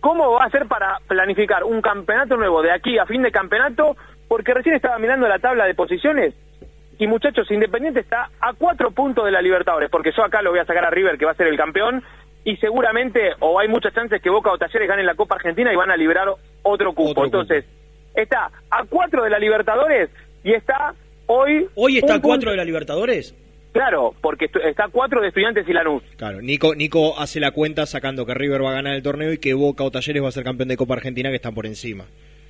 cómo 0.00 0.32
va 0.32 0.44
a 0.44 0.50
ser 0.50 0.66
para 0.66 0.98
planificar 1.06 1.64
un 1.64 1.80
campeonato 1.80 2.36
nuevo 2.36 2.62
de 2.62 2.72
aquí 2.72 2.98
a 2.98 3.06
fin 3.06 3.22
de 3.22 3.32
campeonato, 3.32 3.96
porque 4.28 4.54
recién 4.54 4.74
estaba 4.74 4.98
mirando 4.98 5.28
la 5.28 5.38
tabla 5.38 5.66
de 5.66 5.74
posiciones, 5.74 6.34
y 6.98 7.06
muchachos, 7.06 7.48
Independiente 7.50 8.00
está 8.00 8.28
a 8.40 8.52
cuatro 8.54 8.90
puntos 8.90 9.24
de 9.24 9.30
la 9.30 9.40
Libertadores, 9.40 9.88
porque 9.88 10.10
yo 10.10 10.24
acá 10.24 10.42
lo 10.42 10.50
voy 10.50 10.58
a 10.58 10.64
sacar 10.64 10.84
a 10.84 10.90
River, 10.90 11.16
que 11.16 11.24
va 11.24 11.30
a 11.30 11.36
ser 11.36 11.46
el 11.46 11.56
campeón, 11.56 12.02
y 12.42 12.56
seguramente, 12.56 13.34
o 13.38 13.60
hay 13.60 13.68
muchas 13.68 13.94
chances 13.94 14.20
que 14.20 14.30
Boca 14.30 14.50
o 14.50 14.58
Talleres 14.58 14.88
ganen 14.88 15.06
la 15.06 15.14
Copa 15.14 15.36
Argentina 15.36 15.72
y 15.72 15.76
van 15.76 15.92
a 15.92 15.96
liberar 15.96 16.28
otro 16.62 16.92
cupo. 16.94 17.24
Entonces, 17.24 17.64
está 18.14 18.50
a 18.70 18.84
cuatro 18.84 19.22
de 19.22 19.30
la 19.30 19.38
Libertadores 19.38 20.10
y 20.42 20.54
está 20.54 20.94
hoy... 21.28 21.68
¿Hoy 21.76 21.98
está 21.98 22.14
a 22.14 22.20
cuatro 22.20 22.50
de 22.50 22.56
la 22.56 22.64
Libertadores? 22.64 23.34
Claro, 23.72 24.14
porque 24.20 24.50
está 24.64 24.86
a 24.86 24.88
cuatro 24.88 25.20
de 25.20 25.28
Estudiantes 25.28 25.68
y 25.68 25.72
Lanús. 25.72 26.02
Claro, 26.16 26.40
Nico, 26.42 26.74
Nico 26.74 27.18
hace 27.18 27.38
la 27.38 27.52
cuenta 27.52 27.86
sacando 27.86 28.26
que 28.26 28.34
River 28.34 28.64
va 28.64 28.70
a 28.70 28.74
ganar 28.74 28.94
el 28.94 29.02
torneo 29.02 29.32
y 29.32 29.38
que 29.38 29.54
Boca 29.54 29.84
o 29.84 29.90
Talleres 29.90 30.22
va 30.24 30.28
a 30.28 30.32
ser 30.32 30.42
campeón 30.42 30.68
de 30.68 30.76
Copa 30.76 30.94
Argentina 30.94 31.28
que 31.30 31.36
están 31.36 31.54
por 31.54 31.66
encima. 31.66 32.06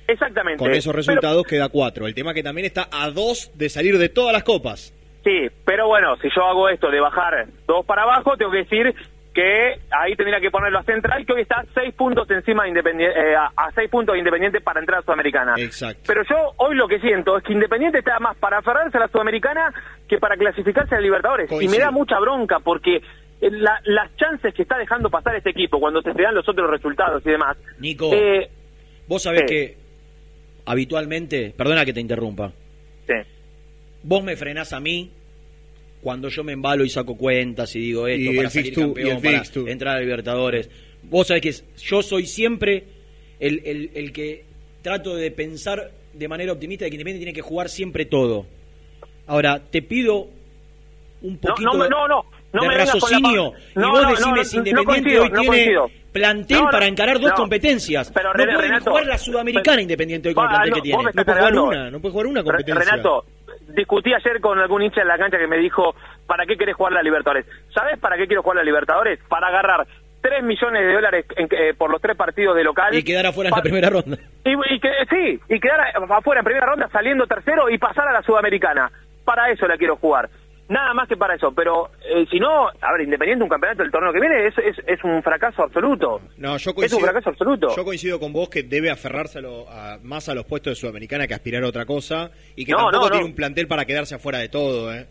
Exactamente. 0.07 0.57
Con 0.57 0.71
esos 0.71 0.91
Pero- 0.91 0.97
resultados 0.97 1.45
queda 1.45 1.69
cuatro. 1.69 2.07
El 2.07 2.15
tema 2.15 2.33
que 2.33 2.41
también 2.41 2.65
está 2.65 2.87
a 2.91 3.11
dos 3.11 3.51
de 3.53 3.69
salir 3.69 3.97
de 3.99 4.09
todas 4.09 4.33
las 4.33 4.43
copas. 4.43 4.93
Sí, 5.23 5.47
pero 5.65 5.87
bueno, 5.87 6.15
si 6.21 6.29
yo 6.35 6.43
hago 6.45 6.69
esto 6.69 6.89
de 6.89 6.99
bajar 6.99 7.45
dos 7.67 7.85
para 7.85 8.03
abajo, 8.03 8.35
tengo 8.37 8.51
que 8.51 8.59
decir 8.59 8.95
que 9.33 9.79
ahí 9.91 10.15
tendría 10.15 10.39
que 10.41 10.49
ponerlo 10.49 10.79
a 10.79 10.83
Central, 10.83 11.25
que 11.25 11.33
hoy 11.33 11.41
está 11.41 11.63
seis 11.73 11.93
puntos 11.93 12.29
encima 12.31 12.63
de 12.63 12.69
Independiente, 12.69 13.17
eh, 13.19 13.35
a, 13.35 13.51
a 13.55 13.71
seis 13.73 13.89
puntos 13.89 14.13
de 14.13 14.19
Independiente 14.19 14.59
para 14.59 14.79
entrar 14.79 14.99
a 14.99 15.03
Sudamericana. 15.03 15.53
Exacto. 15.57 16.01
Pero 16.07 16.23
yo 16.27 16.53
hoy 16.57 16.75
lo 16.75 16.87
que 16.87 16.99
siento 16.99 17.37
es 17.37 17.43
que 17.43 17.53
Independiente 17.53 17.99
está 17.99 18.19
más 18.19 18.35
para 18.37 18.57
aferrarse 18.57 18.97
a 18.97 19.01
la 19.01 19.07
Sudamericana 19.07 19.71
que 20.07 20.17
para 20.17 20.35
clasificarse 20.35 20.95
a 20.95 20.99
Libertadores. 20.99 21.49
Y 21.61 21.67
me 21.67 21.77
da 21.77 21.91
mucha 21.91 22.19
bronca 22.19 22.59
porque 22.59 22.95
eh, 22.97 23.01
la- 23.51 23.79
las 23.85 24.13
chances 24.17 24.53
que 24.53 24.63
está 24.63 24.77
dejando 24.77 25.09
pasar 25.09 25.35
este 25.35 25.51
equipo 25.51 25.79
cuando 25.79 26.01
se 26.01 26.11
te 26.13 26.23
dan 26.23 26.33
los 26.35 26.49
otros 26.49 26.69
resultados 26.69 27.21
y 27.25 27.29
demás. 27.29 27.55
Nico, 27.79 28.09
eh, 28.13 28.49
vos 29.07 29.21
sabés 29.23 29.41
sí. 29.41 29.45
que 29.47 29.77
habitualmente, 30.65 31.53
perdona 31.55 31.85
que 31.85 31.93
te 31.93 31.99
interrumpa, 32.01 32.51
sí. 33.07 33.13
vos 34.03 34.23
me 34.23 34.35
frenás 34.35 34.73
a 34.73 34.79
mí 34.79 35.11
cuando 36.01 36.29
yo 36.29 36.43
me 36.43 36.53
embalo 36.53 36.83
y 36.85 36.89
saco 36.89 37.15
cuentas 37.17 37.75
y 37.75 37.79
digo 37.79 38.07
esto 38.07 38.31
Y 38.31 38.35
para 38.37 38.49
salir 38.49 38.65
fixture, 38.73 38.87
campeón, 38.87 39.21
para 39.21 39.71
entrar 39.71 39.97
a 39.97 39.99
Libertadores. 39.99 40.69
Vos 41.03 41.27
sabés 41.27 41.41
que 41.41 41.53
yo 41.81 42.01
soy 42.01 42.25
siempre 42.25 42.83
el, 43.39 43.61
el- 43.65 43.91
el 43.93 44.11
que 44.13 44.43
trato 44.81 45.15
de 45.15 45.31
pensar 45.31 45.91
de 46.13 46.27
manera 46.27 46.51
optimista 46.53 46.85
de 46.85 46.91
que 46.91 46.95
Independiente 46.95 47.25
tiene 47.25 47.35
que 47.35 47.41
jugar 47.41 47.69
siempre 47.69 48.05
todo. 48.05 48.45
Ahora, 49.27 49.61
te 49.69 49.81
pido 49.81 50.27
un 51.21 51.37
poquito 51.37 51.71
no, 51.73 51.83
de, 51.83 51.89
no, 51.89 52.07
no, 52.07 52.25
no 52.53 52.61
de 52.61 52.67
me 52.67 52.75
vengas 52.77 52.91
con 52.91 52.99
la 53.11 53.17
raciocinio. 53.17 53.53
y 53.75 53.79
No, 53.79 53.91
vos 53.91 54.01
no, 54.01 54.09
decime 54.09 54.35
no, 54.37 54.43
si 54.45 54.57
no 54.57 54.59
Independiente 54.63 54.85
coincido, 54.85 55.23
hoy 55.23 55.29
no 55.29 55.35
tiene 55.41 55.47
coincido. 55.47 55.91
plantel 56.11 56.57
No, 56.57 56.63
no, 56.65 56.71
para 56.71 56.87
encarar 56.87 57.19
dos 57.19 57.29
no. 57.29 57.35
competencias. 57.35 58.11
Pero, 58.13 58.29
no 58.29 58.33
Renato, 58.33 58.59
puede 58.61 58.79
jugar 58.81 59.05
la 59.05 59.17
Sudamericana 59.17 59.81
Independiente 59.81 60.29
hoy 60.29 60.35
con 60.35 60.45
el 60.45 60.49
Ah, 60.49 60.53
plantel 60.53 60.69
no, 60.71 60.75
que 60.75 60.81
tiene. 60.81 61.03
No 61.03 61.11
puede 61.25 61.37
jugar 61.37 61.53
una, 61.59 61.91
no 61.91 61.99
puede 61.99 62.11
jugar 62.11 62.27
una 62.27 62.43
competencia. 62.43 62.85
Renato, 62.91 63.25
discutí 63.75 64.13
ayer 64.13 64.39
con 64.41 64.59
algún 64.59 64.81
hincha 64.81 65.01
en 65.01 65.07
la 65.07 65.17
cancha 65.17 65.37
que 65.37 65.47
me 65.47 65.57
dijo, 65.57 65.95
¿para 66.27 66.45
qué 66.45 66.57
querés 66.57 66.75
jugar 66.75 66.93
la 66.93 67.01
Libertadores? 67.03 67.45
¿Sabés 67.73 67.97
para 67.99 68.17
qué 68.17 68.27
quiero 68.27 68.41
jugar 68.43 68.57
la 68.57 68.63
Libertadores? 68.63 69.19
Para 69.27 69.47
agarrar 69.47 69.87
3 70.21 70.43
millones 70.43 70.85
de 70.85 70.93
dólares 70.93 71.25
en- 71.37 71.47
eh, 71.51 71.73
por 71.77 71.89
los 71.89 72.01
tres 72.01 72.17
partidos 72.17 72.55
de 72.55 72.63
local. 72.63 72.93
Y 72.93 73.03
quedar 73.03 73.25
afuera 73.27 73.49
en 73.49 73.55
la 73.55 73.61
primera 73.61 73.89
ronda. 73.89 74.17
Y, 74.43 74.51
y 74.75 74.79
que, 74.79 74.89
sí, 75.09 75.39
y 75.47 75.59
quedar 75.59 75.79
afuera 76.09 76.41
en 76.41 76.45
primera 76.45 76.65
ronda 76.65 76.89
saliendo 76.91 77.25
tercero 77.25 77.69
y 77.69 77.77
pasar 77.77 78.07
a 78.07 78.11
la 78.11 78.21
Sudamericana. 78.23 78.91
Para 79.23 79.49
eso 79.49 79.67
la 79.67 79.77
quiero 79.77 79.95
jugar. 79.95 80.29
Nada 80.69 80.93
más 80.93 81.07
que 81.09 81.17
para 81.17 81.35
eso. 81.35 81.51
Pero 81.53 81.89
eh, 82.05 82.25
si 82.31 82.39
no, 82.39 82.67
a 82.69 82.91
ver, 82.93 83.01
Independiente 83.01 83.43
un 83.43 83.49
campeonato 83.49 83.83
del 83.83 83.91
torneo 83.91 84.13
que 84.13 84.19
viene 84.21 84.47
es, 84.47 84.57
es, 84.59 84.77
es 84.87 85.03
un 85.03 85.21
fracaso 85.21 85.63
absoluto. 85.63 86.21
No, 86.37 86.51
yo 86.51 86.55
Es 86.57 86.67
un 86.67 86.73
coincido, 86.73 86.99
fracaso 87.01 87.29
absoluto. 87.31 87.75
yo 87.75 87.83
coincido 87.83 88.19
con 88.19 88.31
vos 88.31 88.49
que 88.49 88.63
debe 88.63 88.89
aferrarse 88.91 89.39
a 89.39 89.41
lo- 89.41 89.67
a- 89.69 89.97
más 90.03 90.29
a 90.29 90.35
los 90.35 90.45
puestos 90.45 90.71
de 90.71 90.75
Sudamericana 90.75 91.27
que 91.27 91.33
aspirar 91.33 91.63
a 91.63 91.67
otra 91.67 91.85
cosa 91.85 92.31
y 92.55 92.65
que 92.65 92.71
No, 92.71 92.77
tampoco 92.89 93.05
no, 93.05 93.11
tiene 93.11 93.25
un 93.25 93.35
plantel 93.35 93.67
para 93.67 93.85
quedarse 93.85 94.15
afuera 94.15 94.37
de 94.39 94.49
todo. 94.49 94.93
¿eh? 94.93 95.07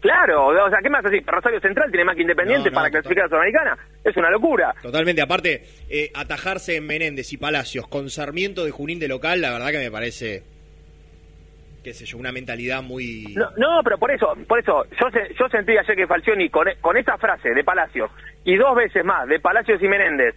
Claro, 0.00 0.46
o 0.46 0.70
sea, 0.70 0.78
¿qué 0.82 0.88
más 0.88 1.04
así? 1.04 1.18
Rosario 1.26 1.60
Central 1.60 1.90
tiene 1.90 2.04
más 2.04 2.14
que 2.16 2.22
Independiente 2.22 2.70
para 2.70 2.88
clasificar 2.90 3.24
a 3.26 3.28
Sudamericana. 3.28 3.76
Es 4.04 4.16
una 4.16 4.30
locura. 4.30 4.72
Totalmente, 4.80 5.20
aparte, 5.20 5.64
eh, 5.90 6.10
atajarse 6.14 6.76
en 6.76 6.86
Menéndez 6.86 7.32
y 7.32 7.36
Palacios 7.36 7.86
con 7.88 8.08
Sarmiento 8.08 8.64
de 8.64 8.70
Junín 8.70 8.98
de 8.98 9.08
local, 9.08 9.40
la 9.42 9.50
verdad 9.50 9.70
que 9.72 9.78
me 9.78 9.90
parece, 9.90 10.42
qué 11.82 11.94
sé 11.94 12.04
yo, 12.04 12.18
una 12.18 12.32
mentalidad 12.32 12.82
muy... 12.82 13.34
No, 13.36 13.48
no, 13.56 13.82
pero 13.82 13.98
por 13.98 14.10
eso, 14.10 14.36
por 14.46 14.58
eso, 14.58 14.84
yo 15.00 15.06
yo 15.38 15.48
sentí 15.48 15.76
ayer 15.78 15.96
que 15.96 16.06
Falcioni 16.06 16.48
con, 16.50 16.66
con 16.80 16.96
esa 16.96 17.16
frase 17.18 17.50
de 17.54 17.64
Palacios 17.64 18.10
y 18.44 18.56
dos 18.56 18.74
veces 18.76 19.04
más 19.04 19.26
de 19.28 19.40
Palacios 19.40 19.82
y 19.82 19.88
Menéndez 19.88 20.34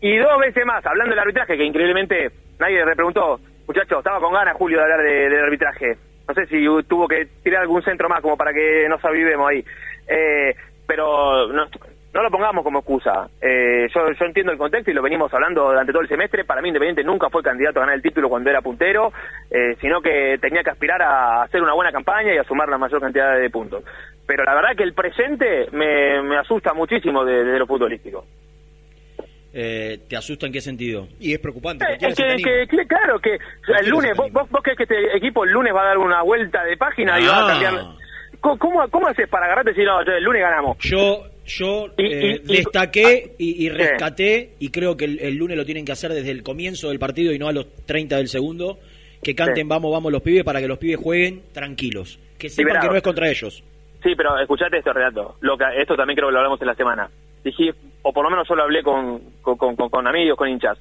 y 0.00 0.16
dos 0.18 0.38
veces 0.38 0.64
más 0.66 0.84
hablando 0.84 1.10
del 1.10 1.20
arbitraje, 1.20 1.56
que 1.56 1.64
increíblemente 1.64 2.30
nadie 2.58 2.84
le 2.84 2.94
preguntó, 2.96 3.40
muchachos, 3.66 3.98
estaba 3.98 4.20
con 4.20 4.32
ganas 4.34 4.54
Julio 4.56 4.78
de 4.78 4.82
hablar 4.84 5.02
de- 5.02 5.28
del 5.28 5.44
arbitraje. 5.44 5.96
No 6.28 6.34
sé 6.34 6.46
si 6.46 6.64
tuvo 6.88 7.08
que 7.08 7.26
tirar 7.42 7.62
algún 7.62 7.82
centro 7.82 8.08
más 8.08 8.20
como 8.20 8.36
para 8.36 8.52
que 8.52 8.86
nos 8.88 9.04
avivemos 9.04 9.48
ahí. 9.50 9.64
Eh, 10.08 10.54
pero 10.86 11.48
no 12.14 12.22
lo 12.22 12.30
pongamos 12.30 12.62
como 12.62 12.80
excusa. 12.80 13.28
Eh, 13.40 13.88
yo, 13.94 14.00
yo 14.12 14.24
entiendo 14.26 14.52
el 14.52 14.58
contexto 14.58 14.90
y 14.90 14.94
lo 14.94 15.02
venimos 15.02 15.32
hablando 15.32 15.64
durante 15.68 15.92
todo 15.92 16.02
el 16.02 16.08
semestre. 16.08 16.44
Para 16.44 16.60
mí 16.60 16.68
Independiente 16.68 17.02
nunca 17.04 17.30
fue 17.30 17.42
candidato 17.42 17.78
a 17.78 17.82
ganar 17.82 17.94
el 17.96 18.02
título 18.02 18.28
cuando 18.28 18.50
era 18.50 18.60
puntero, 18.60 19.12
eh, 19.50 19.76
sino 19.80 20.00
que 20.02 20.36
tenía 20.40 20.62
que 20.62 20.70
aspirar 20.70 21.00
a 21.02 21.42
hacer 21.42 21.62
una 21.62 21.72
buena 21.74 21.90
campaña 21.92 22.34
y 22.34 22.38
a 22.38 22.44
sumar 22.44 22.68
la 22.68 22.78
mayor 22.78 23.00
cantidad 23.00 23.36
de 23.38 23.48
puntos. 23.50 23.82
Pero 24.26 24.44
la 24.44 24.54
verdad 24.54 24.76
que 24.76 24.82
el 24.84 24.94
presente 24.94 25.66
me, 25.72 26.22
me 26.22 26.36
asusta 26.36 26.74
muchísimo 26.74 27.24
de, 27.24 27.44
de 27.44 27.58
lo 27.58 27.66
futbolístico. 27.66 28.24
Eh, 29.54 29.98
¿Te 30.08 30.16
asusta 30.16 30.46
en 30.46 30.52
qué 30.52 30.60
sentido? 30.62 31.08
Y 31.20 31.34
es 31.34 31.38
preocupante. 31.38 31.84
Eh, 31.84 31.98
es 32.00 32.14
que, 32.16 32.36
que- 32.42 32.66
que- 32.68 32.86
claro 32.86 33.18
que 33.20 33.34
el 33.80 33.88
lunes, 33.88 34.16
vos, 34.16 34.32
vos, 34.32 34.48
vos 34.48 34.62
crees 34.62 34.78
que 34.78 34.84
este 34.84 35.16
equipo 35.16 35.44
el 35.44 35.50
lunes 35.50 35.74
va 35.74 35.82
a 35.82 35.86
dar 35.88 35.98
una 35.98 36.22
vuelta 36.22 36.64
de 36.64 36.76
página 36.76 37.20
y 37.20 37.26
va 37.26 37.36
a 37.36 37.44
Ah. 37.44 37.48
cambiar... 37.48 37.74
¿Cómo, 38.40 38.58
cómo, 38.58 38.88
cómo 38.88 39.06
haces 39.06 39.28
para 39.28 39.44
agarrarte 39.46 39.70
decir, 39.70 39.84
no, 39.86 40.02
yo 40.04 40.12
el 40.12 40.24
lunes 40.24 40.42
ganamos? 40.42 40.76
Yo, 40.78 41.22
yo 41.46 41.86
Y- 41.98 42.12
eh, 42.12 42.40
y- 42.44 42.52
y- 42.52 42.56
destaqué 42.56 43.34
y, 43.38 43.50
y 43.66 43.68
Sí. 43.68 43.68
rescaté, 43.70 44.50
y 44.58 44.70
creo 44.70 44.96
que 44.96 45.04
el, 45.06 45.18
el 45.20 45.36
lunes 45.36 45.56
lo 45.56 45.64
tienen 45.64 45.84
que 45.84 45.92
hacer 45.92 46.12
desde 46.12 46.30
el 46.30 46.42
comienzo 46.42 46.88
del 46.88 46.98
partido 46.98 47.32
y 47.32 47.38
no 47.38 47.48
a 47.48 47.52
los 47.52 47.66
30 47.86 48.16
del 48.16 48.28
segundo, 48.28 48.78
que 49.22 49.34
canten 49.34 49.64
Sí. 49.64 49.68
vamos, 49.68 49.92
vamos 49.92 50.10
los 50.12 50.22
pibes 50.22 50.44
para 50.44 50.60
que 50.60 50.68
los 50.68 50.78
pibes 50.78 50.96
jueguen 50.98 51.42
tranquilos, 51.52 52.18
que 52.38 52.48
sepan 52.48 52.80
que 52.80 52.88
no 52.88 52.96
es 52.96 53.02
contra 53.02 53.28
ellos. 53.28 53.62
Sí, 54.02 54.14
pero 54.16 54.36
escuchate 54.38 54.78
esto, 54.78 54.92
Renato. 54.92 55.36
Lo 55.40 55.56
que, 55.56 55.64
esto 55.78 55.94
también 55.94 56.16
creo 56.16 56.28
que 56.28 56.32
lo 56.32 56.38
hablamos 56.38 56.60
en 56.60 56.66
la 56.66 56.74
semana. 56.74 57.08
Dije, 57.44 57.72
o 58.02 58.12
por 58.12 58.24
lo 58.24 58.30
menos 58.30 58.48
yo 58.48 58.54
lo 58.56 58.62
hablé 58.64 58.82
con, 58.82 59.20
con, 59.42 59.56
con- 59.76 60.06
amigos, 60.08 60.36
con 60.36 60.48
hinchas, 60.48 60.76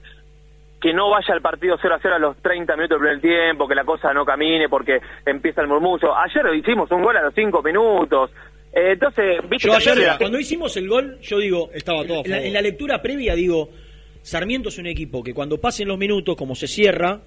que 0.80 0.92
no 0.94 1.12
vaya 1.12 1.36
el 1.36 1.42
partido 1.42 1.78
0 1.80 1.94
a 1.96 2.00
0 2.02 2.16
a 2.16 2.20
los 2.20 2.38
30 2.38 2.76
minutos 2.76 3.00
del 3.00 3.20
primer 3.20 3.22
tiempo, 3.22 3.68
que 3.68 3.76
la 3.76 3.84
cosa 3.84 4.12
no 4.14 4.26
camine 4.26 4.68
porque 4.70 5.00
empieza 5.26 5.62
el 5.62 5.68
murmullo. 5.68 6.16
Ayer 6.18 6.56
hicimos 6.56 6.90
un 6.92 7.04
gol 7.04 7.16
a 7.18 7.22
los 7.22 7.36
5 7.36 7.62
minutos. 7.62 8.32
Eh, 8.74 8.92
entonces, 8.94 9.38
viste 9.50 9.68
Yo 9.68 9.72
que 9.78 9.90
ayer, 9.90 9.98
la- 9.98 10.18
cuando 10.18 10.40
hicimos 10.40 10.76
el 10.78 10.88
gol, 10.88 11.20
yo 11.22 11.40
digo, 11.40 11.70
Estaba 11.74 12.06
todo 12.06 12.20
a 12.20 12.24
en 12.24 12.30
la, 12.30 12.36
favor. 12.38 12.48
en 12.48 12.54
la 12.54 12.62
lectura 12.62 13.02
previa 13.02 13.36
digo, 13.36 13.70
Sarmiento 14.24 14.70
es 14.70 14.78
un 14.78 14.86
equipo 14.88 15.24
que 15.24 15.34
cuando 15.34 15.60
pasen 15.60 15.88
los 15.88 15.98
minutos, 15.98 16.36
como 16.36 16.56
se 16.56 16.68
cierra, 16.68 17.22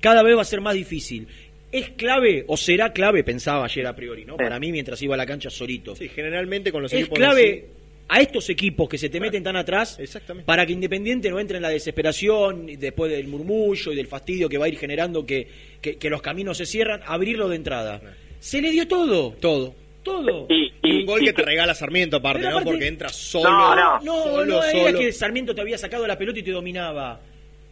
cada 0.00 0.22
vez 0.22 0.36
va 0.36 0.42
a 0.42 0.44
ser 0.44 0.60
más 0.60 0.74
difícil. 0.74 1.26
¿Es 1.72 1.90
clave 1.90 2.44
o 2.48 2.56
será 2.56 2.92
clave? 2.92 3.22
Pensaba 3.24 3.64
ayer 3.64 3.86
a 3.86 3.94
priori, 3.94 4.24
¿no? 4.24 4.36
Para 4.36 4.58
mí, 4.58 4.72
mientras 4.72 5.00
iba 5.02 5.14
a 5.14 5.16
la 5.18 5.26
cancha 5.26 5.50
solito. 5.50 5.94
Sí, 5.96 6.08
generalmente 6.08 6.72
con 6.72 6.82
los 6.82 6.92
es 6.92 7.00
equipos 7.00 7.18
clave 7.18 7.68
a 8.08 8.20
estos 8.20 8.48
equipos 8.50 8.88
que 8.88 8.98
se 8.98 9.08
te 9.08 9.20
meten 9.20 9.42
tan 9.44 9.54
atrás 9.54 9.96
Exactamente. 10.00 10.44
para 10.44 10.66
que 10.66 10.72
Independiente 10.72 11.30
no 11.30 11.38
entre 11.38 11.58
en 11.58 11.62
la 11.62 11.68
desesperación 11.68 12.68
y 12.68 12.74
después 12.76 13.10
del 13.12 13.28
murmullo 13.28 13.92
y 13.92 13.94
del 13.96 14.08
fastidio 14.08 14.48
que 14.48 14.58
va 14.58 14.66
a 14.66 14.68
ir 14.68 14.78
generando 14.78 15.24
que, 15.24 15.46
que, 15.80 15.96
que 15.96 16.10
los 16.10 16.20
caminos 16.20 16.56
se 16.58 16.66
cierran, 16.66 17.02
abrirlo 17.06 17.48
de 17.48 17.54
entrada. 17.56 18.00
Se 18.40 18.60
le 18.60 18.70
dio 18.72 18.88
todo. 18.88 19.30
Todo. 19.40 19.74
Todo. 20.02 20.46
Y, 20.48 20.72
un 21.00 21.06
gol 21.06 21.20
que 21.20 21.32
te 21.32 21.42
regala 21.42 21.74
Sarmiento 21.74 22.16
aparte, 22.16 22.38
Pero 22.40 22.50
¿no? 22.50 22.56
aparte- 22.56 22.70
Porque 22.72 22.86
entra 22.88 23.08
solo. 23.10 23.50
No, 23.50 23.74
no. 23.76 24.00
No, 24.00 24.22
solo, 24.22 24.44
no 24.46 24.62
era 24.64 24.86
solo. 24.88 24.98
que 24.98 25.12
Sarmiento 25.12 25.54
te 25.54 25.60
había 25.60 25.76
sacado 25.78 26.06
la 26.06 26.16
pelota 26.16 26.38
y 26.38 26.42
te 26.42 26.52
dominaba. 26.52 27.20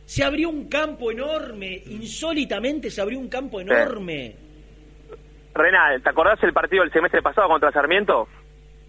Se 0.04 0.24
abrió 0.24 0.48
un 0.48 0.68
campo 0.68 1.10
enorme, 1.10 1.82
insólitamente 1.86 2.90
se 2.90 3.00
abrió 3.00 3.18
un 3.18 3.28
campo 3.28 3.60
enorme. 3.60 4.34
Renal, 5.54 6.02
¿te 6.02 6.08
acordás 6.08 6.42
el 6.42 6.52
partido 6.52 6.82
del 6.82 6.92
semestre 6.92 7.22
pasado 7.22 7.48
contra 7.48 7.72
Sarmiento? 7.72 8.28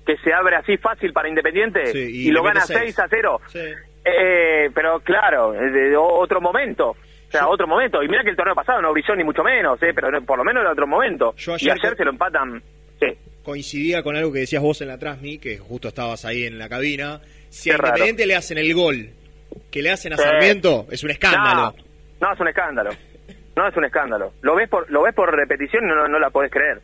Que 0.05 0.17
se 0.17 0.33
abre 0.33 0.55
así 0.55 0.77
fácil 0.77 1.13
para 1.13 1.29
Independiente 1.29 1.87
Sí, 1.91 1.99
y 1.99 2.27
y, 2.27 2.31
lo 2.31 2.43
gana 2.43 2.61
seis. 2.61 2.79
6 2.95 2.99
a 2.99 3.07
0. 3.09 3.41
Sí. 3.47 3.59
Eh, 4.05 4.69
pero 4.73 4.99
claro, 5.01 5.53
es 5.53 5.73
de 5.73 5.95
otro 5.97 6.41
momento. 6.41 6.89
O 6.91 7.31
sea, 7.31 7.47
otro 7.47 7.67
momento. 7.67 8.01
Y 8.01 8.07
mira 8.07 8.23
que 8.23 8.29
el 8.31 8.35
torneo 8.35 8.55
pasado 8.55 8.81
no 8.81 8.91
brilló 8.91 9.15
ni 9.15 9.23
mucho 9.23 9.43
menos, 9.43 9.81
eh, 9.83 9.91
pero 9.93 10.09
no- 10.09 10.21
por 10.23 10.37
lo 10.37 10.43
menos 10.43 10.61
era 10.61 10.71
otro 10.71 10.87
momento. 10.87 11.35
Yo 11.37 11.51
y 11.53 11.55
ayer 11.55 11.71
ayer 11.73 11.89
con- 11.91 11.97
se 11.97 12.03
lo 12.05 12.09
empatan. 12.11 12.63
Sí. 12.99 13.07
Coincidía 13.49 14.03
con 14.03 14.15
algo 14.15 14.31
que 14.31 14.41
decías 14.41 14.61
vos 14.61 14.79
en 14.81 14.89
la 14.89 14.99
Transmi, 14.99 15.39
que 15.39 15.57
justo 15.57 15.87
estabas 15.87 16.23
ahí 16.23 16.43
en 16.43 16.59
la 16.59 16.69
cabina. 16.69 17.19
Si 17.49 17.71
a 17.71 17.73
Qué 17.73 17.77
raro. 17.77 17.87
Independiente 17.89 18.27
le 18.27 18.35
hacen 18.35 18.59
el 18.59 18.75
gol 18.75 19.09
que 19.71 19.81
le 19.81 19.89
hacen 19.89 20.13
a. 20.13 20.17
Sarmiento, 20.17 20.85
es 20.91 21.03
un 21.03 21.09
escándalo. 21.09 21.73
No, 22.21 22.27
no, 22.27 22.33
es 22.35 22.39
un 22.39 22.47
escándalo. 22.47 22.91
No 23.55 23.67
es 23.67 23.75
un 23.75 23.85
escándalo. 23.85 24.33
Lo 24.43 24.53
ves 24.53 24.69
por, 24.69 24.87
lo 24.91 25.01
ves 25.01 25.15
por 25.15 25.35
repetición 25.35 25.83
y 25.85 25.87
no, 25.87 26.07
no 26.07 26.19
la 26.19 26.29
podés 26.29 26.51
creer. 26.51 26.79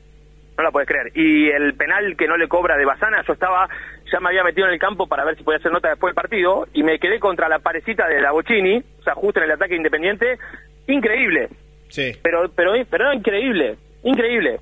No 0.58 0.64
la 0.64 0.72
podés 0.72 0.88
creer. 0.88 1.12
Y 1.14 1.52
el 1.52 1.76
penal 1.76 2.18
que 2.18 2.28
no 2.28 2.36
le 2.36 2.48
cobra 2.48 2.78
de 2.78 2.86
Bazana, 2.86 3.24
yo 3.28 3.34
estaba, 3.34 3.70
ya 4.12 4.20
me 4.20 4.30
había 4.30 4.44
metido 4.44 4.66
en 4.66 4.74
el 4.74 4.80
campo 4.80 5.06
para 5.06 5.24
ver 5.24 5.38
si 5.38 5.44
podía 5.44 5.60
hacer 5.60 5.72
nota 5.72 5.90
después 5.90 6.16
del 6.16 6.16
partido 6.16 6.66
y 6.74 6.82
me 6.82 6.98
quedé 6.98 7.20
contra 7.20 7.48
la 7.48 7.60
parecita 7.60 8.08
de 8.08 8.22
la 8.22 8.32
Bocini, 8.32 8.84
o 9.02 9.04
sea, 9.04 9.14
justo 9.14 9.40
en 9.40 9.44
el 9.44 9.52
ataque 9.52 9.76
independiente. 9.76 10.40
Increíble. 10.88 11.48
Sí. 11.90 12.12
Pero, 12.24 12.50
pero, 12.56 12.72
pero 12.90 13.14
increíble. 13.14 13.76
Increíble. 14.04 14.60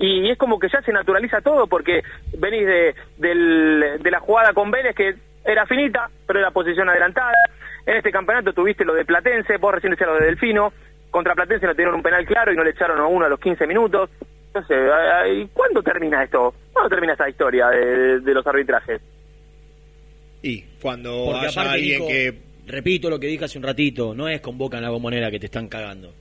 Y 0.00 0.28
es 0.30 0.38
como 0.38 0.58
que 0.58 0.68
ya 0.68 0.80
se 0.82 0.92
naturaliza 0.92 1.40
todo 1.42 1.66
porque 1.66 2.02
venís 2.38 2.66
de, 2.66 2.94
del- 3.18 4.02
de 4.02 4.10
la 4.10 4.18
jugada 4.20 4.52
con 4.54 4.70
Vélez 4.70 4.96
que 4.96 5.14
era 5.44 5.66
finita, 5.66 6.08
pero 6.26 6.38
era 6.40 6.50
posición 6.50 6.88
adelantada. 6.88 7.32
En 7.86 7.96
este 7.96 8.10
campeonato 8.10 8.52
tuviste 8.52 8.84
lo 8.84 8.94
de 8.94 9.04
Platense, 9.04 9.58
vos 9.58 9.74
recién 9.74 9.90
decías 9.92 10.08
lo 10.08 10.16
de 10.18 10.24
Delfino. 10.26 10.72
Contra 11.10 11.34
Platense 11.34 11.66
no 11.66 11.72
tuvieron 11.74 11.94
un 11.96 12.02
penal 12.02 12.24
claro 12.24 12.52
y 12.52 12.56
no 12.56 12.64
le 12.64 12.70
echaron 12.70 12.98
a 12.98 13.06
uno 13.06 13.26
a 13.26 13.28
los 13.28 13.38
15 13.40 13.66
minutos. 13.66 14.08
Entonces, 14.46 14.78
¿y 15.36 15.46
cuándo 15.52 15.82
termina 15.82 16.24
esto? 16.24 16.54
¿Cuándo 16.72 16.88
termina 16.88 17.12
esta 17.12 17.28
historia 17.28 17.68
de, 17.68 18.20
de 18.20 18.34
los 18.34 18.46
arbitrajes? 18.46 19.00
Y 20.42 20.62
cuando 20.80 21.26
Porque 21.26 21.46
haya 21.46 21.60
aparte, 21.60 21.74
alguien 21.78 22.06
que. 22.06 22.34
repito 22.66 23.10
lo 23.10 23.20
que 23.20 23.26
dije 23.26 23.44
hace 23.44 23.58
un 23.58 23.64
ratito, 23.64 24.14
no 24.14 24.28
es 24.28 24.40
con 24.40 24.56
Boca 24.56 24.78
en 24.78 24.82
la 24.84 24.90
bombonera 24.90 25.30
que 25.30 25.38
te 25.38 25.46
están 25.46 25.68
cagando. 25.68 26.12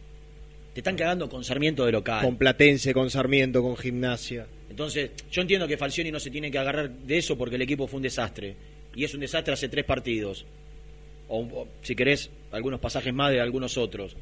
Te 0.79 0.81
están 0.81 0.95
cagando 0.95 1.27
con 1.27 1.43
Sarmiento 1.43 1.85
de 1.85 1.91
local. 1.91 2.23
Con 2.23 2.37
Platense, 2.37 2.93
con 2.93 3.09
Sarmiento, 3.09 3.61
con 3.61 3.75
Gimnasia. 3.75 4.45
Entonces, 4.69 5.11
yo 5.29 5.41
entiendo 5.41 5.67
que 5.67 5.75
Falcioni 5.75 6.09
no 6.09 6.21
se 6.21 6.31
tiene 6.31 6.49
que 6.49 6.57
agarrar 6.57 6.89
de 6.89 7.17
eso 7.17 7.37
porque 7.37 7.57
el 7.57 7.61
equipo 7.63 7.85
fue 7.85 7.97
un 7.97 8.03
desastre. 8.03 8.55
Y 8.95 9.03
es 9.03 9.13
un 9.13 9.19
desastre 9.19 9.53
hace 9.53 9.67
tres 9.67 9.83
partidos. 9.83 10.45
O, 11.27 11.39
o, 11.41 11.67
si 11.81 11.97
querés, 11.97 12.31
algunos 12.53 12.79
pasajes 12.79 13.13
más 13.13 13.29
de 13.31 13.41
algunos 13.41 13.77
otros. 13.77 14.15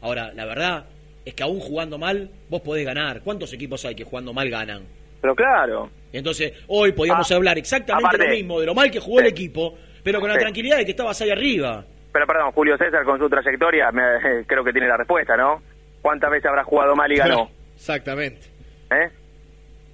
Ahora, 0.00 0.32
la 0.34 0.46
verdad 0.46 0.86
es 1.24 1.32
que 1.34 1.44
aún 1.44 1.60
jugando 1.60 1.96
mal, 1.96 2.28
vos 2.48 2.60
podés 2.62 2.84
ganar. 2.84 3.20
¿Cuántos 3.22 3.52
equipos 3.52 3.84
hay 3.84 3.94
que 3.94 4.02
jugando 4.02 4.32
mal 4.32 4.50
ganan? 4.50 4.82
Pero 5.20 5.36
claro. 5.36 5.90
Entonces, 6.12 6.54
hoy 6.66 6.90
podíamos 6.90 7.30
Ah, 7.30 7.36
hablar 7.36 7.56
exactamente 7.56 8.04
aparte- 8.16 8.26
lo 8.26 8.34
mismo, 8.34 8.58
de 8.58 8.66
lo 8.66 8.74
mal 8.74 8.90
que 8.90 8.98
jugó 8.98 9.20
el 9.20 9.26
equipo, 9.26 9.78
pero 10.02 10.18
con 10.18 10.28
la 10.28 10.38
tranquilidad 10.40 10.78
de 10.78 10.84
que 10.84 10.90
estabas 10.90 11.20
ahí 11.20 11.30
arriba. 11.30 11.84
Pero 12.12 12.26
perdón, 12.26 12.50
Julio 12.50 12.76
César 12.76 13.04
con 13.04 13.16
su 13.20 13.28
trayectoria 13.30 13.92
me- 13.92 14.44
creo 14.48 14.64
que 14.64 14.72
tiene 14.72 14.88
la 14.88 14.96
respuesta, 14.96 15.36
¿no? 15.36 15.62
¿Cuántas 16.02 16.30
veces 16.30 16.46
habrá 16.46 16.64
jugado 16.64 16.94
mal 16.96 17.10
y 17.12 17.16
ganó? 17.16 17.50
Exactamente. 17.74 18.46
¿eh? 18.90 19.08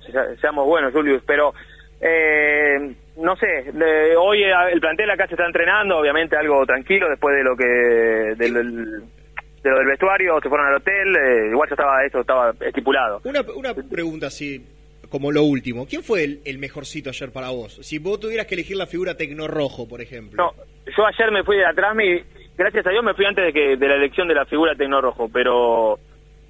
Se- 0.05 0.37
Seamos 0.41 0.67
buenos, 0.67 0.93
Julius, 0.93 1.23
pero 1.27 1.53
eh, 2.01 2.95
no 3.17 3.37
sé, 3.37 3.71
de- 3.73 4.17
hoy 4.17 4.43
eh, 4.45 4.53
el 4.73 4.81
plantel 4.81 5.11
acá 5.11 5.27
se 5.27 5.35
está 5.35 5.47
entrenando, 5.47 5.99
obviamente 5.99 6.37
algo 6.37 6.65
tranquilo 6.67 7.09
después 7.09 7.35
de 7.37 7.43
lo 7.45 7.57
que 7.57 7.65
del, 7.65 8.55
del- 8.55 9.01
de 9.63 9.71
lo 9.71 9.79
del 9.79 9.87
vestuario, 9.87 10.39
se 10.41 10.49
fueron 10.49 10.67
al 10.69 10.75
hotel, 10.77 11.17
eh, 11.17 11.49
igual 11.51 11.69
ya 11.69 11.75
estaba 11.75 12.05
eso 12.05 12.21
estaba 12.21 12.55
estipulado. 12.61 13.21
Una, 13.25 13.41
una 13.57 13.75
pregunta 13.75 14.29
así, 14.29 14.65
como 15.09 15.33
lo 15.33 15.43
último. 15.43 15.87
¿Quién 15.87 16.03
fue 16.05 16.23
el, 16.25 16.41
el 16.45 16.59
mejorcito 16.59 17.11
ayer 17.11 17.33
para 17.33 17.49
vos? 17.51 17.79
Si 17.83 17.99
vos 17.99 18.21
tuvieras 18.21 18.47
que 18.47 18.55
elegir 18.55 18.77
la 18.77 18.87
figura 18.87 19.17
Tecnorrojo, 19.17 19.89
por 19.89 20.01
ejemplo. 20.01 20.37
No, 20.41 20.53
yo 20.97 21.07
ayer 21.07 21.33
me 21.33 21.43
fui 21.43 21.57
de 21.57 21.67
atrás 21.67 21.97
y 22.01 22.23
gracias 22.57 22.87
a 22.87 22.91
Dios 22.91 23.05
me 23.05 23.15
fui 23.15 23.25
antes 23.25 23.45
de 23.45 23.53
que 23.53 23.77
de 23.77 23.89
la 23.89 23.95
elección 23.97 24.29
de 24.29 24.35
la 24.35 24.45
figura 24.47 24.75
Tecnorrojo, 24.75 25.29
pero 25.33 25.99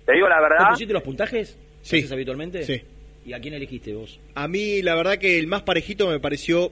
te 0.05 0.13
digo 0.13 0.29
la 0.29 0.41
¿Vos 0.41 0.49
verdad, 0.51 0.69
pusiste 0.71 0.93
los 0.93 1.03
puntajes? 1.03 1.59
Sí. 1.83 1.99
¿Haces 1.99 2.13
habitualmente? 2.13 2.63
Sí. 2.65 2.83
¿Y 3.25 3.33
a 3.33 3.41
quién 3.41 3.55
elegiste 3.55 3.93
vos? 3.95 4.21
A 4.35 4.47
mí, 4.49 4.83
la 4.83 4.95
verdad 4.95 5.19
que 5.19 5.39
el 5.39 5.47
más 5.49 5.63
parejito 5.63 6.09
me 6.09 6.21
pareció 6.21 6.71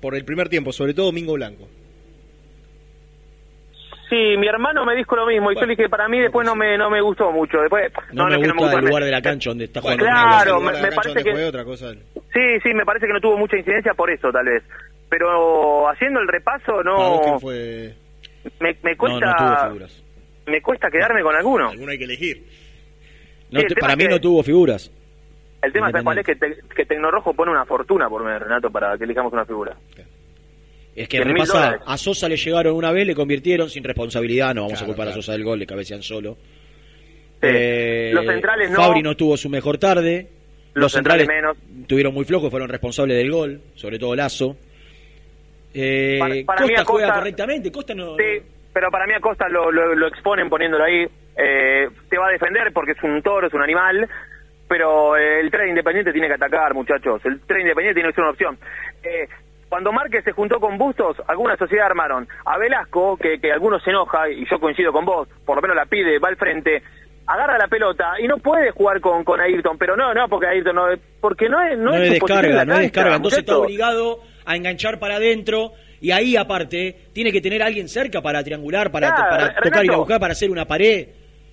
por 0.00 0.14
el 0.14 0.24
primer 0.24 0.48
tiempo, 0.48 0.72
sobre 0.72 0.94
todo 0.94 1.06
Domingo 1.06 1.34
Blanco. 1.34 1.68
sí, 4.10 4.36
mi 4.36 4.46
hermano 4.46 4.84
me 4.84 4.94
dijo 4.94 5.16
lo 5.16 5.26
mismo 5.26 5.52
y 5.52 5.54
yo 5.54 5.62
le 5.62 5.74
dije 5.76 5.88
para 5.88 6.06
mí 6.08 6.18
después 6.20 6.46
no 6.46 6.54
me 6.54 6.76
no 6.76 6.90
me 6.90 7.00
gustó 7.00 7.30
mucho, 7.32 7.58
después 7.60 7.90
No, 8.12 8.24
es 8.28 8.38
me 8.38 8.42
que 8.46 8.52
gusta 8.52 8.76
el 8.76 8.82
me- 8.82 8.88
lugar 8.88 9.04
de 9.04 9.10
la 9.10 9.22
cancha 9.22 9.50
donde 9.50 9.64
está 9.64 9.80
jugando. 9.80 10.04
Claro, 10.04 10.60
me- 10.60 10.72
parece 10.92 11.22
que- 11.24 11.44
otra 11.44 11.64
cosa. 11.64 11.92
Sí, 11.94 12.60
sí, 12.62 12.74
me 12.74 12.84
parece 12.84 13.06
que 13.06 13.12
no 13.12 13.20
tuvo 13.20 13.38
mucha 13.38 13.56
incidencia 13.56 13.94
por 13.94 14.10
eso, 14.10 14.30
tal 14.32 14.46
vez. 14.46 14.62
Pero 15.08 15.88
haciendo 15.88 16.20
el 16.20 16.28
repaso, 16.28 16.72
Para 16.76 16.90
vos, 16.94 17.16
no. 17.16 17.20
¿quién 17.22 17.40
fue? 17.40 17.94
Me, 18.60 18.76
me 18.82 18.96
cuesta. 18.96 19.26
no 19.26 19.34
tuvo 19.36 19.66
figuras. 19.68 20.02
me 20.46 20.60
cuesta 20.62 20.90
quedarme 20.90 21.22
con 21.22 21.34
alguno. 21.36 21.68
Alguno 21.70 21.92
hay 21.92 21.98
que 21.98 22.04
elegir. 22.04 22.42
No 23.50 23.60
Sí, 23.60 23.64
el 23.64 23.68
te- 23.68 23.74
tema 23.74 23.80
para 23.86 23.96
mí 23.96 24.04
que- 24.04 24.10
no 24.10 24.20
tuvo 24.20 24.42
figuras. 24.42 24.90
El 25.62 25.72
tema, 25.72 25.90
¿sabes 25.92 26.02
cuál 26.04 26.18
es? 26.18 26.26
Que, 26.26 26.34
te, 26.34 26.56
que 26.74 26.84
Tecnorrojo 26.84 27.34
pone 27.34 27.52
una 27.52 27.64
fortuna 27.64 28.08
por 28.08 28.24
mes, 28.24 28.40
Renato, 28.40 28.68
para 28.70 28.98
que 28.98 29.04
elijamos 29.04 29.32
una 29.32 29.44
figura. 29.44 29.76
Es 30.96 31.08
que 31.08 31.22
repasa, 31.22 31.78
a 31.86 31.96
Sosa 31.96 32.28
le 32.28 32.36
llegaron 32.36 32.74
una 32.74 32.90
vez, 32.90 33.06
le 33.06 33.14
convirtieron 33.14 33.70
sin 33.70 33.84
responsabilidad, 33.84 34.54
no 34.54 34.62
vamos 34.64 34.82
a 34.82 34.86
culpar 34.86 35.08
a 35.08 35.12
Sosa 35.12 35.32
del 35.32 35.44
gol, 35.44 35.58
le 35.60 35.66
cabecean 35.66 36.02
solo. 36.02 36.36
Eh, 37.40 38.10
Los 38.12 38.26
centrales 38.26 38.70
no. 38.70 38.76
Fabri 38.76 39.02
no 39.02 39.16
tuvo 39.16 39.36
su 39.36 39.48
mejor 39.48 39.78
tarde. 39.78 40.28
Los 40.74 40.92
centrales 40.92 41.28
menos. 41.28 41.56
tuvieron 41.86 42.14
muy 42.14 42.24
flojos, 42.24 42.50
fueron 42.50 42.68
responsables 42.68 43.16
del 43.16 43.30
gol, 43.30 43.60
sobre 43.74 43.98
todo 43.98 44.14
Lazo. 44.16 44.56
Eh, 45.74 46.16
Para- 46.18 46.34
para 46.46 46.62
mí 46.66 46.68
Costa 46.74 46.82
a 46.82 46.84
juega 46.84 47.06
Costa- 47.08 47.18
correctamente, 47.20 47.72
Costa 47.72 47.94
no... 47.94 48.16
Sí, 48.16 48.42
pero 48.72 48.90
para 48.90 49.06
mí 49.06 49.14
Acosta 49.14 49.48
lo, 49.48 49.70
lo, 49.70 49.94
lo 49.94 50.06
exponen 50.08 50.48
poniéndolo 50.48 50.84
ahí. 50.84 51.06
Eh, 51.36 51.88
te 52.08 52.18
va 52.18 52.28
a 52.28 52.32
defender 52.32 52.72
porque 52.72 52.92
es 52.92 53.02
un 53.02 53.22
toro, 53.22 53.46
es 53.46 53.54
un 53.54 53.62
animal. 53.62 54.08
Pero 54.68 55.16
eh, 55.16 55.40
el 55.40 55.50
tren 55.50 55.68
independiente 55.68 56.12
tiene 56.12 56.28
que 56.28 56.34
atacar, 56.34 56.72
muchachos. 56.74 57.20
El 57.24 57.40
tren 57.40 57.60
independiente 57.62 57.94
tiene 58.00 58.08
que 58.08 58.14
ser 58.14 58.22
una 58.24 58.30
opción. 58.32 58.58
Eh, 59.02 59.28
cuando 59.68 59.92
Márquez 59.92 60.24
se 60.24 60.32
juntó 60.32 60.60
con 60.60 60.78
Bustos, 60.78 61.16
alguna 61.28 61.56
sociedad 61.56 61.86
armaron 61.86 62.26
a 62.44 62.58
Velasco, 62.58 63.16
que, 63.16 63.38
que 63.40 63.52
algunos 63.52 63.82
se 63.82 63.90
enoja, 63.90 64.28
y 64.30 64.46
yo 64.50 64.58
coincido 64.60 64.92
con 64.92 65.04
vos, 65.04 65.28
por 65.44 65.56
lo 65.56 65.62
menos 65.62 65.76
la 65.76 65.86
pide, 65.86 66.18
va 66.18 66.28
al 66.28 66.36
frente, 66.36 66.82
agarra 67.26 67.56
la 67.58 67.68
pelota 67.68 68.14
y 68.18 68.26
no 68.28 68.36
puede 68.38 68.70
jugar 68.70 69.00
con, 69.00 69.24
con 69.24 69.40
Ayrton, 69.40 69.78
pero 69.78 69.96
no, 69.96 70.12
no, 70.12 70.28
porque 70.28 70.46
Ayrton 70.46 70.76
no, 70.76 70.84
porque 71.20 71.48
no 71.48 71.60
es, 71.62 71.78
no 71.78 71.84
no 71.90 71.94
es 71.96 72.06
su 72.06 72.12
descarga, 72.14 72.48
la 72.56 72.64
no 72.66 72.72
es 72.74 72.78
cancha, 72.78 72.82
descarga. 72.82 73.16
Entonces 73.16 73.38
está 73.40 73.56
obligado 73.56 74.20
a 74.44 74.56
enganchar 74.56 74.98
para 74.98 75.16
adentro 75.16 75.72
y 76.00 76.10
ahí 76.10 76.36
aparte 76.36 76.96
tiene 77.12 77.30
que 77.32 77.40
tener 77.40 77.62
a 77.62 77.66
alguien 77.66 77.88
cerca 77.88 78.20
para 78.22 78.42
triangular, 78.42 78.90
para, 78.90 79.08
Claro, 79.14 79.30
para 79.30 79.48
Re- 79.48 79.54
tocar 79.54 79.64
y 79.64 79.68
ir 79.68 79.76
a 79.76 79.80
Renato. 79.80 79.98
buscar, 80.00 80.20
para 80.20 80.32
hacer 80.32 80.50
una 80.50 80.66
pared. 80.66 81.08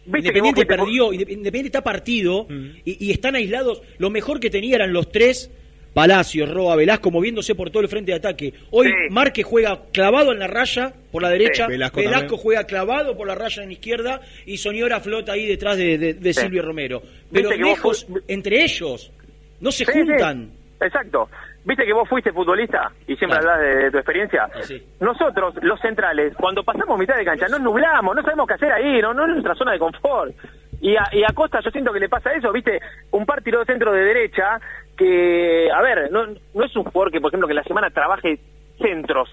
Independiente 0.08 0.66
perdió, 0.66 1.12
Inde- 1.14 1.30
Independiente 1.32 1.68
está 1.68 1.82
partido 1.84 2.48
y, 2.84 3.06
y 3.08 3.12
están 3.12 3.36
aislados. 3.36 3.82
Lo 4.00 4.10
mejor 4.10 4.40
que 4.40 4.50
tenía 4.50 4.76
eran 4.76 4.92
los 4.92 5.12
tres, 5.12 5.52
Palacios, 5.94 6.48
Roa, 6.50 6.76
Velasco, 6.76 7.10
moviéndose 7.12 7.56
por 7.56 7.70
todo 7.72 7.82
el 7.82 7.90
frente 7.90 8.12
de 8.12 8.18
ataque. 8.18 8.54
Hoy 8.72 8.88
Sí. 8.88 8.94
Márquez 9.10 9.44
juega 9.46 9.82
clavado 9.92 10.32
en 10.32 10.40
la 10.40 10.48
raya 10.48 10.94
por 11.12 11.22
la 11.22 11.30
derecha, 11.30 11.66
Sí, 11.66 11.72
Velasco 11.74 12.38
juega 12.38 12.64
clavado 12.66 13.18
por 13.18 13.28
la 13.28 13.36
raya 13.36 13.64
en 13.64 13.70
la 13.70 13.74
izquierda 13.74 14.22
y 14.46 14.58
Soñora 14.58 15.00
flota 15.00 15.34
ahí 15.34 15.46
detrás 15.48 15.78
de, 15.78 15.98
de- 15.98 16.14
de 16.14 16.34
Sí. 16.34 16.42
Silvio 16.42 16.62
Romero. 16.62 17.02
Pero 17.32 17.50
que 17.50 17.58
vos 17.58 17.66
lejos, 17.68 18.08
entre 18.28 18.64
ellos, 18.64 19.12
no 19.60 19.72
se 19.72 19.84
Sí, 19.86 19.92
sí. 19.92 20.00
juntan. 20.00 20.52
Exacto. 20.82 21.28
Viste 21.66 21.86
que 21.86 21.93
vos 21.93 22.07
fuiste 22.07 22.32
futbolista 22.32 22.91
y 23.07 23.16
siempre 23.18 23.39
Claro. 23.39 23.51
hablas 23.51 23.62
de, 23.76 23.84
de 23.86 23.91
tu 23.91 23.97
experiencia. 23.97 24.49
Sí. 24.62 24.82
Nosotros, 25.01 25.55
los 25.62 25.80
centrales, 25.82 26.34
cuando 26.36 26.64
pasamos 26.64 26.97
mitad 26.97 27.18
de 27.18 27.26
cancha, 27.26 27.47
nos 27.47 27.60
nublamos, 27.62 28.16
no 28.16 28.22
sabemos 28.22 28.47
qué 28.47 28.53
hacer 28.53 28.72
ahí, 28.72 29.01
no, 29.01 29.14
no 29.14 29.26
es 29.26 29.32
nuestra 29.34 29.55
zona 29.55 29.74
de 29.74 29.80
confort. 29.80 30.34
Y 30.82 30.95
a, 30.95 31.03
y 31.12 31.24
a 31.24 31.34
Costa 31.36 31.60
yo 31.64 31.70
siento 31.72 31.91
que 31.91 31.99
le 31.99 32.07
pasa 32.07 32.32
eso, 32.34 32.53
viste, 32.53 32.80
un 33.12 33.26
par 33.26 33.41
tiró 33.43 33.60
de 33.60 33.66
centro 33.66 33.91
de 33.91 34.01
derecha 34.01 34.60
que, 34.97 35.70
a 35.72 35.82
ver, 35.82 36.10
no, 36.12 36.26
no 36.53 36.64
es 36.66 36.76
un 36.76 36.84
jugador 36.86 37.12
que, 37.12 37.20
por 37.20 37.30
ejemplo, 37.30 37.47
que 37.47 37.53
la 37.53 37.64
semana 37.64 37.89
trabaje 37.89 38.39
centros, 38.82 39.30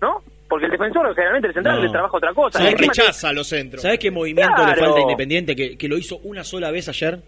¿no? 0.00 0.22
Porque 0.48 0.66
el 0.66 0.72
defensor, 0.72 1.14
generalmente 1.14 1.46
el 1.48 1.54
central 1.54 1.76
No. 1.76 1.82
le 1.84 1.90
trabaja 1.90 2.16
otra 2.16 2.34
cosa. 2.34 2.58
¿Sabés 2.58 2.74
te- 2.74 2.82
Rechaza 2.86 3.32
los 3.32 3.46
centros. 3.46 3.82
¿Sabes 3.82 4.00
qué 4.00 4.10
movimiento 4.10 4.66
le 4.66 4.74
falta 4.74 4.98
a 4.98 5.02
Independiente 5.02 5.54
que, 5.54 5.78
que 5.78 5.86
lo 5.88 5.96
hizo 5.96 6.16
una 6.24 6.42
sola 6.42 6.72
vez 6.72 6.88
ayer? 6.88 7.20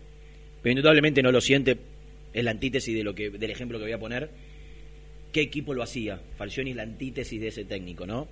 Pero 0.60 0.70
indudablemente 0.72 1.22
no 1.22 1.30
lo 1.30 1.40
siente. 1.40 1.76
Es 2.32 2.44
la 2.44 2.50
antítesis 2.52 2.94
de 2.94 3.04
lo 3.04 3.14
que, 3.14 3.30
del 3.30 3.50
ejemplo 3.50 3.78
que 3.78 3.84
voy 3.84 3.92
a 3.92 3.98
poner. 3.98 4.30
¿Qué 5.32 5.40
equipo 5.40 5.74
lo 5.74 5.82
hacía? 5.82 6.20
Falcioni 6.36 6.70
es 6.70 6.76
la 6.76 6.82
antítesis 6.82 7.40
de 7.40 7.48
ese 7.48 7.64
técnico, 7.64 8.06
¿no? 8.06 8.28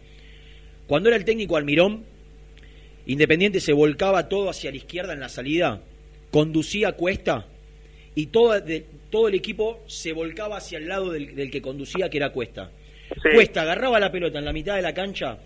Cuando 0.86 1.08
era 1.08 1.16
el 1.16 1.24
técnico 1.24 1.56
Almirón, 1.56 2.04
Independiente 3.06 3.60
se 3.60 3.72
volcaba 3.72 4.28
todo 4.28 4.50
hacia 4.50 4.70
la 4.70 4.76
izquierda 4.76 5.14
en 5.14 5.20
la 5.20 5.28
salida, 5.30 5.80
conducía 6.30 6.88
a 6.88 6.92
Cuesta 6.92 7.46
y 8.14 8.26
todo, 8.26 8.60
de- 8.60 8.84
todo 9.10 9.28
el 9.28 9.34
equipo 9.34 9.82
se 9.86 10.12
volcaba 10.12 10.58
hacia 10.58 10.78
el 10.78 10.86
lado 10.88 11.10
del, 11.10 11.34
del 11.34 11.50
que 11.50 11.62
conducía, 11.62 12.08
que 12.10 12.18
era 12.18 12.30
Cuesta. 12.30 12.70
Sí. 13.08 13.20
Cuesta 13.34 13.62
agarraba 13.62 13.98
la 13.98 14.12
pelota 14.12 14.38
en 14.38 14.44
la 14.44 14.52
mitad 14.52 14.76
de 14.76 14.82
la 14.82 14.94
cancha 14.94 15.38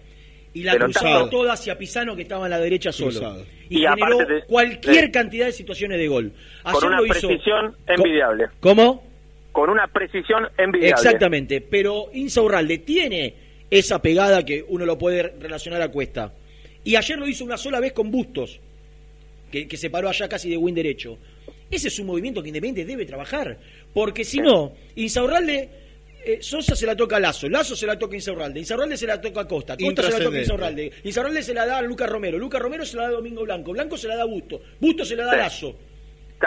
y 0.54 0.62
la 0.62 0.76
cruzaba 0.76 1.28
toda 1.28 1.52
hacia 1.54 1.76
Pisano, 1.76 2.14
que 2.16 2.22
estaba 2.22 2.46
en 2.46 2.50
la 2.50 2.60
derecha 2.60 2.92
solo. 2.92 3.10
Cruzado. 3.10 3.44
Y, 3.68 3.82
Y 3.82 3.86
generó 3.86 4.18
de- 4.18 4.42
cualquier 4.46 5.06
de- 5.06 5.10
cantidad 5.10 5.46
de 5.46 5.52
situaciones 5.52 5.98
de 5.98 6.08
gol. 6.08 6.32
con 6.62 6.84
una 6.84 6.98
lo 7.00 7.06
hizo- 7.06 7.28
precisión 7.28 7.76
envidiable. 7.86 8.46
¿Cómo? 8.60 9.04
Con 9.52 9.70
una 9.70 9.86
precisión 9.88 10.48
envidiable. 10.56 10.88
Exactamente, 10.90 11.60
pero 11.60 12.08
Insaurralde 12.12 12.78
tiene 12.78 13.34
esa 13.70 14.00
pegada 14.00 14.44
que 14.44 14.64
uno 14.68 14.84
lo 14.86 14.96
puede 14.98 15.22
relacionar 15.40 15.82
a 15.82 15.88
Cuesta. 15.88 16.32
Y 16.84 16.96
ayer 16.96 17.18
lo 17.18 17.26
hizo 17.26 17.44
una 17.44 17.56
sola 17.56 17.80
vez 17.80 17.92
con 17.92 18.10
Bustos, 18.10 18.60
que, 19.50 19.66
que 19.66 19.76
se 19.76 19.90
paró 19.90 20.08
allá 20.08 20.28
casi 20.28 20.50
de 20.50 20.56
buen 20.56 20.74
derecho. 20.74 21.18
Ese 21.70 21.88
es 21.88 21.98
un 21.98 22.06
movimiento 22.06 22.42
que 22.42 22.48
Independiente 22.48 22.84
debe 22.90 23.06
trabajar, 23.06 23.58
porque 23.92 24.24
si 24.24 24.38
no, 24.38 24.72
Insaurralde, 24.96 25.68
eh, 26.24 26.38
Sosa 26.42 26.74
se 26.74 26.86
la 26.86 26.96
toca 26.96 27.16
a 27.16 27.20
Lazo, 27.20 27.48
Lazo 27.48 27.76
se 27.76 27.86
la 27.86 27.98
toca 27.98 28.14
a 28.14 28.16
Insaurralde, 28.16 28.60
Insaurralde 28.60 28.96
se 28.96 29.06
la 29.06 29.20
toca 29.20 29.42
a 29.42 29.48
Costa, 29.48 29.76
Costa 29.76 30.02
se 30.02 30.10
la 30.18 30.24
toca 30.24 30.36
a. 30.36 30.40
Insaurralde, 30.40 30.92
Insaurralde 31.04 31.42
se 31.42 31.54
la 31.54 31.66
da 31.66 31.78
a 31.78 31.82
Lucas 31.82 32.08
Romero, 32.08 32.38
Lucas 32.38 32.60
Romero 32.60 32.84
se 32.84 32.96
la 32.96 33.04
da 33.04 33.08
a 33.10 33.12
Domingo 33.12 33.42
Blanco, 33.44 33.72
Blanco 33.72 33.96
se 33.96 34.08
la 34.08 34.16
da 34.16 34.22
a 34.22 34.26
Busto, 34.26 34.60
Busto 34.80 35.04
se 35.04 35.16
la 35.16 35.24
da 35.26 35.32
a. 35.32 35.36
Lazo. 35.36 35.76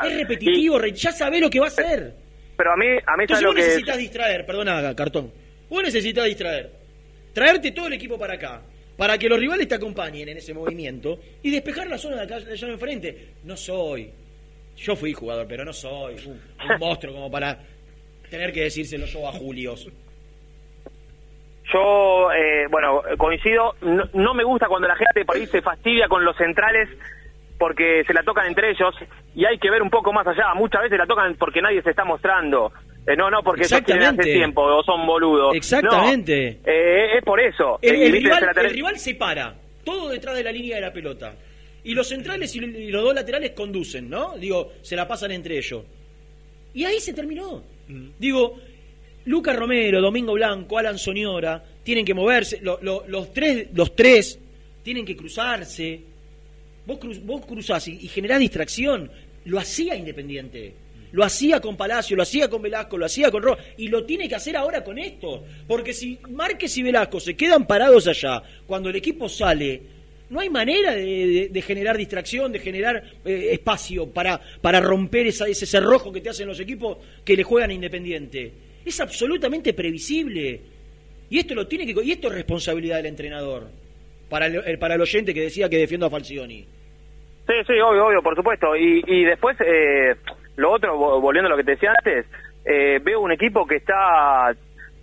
Es 0.03 0.15
repetitivo, 0.15 0.77
re- 0.77 0.91
ya 0.91 1.11
sabés 1.11 1.41
lo 1.41 1.49
que 1.49 1.59
va 1.59 1.65
a 1.65 1.69
hacer. 1.69 2.13
Pero 2.55 2.71
a 2.73 2.77
mí, 2.77 2.85
a 2.85 3.17
mí 3.17 3.23
Entonces 3.23 3.27
¿sabes 3.29 3.41
lo 3.43 3.47
vos 3.49 3.55
que 3.55 3.61
necesitas 3.61 3.97
distraer, 3.97 4.45
perdona, 4.45 4.95
cartón. 4.95 5.31
Vos 5.69 5.83
necesitas 5.83 6.25
distraer. 6.25 6.71
Traerte 7.33 7.71
todo 7.71 7.87
el 7.87 7.93
equipo 7.93 8.17
para 8.17 8.33
acá. 8.33 8.61
Para 8.97 9.17
que 9.17 9.29
los 9.29 9.39
rivales 9.39 9.67
te 9.67 9.75
acompañen 9.75 10.29
en 10.29 10.37
ese 10.37 10.53
movimiento 10.55 11.19
y 11.43 11.51
despejar 11.51 11.87
la 11.87 11.99
zona 11.99 12.15
de 12.17 12.23
acá 12.23 12.39
de 12.39 12.51
allá 12.53 12.67
enfrente. 12.67 13.27
No 13.43 13.55
soy. 13.55 14.09
Yo 14.75 14.95
fui 14.95 15.13
jugador, 15.13 15.45
pero 15.47 15.63
no 15.63 15.71
soy 15.73 16.15
un, 16.25 16.31
un 16.33 16.79
monstruo 16.79 17.13
como 17.13 17.29
para 17.29 17.59
tener 18.29 18.51
que 18.53 18.63
decírselo 18.63 19.05
yo 19.05 19.27
a 19.27 19.31
Julios. 19.31 19.87
Yo, 21.73 22.31
eh, 22.31 22.67
bueno, 22.69 23.01
coincido, 23.17 23.75
no, 23.81 24.09
no 24.13 24.33
me 24.33 24.43
gusta 24.43 24.67
cuando 24.67 24.87
la 24.87 24.95
gente 24.95 25.25
por 25.25 25.35
ahí 25.35 25.47
se 25.47 25.61
fastidia 25.61 26.07
con 26.07 26.23
los 26.23 26.37
centrales 26.37 26.87
porque 27.57 28.03
se 28.05 28.13
la 28.13 28.23
tocan 28.23 28.47
entre 28.47 28.71
ellos 28.71 28.95
y 29.35 29.45
hay 29.45 29.57
que 29.57 29.69
ver 29.69 29.81
un 29.81 29.89
poco 29.89 30.13
más 30.13 30.25
allá. 30.27 30.53
Muchas 30.55 30.83
veces 30.83 30.97
la 30.97 31.05
tocan 31.05 31.35
porque 31.35 31.61
nadie 31.61 31.81
se 31.81 31.89
está 31.89 32.05
mostrando. 32.05 32.71
Eh, 33.05 33.15
no, 33.15 33.29
no, 33.29 33.41
porque 33.41 33.63
ellos 33.63 33.81
quieren 33.81 34.03
hace 34.03 34.23
tiempo 34.23 34.61
o 34.63 34.83
son 34.83 35.05
boludos. 35.05 35.55
Exactamente. 35.55 36.59
No, 36.65 36.71
eh, 36.71 37.17
es 37.17 37.23
por 37.23 37.39
eso. 37.39 37.79
El, 37.81 37.95
Eh, 37.95 38.05
el 38.07 38.11
rival, 38.13 38.49
el 38.55 38.69
rival 38.69 38.99
se 38.99 39.15
para, 39.15 39.55
todo 39.83 40.09
detrás 40.09 40.35
de 40.35 40.43
la 40.43 40.51
línea 40.51 40.75
de 40.75 40.81
la 40.81 40.93
pelota. 40.93 41.33
Y 41.83 41.93
los 41.93 42.09
centrales 42.09 42.53
y 42.55 42.91
los 42.91 43.03
dos 43.03 43.15
laterales 43.15 43.51
conducen, 43.51 44.09
¿no? 44.09 44.37
Digo, 44.37 44.73
se 44.81 44.95
la 44.95 45.07
pasan 45.07 45.31
entre 45.31 45.57
ellos. 45.57 45.85
Y 46.73 46.83
ahí 46.83 46.99
se 46.99 47.13
terminó. 47.13 47.63
Digo, 48.19 48.59
Lucas 49.25 49.55
Romero, 49.55 50.01
Domingo 50.01 50.33
Blanco, 50.33 50.77
Alan 50.77 50.97
Soñora, 50.97 51.63
tienen 51.83 52.05
que 52.05 52.13
moverse, 52.13 52.59
lo- 52.61 52.79
lo- 52.81 53.05
los, 53.07 53.33
tres, 53.33 53.67
los 53.73 53.95
tres 53.95 54.39
tienen 54.83 55.05
que 55.05 55.15
cruzarse. 55.15 56.01
Vos, 56.85 56.99
cru- 56.99 57.21
vos 57.23 57.45
cruzás 57.45 57.87
y, 57.87 57.93
y 58.01 58.07
generás 58.07 58.39
distracción. 58.39 59.09
Lo 59.45 59.59
hacía 59.59 59.95
Independiente. 59.95 60.73
Lo 61.13 61.23
hacía 61.23 61.61
con 61.61 61.77
Palacio, 61.77 62.17
lo 62.17 62.23
hacía 62.23 62.49
con 62.49 62.61
Velasco, 62.61 62.97
lo 62.97 63.05
hacía 63.05 63.31
con 63.31 63.41
Roa. 63.41 63.57
Y 63.77 63.87
lo 63.87 64.03
tiene 64.03 64.27
que 64.27 64.35
hacer 64.35 64.57
ahora 64.57 64.83
con 64.83 64.97
esto. 64.97 65.45
Porque 65.65 65.93
si 65.93 66.19
Márquez 66.29 66.75
y 66.77 66.83
Velasco 66.83 67.19
se 67.21 67.35
quedan 67.35 67.65
parados 67.65 68.07
allá, 68.07 68.43
cuando 68.65 68.89
el 68.89 68.97
equipo 68.97 69.29
sale, 69.29 69.81
no 70.29 70.39
hay 70.39 70.49
manera 70.49 70.93
de, 70.93 71.49
generar 71.65 71.97
distracción, 71.97 72.51
de 72.51 72.59
generar 72.59 73.03
eh, 73.25 73.49
espacio 73.51 74.07
para, 74.11 74.39
para 74.61 74.79
romper 74.79 75.27
esa- 75.27 75.47
ese 75.47 75.65
cerrojo 75.65 76.11
que 76.11 76.21
te 76.21 76.29
hacen 76.29 76.47
los 76.47 76.59
equipos 76.59 76.97
que 77.23 77.35
le 77.35 77.43
juegan 77.43 77.71
Independiente. 77.71 78.51
Es 78.85 78.99
absolutamente 78.99 79.73
previsible. 79.73 80.59
Y 81.29 81.39
esto 81.39 81.53
lo 81.55 81.67
tiene 81.67 81.85
que 81.85 82.01
y 82.03 82.11
esto 82.11 82.27
es 82.29 82.33
responsabilidad 82.35 82.97
del 82.97 83.07
entrenador. 83.07 83.67
Para 84.29 84.47
el, 84.47 84.77
para 84.79 84.95
el 84.95 85.01
oyente 85.01 85.33
que 85.33 85.41
decía 85.41 85.69
que 85.69 85.77
defiendo 85.77 86.05
a 86.05 86.09
Falcioni. 86.09 86.65
Sí, 87.47 87.53
sí, 87.65 87.73
obvio, 87.79 88.07
obvio, 88.07 88.21
por 88.21 88.35
supuesto. 88.35 88.75
Y, 88.75 89.01
y 89.07 89.23
después, 89.23 89.55
eh, 89.65 90.15
lo 90.57 90.71
otro, 90.73 90.97
vo- 90.97 91.21
volviendo 91.21 91.47
a 91.47 91.51
lo 91.51 91.57
que 91.57 91.63
te 91.63 91.71
decía 91.71 91.93
antes, 91.97 92.25
eh, 92.65 92.99
veo 93.01 93.21
un 93.21 93.31
equipo 93.31 93.65
que 93.65 93.77
está 93.77 94.53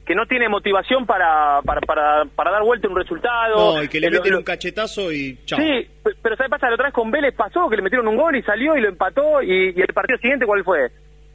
que 0.06 0.14
no 0.14 0.26
tiene 0.26 0.48
motivación 0.48 1.06
para, 1.06 1.60
para, 1.62 1.80
para, 1.80 2.24
para 2.36 2.50
dar 2.50 2.62
vuelta 2.62 2.88
un 2.88 2.96
resultado. 2.96 3.76
No, 3.76 3.82
y 3.82 3.88
que 3.88 4.00
le 4.00 4.08
Eh, 4.08 4.10
meten 4.10 4.32
lo- 4.32 4.38
un 4.38 4.44
cachetazo 4.44 5.10
y 5.12 5.38
chao. 5.46 5.58
Sí, 5.58 5.88
pe- 6.02 6.10
pero 6.22 6.36
¿sabes 6.36 6.50
pasa? 6.50 6.68
La 6.68 6.74
otra 6.74 6.86
vez 6.86 6.94
con 6.94 7.10
Vélez 7.10 7.34
pasó 7.34 7.68
que 7.70 7.76
le 7.76 7.82
metieron 7.82 8.06
un 8.08 8.16
gol 8.16 8.36
y 8.36 8.42
salió 8.42 8.76
y 8.76 8.80
lo 8.82 8.88
empató. 8.88 9.40
Y, 9.42 9.72
y 9.74 9.80
el 9.80 9.94
partido 9.94 10.18
siguiente, 10.18 10.44
¿cuál 10.46 10.62
fue? 10.62 10.90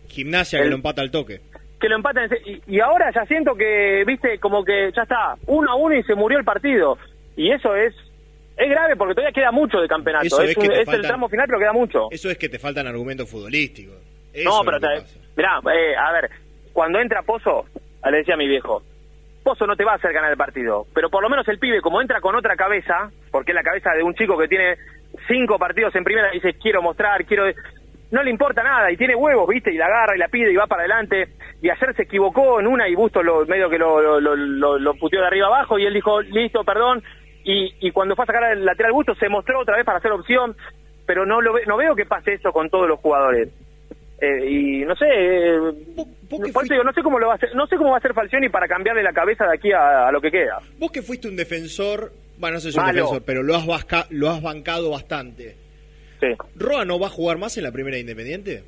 Gimnasia 0.08 0.62
que 0.62 0.70
lo 0.70 0.76
empata 0.76 1.02
al 1.02 1.12
toque. 1.12 1.42
Que 1.80 1.88
lo 1.90 1.96
empatan. 1.96 2.30
Y, 2.46 2.76
y 2.76 2.80
ahora 2.80 3.12
ya 3.14 3.26
siento 3.26 3.56
que, 3.56 4.04
viste, 4.06 4.38
como 4.40 4.64
que 4.64 4.92
ya 4.96 5.04
está, 5.04 5.36
uno 5.48 5.72
a 5.72 5.76
uno 5.76 5.96
y 5.96 6.04
se 6.04 6.14
murió 6.16 6.38
el 6.38 6.46
partido. 6.46 6.98
Y 7.36 7.52
eso 7.52 7.76
es 7.76 7.94
es 8.58 8.70
grave 8.70 8.98
porque 8.98 9.16
todavía 9.16 9.32
queda 9.34 9.52
mucho 9.52 9.80
de 9.80 9.88
campeonato. 9.88 10.26
Eso 10.26 10.42
es 10.44 10.50
es 10.50 10.58
que 10.58 10.68
un- 10.68 10.74
es 10.74 10.88
el 10.90 11.02
tramo 11.04 11.30
final, 11.30 11.46
pero 11.48 11.60
queda 11.60 11.72
mucho. 11.72 12.08
Eso 12.12 12.30
es 12.30 12.38
que 12.38 12.50
te 12.50 12.60
faltan 12.60 12.86
argumentos 12.88 13.30
futbolísticos. 13.30 13.96
Eso 14.34 14.50
no, 14.50 14.62
pero 14.66 14.80
te- 14.82 15.06
mirá, 15.38 15.60
eh, 15.74 15.96
a 15.96 16.12
ver, 16.12 16.30
cuando 16.74 17.00
entra 17.00 17.22
Pozo, 17.24 17.66
le 18.12 18.18
decía 18.18 18.36
a 18.36 18.38
mi 18.38 18.48
viejo, 18.48 18.82
Pozo 19.44 19.66
no 19.66 19.76
te 19.76 19.86
va 19.86 19.94
a 19.94 19.96
hacer 19.96 20.14
ganar 20.14 20.32
el 20.32 20.38
partido, 20.38 20.86
pero 20.94 21.10
por 21.10 21.24
lo 21.24 21.30
menos 21.30 21.48
el 21.48 21.60
pibe, 21.60 21.82
como 21.82 22.02
entra 22.02 22.20
con 22.22 22.36
otra 22.36 22.56
cabeza, 22.56 23.10
porque 23.32 23.52
es 23.52 23.56
la 23.56 23.64
cabeza 23.64 23.92
de 23.92 24.04
un 24.04 24.14
chico 24.14 24.38
que 24.38 24.48
tiene 24.48 24.76
cinco 25.28 25.58
partidos 25.58 25.96
en 25.96 26.04
primera 26.04 26.30
y 26.32 26.36
dice, 26.40 26.54
quiero 26.62 26.82
mostrar, 26.82 27.26
quiero... 27.26 27.46
no 28.12 28.22
le 28.24 28.30
importa 28.32 28.64
nada 28.64 28.92
y 28.92 28.98
tiene 28.98 29.16
huevos, 29.16 29.48
¿viste? 29.48 29.72
Y 29.74 29.78
la 29.78 29.86
agarra 29.86 30.16
y 30.16 30.20
la 30.20 30.28
pide 30.28 30.52
y 30.52 30.56
va 30.56 30.68
para 30.68 30.82
adelante. 30.82 31.30
Y 31.62 31.70
ayer 31.70 31.96
se 31.96 32.04
equivocó 32.04 32.60
en 32.60 32.68
una 32.68 32.88
y 32.88 32.96
Busto 32.96 33.24
lo, 33.24 33.46
medio 33.46 33.70
que 33.70 33.78
lo, 33.78 34.20
lo, 34.20 34.36
lo, 34.36 34.78
lo- 34.78 34.94
puteó 34.96 35.22
de 35.22 35.28
arriba 35.28 35.48
abajo 35.48 35.78
y 35.80 35.86
él 35.86 35.94
dijo, 35.94 36.22
listo, 36.22 36.64
perdón. 36.64 37.02
Y, 37.44 37.74
y 37.80 37.92
cuando 37.92 38.16
fue 38.16 38.24
a 38.24 38.28
sacar 38.28 38.52
el 38.52 38.66
lateral 38.66 38.92
Busto 38.92 39.16
se 39.16 39.30
mostró 39.30 39.60
otra 39.62 39.78
vez 39.78 39.86
para 39.86 39.98
hacer 40.00 40.12
opción, 40.12 40.56
pero 41.08 41.26
no, 41.26 41.42
lo 41.42 41.54
ve- 41.54 41.66
no 41.66 41.78
veo 41.78 41.96
que 41.96 42.06
pase 42.06 42.34
eso 42.34 42.52
con 42.52 42.70
todos 42.70 42.88
los 42.88 43.00
jugadores. 43.00 43.50
Eh, 44.22 44.50
y 44.50 44.80
no 44.86 44.96
sé, 44.98 45.06
eh, 45.10 45.60
por 46.30 46.68
digo, 46.68 46.84
no 46.84 46.92
sé 46.94 47.02
cómo 47.02 47.20
lo 47.20 47.28
va 47.28 47.34
a 47.34 47.36
hacer, 47.38 47.56
no 47.56 47.66
sé 47.68 47.78
cómo 47.78 47.90
va 47.92 47.96
a 47.96 48.00
hacer 48.00 48.14
Falcioni 48.14 48.50
para 48.50 48.68
cambiarle 48.68 49.02
la 49.02 49.14
cabeza 49.14 49.46
de 49.46 49.54
aquí 49.56 49.72
a, 49.72 50.08
a 50.08 50.12
lo 50.12 50.20
que 50.20 50.30
queda. 50.30 50.60
Vos 50.78 50.92
que 50.92 51.02
fuiste 51.02 51.28
un 51.30 51.36
defensor, 51.38 52.12
bueno, 52.38 52.56
no 52.56 52.60
sé 52.60 52.72
si 52.72 52.78
un 52.80 52.84
defensor, 52.98 53.24
pero 53.26 53.44
lo 53.44 53.56
has, 53.56 53.66
vasca- 53.66 54.08
lo 54.10 54.30
has 54.30 54.42
bancado 54.42 54.90
bastante. 54.92 55.56
Sí. 56.20 56.28
¿Roa 56.56 56.84
no 56.84 57.00
va 57.00 57.08
a 57.08 57.12
jugar 57.12 57.38
más 57.38 57.58
en 57.58 57.64
la 57.64 57.72
primera 57.72 57.98
Independiente? 57.98 58.64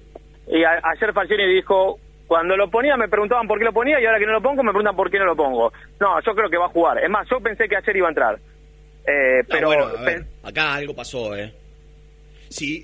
Y 0.47 0.63
a- 0.63 0.81
ayer 0.83 1.11
Falcioni 1.13 1.45
dijo, 1.53 1.99
cuando 2.27 2.55
lo 2.55 2.69
ponía 2.71 2.95
me 2.95 3.09
preguntaban 3.09 3.45
por 3.45 3.59
qué 3.59 3.65
lo 3.65 3.73
ponía 3.73 3.99
y 3.99 4.05
ahora 4.05 4.19
que 4.19 4.25
no 4.25 4.31
lo 4.31 4.41
pongo 4.41 4.63
me 4.63 4.71
preguntan 4.71 4.95
por 4.95 5.11
qué 5.11 5.19
no 5.19 5.25
lo 5.25 5.35
pongo. 5.35 5.73
No, 5.99 6.17
yo 6.25 6.33
creo 6.33 6.49
que 6.49 6.57
va 6.57 6.67
a 6.67 6.69
jugar. 6.69 7.03
Es 7.03 7.09
más, 7.09 7.27
yo 7.29 7.41
pensé 7.41 7.67
que 7.67 7.75
ayer 7.75 7.97
iba 7.97 8.07
a 8.07 8.11
entrar. 8.11 8.39
Eh, 9.05 9.43
pero 9.49 9.67
bueno, 9.67 9.85
a 9.87 10.01
ver, 10.01 10.15
pen- 10.19 10.27
acá 10.43 10.75
algo 10.75 10.95
pasó, 10.95 11.35
¿eh? 11.35 11.53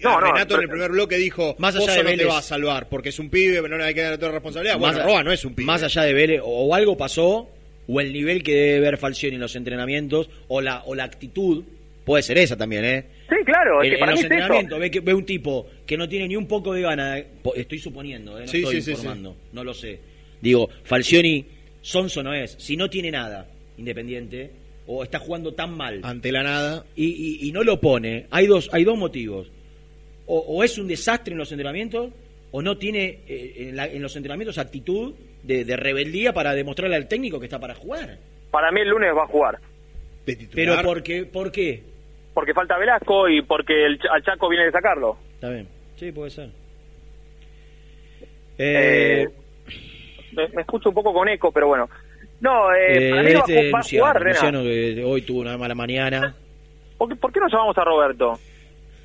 No, 0.04 0.20
no, 0.22 0.32
Renato 0.32 0.56
en 0.56 0.62
el 0.62 0.70
primer 0.70 0.92
bloque 0.92 1.18
dijo, 1.18 1.56
Más 1.60 1.76
allá 1.76 1.92
de 1.92 1.98
no 2.04 2.10
te 2.10 2.16
Vélez. 2.16 2.28
va 2.28 2.38
a 2.40 2.42
salvar 2.42 2.88
porque 2.90 3.10
es 3.10 3.20
un 3.20 3.30
pibe, 3.30 3.56
pero 3.62 3.70
no 3.70 3.78
le 3.78 3.84
hay 3.86 3.94
que 3.94 4.02
dar 4.02 4.16
toda 4.18 4.28
la 4.30 4.34
responsabilidad. 4.36 4.80
Más 4.80 4.94
Bueno, 4.94 5.00
a- 5.00 5.04
Roa 5.04 5.24
no 5.24 5.32
es 5.32 5.44
un 5.46 5.54
pibe. 5.56 5.66
Más 5.66 5.84
allá 5.84 6.04
de 6.04 6.14
Vélez, 6.14 6.42
o, 6.44 6.46
o 6.48 6.74
algo 6.76 6.96
pasó, 6.98 7.50
o 7.88 8.02
el 8.02 8.12
nivel 8.14 8.44
que 8.44 8.54
debe 8.56 8.80
ver 8.82 8.98
Falcioni 8.98 9.36
en 9.36 9.42
los 9.42 9.56
entrenamientos, 9.56 10.30
o 10.48 10.62
la, 10.62 10.84
o 10.86 10.96
la 10.96 11.04
actitud, 11.04 11.64
puede 12.06 12.24
ser 12.24 12.38
esa 12.38 12.56
también, 12.56 12.86
¿eh? 12.86 13.06
Sí, 13.30 13.36
claro, 13.46 13.82
es 13.82 13.86
En, 13.88 13.90
que 13.92 13.96
en 13.96 14.00
para 14.00 14.12
los 14.12 14.20
es 14.22 14.26
eso. 14.26 14.34
entrenamientos 14.34 14.80
ve, 14.80 14.92
que, 14.92 15.00
ve 15.02 15.14
un 15.14 15.26
tipo 15.26 15.68
que 15.86 15.98
no 15.98 16.08
tiene 16.08 16.28
ni 16.30 16.36
un 16.38 16.48
poco 16.48 16.74
de 16.74 16.82
gana, 16.82 17.16
de- 17.16 17.24
po- 17.44 17.54
estoy 17.56 17.80
suponiendo, 17.80 18.38
¿eh? 18.40 18.44
no 18.46 18.48
Sí, 18.48 18.60
estoy 18.60 18.76
sí, 18.76 18.82
sí, 18.82 18.92
informando, 18.92 19.36
no 19.52 19.64
lo 19.66 19.74
sé. 19.74 20.00
Digo, 20.42 20.70
Falcioni, 20.86 21.46
Sonso 21.82 22.24
no 22.24 22.34
es, 22.34 22.56
si 22.58 22.78
no 22.78 22.90
tiene 22.90 23.12
nada, 23.12 23.50
independiente, 23.78 24.52
o 24.86 25.04
está 25.04 25.20
jugando 25.20 25.54
tan 25.54 25.76
mal, 25.76 26.00
Ante 26.04 26.32
la 26.32 26.44
nada. 26.44 26.86
y, 26.96 27.06
y- 27.06 27.48
y 27.48 27.52
no 27.52 27.64
lo 27.64 27.82
pone, 27.82 28.26
hay 28.32 28.48
dos, 28.48 28.70
hay 28.72 28.84
dos 28.86 28.98
motivos. 28.98 29.52
O, 30.28 30.40
o 30.40 30.64
es 30.64 30.78
un 30.78 30.88
desastre 30.88 31.32
en 31.34 31.38
los 31.40 31.52
entrenamientos, 31.52 32.12
o 32.52 32.62
no 32.62 32.78
tiene 32.78 33.20
eh, 33.28 33.68
en, 33.70 33.76
la- 33.76 33.88
en 33.88 34.02
los 34.02 34.16
entrenamientos 34.16 34.58
actitud 34.58 35.14
de, 35.44 35.64
de 35.66 35.76
rebeldía 35.78 36.34
para 36.34 36.54
demostrarle 36.54 36.96
al 36.98 37.08
técnico 37.08 37.40
que 37.40 37.46
está 37.46 37.60
para 37.60 37.74
jugar. 37.76 38.18
Para 38.52 38.72
mí 38.72 38.82
el 38.82 38.90
lunes 38.90 39.10
va 39.16 39.24
a 39.24 39.28
jugar. 39.28 39.58
Pero 40.54 40.82
¿por 40.82 41.02
qué? 41.04 41.26
¿Por 41.26 41.52
qué? 41.52 41.82
Porque 42.34 42.54
falta 42.54 42.78
Velasco 42.78 43.30
y 43.30 43.42
porque 43.42 43.86
el 43.86 44.00
al 44.12 44.22
Chaco 44.24 44.50
viene 44.50 44.66
de 44.66 44.72
sacarlo. 44.72 45.18
Está 45.36 45.50
bien. 45.50 45.68
Sí, 45.96 46.12
puede 46.12 46.30
ser. 46.30 46.50
Eh, 48.58 49.24
Eh, 49.24 49.30
me, 50.34 50.48
me 50.50 50.62
escucho 50.62 50.90
un 50.90 50.96
poco 50.96 51.14
con 51.14 51.28
eco, 51.30 51.52
pero 51.52 51.68
bueno. 51.68 51.90
No, 52.40 52.72
eh, 52.74 53.08
eh, 53.08 53.10
para 53.12 53.24
mí 53.24 53.34
va, 53.34 53.40
a 53.40 53.44
este 53.48 53.72
va 53.72 53.78
a 53.78 53.82
Luciano, 53.82 54.06
jugar. 54.08 54.22
Luciano, 54.24 54.64
que 54.64 55.04
hoy 55.04 55.22
tuvo 55.24 55.42
una 55.42 55.58
mala 55.58 55.74
mañana. 55.76 56.36
¿Por 56.98 57.10
qué, 57.10 57.16
por 57.16 57.32
qué 57.32 57.40
no 57.40 57.48
llamamos 57.48 57.78
a 57.78 57.84
Roberto? 57.84 58.40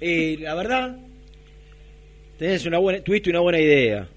Eh, 0.01 0.37
la 0.41 0.55
verdad, 0.55 0.97
tenés 2.43 2.67
una 2.67 2.79
buena, 2.79 3.01
tuviste 3.05 3.31
una 3.31 3.39
buena 3.39 3.61
idea. 3.61 4.09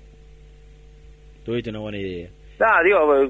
Tuviste 1.43 1.69
una 1.69 1.78
buena 1.80 1.99
idea. 1.99 2.28
Ah, 2.59 2.82
digo, 2.84 3.21
eh, 3.23 3.30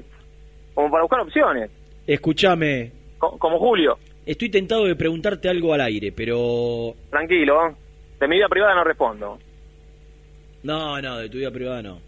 como 0.72 0.90
para 0.90 1.02
buscar 1.02 1.20
opciones. 1.20 1.70
Escúchame, 2.06 2.92
Co- 3.18 3.36
como 3.38 3.58
Julio. 3.58 3.98
estoy 4.24 4.48
tentado 4.48 4.86
de 4.86 4.96
preguntarte 4.96 5.50
algo 5.50 5.74
al 5.74 5.82
aire, 5.82 6.12
pero 6.12 6.94
Tranquilo. 7.10 7.68
¿eh? 7.68 7.74
De 8.20 8.26
mi 8.26 8.36
vida 8.36 8.48
privada 8.48 8.74
no 8.74 8.84
respondo. 8.84 9.38
no, 10.62 11.02
no, 11.02 11.18
de 11.18 11.28
tu 11.28 11.36
vida 11.36 11.50
privada 11.50 11.82
no. 11.82 12.00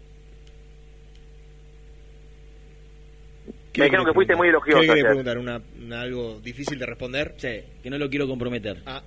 Me 3.77 3.83
dijeron 3.85 4.05
que 4.07 4.13
fuiste 4.13 4.35
muy 4.35 4.47
elogioso 4.49 4.81
¿Qué 4.81 4.87
querés 4.87 5.03
preguntar? 5.05 5.37
¿Una, 5.37 5.61
una- 5.79 6.01
algo 6.01 6.39
difícil 6.41 6.79
de 6.79 6.85
responder? 6.87 7.35
Sí, 7.37 7.61
que 7.83 7.89
no 7.91 7.97
lo 7.99 8.09
quiero 8.09 8.27
comprometer. 8.27 8.77
Ah, 8.87 9.03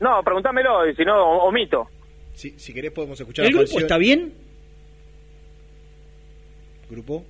No, 0.00 0.22
pregúntamelo, 0.22 0.88
y 0.88 0.94
si 0.94 1.04
no, 1.04 1.20
omito. 1.40 1.88
Si, 2.34 2.58
si 2.58 2.72
querés 2.74 2.92
podemos 2.92 3.18
escuchar 3.20 3.44
¿El 3.46 3.52
grupo 3.52 3.78
está 3.78 3.98
bien? 3.98 4.32
¿Grupo? 6.90 7.24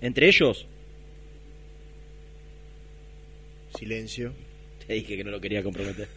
¿Entre 0.00 0.26
ellos? 0.26 0.66
Silencio. 3.74 4.32
Te 4.86 4.94
dije 4.94 5.16
que 5.16 5.24
no 5.24 5.30
lo 5.30 5.40
quería 5.40 5.62
comprometer. 5.62 6.08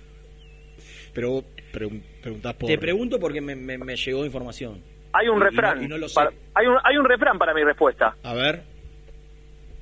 Pero 1.14 1.32
vos 1.32 1.46
pregun- 1.72 2.02
preguntás 2.22 2.54
por... 2.56 2.68
Te 2.70 2.78
pregunto 2.78 3.20
porque 3.20 3.42
me, 3.42 3.56
me- 3.56 3.78
me 3.78 3.96
llegó 3.96 4.26
información. 4.26 4.82
Hay 5.14 5.28
un 5.30 5.36
Y- 5.36 5.38
y 5.38 5.40
no- 5.40 5.46
refrán. 5.46 5.84
y 5.84 5.88
no 5.88 5.98
lo 5.98 6.10
sé. 6.10 6.16
para- 6.16 6.32
hay, 6.56 6.68
un, 6.68 6.78
hay 6.84 6.98
un 6.98 7.06
refrán 7.06 7.38
para 7.38 7.54
mi 7.54 7.64
respuesta. 7.64 8.16
A 8.24 8.34
ver. 8.34 8.64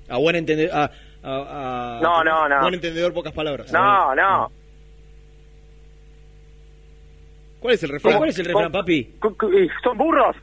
A 0.09 0.17
buen 0.17 0.35
entender. 0.35 0.69
A, 0.71 0.83
a- 0.83 1.97
a- 1.97 1.99
No, 2.01 2.23
no, 2.23 2.47
no. 2.47 2.61
Buen 2.61 2.75
entendedor, 2.75 3.13
pocas 3.13 3.33
palabras. 3.33 3.71
No, 3.71 4.13
no. 4.13 4.51
¿Cuál 7.63 7.75
es 7.75 7.83
el 7.83 7.89
refrán? 7.91 8.17
¿Cuál 8.17 8.29
es 8.29 8.37
el 8.39 8.45
refrán, 8.45 8.71
papi? 8.73 9.13
¿Son 9.81 9.97
burros? 9.97 10.35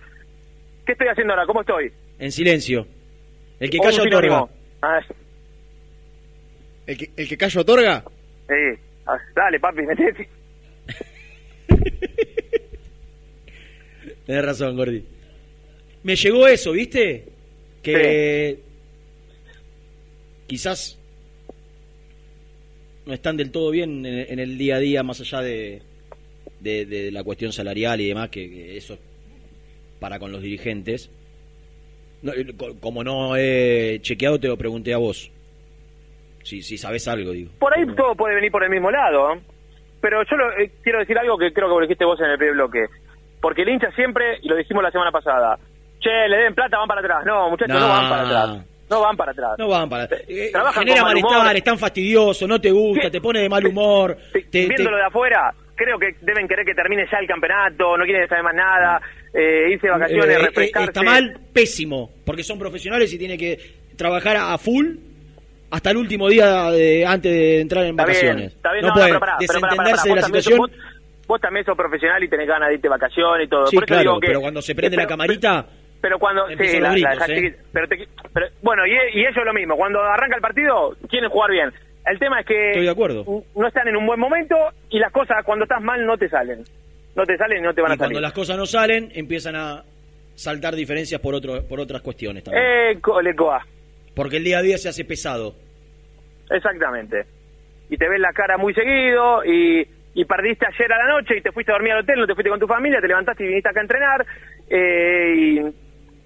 ¿Qué 0.87 0.93
estoy 0.93 1.09
haciendo 1.09 1.35
ahora? 1.35 1.45
¿Cómo 1.45 1.61
estoy? 1.61 1.93
En 2.19 2.33
silencio. 2.33 2.87
El 3.59 3.69
que 3.69 3.77
calla 3.77 4.03
otorga. 4.05 4.47
Ah, 4.81 5.01
¿El 6.87 6.97
que, 6.97 7.11
el 7.15 7.29
que 7.29 7.37
callo 7.37 7.61
otorga? 7.61 8.05
sí. 8.49 8.81
Ah, 9.07 9.19
Dale, 9.37 9.61
papi, 9.61 9.83
metete. 9.83 10.29
Tenés 14.25 14.45
razón, 14.45 14.75
Gordi. 14.77 15.05
Me 16.03 16.17
llegó 16.17 16.49
eso, 16.49 16.73
¿viste? 16.73 17.27
Que 17.83 18.61
quizás 20.47 20.99
no 23.05 23.13
están 23.13 23.37
del 23.37 23.51
todo 23.51 23.71
bien 23.71 24.07
en, 24.07 24.33
en 24.33 24.39
el 24.39 24.57
día 24.57 24.77
a 24.77 24.79
día, 24.79 25.03
más 25.03 25.21
allá 25.21 25.43
de, 25.43 25.83
de- 26.61 26.85
de 26.87 27.11
la 27.13 27.25
cuestión 27.25 27.53
salarial 27.53 28.01
y 28.01 28.09
demás, 28.09 28.29
que, 28.31 28.49
que 28.51 28.77
eso 28.77 28.99
para 29.99 30.19
con 30.19 30.33
los 30.33 30.43
dirigentes. 30.43 31.11
No, 32.23 32.33
eh, 32.33 32.47
co- 32.57 32.77
como 32.81 33.03
no 33.05 33.37
he 33.37 33.99
chequeado, 34.03 34.39
te 34.39 34.49
lo 34.49 34.57
pregunté 34.57 34.93
a 34.95 34.99
vos. 34.99 35.31
Si, 36.43 36.63
si 36.63 36.79
sabes 36.79 37.07
algo, 37.09 37.33
digo. 37.33 37.51
Por 37.59 37.77
ahí 37.77 37.85
todo 37.97 38.15
puede 38.15 38.35
venir 38.37 38.51
por 38.51 38.65
el 38.65 38.71
mismo 38.71 38.91
lado. 38.91 39.35
¿eh? 39.35 39.41
Pero 40.01 40.23
yo 40.25 40.37
lo- 40.37 40.53
eh, 40.59 40.71
quiero 40.83 40.99
decir 41.01 41.19
algo 41.19 41.37
que 41.37 41.53
creo 41.53 41.69
que 41.69 41.75
lo 41.75 41.81
dijiste 41.83 42.05
vos 42.05 42.19
en 42.21 42.31
el 42.31 42.39
primer 42.39 42.55
bloque. 42.55 42.87
Porque 43.41 43.63
el 43.63 43.69
hincha 43.71 43.91
siempre, 43.93 44.39
y 44.43 44.49
lo 44.49 44.57
dijimos 44.57 44.83
la 44.83 44.91
semana 44.91 45.11
pasada, 45.11 45.59
che, 45.99 46.11
le 46.29 46.37
den 46.39 46.55
plata, 46.55 46.79
van 46.79 46.89
para 46.89 47.01
atrás. 47.01 47.25
No, 47.27 47.51
muchachos, 47.51 47.75
no, 47.75 47.81
No. 47.81 47.89
van 47.89 48.09
para 48.11 48.23
atrás. 48.23 48.67
No 48.91 49.01
van 49.03 49.17
para 49.17 49.33
atrás. 49.33 49.51
No 49.59 49.69
van 49.69 49.89
para. 49.89 50.05
eh, 50.27 50.49
Trabajan 50.51 50.83
genera 50.85 51.03
malestar, 51.05 51.41
humor. 51.43 51.57
es 51.57 51.65
tan 51.65 51.79
fastidioso, 51.79 52.49
no 52.49 52.61
te 52.61 52.71
gusta, 52.73 53.09
te 53.11 53.21
pone 53.21 53.41
de 53.41 53.49
mal 53.49 53.65
humor. 53.67 54.17
te- 54.33 54.43
te- 54.43 54.67
Viéndolo 54.67 54.97
de 54.97 55.05
afuera, 55.05 55.55
creo 55.85 55.99
que 55.99 56.15
deben 56.21 56.47
querer 56.47 56.65
que 56.67 56.75
termine 56.75 57.07
ya 57.11 57.19
el 57.19 57.27
campeonato, 57.27 57.97
no 57.97 58.05
quieren 58.05 58.29
saber 58.29 58.45
más 58.45 58.55
nada, 58.55 59.01
eh, 59.33 59.71
irse 59.71 59.87
de 59.87 59.93
vacaciones, 59.93 60.27
Eh, 60.29 60.33
eh, 60.33 60.39
refrescarse. 60.47 60.89
está 60.91 61.03
mal, 61.03 61.39
pésimo, 61.53 62.11
porque 62.27 62.43
son 62.43 62.59
profesionales 62.59 63.13
y 63.13 63.19
tiene 63.19 63.37
que 63.39 63.59
trabajar 63.97 64.37
a 64.37 64.57
full 64.59 64.97
hasta 65.71 65.91
el 65.91 65.97
último 65.97 66.29
día 66.29 66.71
de- 66.71 67.07
antes 67.07 67.33
de 67.33 67.61
entrar 67.61 67.85
en 67.85 67.91
Está 67.91 68.05
bien, 68.05 68.15
vacaciones. 68.17 68.53
está 68.55 68.73
bien, 68.73 68.83
no, 68.83 68.89
no, 68.89 68.95
puede 68.95 69.07
pero 69.09 69.21
pará, 69.21 69.37
pero 69.39 69.61
pará, 69.61 69.61
pará, 69.61 69.71
desentenderse 69.71 70.09
de 70.09 70.15
la 70.17 70.23
situación. 70.23 70.59
Vos, 70.59 70.71
vos 71.27 71.41
también 71.41 71.65
sos 71.65 71.77
profesional 71.77 72.23
y 72.25 72.29
tenés 72.29 72.49
ganas 72.49 72.69
de 72.69 72.75
irte 72.75 72.87
de 72.89 72.91
vacaciones 72.91 73.47
y 73.47 73.49
todo. 73.51 73.67
Sí, 73.69 73.77
Por 73.77 73.85
eso 73.85 73.87
claro, 73.87 74.03
digo 74.03 74.21
que, 74.21 74.27
pero 74.27 74.41
cuando 74.41 74.63
se 74.63 74.75
prende 74.75 74.97
la 74.97 75.07
camarita, 75.07 75.67
Pero 76.03 76.19
cuando. 76.19 76.49
Sí, 76.49 76.55
los 76.57 76.73
la, 76.81 76.81
la 76.81 76.93
gritos, 76.95 77.29
¿eh? 77.29 77.57
Pero, 77.73 77.87
te- 77.89 78.09
pero, 78.33 78.47
bueno, 78.63 78.87
y, 78.87 78.93
y 79.19 79.21
ellos 79.21 79.45
lo 79.45 79.53
mismo. 79.53 79.77
Cuando 79.77 80.01
arranca 80.03 80.35
el 80.37 80.41
partido, 80.43 80.97
quieren 81.11 81.29
jugar 81.29 81.51
bien. 81.51 81.71
El 82.11 82.19
tema 82.19 82.41
es 82.41 82.47
que. 82.47 82.71
Estoy 82.71 82.85
de 82.85 82.91
acuerdo. 82.91 83.25
No 83.55 83.67
están 83.67 83.87
en 83.89 83.97
un 83.97 84.07
buen 84.07 84.19
momento 84.19 84.57
y 84.91 84.99
las 84.99 85.13
cosas 85.13 85.45
cuando 85.45 85.65
estás 85.65 85.81
mal 85.81 86.05
no 86.05 86.17
te 86.19 86.29
salen. 86.29 86.65
No 87.15 87.25
te 87.25 87.37
salen 87.37 87.59
y 87.59 87.63
no 87.63 87.73
te 87.75 87.83
van 87.83 87.93
y 87.93 87.95
a 87.95 87.97
salir. 87.97 88.13
cuando 88.15 88.21
las 88.21 88.33
cosas 88.33 88.57
no 88.57 88.67
salen, 88.67 89.11
empiezan 89.15 89.57
a 89.57 89.83
saltar 90.35 90.75
diferencias 90.75 91.21
por 91.21 91.35
otro, 91.35 91.67
por 91.69 91.81
otras 91.81 92.03
cuestiones 92.03 92.45
también. 92.45 92.65
Eh, 92.65 93.01
colecoa. 93.01 93.65
Porque 94.15 94.39
el 94.39 94.45
día 94.45 94.59
a 94.59 94.63
día 94.63 94.79
se 94.79 94.89
hace 94.89 95.05
pesado. 95.05 95.55
Exactamente. 96.51 97.27
Y 97.89 97.97
te 97.97 98.09
ves 98.09 98.21
la 98.21 98.33
cara 98.33 98.57
muy 98.57 98.73
seguido 98.75 99.45
y, 99.45 99.87
y 100.15 100.25
perdiste 100.25 100.67
ayer 100.67 100.93
a 100.93 100.99
la 101.07 101.13
noche 101.13 101.37
y 101.37 101.43
te 101.43 101.53
fuiste 101.53 101.73
a 101.73 101.75
dormir 101.75 101.93
al 101.93 102.01
hotel, 102.01 102.19
no 102.21 102.27
te 102.27 102.35
fuiste 102.35 102.51
con 102.51 102.61
tu 102.61 102.67
familia, 102.67 103.01
te 103.01 103.09
levantaste 103.09 103.45
y 103.45 103.49
viniste 103.49 103.69
acá 103.69 103.81
a 103.81 103.83
entrenar. 103.83 104.27
eh, 104.69 105.35
y 105.37 105.61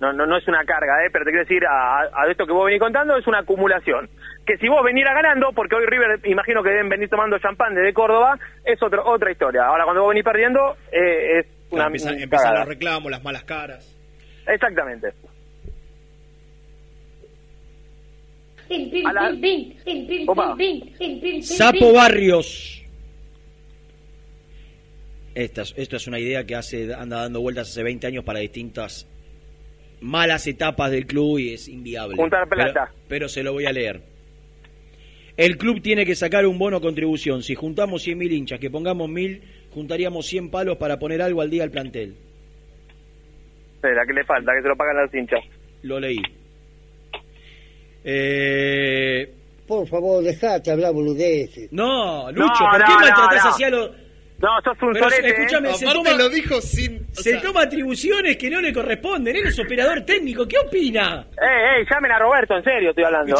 no, 0.00 0.12
no, 0.12 0.26
no 0.26 0.36
es 0.36 0.46
una 0.48 0.64
carga, 0.64 1.04
eh, 1.04 1.08
pero 1.10 1.24
te 1.24 1.30
quiero 1.30 1.44
decir, 1.44 1.64
a, 1.66 2.00
a 2.02 2.26
esto 2.30 2.46
que 2.46 2.52
vos 2.52 2.66
venís 2.66 2.80
contando 2.80 3.16
es 3.16 3.26
una 3.26 3.38
acumulación. 3.38 4.08
Que 4.46 4.58
si 4.58 4.68
vos 4.68 4.82
venís 4.84 5.04
ganando, 5.04 5.52
porque 5.52 5.74
hoy 5.74 5.86
River 5.86 6.20
imagino 6.26 6.62
que 6.62 6.70
deben 6.70 6.88
venir 6.90 7.08
tomando 7.08 7.38
champán 7.38 7.74
desde 7.74 7.94
Córdoba, 7.94 8.38
es 8.64 8.82
otro, 8.82 9.02
otra 9.06 9.30
historia. 9.32 9.64
Ahora 9.66 9.84
cuando 9.84 10.02
vos 10.02 10.10
venís 10.10 10.24
perdiendo, 10.24 10.76
eh, 10.92 11.38
es 11.40 11.46
una 11.70 11.86
empiezan, 11.86 12.14
una 12.14 12.22
empiezan 12.24 12.54
los 12.60 12.68
reclamos, 12.68 13.10
las 13.10 13.24
malas 13.24 13.44
caras. 13.44 13.96
Exactamente. 14.46 15.08
La- 19.02 19.30
Sapo. 21.42 21.92
Barrios. 21.92 22.82
Esta, 25.34 25.62
es- 25.62 25.74
esto 25.76 25.96
es 25.96 26.06
una 26.06 26.18
idea 26.18 26.44
que 26.44 26.54
hace 26.54 26.94
anda 26.94 27.22
dando 27.22 27.40
vueltas 27.40 27.68
hace 27.70 27.82
20 27.82 28.06
años 28.06 28.24
para 28.24 28.38
distintas 28.40 29.06
malas 30.00 30.46
etapas 30.46 30.90
del 30.90 31.06
club 31.06 31.38
y 31.38 31.54
es 31.54 31.68
inviable. 31.68 32.16
Juntar 32.16 32.48
plata. 32.48 32.86
Pero, 32.92 33.04
pero 33.08 33.28
se 33.28 33.42
lo 33.42 33.52
voy 33.52 33.66
a 33.66 33.72
leer. 33.72 34.00
El 35.36 35.56
club 35.58 35.82
tiene 35.82 36.06
que 36.06 36.14
sacar 36.14 36.46
un 36.46 36.58
bono 36.58 36.80
contribución. 36.80 37.42
Si 37.42 37.54
juntamos 37.54 38.06
100.000 38.06 38.32
hinchas, 38.32 38.60
que 38.60 38.70
pongamos 38.70 39.08
1.000, 39.10 39.40
juntaríamos 39.72 40.26
100 40.26 40.50
palos 40.50 40.76
para 40.76 40.98
poner 40.98 41.20
algo 41.22 41.40
al 41.40 41.50
día 41.50 41.64
al 41.64 41.70
plantel. 41.70 42.14
Espera, 43.76 44.02
¿qué 44.06 44.12
le 44.12 44.24
falta? 44.24 44.52
Que 44.54 44.62
se 44.62 44.68
lo 44.68 44.76
pagan 44.76 44.96
los 45.02 45.12
hinchas. 45.14 45.40
Lo 45.82 45.98
leí. 45.98 46.18
Eh, 48.04 49.32
Por 49.66 49.86
favor, 49.88 50.22
dejate 50.22 50.70
hablar 50.70 50.92
boludeces. 50.92 51.72
No, 51.72 52.30
Lucho, 52.30 52.44
No, 52.46 52.70
¿por 52.70 52.84
qué 52.84 52.92
no, 52.92 53.00
maltratás 53.00 53.44
no. 53.44 53.50
así 53.50 53.64
a 53.64 53.70
los... 53.70 53.90
No, 54.38 54.48
sos 54.62 54.76
un 54.82 54.92
Pero 54.92 55.08
solete, 55.08 55.28
escúchame, 55.28 55.70
¿eh? 55.70 55.74
se 55.74 55.86
toma, 55.86 56.12
lo 56.12 56.28
dijo 56.28 56.60
sin... 56.60 57.06
o 57.12 57.14
se 57.22 57.30
sea, 57.30 57.40
toma 57.40 57.62
atribuciones 57.62 58.36
que 58.36 58.50
no 58.50 58.60
le 58.60 58.72
corresponden. 58.72 59.34
Él 59.36 59.46
es 59.46 59.58
operador 59.58 60.00
técnico. 60.02 60.46
¿Qué 60.46 60.58
opina? 60.58 61.26
ey, 61.40 61.78
ey, 61.80 61.86
llamen 61.90 62.10
a 62.12 62.18
Roberto, 62.18 62.56
en 62.56 62.64
serio 62.64 62.90
estoy 62.90 63.04
hablando. 63.04 63.36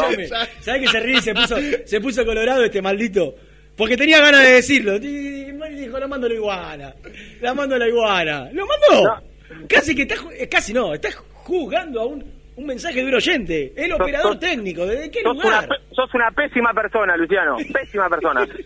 ¿Sabes 0.61 0.81
que 0.81 0.87
se 0.87 0.99
ríe 1.01 1.17
y 1.17 1.21
se 1.21 1.33
puso, 1.35 1.57
se 1.85 2.01
puso 2.01 2.25
colorado 2.25 2.63
este 2.63 2.81
maldito? 2.81 3.35
Porque 3.77 3.97
tenía 3.97 4.19
ganas 4.19 4.41
de 4.43 4.51
decirlo. 4.53 4.95
Y 4.95 5.45
Dijo, 5.75 5.99
la 5.99 6.07
mando 6.07 6.27
a 6.27 6.29
la 6.29 6.35
iguana. 6.35 6.93
La 7.41 7.53
mando 7.53 7.75
a 7.75 7.79
la 7.79 7.87
iguana. 7.87 8.49
¿Lo 8.53 8.65
mandó? 8.65 9.21
Casi 9.67 9.93
que 9.95 10.03
está, 10.03 10.15
eh, 10.37 10.47
casi 10.47 10.73
no, 10.73 10.93
está 10.93 11.09
jugando 11.11 12.01
a 12.01 12.05
un, 12.05 12.23
un 12.55 12.65
mensaje 12.65 13.01
de 13.01 13.05
un 13.05 13.15
oyente. 13.15 13.73
El 13.75 13.91
Sos- 13.91 13.99
operador 14.01 14.31
sos- 14.33 14.39
técnico. 14.39 14.85
¿Desde 14.85 15.11
qué 15.11 15.21
Sos 15.23 15.35
una, 15.35 15.43
lugar? 15.43 15.67
pe- 15.67 15.95
sos 15.95 16.13
una 16.13 16.31
pésima 16.31 16.71
persona, 16.73 17.17
Luciano. 17.17 17.57
Pésima 17.73 18.09
persona. 18.09 18.47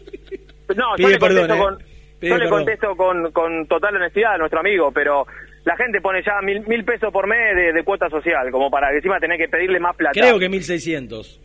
No, 0.75 0.95
yo 0.97 1.07
Pide 1.07 1.09
le 1.13 1.17
contesto, 1.17 1.47
perdón, 1.47 1.57
¿eh? 1.57 1.63
con, 1.63 1.77
Pide 1.77 1.88
yo 2.21 2.37
le 2.37 2.49
contesto 2.49 2.95
con, 2.95 3.31
con 3.31 3.65
total 3.67 3.95
honestidad 3.95 4.33
a 4.33 4.37
nuestro 4.37 4.59
amigo, 4.59 4.91
pero 4.91 5.25
la 5.65 5.75
gente 5.77 6.01
pone 6.01 6.21
ya 6.23 6.41
mil, 6.41 6.65
mil 6.67 6.83
pesos 6.83 7.11
por 7.11 7.27
mes 7.27 7.55
de, 7.55 7.73
de 7.73 7.83
cuota 7.83 8.09
social, 8.09 8.49
como 8.51 8.69
para 8.71 8.89
que 8.89 8.97
encima 8.97 9.19
tener 9.19 9.37
que 9.37 9.47
pedirle 9.47 9.79
más 9.79 9.95
plata. 9.95 10.19
Creo 10.19 10.37
que 10.39 10.49
1600. 10.49 11.39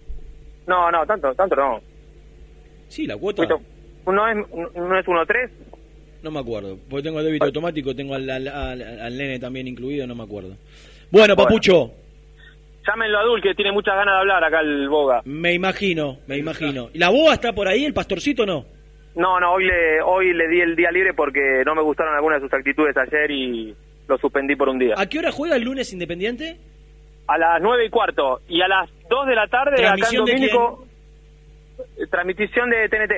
No, 0.67 0.91
no, 0.91 1.05
tanto, 1.07 1.33
tanto 1.35 1.57
no. 1.57 1.81
Sí, 2.89 3.07
la 3.07 3.17
cuota. 3.17 3.43
¿No 4.07 4.29
es, 4.29 4.37
no 4.75 4.99
es 4.99 5.07
1.3? 5.07 5.51
No 6.23 6.31
me 6.31 6.41
acuerdo. 6.41 6.79
Porque 6.89 7.03
tengo 7.05 7.19
el 7.21 7.27
débito 7.27 7.45
automático, 7.47 7.95
tengo 7.95 8.15
al, 8.15 8.29
al, 8.31 8.49
al- 8.49 9.01
al 9.01 9.17
nene 9.19 9.39
también 9.39 9.67
incluido, 9.69 10.07
no 10.07 10.15
me 10.15 10.23
acuerdo. 10.25 10.57
Bueno, 11.11 11.37
Papucho, 11.37 11.93
Llámenlo 12.87 13.19
a 13.19 13.23
Dul, 13.25 13.41
que 13.41 13.55
tiene 13.55 13.73
muchas 13.73 13.95
ganas 13.95 14.15
de 14.15 14.21
hablar 14.21 14.45
acá 14.45 14.61
el 14.61 14.89
Boga. 14.91 15.23
me 15.25 15.55
imagino, 15.55 16.19
me 16.27 16.37
imagino. 16.37 16.91
¿Y 16.93 16.99
la 16.99 17.09
boa 17.09 17.33
está 17.35 17.53
por 17.55 17.67
ahí, 17.67 17.85
el 17.87 17.95
pastorcito 17.95 18.45
no? 18.45 18.67
No, 19.15 19.39
no, 19.39 19.53
hoy 19.53 19.65
le, 19.67 20.03
hoy 20.03 20.33
le 20.35 20.49
di 20.49 20.61
el 20.61 20.75
día 20.75 20.91
libre 20.91 21.15
porque 21.15 21.63
no 21.65 21.75
me 21.75 21.83
gustaron 21.83 22.15
algunas 22.15 22.41
de 22.43 22.49
sus 22.49 22.55
actitudes 22.55 22.97
ayer 22.97 23.31
y 23.31 23.75
lo 24.09 24.19
suspendí 24.19 24.57
por 24.57 24.69
un 24.69 24.79
día. 24.79 24.95
¿A 24.97 25.07
qué 25.07 25.19
hora 25.21 25.31
juega 25.31 25.57
el 25.57 25.63
lunes 25.63 25.93
Independiente? 25.93 26.59
A 27.27 27.39
las 27.39 27.61
nueve 27.63 27.87
y 27.87 27.91
cuarto 27.91 28.41
y 28.49 28.61
a 28.61 28.69
las 28.69 28.91
2 29.09 29.27
de 29.29 29.35
la 29.35 29.47
tarde 29.49 29.77
acá 29.87 29.95
en 29.95 29.97
¿Transmisión 30.01 30.25
de 30.27 30.33
Domínico, 30.33 30.87
transmisión 32.11 32.71
de 32.71 32.89
TNT. 32.89 33.13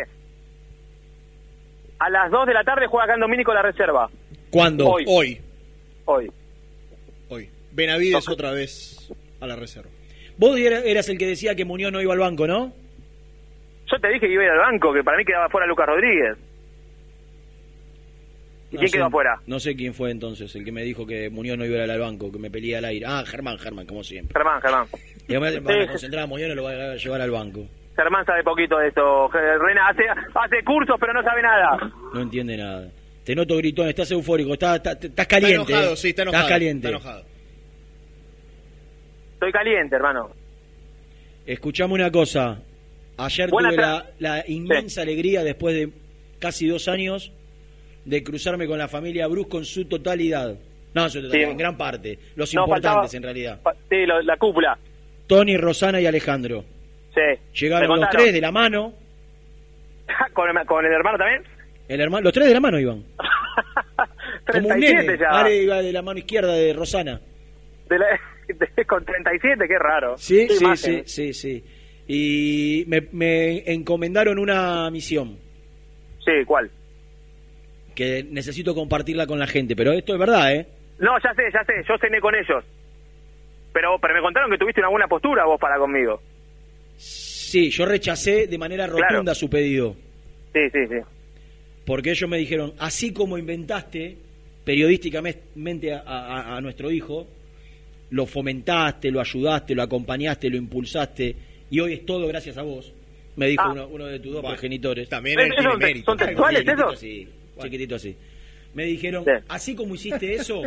A 1.99 2.11
las 2.11 2.31
2 2.31 2.47
de 2.47 2.55
la 2.55 2.63
tarde 2.63 2.87
juega 2.87 3.05
acá 3.05 3.15
en 3.15 3.21
Domínico 3.21 3.53
la 3.55 3.63
reserva. 3.63 4.09
¿Cuándo? 4.51 4.87
Hoy. 4.89 5.05
Hoy. 5.09 5.41
Hoy. 6.05 6.31
Hoy. 7.31 7.49
Benavides 7.73 8.29
otra 8.29 8.53
vez 8.53 9.13
a 9.41 9.47
la 9.47 9.57
reserva. 9.57 9.91
Vos 10.37 10.57
era- 10.59 10.81
eras 10.81 11.09
el 11.09 11.19
que 11.19 11.27
decía 11.27 11.55
que 11.57 11.65
Muñoz 11.65 11.91
no 11.91 12.01
iba 12.01 12.13
al 12.13 12.19
banco, 12.21 12.47
¿no? 12.47 12.73
Yo 13.91 13.99
te 14.01 14.09
dije 14.09 14.21
que 14.27 14.33
iba 14.33 14.43
a 14.43 14.47
ir 14.47 14.51
al 14.53 14.59
banco, 14.59 14.93
que 14.93 15.05
para 15.05 15.17
mí 15.17 15.25
quedaba 15.25 15.49
fuera 15.49 15.67
Lucas 15.67 15.87
Rodríguez. 15.87 16.37
¿Y 18.71 18.75
No 18.75 18.79
quién 18.81 18.91
sé- 18.91 18.97
quedó 18.97 19.07
afuera? 19.07 19.41
No 19.47 19.61
sé 19.61 19.77
quién 19.77 19.95
fue 19.95 20.11
entonces 20.11 20.53
el 20.57 20.65
que 20.65 20.73
me 20.73 20.83
dijo 20.83 21.07
que 21.07 21.31
Muñoz 21.31 21.57
no 21.57 21.65
iba 21.65 21.81
a 21.81 21.85
ir 21.85 21.91
al 21.91 22.01
banco, 22.01 22.33
que 22.33 22.39
me 22.39 22.51
peleé 22.51 22.77
al 22.77 22.85
aire. 22.87 23.07
Ah, 23.07 23.23
Germán, 23.25 23.59
Germán, 23.59 23.87
como 23.87 24.03
siempre. 24.03 24.33
Germán, 24.35 24.61
Germán. 24.61 24.87
Y 25.29 25.33
además 25.35 25.53
Sí, 25.55 25.61
van 25.61 25.79
a 25.79 25.83
sí. 25.85 25.89
concentrar 25.89 26.23
a 26.25 26.27
Muñoz 26.27 26.51
y 26.51 26.55
lo 26.55 26.65
va 26.65 26.71
a 26.73 26.97
llevar 26.97 27.21
al 27.21 27.31
banco. 27.31 27.67
Germán 27.95 28.27
sabe 28.27 28.43
poquito 28.43 28.77
de 28.79 28.89
esto. 28.89 29.29
Rena 29.29 29.89
hace, 29.89 30.03
hace 30.35 30.65
cursos, 30.65 30.97
pero 30.99 31.13
no 31.13 31.23
sabe 31.23 31.43
nada. 31.43 31.79
No 32.13 32.21
entiende 32.21 32.57
nada. 32.57 32.89
Te 33.25 33.35
noto 33.35 33.57
gritón, 33.57 33.89
estás 33.89 34.11
eufórico, 34.11 34.53
estás, 34.53 34.77
estás, 34.77 35.03
estás 35.05 35.27
caliente. 35.27 35.63
Está 35.63 35.73
enojado, 35.73 35.93
eh. 35.95 35.97
sí, 35.97 36.09
está 36.09 36.23
enojado. 36.23 36.43
Estás 36.45 36.55
caliente. 36.55 36.87
Está 36.89 36.99
enojado. 36.99 37.25
Estoy 39.35 39.53
caliente, 39.53 39.97
hermano. 39.97 40.31
Escuchame 41.47 41.95
una 41.95 42.11
cosa. 42.11 42.59
Ayer 43.19 43.49
tuve 43.51 43.77
la, 43.77 44.07
la 44.19 44.45
inmensa 44.47 45.03
alegría, 45.03 45.43
después 45.43 45.75
de 45.75 45.91
casi 46.39 46.67
dos 46.69 46.87
años, 46.89 47.33
de 48.05 48.23
cruzarme 48.23 48.67
con 48.67 48.79
la 48.79 48.89
familia 48.89 49.27
Bruce 49.27 49.49
con 49.49 49.65
su 49.65 49.87
totalidad. 49.87 50.55
No, 50.95 51.05
en 51.05 51.11
su 51.11 51.21
totalidad, 51.23 51.47
Sí. 51.49 51.51
en 51.53 51.57
gran 51.59 51.77
parte. 51.77 52.19
Los 52.37 52.55
No, 52.55 52.63
importantes, 52.63 53.13
faltaba- 53.13 53.17
en 53.17 53.23
realidad. 53.23 53.61
Sí, 53.91 54.07
lo- 54.07 54.23
la 54.23 54.37
cúpula. 54.37 54.79
Tony, 55.27 55.57
Rosana 55.57 56.01
y 56.01 56.07
Alejandro. 56.07 56.65
Sí. 57.15 57.41
Llegaron 57.65 57.99
los 58.01 58.11
tres 58.11 58.33
de 58.33 58.41
la 58.41 58.53
mano. 58.53 58.93
¿Con 60.35 60.49
el, 60.57 60.67
con 60.67 60.85
el 60.85 60.93
hermano 60.93 61.19
también? 61.19 61.43
El 61.89 62.01
hermano, 62.01 62.25
los 62.25 62.33
tres 62.33 62.47
de 62.49 62.55
la 62.55 62.61
mano 62.61 62.79
iban. 62.79 63.03
Como 64.53 64.69
un 64.69 64.81
37 64.81 65.19
ya. 65.19 65.29
Ale 65.41 65.63
iba 65.63 65.83
de 65.83 65.93
la 65.93 66.03
mano 66.03 66.19
izquierda 66.19 66.53
de 66.53 66.73
Rosana. 66.73 67.21
De 67.89 67.99
la- 67.99 68.21
de- 68.77 68.85
con 68.85 69.05
37, 69.05 69.65
qué 69.67 69.79
raro. 69.79 70.17
Sí, 70.19 70.47
sí, 70.49 70.65
sí, 70.77 71.03
sí, 71.07 71.33
sí. 71.33 71.65
Y 72.09 72.85
me, 72.87 73.03
me 73.13 73.71
encomendaron 73.73 74.39
una 74.39 74.89
misión 74.91 75.37
Sí, 76.25 76.33
¿cuál? 76.47 76.71
que 77.95 78.25
necesito 78.31 78.75
compartirla 78.75 79.27
con 79.27 79.39
la 79.39 79.47
gente, 79.47 79.75
pero 79.75 79.93
esto 79.93 80.13
es 80.13 80.19
verdad, 80.19 80.55
¿eh? 80.55 80.67
No, 80.99 81.13
ya 81.23 81.33
sé, 81.35 81.43
ya 81.53 81.65
sé, 81.65 81.73
yo 81.89 81.95
cené 81.99 82.21
con 82.21 82.35
ellos. 82.35 82.63
Pero, 83.73 83.99
pero 84.01 84.15
me 84.15 84.21
contaron 84.21 84.51
que 84.51 84.59
tuviste 84.59 84.81
una 84.81 84.91
buena 84.91 85.09
postura 85.09 85.45
vos 85.47 85.59
para 85.59 85.79
conmigo. 85.79 86.21
Sí, 86.97 87.71
yo 87.71 87.87
rechacé 87.87 88.47
de 88.49 88.59
manera 88.59 88.87
rotunda 88.87 89.09
Claro. 89.23 89.35
su 89.35 89.49
pedido, 89.49 89.97
Sí, 90.53 90.61
sí, 90.73 90.87
sí. 90.89 90.97
porque 91.87 92.11
ellos 92.11 92.29
me 92.29 92.37
dijeron, 92.39 92.75
así 92.79 93.13
como 93.15 93.39
inventaste 93.39 94.17
periodísticamente 94.65 95.93
a, 95.95 96.01
a- 96.07 96.57
a 96.57 96.61
nuestro 96.61 96.91
hijo, 96.91 97.27
lo 98.11 98.27
fomentaste, 98.27 99.11
lo 99.11 99.21
ayudaste, 99.21 99.75
lo 99.75 99.83
acompañaste, 99.83 100.51
lo 100.51 100.57
impulsaste, 100.57 101.35
y 101.71 101.81
hoy 101.81 101.95
es 101.95 102.07
todo 102.07 102.27
gracias 102.29 102.57
a 102.59 102.63
vos, 102.63 102.93
me 103.37 103.49
dijo 103.49 103.63
Ah. 103.65 103.73
uno, 103.73 103.89
uno 103.89 104.07
de 104.07 104.19
tus 104.19 104.33
dos 104.33 104.43
Bueno, 104.43 104.55
progenitores. 104.57 105.09
también 105.09 105.39
él 105.41 105.51
tiene 105.59 105.77
mérito. 105.77 106.07
¿Son 106.13 106.19
textuales 106.19 106.61
Chiquitito 106.61 106.83
esos? 106.85 106.95
así, 106.99 107.29
chiquitito 107.63 107.95
así. 107.97 108.17
Me 108.75 108.85
dijeron, 108.85 109.25
Sí. 109.25 109.31
así 109.49 109.75
como 109.75 109.95
hiciste 109.95 110.35
eso, 110.35 110.63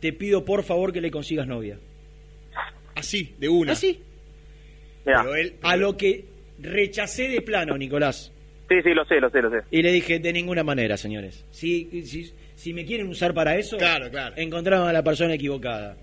te 0.00 0.12
pido 0.12 0.44
por 0.44 0.62
favor 0.64 0.92
que 0.92 1.00
le 1.00 1.10
consigas 1.10 1.46
novia. 1.46 1.78
Así, 2.94 3.34
de 3.38 3.48
una. 3.48 3.72
Así. 3.72 4.00
Pero 5.04 5.34
él, 5.34 5.54
A 5.62 5.76
lo 5.76 5.96
que 5.96 6.24
rechacé 6.60 7.28
de 7.28 7.40
plano, 7.40 7.76
Nicolás. 7.76 8.32
Sí, 8.68 8.76
sí, 8.84 8.90
lo 8.94 9.04
sé, 9.04 9.16
lo 9.20 9.28
sé, 9.30 9.42
lo 9.42 9.50
sé. 9.50 9.58
Y 9.70 9.82
le 9.82 9.90
dije, 9.92 10.18
de 10.18 10.32
ninguna 10.32 10.62
manera, 10.62 10.96
señores. 10.96 11.44
Si, 11.50 12.02
si, 12.06 12.32
si 12.54 12.72
me 12.72 12.84
quieren 12.84 13.08
usar 13.08 13.34
para 13.34 13.56
eso, 13.56 13.76
Claro, 13.76 14.10
claro. 14.10 14.34
encontraron 14.36 14.88
a 14.88 14.92
la 14.92 15.02
persona 15.02 15.34
equivocada. 15.34 15.96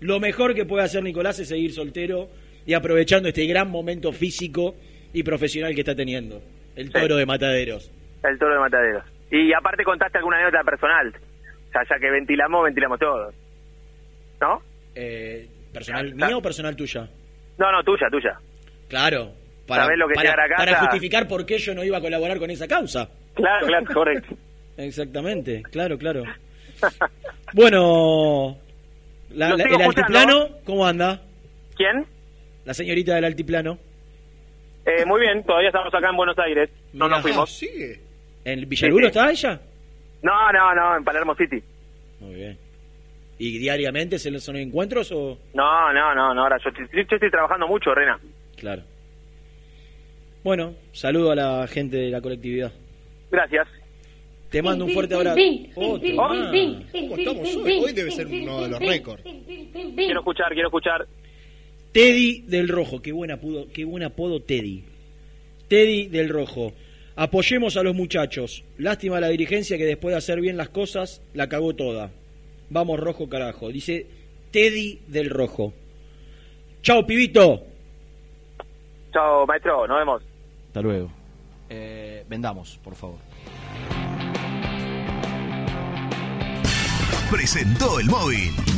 Lo 0.00 0.20
mejor 0.20 0.54
que 0.54 0.64
puede 0.64 0.84
hacer 0.84 1.02
Nicolás 1.02 1.38
es 1.40 1.48
seguir 1.48 1.72
soltero 1.72 2.28
y 2.66 2.74
aprovechando 2.74 3.28
este 3.28 3.46
gran 3.46 3.70
momento 3.70 4.12
físico 4.12 4.74
y 5.12 5.22
profesional 5.22 5.74
que 5.74 5.80
está 5.80 5.94
teniendo. 5.94 6.42
El 6.74 6.90
toro 6.92 7.16
de 7.16 7.24
mataderos. 7.24 7.90
El 8.22 8.38
toro 8.38 8.54
de 8.54 8.60
mataderos. 8.60 9.04
Y 9.30 9.52
aparte 9.54 9.82
contaste 9.84 10.18
alguna 10.18 10.36
anécdota 10.38 10.62
personal. 10.64 11.08
O 11.08 11.72
sea, 11.72 11.82
ya 11.88 11.98
que 11.98 12.10
ventilamos, 12.10 12.64
ventilamos 12.64 12.98
todos. 12.98 13.34
¿No? 14.40 14.60
Eh, 14.94 15.46
¿Personal 15.72 16.14
mío 16.14 16.38
o 16.38 16.42
personal 16.42 16.76
tuya? 16.76 17.08
No, 17.58 17.72
no, 17.72 17.82
tuya, 17.82 18.08
tuya. 18.10 18.38
Claro. 18.88 19.32
Para, 19.66 19.84
¿Sabés 19.84 19.98
lo 19.98 20.06
que 20.08 20.14
para, 20.14 20.34
para 20.56 20.74
justificar 20.80 21.26
por 21.26 21.44
qué 21.44 21.58
yo 21.58 21.74
no 21.74 21.82
iba 21.82 21.98
a 21.98 22.00
colaborar 22.00 22.38
con 22.38 22.50
esa 22.50 22.68
causa. 22.68 23.08
Claro, 23.34 23.66
claro, 23.66 23.86
correcto. 23.92 24.36
Exactamente, 24.76 25.62
claro, 25.72 25.98
claro. 25.98 26.22
Bueno, 27.52 28.58
la- 29.30 29.56
la- 29.56 29.64
el 29.64 29.82
altiplano, 29.82 30.48
¿cómo 30.64 30.86
anda? 30.86 31.22
¿Quién? 31.76 32.06
La 32.66 32.74
señorita 32.74 33.14
del 33.14 33.24
altiplano. 33.24 33.78
Eh, 34.84 35.04
muy 35.06 35.20
bien, 35.20 35.42
todavía 35.44 35.68
estamos 35.68 35.92
acá 35.94 36.10
en 36.10 36.16
Buenos 36.16 36.38
Aires. 36.38 36.68
No 36.92 37.06
Mirá. 37.06 37.16
nos 37.16 37.22
fuimos. 37.22 37.50
sigue. 37.50 38.00
¿En 38.44 38.68
Villaluro 38.68 39.06
Sí, 39.08 39.12
sí. 39.12 39.18
está 39.18 39.30
ella? 39.30 39.60
No, 40.22 40.52
no, 40.52 40.74
no, 40.74 40.96
en 40.98 41.04
Palermo 41.04 41.34
City. 41.34 41.62
Muy 42.20 42.34
bien. 42.34 42.58
¿Y 43.38 43.58
diariamente 43.58 44.18
se 44.18 44.30
le 44.30 44.38
son 44.40 44.56
encuentros 44.56 45.10
o...? 45.12 45.38
No, 45.54 45.92
no, 45.92 46.14
no, 46.14 46.34
no, 46.34 46.42
ahora 46.42 46.56
yo, 46.62 46.70
estoy- 46.70 46.88
yo 46.92 47.00
estoy 47.16 47.30
trabajando 47.30 47.66
mucho, 47.68 47.94
Rena. 47.94 48.18
Claro. 48.56 48.82
Bueno, 50.42 50.74
saludo 50.92 51.32
a 51.32 51.34
la 51.34 51.66
gente 51.66 51.96
de 51.96 52.10
la 52.10 52.20
colectividad. 52.20 52.72
Gracias. 53.30 53.66
Te 54.50 54.62
mando 54.62 54.84
un 54.84 54.92
fuerte 54.92 55.14
abrazo. 55.16 55.36
¿Cómo 55.74 55.96
estamos 55.96 57.56
hoy? 57.56 57.80
Hoy 57.84 57.92
debe 57.92 58.10
ser 58.12 58.26
uno 58.28 58.62
de 58.62 58.68
los 58.68 58.78
récords. 58.78 59.22
Quiero 59.24 60.20
escuchar, 60.20 60.52
quiero 60.52 60.68
escuchar. 60.68 61.06
Teddy 61.96 62.42
del 62.42 62.68
Rojo, 62.68 63.00
qué 63.00 63.10
buen 63.10 63.30
apodo, 63.30 63.68
qué 63.72 63.86
buen 63.86 64.02
apodo 64.02 64.42
Teddy. 64.42 64.84
Teddy 65.66 66.08
del 66.08 66.28
Rojo. 66.28 66.74
Apoyemos 67.16 67.78
a 67.78 67.82
los 67.82 67.94
muchachos. 67.94 68.64
Lástima 68.76 69.16
a 69.16 69.20
la 69.20 69.28
dirigencia 69.28 69.78
que 69.78 69.86
después 69.86 70.12
de 70.12 70.18
hacer 70.18 70.42
bien 70.42 70.58
las 70.58 70.68
cosas 70.68 71.22
la 71.32 71.48
cagó 71.48 71.74
toda. 71.74 72.10
Vamos 72.68 73.00
rojo 73.00 73.30
carajo. 73.30 73.70
Dice 73.70 74.06
Teddy 74.50 75.00
del 75.06 75.30
Rojo. 75.30 75.72
Chao, 76.82 77.06
pibito. 77.06 77.62
Chao, 79.14 79.46
maestro, 79.46 79.86
nos 79.86 79.98
vemos. 79.98 80.22
Hasta 80.66 80.82
luego. 80.82 81.10
Eh, 81.70 82.26
vendamos, 82.28 82.78
por 82.84 82.94
favor. 82.94 83.16
Presentó 87.30 87.98
el 87.98 88.06
móvil. 88.10 88.75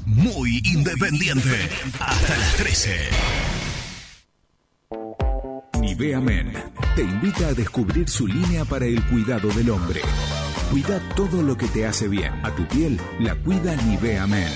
Muy 0.07 0.59
independiente. 0.65 1.69
Hasta 1.99 2.37
las 2.37 2.55
13. 2.55 3.09
Nivea 5.81 6.19
Men 6.19 6.51
te 6.95 7.03
invita 7.03 7.49
a 7.49 7.53
descubrir 7.53 8.09
su 8.09 8.25
línea 8.25 8.65
para 8.65 8.85
el 8.85 9.03
cuidado 9.05 9.49
del 9.49 9.69
hombre. 9.69 10.01
Cuida 10.71 11.01
todo 11.17 11.41
lo 11.41 11.57
que 11.57 11.67
te 11.67 11.85
hace 11.85 12.07
bien. 12.07 12.33
A 12.45 12.55
tu 12.55 12.65
piel 12.65 12.97
la 13.19 13.35
cuida 13.35 13.75
Nivea 13.75 14.25
Men. 14.25 14.53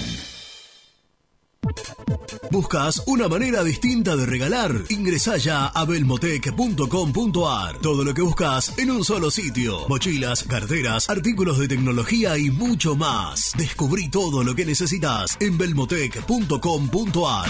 ¿Buscas 2.52 3.04
una 3.08 3.28
manera 3.28 3.64
distinta 3.64 4.16
de 4.16 4.26
regalar? 4.26 4.72
Ingresa 4.90 5.36
ya 5.36 5.68
a 5.68 5.84
belmotec.com.ar. 5.84 7.80
Todo 7.80 8.06
lo 8.06 8.14
que 8.14 8.22
buscas 8.22 8.78
en 8.78 8.92
un 8.92 9.04
solo 9.04 9.30
sitio. 9.30 9.90
Mochilas, 9.90 10.44
carteras, 10.44 11.10
artículos 11.10 11.60
de 11.60 11.68
tecnología 11.68 12.38
y 12.38 12.50
mucho 12.50 12.96
más. 12.96 13.52
Descubrí 13.58 14.08
todo 14.10 14.42
lo 14.44 14.56
que 14.56 14.66
necesitas 14.66 15.36
en 15.42 15.58
belmotec.com.ar. 15.58 17.50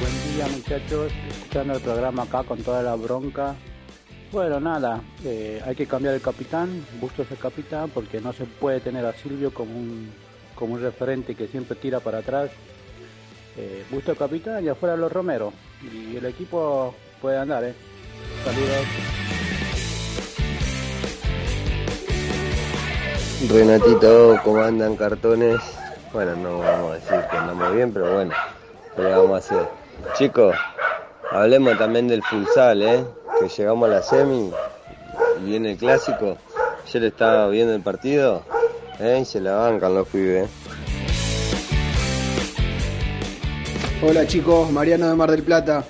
Buen 0.00 0.34
día 0.34 0.46
muchachos, 0.48 1.12
escuchando 1.28 1.74
el 1.74 1.80
programa 1.80 2.22
acá 2.24 2.42
con 2.44 2.62
toda 2.62 2.82
la 2.82 2.94
bronca. 2.94 3.54
Bueno, 4.32 4.60
nada, 4.60 5.00
eh, 5.24 5.62
hay 5.64 5.74
que 5.74 5.86
cambiar 5.86 6.14
el 6.14 6.20
capitán, 6.20 6.84
Bustos 7.00 7.30
el 7.30 7.38
capitán, 7.38 7.90
porque 7.90 8.20
no 8.20 8.32
se 8.32 8.44
puede 8.44 8.80
tener 8.80 9.06
a 9.06 9.12
Silvio 9.12 9.54
como 9.54 9.76
un, 9.76 10.10
como 10.54 10.74
un 10.74 10.82
referente 10.82 11.34
que 11.34 11.46
siempre 11.46 11.76
tira 11.76 12.00
para 12.00 12.18
atrás. 12.18 12.50
Eh, 13.56 13.84
Bustos 13.90 14.10
el 14.10 14.18
capitán 14.18 14.64
y 14.64 14.68
afuera 14.68 14.96
los 14.96 15.12
Romero. 15.12 15.52
Y 15.82 16.16
el 16.16 16.26
equipo 16.26 16.94
puede 17.22 17.38
andar, 17.38 17.64
¿eh? 17.64 17.74
Saludos. 18.44 18.86
Renatito, 23.48 24.40
¿cómo 24.42 24.60
andan 24.60 24.96
cartones? 24.96 25.56
Bueno, 26.12 26.34
no 26.36 26.58
vamos 26.58 26.92
a 26.92 26.94
decir 26.94 27.28
que 27.30 27.36
andamos 27.36 27.74
bien, 27.74 27.92
pero 27.92 28.14
bueno, 28.14 28.32
¿qué 28.32 28.55
le 28.96 29.10
vamos 29.10 29.32
a 29.32 29.36
hacer? 29.36 29.68
Chicos, 30.16 30.54
hablemos 31.30 31.76
también 31.78 32.08
del 32.08 32.22
futsal, 32.22 32.82
¿eh? 32.82 33.04
Que 33.40 33.48
llegamos 33.48 33.88
a 33.88 33.92
la 33.92 34.02
semi 34.02 34.50
y 35.40 35.44
viene 35.44 35.72
el 35.72 35.76
clásico. 35.76 36.36
Ayer 36.86 37.04
estaba 37.04 37.48
viendo 37.48 37.74
el 37.74 37.82
partido, 37.82 38.42
¿eh? 39.00 39.18
Y 39.22 39.24
se 39.24 39.40
la 39.40 39.56
bancan 39.56 39.94
los 39.94 40.08
pibes. 40.08 40.48
Hola 44.06 44.26
chicos, 44.26 44.70
Mariano 44.70 45.08
de 45.08 45.14
Mar 45.16 45.30
del 45.30 45.42
Plata. 45.42 45.84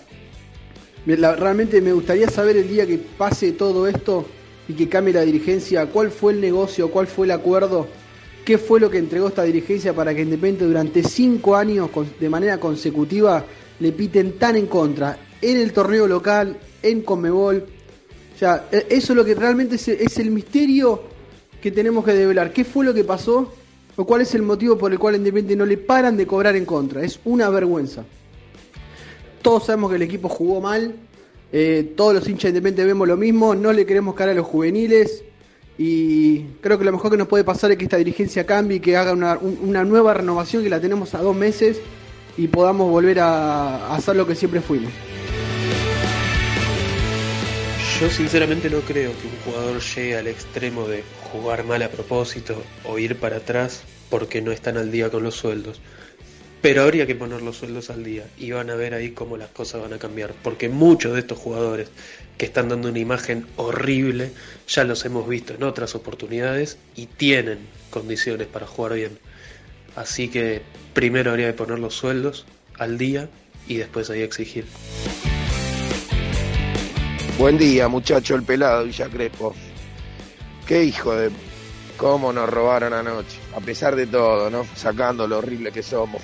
Me- 1.05 1.17
la- 1.17 1.35
realmente 1.37 1.81
me 1.81 1.93
gustaría 1.93 2.29
saber 2.29 2.57
el 2.57 2.69
día 2.69 2.87
que 2.87 2.99
pase 2.99 3.53
todo 3.53 3.87
esto 3.87 4.25
y 4.69 4.75
que 4.75 4.89
cambie 4.89 5.15
la 5.15 5.21
dirigencia, 5.21 5.87
cuál 5.87 6.11
fue 6.11 6.33
el 6.33 6.41
negocio, 6.41 6.91
cuál 6.91 7.07
fue 7.07 7.27
el 7.27 7.33
acuerdo, 7.33 7.87
qué 8.47 8.59
fue 8.59 8.79
lo 8.79 8.89
que 8.89 8.99
entregó 8.99 9.27
esta 9.27 9.43
dirigencia 9.43 9.93
para 9.93 10.15
que 10.15 10.23
Independiente 10.23 10.65
durante 10.65 11.03
cinco 11.03 11.57
años 11.57 11.91
de 12.21 12.29
manera 12.31 12.59
consecutiva 12.61 13.45
le 13.81 13.91
piten 13.93 14.39
tan 14.39 14.55
en 14.57 14.67
contra 14.67 15.19
en 15.43 15.57
el 15.59 15.73
torneo 15.73 16.07
local, 16.07 16.57
en 16.81 17.03
Conmebol. 17.03 17.67
O 18.35 18.39
sea, 18.39 18.69
e- 18.71 18.87
eso 18.89 19.13
es 19.13 19.17
lo 19.17 19.25
que 19.25 19.35
realmente 19.35 19.75
es, 19.75 20.19
el 20.19 20.31
misterio 20.31 21.03
que 21.61 21.73
tenemos 21.73 22.05
que 22.05 22.13
develar. 22.13 22.53
¿Qué 22.53 22.65
fue 22.65 22.85
lo 22.85 22.95
que 22.95 23.03
pasó? 23.03 23.53
¿O 23.97 24.05
cuál 24.07 24.21
es 24.21 24.33
el 24.37 24.43
motivo 24.43 24.79
por 24.79 24.93
el 24.93 24.99
cual 25.01 25.17
Independiente 25.17 25.57
no 25.57 25.67
le 25.67 25.77
paran 25.79 26.17
de 26.17 26.25
cobrar 26.27 26.55
en 26.55 26.65
contra? 26.65 27.03
Es 27.03 27.19
una 27.25 27.51
vergüenza. 27.51 28.05
Todos 29.43 29.67
sabemos 29.67 29.91
que 29.91 29.97
el 29.97 30.03
equipo 30.03 30.29
jugó 30.29 30.61
mal. 30.61 30.95
eh, 31.53 31.93
todos 31.97 32.15
los 32.15 32.29
hinchas 32.29 32.45
de 32.53 32.59
Independiente 32.59 32.87
vemos 32.87 33.09
lo 33.09 33.17
mismo. 33.17 33.57
No 33.57 33.73
le 33.73 33.85
queremos 33.85 34.15
cara 34.15 34.31
a 34.31 34.35
los 34.35 34.47
juveniles. 34.47 35.25
Y 35.79 36.41
creo 36.63 36.79
que 36.79 36.85
lo 36.85 36.93
mejor 36.93 37.11
que 37.11 37.17
nos 37.19 37.29
puede 37.29 37.45
pasar 37.45 37.71
es 37.71 37.77
que 37.79 37.85
esta 37.85 37.99
dirigencia 37.99 38.47
cambie 38.47 38.79
y 38.79 38.81
que 38.81 38.97
haga 38.97 39.13
una, 39.13 39.37
un- 39.39 39.59
una 39.63 39.85
nueva 39.85 40.15
renovación 40.15 40.63
que 40.63 40.71
la 40.71 40.81
tenemos 40.81 41.15
a 41.15 41.19
dos 41.19 41.37
meses 41.37 41.81
y 42.39 42.49
podamos 42.49 42.91
volver 42.91 43.21
a, 43.21 43.87
a 43.89 43.97
hacer 43.97 44.17
lo 44.17 44.27
que 44.27 44.35
siempre 44.35 44.61
fuimos. 44.61 44.91
Yo 48.01 48.11
sinceramente 48.11 48.69
no 48.69 48.81
creo 48.81 49.13
que 49.13 49.27
un 49.27 49.37
jugador 49.45 49.81
llegue 49.81 50.17
al 50.17 50.27
extremo 50.27 50.87
de 50.87 51.03
jugar 51.33 51.65
mal 51.65 51.83
a 51.83 51.89
propósito 51.89 52.63
o 52.85 52.99
ir 52.99 53.17
para 53.17 53.37
atrás 53.39 53.85
porque 54.11 54.43
no 54.43 54.53
están 54.53 54.77
al 54.77 54.91
día 54.93 55.11
con 55.11 55.23
los 55.23 55.35
sueldos. 55.35 55.81
Pero 56.61 56.83
habría 56.83 57.07
que 57.07 57.15
poner 57.15 57.41
los 57.43 57.57
sueldos 57.57 57.89
al 57.91 58.03
día 58.05 58.25
y 58.39 58.51
van 58.51 58.69
a 58.71 58.75
ver 58.75 58.93
ahí 58.93 59.13
cómo 59.13 59.37
las 59.37 59.49
cosas 59.49 59.81
van 59.81 59.95
a 59.95 59.99
cambiar. 59.99 60.35
Porque 60.43 60.69
muchos 60.69 61.15
de 61.15 61.21
estos 61.21 61.39
jugadores 61.39 61.89
que 62.39 62.47
están 62.47 62.69
dando 62.69 62.89
una 62.89 62.99
imagen 62.99 63.47
horrible 63.57 64.33
ya 64.69 64.85
los 64.85 65.05
hemos 65.05 65.29
visto 65.29 65.55
en 65.55 65.63
otras 65.63 65.95
oportunidades 65.95 66.79
y 66.95 67.07
tienen 67.07 67.59
condiciones 67.91 68.47
para 68.47 68.67
jugar 68.67 68.95
bien. 68.95 69.19
Así 69.95 70.29
que 70.29 70.63
primero 70.93 71.31
habría 71.31 71.49
que 71.49 71.55
poner 71.55 71.79
los 71.79 71.95
sueldos 71.95 72.45
al 72.79 72.99
día 72.99 73.29
y 73.67 73.77
después 73.77 74.11
ahí 74.11 74.23
exigir. 74.23 74.67
Buen 77.39 77.59
día, 77.59 77.89
muchacho, 77.89 78.35
el 78.35 78.43
pelado 78.43 78.85
Villa 78.85 79.09
Crespo. 79.09 79.55
Qué 80.67 80.85
hijo 80.85 81.15
de... 81.15 81.31
¿Cómo 81.97 82.31
nos 82.31 82.51
robaron 82.51 82.93
anoche? 82.93 83.39
A 83.57 83.61
pesar 83.61 83.97
de 83.97 84.07
todo, 84.07 84.51
¿no? 84.51 84.67
Sacando 84.75 85.27
lo 85.27 85.39
horrible 85.39 85.73
que 85.73 85.83
somos. 85.83 86.23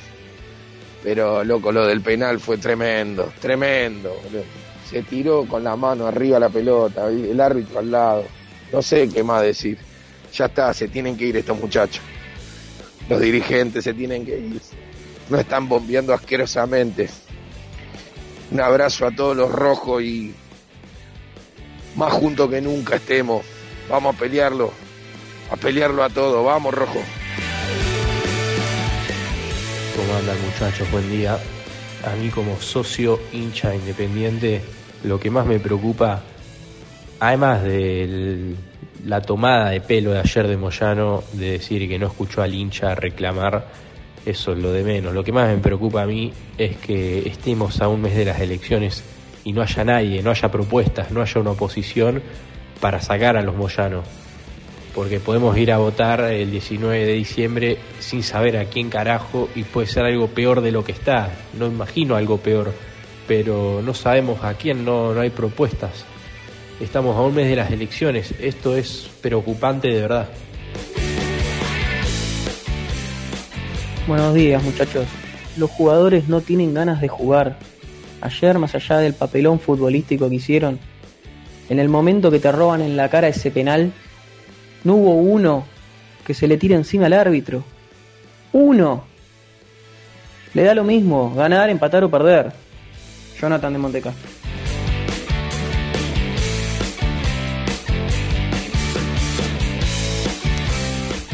Pero, 1.03 1.43
loco, 1.45 1.73
lo 1.73 1.87
del 1.87 2.03
penal 2.03 2.39
fue 2.41 2.59
tremendo, 2.59 3.33
tremendo. 3.41 4.15
boludo. 4.23 4.45
Se 4.93 5.03
tiró 5.05 5.47
con 5.47 5.65
la 5.65 5.75
mano 5.75 6.07
arriba 6.07 6.39
la 6.39 6.51
pelota, 6.51 7.09
el 7.09 7.41
árbitro 7.41 7.79
al 7.79 7.91
lado. 7.91 8.25
No 8.71 8.83
sé 8.83 9.09
qué 9.09 9.25
más 9.25 9.41
decir. 9.41 9.79
Ya 10.35 10.45
está, 10.45 10.75
se 10.75 10.87
tienen 10.89 11.17
que 11.17 11.25
ir 11.25 11.37
estos 11.39 11.59
muchachos. 11.59 12.03
Los 13.09 13.19
dirigentes 13.19 13.85
se 13.85 13.95
tienen 13.95 14.27
que 14.27 14.39
ir. 14.39 14.61
No 15.31 15.39
están 15.39 15.67
bombeando 15.67 16.13
asquerosamente. 16.13 17.09
Un 18.51 18.61
abrazo 18.61 19.07
a 19.07 19.11
todos 19.11 19.35
los 19.35 19.51
rojos 19.51 20.03
y 20.03 20.35
más 21.97 22.13
juntos 22.13 22.51
que 22.51 22.61
nunca 22.61 22.97
estemos. 22.97 23.47
Vamos 23.89 24.15
a 24.15 24.19
pelearlo, 24.19 24.73
a 25.51 25.57
pelearlo 25.57 26.05
a 26.05 26.11
todo. 26.11 26.45
Vamos, 26.45 26.75
rojo. 26.75 27.01
¿Cómo 29.97 30.15
andan 30.19 30.37
muchachos? 30.43 30.91
Buen 30.91 31.11
día. 31.11 31.39
A 32.05 32.15
mí 32.17 32.29
como 32.29 32.61
socio 32.61 33.19
hincha 33.33 33.75
independiente, 33.75 34.61
lo 35.05 35.19
que 35.19 35.31
más 35.31 35.47
me 35.47 35.59
preocupa, 35.59 36.21
además 37.21 37.63
de 37.63 38.55
la 39.05 39.21
tomada 39.21 39.71
de 39.71 39.81
pelo 39.81 40.13
de 40.13 40.21
ayer 40.21 40.47
de 40.47 40.57
Moyano, 40.57 41.23
de 41.33 41.53
decir 41.53 41.89
que 41.89 41.99
no 41.99 42.07
escuchó 42.07 42.43
al 42.43 42.55
hincha 42.55 42.95
reclamar, 42.95 43.67
eso 44.25 44.53
es 44.53 44.59
lo 44.59 44.73
de 44.73 44.85
menos. 44.85 45.13
Lo 45.13 45.25
que 45.25 45.33
más 45.33 45.49
me 45.49 45.59
preocupa 45.59 46.03
a 46.03 46.07
mí 46.07 46.33
es 46.57 46.77
que 46.77 47.29
estemos 47.29 47.81
a 47.81 47.89
un 47.89 48.03
mes 48.03 48.15
de 48.15 48.25
las 48.25 48.41
elecciones 48.41 49.03
y 49.45 49.53
no 49.53 49.63
haya 49.63 49.85
nadie, 49.85 50.23
no 50.23 50.31
haya 50.31 50.51
propuestas, 50.51 51.11
no 51.11 51.21
haya 51.21 51.41
una 51.41 51.51
oposición 51.51 52.23
para 52.81 53.01
sacar 53.01 53.37
a 53.37 53.43
los 53.43 53.57
Moyanos 53.57 54.05
porque 54.95 55.21
podemos 55.21 55.57
ir 55.57 55.73
a 55.73 55.79
votar 55.79 56.21
el 56.21 56.51
19 56.51 57.07
de 57.07 57.13
diciembre 57.15 57.79
sin 57.99 58.23
saber 58.23 58.57
a 58.59 58.67
quién 58.67 58.91
carajo 58.91 59.49
y 59.55 59.65
puede 59.65 59.87
ser 59.87 60.05
algo 60.05 60.29
peor 60.29 60.61
de 60.61 60.73
lo 60.73 60.85
que 60.85 60.93
está. 60.93 61.31
No 61.59 61.67
imagino 61.67 62.17
algo 62.17 62.39
peor, 62.39 62.73
pero 63.27 63.83
no 63.83 63.95
sabemos 63.95 64.43
a 64.45 64.55
quién, 64.55 64.85
no, 64.85 65.13
no 65.15 65.21
hay 65.21 65.31
propuestas. 65.31 66.05
Estamos 66.81 67.17
a 67.17 67.21
un 67.21 67.35
mes 67.35 67.49
de 67.49 67.57
las 67.57 67.71
elecciones, 67.71 68.35
esto 68.41 68.77
es 68.77 69.09
preocupante 69.21 69.89
de 69.89 70.01
verdad. 70.01 70.29
Buenos 74.07 74.35
días 74.35 74.63
muchachos. 74.63 75.07
Los 75.57 75.71
jugadores 75.71 76.29
no 76.29 76.41
tienen 76.41 76.75
ganas 76.75 77.01
de 77.01 77.09
jugar. 77.09 77.57
Ayer, 78.21 78.59
más 78.59 78.75
allá 78.75 78.99
del 78.99 79.15
papelón 79.15 79.61
futbolístico 79.61 80.29
que 80.29 80.37
hicieron, 80.37 80.79
en 81.69 81.79
el 81.79 81.89
momento 81.89 82.31
que 82.31 82.39
te 82.39 82.51
roban 82.51 82.81
en 82.81 82.97
la 82.97 83.09
cara 83.09 83.29
ese 83.29 83.51
penal, 83.51 83.93
no 84.85 84.95
hubo 84.95 85.15
uno 85.15 85.65
que 86.27 86.35
se 86.35 86.49
le 86.49 86.57
tire 86.57 86.75
encima 86.75 87.07
al 87.07 87.13
árbitro. 87.13 87.65
Uno. 88.53 89.05
Le 90.55 90.63
da 90.65 90.75
lo 90.75 90.85
mismo, 90.85 91.35
ganar, 91.35 91.71
empatar 91.71 92.05
o 92.05 92.11
perder. 92.11 92.53
Jonathan 93.43 93.73
de 93.73 93.79
Montecastro. 93.81 94.31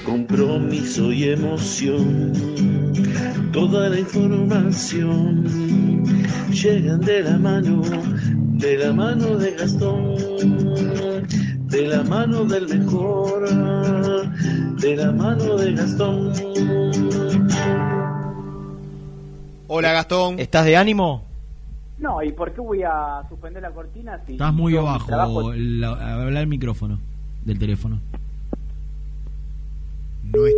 compromiso 0.05 1.13
y 1.13 1.29
emoción. 1.31 2.33
Toda 3.53 3.89
la 3.89 3.99
información 3.99 5.45
llegan 6.51 7.01
de 7.01 7.23
la 7.23 7.39
mano, 7.39 7.83
de 8.55 8.79
la 8.79 8.93
mano 8.93 9.37
de 9.37 9.53
Gastón, 9.53 10.15
de 11.69 11.87
la 11.89 12.03
mano 12.05 12.45
del 12.45 12.69
mejor, 12.79 13.49
de 14.81 14.97
la 14.97 15.13
mano 15.13 15.57
de 15.57 15.73
Gastón. 15.75 16.33
Hola 19.69 19.93
Gastón. 19.93 20.39
¿Estás 20.39 20.65
de 20.67 20.77
ánimo? 20.77 21.25
No, 21.99 22.23
¿y 22.23 22.33
por 22.33 22.53
qué 22.53 22.61
voy 22.61 22.83
a 22.83 23.23
suspender 23.29 23.63
la 23.63 23.71
cortina 23.71 24.21
si 24.27 24.33
Estás 24.33 24.53
muy 24.53 24.77
abajo. 24.77 25.07
trabajo- 25.07 25.53
la- 25.55 26.15
habla 26.23 26.41
el 26.41 26.47
micrófono 26.49 26.99
del 27.45 27.59
teléfono. 27.59 28.01
No, 30.33 30.47
es- 30.47 30.55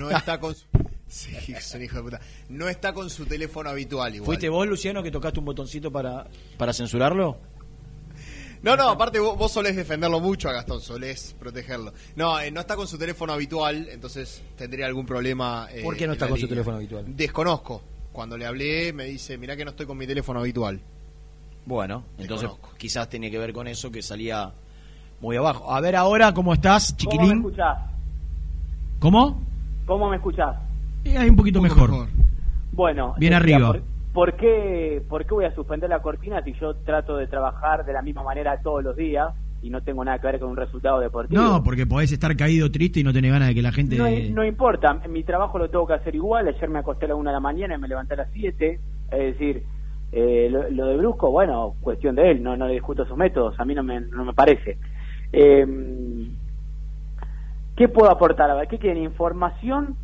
no 0.00 0.10
está 0.10 0.38
con 0.40 0.54
su... 0.54 0.64
Sí, 1.08 1.30
es 1.52 1.72
un 1.74 1.82
hijo 1.82 1.96
de 1.98 2.02
puta. 2.02 2.20
No 2.48 2.68
está 2.68 2.92
con 2.92 3.08
su 3.10 3.24
teléfono 3.26 3.70
habitual 3.70 4.12
igual. 4.14 4.26
¿Fuiste 4.26 4.48
vos, 4.48 4.66
Luciano, 4.66 5.02
que 5.04 5.10
tocaste 5.12 5.38
un 5.38 5.46
botoncito 5.46 5.90
para, 5.92 6.26
para 6.58 6.72
censurarlo? 6.72 7.38
No, 8.62 8.76
no, 8.76 8.88
aparte 8.88 9.20
vos, 9.20 9.38
vos 9.38 9.52
solés 9.52 9.76
defenderlo 9.76 10.18
mucho 10.18 10.48
a 10.48 10.52
Gastón, 10.52 10.80
solés 10.80 11.36
protegerlo. 11.38 11.92
No, 12.16 12.40
eh, 12.40 12.50
no 12.50 12.60
está 12.60 12.74
con 12.74 12.88
su 12.88 12.98
teléfono 12.98 13.32
habitual, 13.32 13.88
entonces 13.90 14.42
tendría 14.56 14.86
algún 14.86 15.06
problema. 15.06 15.68
eh, 15.70 15.82
¿Por 15.84 15.96
qué 15.96 16.06
no 16.08 16.14
está 16.14 16.28
con 16.28 16.38
su 16.40 16.48
teléfono 16.48 16.78
habitual? 16.78 17.04
Desconozco. 17.06 17.82
Cuando 18.12 18.36
le 18.36 18.44
hablé 18.46 18.92
me 18.92 19.04
dice, 19.04 19.38
mirá 19.38 19.56
que 19.56 19.64
no 19.64 19.70
estoy 19.70 19.86
con 19.86 19.96
mi 19.96 20.06
teléfono 20.08 20.40
habitual. 20.40 20.80
Bueno, 21.66 22.04
entonces 22.18 22.50
quizás 22.78 23.08
tenía 23.08 23.30
que 23.30 23.38
ver 23.38 23.52
con 23.52 23.68
eso 23.68 23.90
que 23.92 24.02
salía 24.02 24.52
muy 25.20 25.36
abajo. 25.36 25.72
A 25.72 25.80
ver 25.80 25.94
ahora, 25.94 26.34
¿cómo 26.34 26.52
estás, 26.52 26.92
¿Cómo 27.04 27.10
me 27.10 27.16
chiquilín? 27.18 27.36
escuchás? 27.38 27.78
¿Cómo? 28.98 29.42
¿Cómo 29.86 30.10
me 30.10 30.16
escuchás? 30.16 30.56
Eh, 31.04 31.16
ahí 31.16 31.28
un 31.28 31.36
poquito 31.36 31.60
mejor. 31.60 31.90
Bueno, 32.72 33.14
Bien 33.18 33.32
decía, 33.32 33.56
arriba. 33.56 33.72
¿por, 33.72 33.82
por 34.12 34.36
qué, 34.36 35.02
¿por 35.08 35.24
qué 35.24 35.34
voy 35.34 35.44
a 35.44 35.54
suspender 35.54 35.88
la 35.88 36.00
cortina 36.02 36.42
si 36.42 36.52
yo 36.54 36.74
trato 36.76 37.16
de 37.16 37.26
trabajar 37.26 37.84
de 37.84 37.92
la 37.92 38.02
misma 38.02 38.22
manera 38.22 38.60
todos 38.62 38.82
los 38.82 38.96
días 38.96 39.28
y 39.62 39.70
no 39.70 39.82
tengo 39.82 40.04
nada 40.04 40.18
que 40.18 40.26
ver 40.26 40.40
con 40.40 40.50
un 40.50 40.56
resultado 40.56 41.00
deportivo? 41.00 41.40
No, 41.40 41.62
porque 41.62 41.86
podés 41.86 42.12
estar 42.12 42.34
caído 42.36 42.70
triste 42.70 43.00
y 43.00 43.04
no 43.04 43.12
tenés 43.12 43.30
ganas 43.32 43.48
de 43.48 43.54
que 43.54 43.62
la 43.62 43.72
gente... 43.72 43.96
No, 43.96 44.04
no 44.34 44.44
importa, 44.44 44.94
mi 45.08 45.22
trabajo 45.22 45.58
lo 45.58 45.70
tengo 45.70 45.86
que 45.86 45.94
hacer 45.94 46.14
igual. 46.14 46.48
Ayer 46.48 46.68
me 46.68 46.80
acosté 46.80 47.04
a 47.04 47.08
la 47.08 47.14
una 47.14 47.30
de 47.30 47.34
la 47.36 47.40
mañana 47.40 47.74
y 47.76 47.78
me 47.78 47.88
levanté 47.88 48.14
a 48.14 48.18
las 48.18 48.28
7. 48.32 48.80
Es 49.12 49.18
decir, 49.18 49.62
eh, 50.12 50.48
lo, 50.50 50.68
lo 50.70 50.86
de 50.86 50.96
Brusco, 50.96 51.30
bueno, 51.30 51.74
cuestión 51.80 52.16
de 52.16 52.30
él, 52.32 52.42
no, 52.42 52.56
no 52.56 52.66
le 52.66 52.74
discuto 52.74 53.06
sus 53.06 53.16
métodos, 53.16 53.58
a 53.58 53.64
mí 53.64 53.74
no 53.74 53.82
me, 53.82 54.00
no 54.00 54.24
me 54.24 54.32
parece. 54.32 54.78
Eh, 55.32 55.66
¿Qué 57.76 57.88
puedo 57.88 58.10
aportar? 58.10 58.50
A 58.50 58.54
ver, 58.54 58.68
¿qué 58.68 58.78
quieren? 58.78 59.02
¿Información 59.04 59.96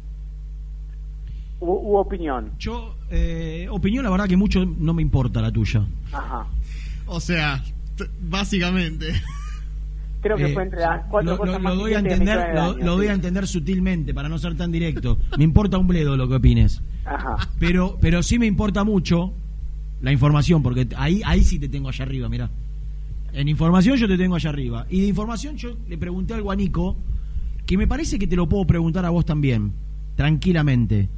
u, 1.61 1.66
u 1.73 1.97
opinión? 1.97 2.51
Yo, 2.59 2.97
eh, 3.11 3.66
opinión, 3.70 4.05
la 4.05 4.11
verdad 4.11 4.27
que 4.27 4.36
mucho 4.36 4.65
no 4.66 4.93
me 4.94 5.03
importa 5.03 5.40
la 5.40 5.51
tuya. 5.51 5.86
Ajá. 6.12 6.47
O 7.07 7.20
sea, 7.20 7.62
básicamente. 8.20 9.12
Creo 10.20 10.36
que 10.36 10.51
Eh, 10.51 10.55
fue 10.55 10.62
entre 10.65 10.81
las 10.81 11.05
cuatro 11.11 11.32
lo, 11.32 11.39
cosas 11.39 11.55
lo- 11.55 11.61
más 11.61 11.74
lo 11.74 11.81
doy 11.81 11.94
a 11.94 11.99
entender, 11.99 12.55
lo, 12.55 12.74
doy 12.97 13.09
a 13.09 13.12
entender 13.12 13.47
sutilmente 13.47 14.15
para 14.15 14.28
no 14.28 14.39
ser 14.39 14.57
tan 14.57 14.70
directo. 14.70 15.19
Me 15.36 15.44
importa 15.44 15.78
un 15.78 15.89
bledo 15.89 16.16
lo 16.16 16.28
que 16.28 16.35
opines. 16.36 16.81
Ajá. 17.05 17.36
Pero, 17.59 17.99
pero 18.01 18.23
sí 18.23 18.39
me 18.39 18.47
importa 18.47 18.85
mucho 18.85 19.32
la 20.01 20.12
información, 20.12 20.62
porque 20.62 20.86
ahí, 20.97 21.23
ahí 21.24 21.43
sí 21.43 21.59
te 21.59 21.69
tengo 21.69 21.89
allá 21.89 22.05
arriba, 22.05 22.28
mirá. 22.28 22.51
En 23.32 23.49
información 23.49 23.97
yo 23.97 24.07
te 24.07 24.16
tengo 24.19 24.36
allá 24.36 24.51
arriba. 24.51 24.86
Y 24.90 25.01
de 25.01 25.07
información 25.09 25.57
yo 25.57 25.70
le 25.89 25.97
pregunté 25.99 26.35
algo 26.35 26.53
a 26.53 26.57
Nico, 26.57 26.97
que 27.67 27.77
me 27.79 27.87
parece 27.87 28.19
que 28.19 28.27
te 28.27 28.37
lo 28.37 28.49
puedo 28.49 28.67
preguntar 28.67 29.05
a 29.05 29.11
vos 29.11 29.25
también, 29.25 29.73
tranquilamente. 30.17 31.09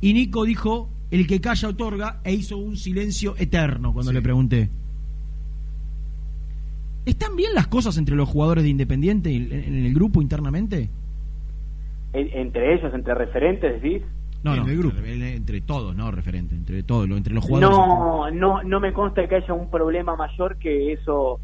Y 0.00 0.12
Nico 0.14 0.44
dijo, 0.44 0.88
el 1.10 1.26
que 1.26 1.40
calla 1.40 1.68
otorga, 1.68 2.20
e 2.24 2.32
hizo 2.32 2.56
un 2.56 2.76
silencio 2.76 3.34
eterno 3.38 3.92
cuando 3.92 4.12
le 4.12 4.22
pregunté. 4.22 4.70
¿Están 7.06 7.34
bien 7.34 7.54
las 7.54 7.66
cosas 7.66 7.96
entre 7.98 8.14
los 8.14 8.28
jugadores 8.28 8.62
de 8.64 8.70
Independiente 8.70 9.34
en, 9.34 9.52
en 9.52 9.84
el 9.86 9.94
grupo 9.94 10.20
internamente? 10.22 10.90
En- 12.12 12.28
entre 12.36 12.74
ellos, 12.74 12.92
entre 12.94 13.14
referentes, 13.14 13.80
decís. 13.82 14.02
No, 14.42 14.56
no, 14.56 14.66
entre, 14.70 15.36
entre 15.36 15.60
todos, 15.60 15.94
no 15.94 16.10
referente, 16.10 16.54
entre 16.54 16.82
todos, 16.82 17.08
lo- 17.08 17.16
entre 17.16 17.34
los 17.34 17.44
jugadores. 17.44 17.76
No, 17.78 18.30
no, 18.30 18.62
no 18.62 18.80
me 18.80 18.92
consta 18.92 19.26
que 19.28 19.36
haya 19.36 19.52
un 19.52 19.70
problema 19.70 20.16
mayor 20.16 20.56
que 20.56 20.92
eso 20.92 21.40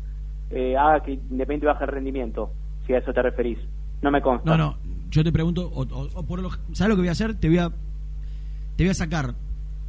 eh, 0.50 0.76
haga 0.76 1.02
que 1.02 1.12
Independiente 1.12 1.66
baje 1.66 1.84
el 1.84 1.90
rendimiento, 1.90 2.50
si 2.86 2.94
a 2.94 2.98
eso 2.98 3.12
te 3.12 3.20
referís. 3.22 3.58
No 4.02 4.10
me 4.10 4.20
consta. 4.22 4.48
No, 4.50 4.56
no, 4.56 4.78
yo 5.10 5.24
te 5.24 5.32
pregunto, 5.32 5.68
o, 5.68 5.82
o- 5.82 6.10
o 6.14 6.22
por 6.26 6.40
lo, 6.40 6.50
¿sabes 6.72 6.88
lo 6.90 6.96
que 6.96 7.02
voy 7.02 7.08
a 7.08 7.12
hacer? 7.12 7.34
Te 7.34 7.48
voy 7.48 7.58
a, 7.58 7.70
te 8.76 8.84
voy 8.84 8.90
a 8.90 8.94
sacar 8.94 9.34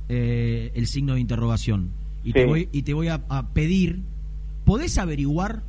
eh, 0.10 0.72
el 0.76 0.88
signo 0.88 1.14
de 1.16 1.20
interrogación 1.20 1.92
y 2.24 2.32
te 2.34 2.40
voy, 2.48 2.70
y 2.72 2.84
te 2.84 2.94
voy 2.94 3.10
a, 3.10 3.22
a 3.30 3.50
pedir, 3.54 4.02
¿podés 4.66 4.98
averiguar 4.98 5.64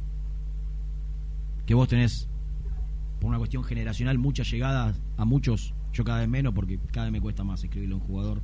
que 1.66 1.74
vos 1.74 1.88
tenés, 1.88 2.28
por 3.20 3.28
una 3.28 3.38
cuestión 3.38 3.64
generacional, 3.64 4.16
muchas 4.18 4.50
llegadas 4.50 5.00
a 5.16 5.24
muchos, 5.24 5.74
yo 5.92 6.04
cada 6.04 6.20
vez 6.20 6.28
menos 6.28 6.54
porque 6.54 6.78
cada 6.92 7.06
vez 7.06 7.12
me 7.12 7.20
cuesta 7.20 7.44
más 7.44 7.62
escribirle 7.62 7.94
a 7.94 7.98
un 7.98 8.04
jugador. 8.04 8.40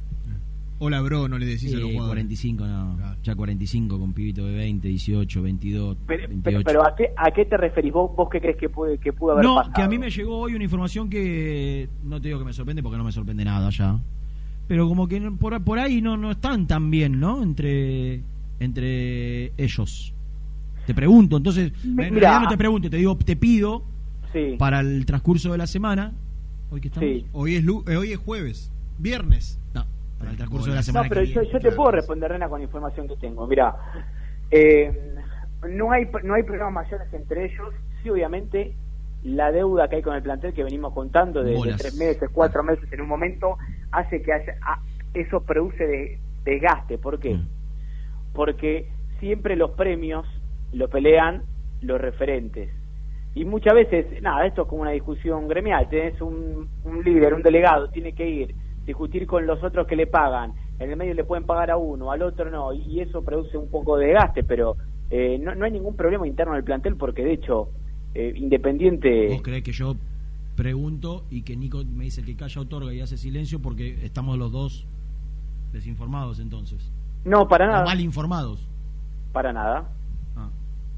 Hola, 0.81 1.01
bro, 1.03 1.29
no 1.29 1.39
le 1.39 1.47
decís 1.47 1.73
a 1.73 1.79
los 1.79 1.91
jugadores. 1.93 2.25
45, 2.25 2.67
no, 2.67 2.99
ya 3.23 3.35
45 3.35 3.99
con 3.99 4.13
pibito 4.13 4.45
de 4.45 4.55
20, 4.57 4.89
18, 4.89 5.43
22, 5.43 5.97
Pero, 6.07 6.29
28. 6.29 6.63
pero 6.65 6.87
¿a, 6.87 6.95
qué, 6.97 7.11
¿a 7.17 7.31
qué 7.31 7.45
te 7.45 7.57
referís? 7.57 7.93
¿Vos, 7.93 8.11
vos 8.17 8.29
qué 8.31 8.41
crees 8.41 8.57
que, 8.57 8.69
puede, 8.69 8.99
que 8.99 9.13
pudo 9.13 9.33
haber 9.33 9.45
No, 9.45 9.55
pasado? 9.57 9.73
que 9.75 9.83
a 9.83 9.89
mí 9.89 9.99
me 9.99 10.11
llegó 10.11 10.39
hoy 10.41 10.55
una 10.55 10.65
información 10.65 11.09
que 11.09 11.89
no 12.03 12.21
te 12.21 12.29
digo 12.29 12.41
que 12.41 12.45
me 12.47 12.53
sorprende 12.53 12.83
porque 12.83 12.99
no 12.99 13.05
me 13.05 13.13
sorprende 13.13 13.45
nada 13.45 13.71
ya. 13.71 13.99
Pero 14.67 14.89
como 14.89 15.07
que 15.07 15.21
no- 15.21 15.37
por, 15.37 15.63
por 15.63 15.79
ahí 15.79 16.03
no, 16.03 16.17
no 16.17 16.33
están 16.33 16.67
tan 16.67 16.91
bien, 16.91 17.21
¿no? 17.21 17.43
Entre, 17.43 18.23
entre 18.59 19.53
ellos. 19.57 20.13
Te 20.87 20.93
pregunto, 20.93 21.37
entonces, 21.37 21.73
en 21.85 21.95
Mira. 21.95 22.09
realidad 22.11 22.41
no 22.43 22.49
te 22.49 22.59
pregunto, 22.59 22.91
te 22.91 22.97
digo, 22.97 23.17
te 23.17 23.37
pido 23.37 23.85
Sí. 24.33 24.57
para 24.59 24.81
el 24.81 25.07
transcurso 25.07 25.53
de 25.53 25.59
la 25.59 25.67
semana. 25.69 26.13
Hoy 26.71 26.81
que 26.81 26.89
estamos. 26.89 27.09
Sí. 27.09 27.25
Hoy 27.33 27.55
es, 27.55 27.65
lu- 27.65 27.85
eh, 27.87 27.97
hoy 27.97 28.11
es 28.11 28.19
jueves. 28.19 28.73
Viernes. 28.99 29.61
No, 30.15 30.19
para 30.19 30.31
el 30.31 30.37
transcurso 30.37 30.67
de 30.67 30.73
la 30.73 30.81
No, 30.81 30.83
semana 30.85 31.09
pero 31.09 31.21
que 31.23 31.27
yo, 31.27 31.61
te 31.61 31.73
puedo 31.73 31.91
responder, 31.91 32.31
Rena, 32.31 32.49
con 32.49 32.61
la 32.61 32.65
información 32.65 33.09
que 33.09 33.17
tengo. 33.17 33.47
Mira, 33.47 33.75
eh, 34.51 35.15
no 35.69 35.91
hay 35.93 36.09
no 36.23 36.35
hay 36.35 36.43
problemas 36.43 36.73
mayores 36.73 37.13
entre 37.13 37.47
ellos. 37.47 37.75
Sí, 38.03 38.11
obviamente, 38.11 38.75
la 39.23 39.51
deuda 39.51 39.89
que 39.89 39.97
hay 39.97 40.03
con 40.03 40.15
el 40.15 40.23
plantel 40.23 40.53
que 40.53 40.63
venimos 40.65 40.93
contando 40.93 41.43
de, 41.43 41.55
tres 41.79 41.95
meses, 41.95 42.29
cuatro 42.33 42.63
meses 42.63 42.91
en 42.93 43.01
un 43.01 43.09
momento, 43.09 43.57
hace 43.91 44.23
que 44.23 44.33
haya, 44.33 44.55
a- 44.63 44.81
eso 45.15 45.41
produce 45.43 45.87
de- 45.87 46.19
desgaste. 46.45 46.99
¿Por 46.99 47.19
qué? 47.19 47.39
Porque 48.35 48.91
siempre 49.21 49.57
los 49.57 49.71
premios 49.73 50.27
lo 50.73 50.89
pelean 50.89 51.43
los 51.81 52.01
referentes. 52.01 52.71
Y 53.35 53.45
muchas 53.45 53.75
veces, 53.75 54.21
nada, 54.23 54.47
esto 54.47 54.63
es 54.63 54.69
como 54.69 54.83
una 54.83 54.91
discusión 54.93 55.49
gremial. 55.49 55.89
Tenés 55.89 56.21
un, 56.21 56.69
un 56.85 57.03
líder, 57.03 57.35
un 57.35 57.43
delegado, 57.43 57.89
tiene 57.91 58.13
que 58.13 58.29
ir, 58.29 58.55
discutir 58.87 59.27
con 59.27 59.47
los 59.47 59.63
otros 59.63 59.87
que 59.87 59.97
le 59.97 60.07
pagan. 60.07 60.53
En 60.79 60.91
el 60.91 60.97
medio 60.97 61.15
le 61.15 61.25
pueden 61.25 61.45
pagar 61.47 61.71
a 61.71 61.77
uno, 61.77 62.11
al 62.11 62.23
otro 62.23 62.51
no. 62.51 62.73
Y, 62.73 63.01
eso 63.01 63.23
produce 63.23 63.57
un 63.57 63.69
poco 63.71 63.97
de 63.97 64.07
desgaste, 64.09 64.43
pero 64.45 64.77
eh, 65.11 65.39
no, 65.39 65.55
no 65.55 65.65
hay 65.65 65.71
ningún 65.73 65.95
problema 65.97 66.27
interno 66.27 66.55
del 66.55 66.65
plantel 66.65 66.97
porque, 66.97 67.23
de 67.25 67.35
hecho, 67.35 67.69
eh, 68.15 68.33
Independiente. 68.37 69.29
¿Vos 69.29 69.43
creés 69.43 69.63
que 69.63 69.73
yo 69.73 69.95
pregunto 70.57 71.25
y 71.31 71.43
que 71.43 71.57
Nico 71.57 71.83
me 71.85 72.05
dice 72.05 72.23
que 72.23 72.37
calla, 72.37 72.61
otorga 72.61 72.93
y 72.95 73.01
hace 73.01 73.17
silencio 73.17 73.61
porque 73.61 74.05
estamos 74.05 74.39
los 74.39 74.53
dos 74.53 74.87
desinformados 75.73 76.39
entonces? 76.41 76.93
No, 77.25 77.49
para 77.49 77.67
O 77.67 77.73
nada. 77.73 77.85
mal 77.85 78.01
informados. 78.01 78.69
Para 79.33 79.53
nada. 79.53 79.89
Ah. 80.37 80.49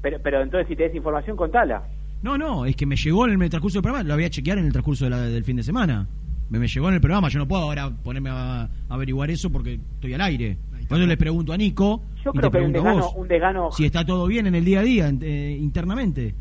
Pero, 0.01 0.19
pero 0.21 0.41
entonces, 0.41 0.67
si 0.67 0.75
tenés 0.75 0.95
información, 0.95 1.35
contala. 1.37 1.83
No, 2.21 2.37
no, 2.37 2.65
es 2.65 2.75
que 2.75 2.85
me 2.85 2.95
llegó 2.95 3.27
en 3.27 3.41
el 3.41 3.49
transcurso 3.49 3.77
del 3.77 3.83
programa, 3.83 4.07
lo 4.07 4.15
voy 4.15 4.25
a 4.25 4.29
chequear 4.29 4.57
en 4.57 4.65
el 4.65 4.71
transcurso 4.71 5.05
de 5.05 5.11
la- 5.11 5.21
del 5.21 5.43
fin 5.43 5.55
de 5.55 5.63
semana. 5.63 6.07
Me, 6.49 6.59
me 6.59 6.67
llegó 6.67 6.87
en 6.89 6.95
el 6.95 7.01
programa, 7.01 7.29
yo 7.29 7.39
no 7.39 7.47
puedo 7.47 7.63
ahora 7.63 7.89
ponerme 7.89 8.29
a, 8.29 8.61
a 8.63 8.69
averiguar 8.89 9.29
eso 9.31 9.49
porque 9.51 9.79
estoy 9.95 10.13
al 10.13 10.21
aire. 10.21 10.57
Por 10.87 10.97
eso 10.97 11.05
le 11.07 11.17
pregunto 11.17 11.51
a 11.51 11.57
Nico 11.57 12.01
Yo 12.23 12.31
y 12.33 12.37
creo 12.37 12.49
te 12.49 12.57
que 12.57 12.57
hay 12.59 12.65
un 12.65 12.71
desgano, 12.73 12.99
vos 13.01 13.13
un 13.17 13.27
desgano 13.27 13.71
si 13.73 13.85
está 13.85 14.05
todo 14.05 14.25
bien 14.27 14.47
en 14.47 14.55
el 14.55 14.63
día 14.63 14.79
a 14.79 14.83
día, 14.83 15.09
eh, 15.21 15.57
internamente. 15.59 16.33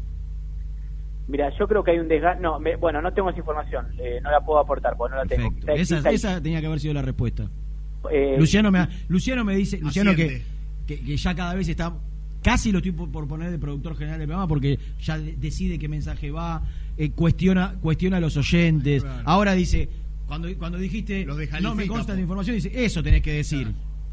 Mira, 1.28 1.50
yo 1.58 1.66
creo 1.66 1.82
que 1.82 1.90
hay 1.90 1.98
un 1.98 2.06
desgaste. 2.06 2.40
No, 2.40 2.60
me- 2.60 2.76
bueno, 2.76 3.02
no 3.02 3.12
tengo 3.12 3.30
esa 3.30 3.40
información. 3.40 3.86
eh, 3.98 4.20
no 4.22 4.30
la 4.30 4.40
puedo 4.40 4.60
aportar 4.60 4.96
porque 4.96 5.16
no 5.16 5.24
la 5.24 5.26
tengo. 5.28 5.52
Esa, 5.74 5.98
esa 6.10 6.40
tenía 6.40 6.60
que 6.60 6.66
haber 6.68 6.78
sido 6.78 6.94
la 6.94 7.02
respuesta. 7.02 7.50
eh, 8.12 8.36
Luciano 8.38 8.70
me, 8.70 8.86
Luciano 9.08 9.44
me 9.44 9.56
dice, 9.56 9.78
Luciano 9.78 10.14
que, 10.14 10.42
que, 10.86 11.00
que 11.00 11.16
ya 11.16 11.34
cada 11.34 11.54
vez 11.54 11.68
está, 11.68 11.92
casi 12.44 12.70
lo 12.70 12.78
estoy 12.78 12.92
por, 12.92 13.26
poner 13.26 13.50
de 13.50 13.58
productor 13.58 13.96
general 13.96 14.20
del 14.20 14.28
programa 14.28 14.46
porque 14.46 14.78
ya 15.00 15.18
de- 15.18 15.34
decide 15.36 15.76
qué 15.80 15.88
mensaje 15.88 16.30
va, 16.30 16.62
eh, 16.98 17.10
cuestiona, 17.10 17.74
cuestiona 17.80 18.16
a 18.16 18.20
los 18.20 18.36
oyentes. 18.36 19.04
Ahora 19.24 19.52
dice, 19.54 19.88
cuando, 20.26 20.48
cuando 20.58 20.78
dijiste, 20.78 21.26
no 21.60 21.74
me 21.74 21.86
consta 21.86 22.14
de 22.14 22.20
información, 22.22 22.56
dice, 22.56 22.70
eso 22.84 23.02
tenés 23.02 23.22
que 23.22 23.32
decir. 23.32 23.68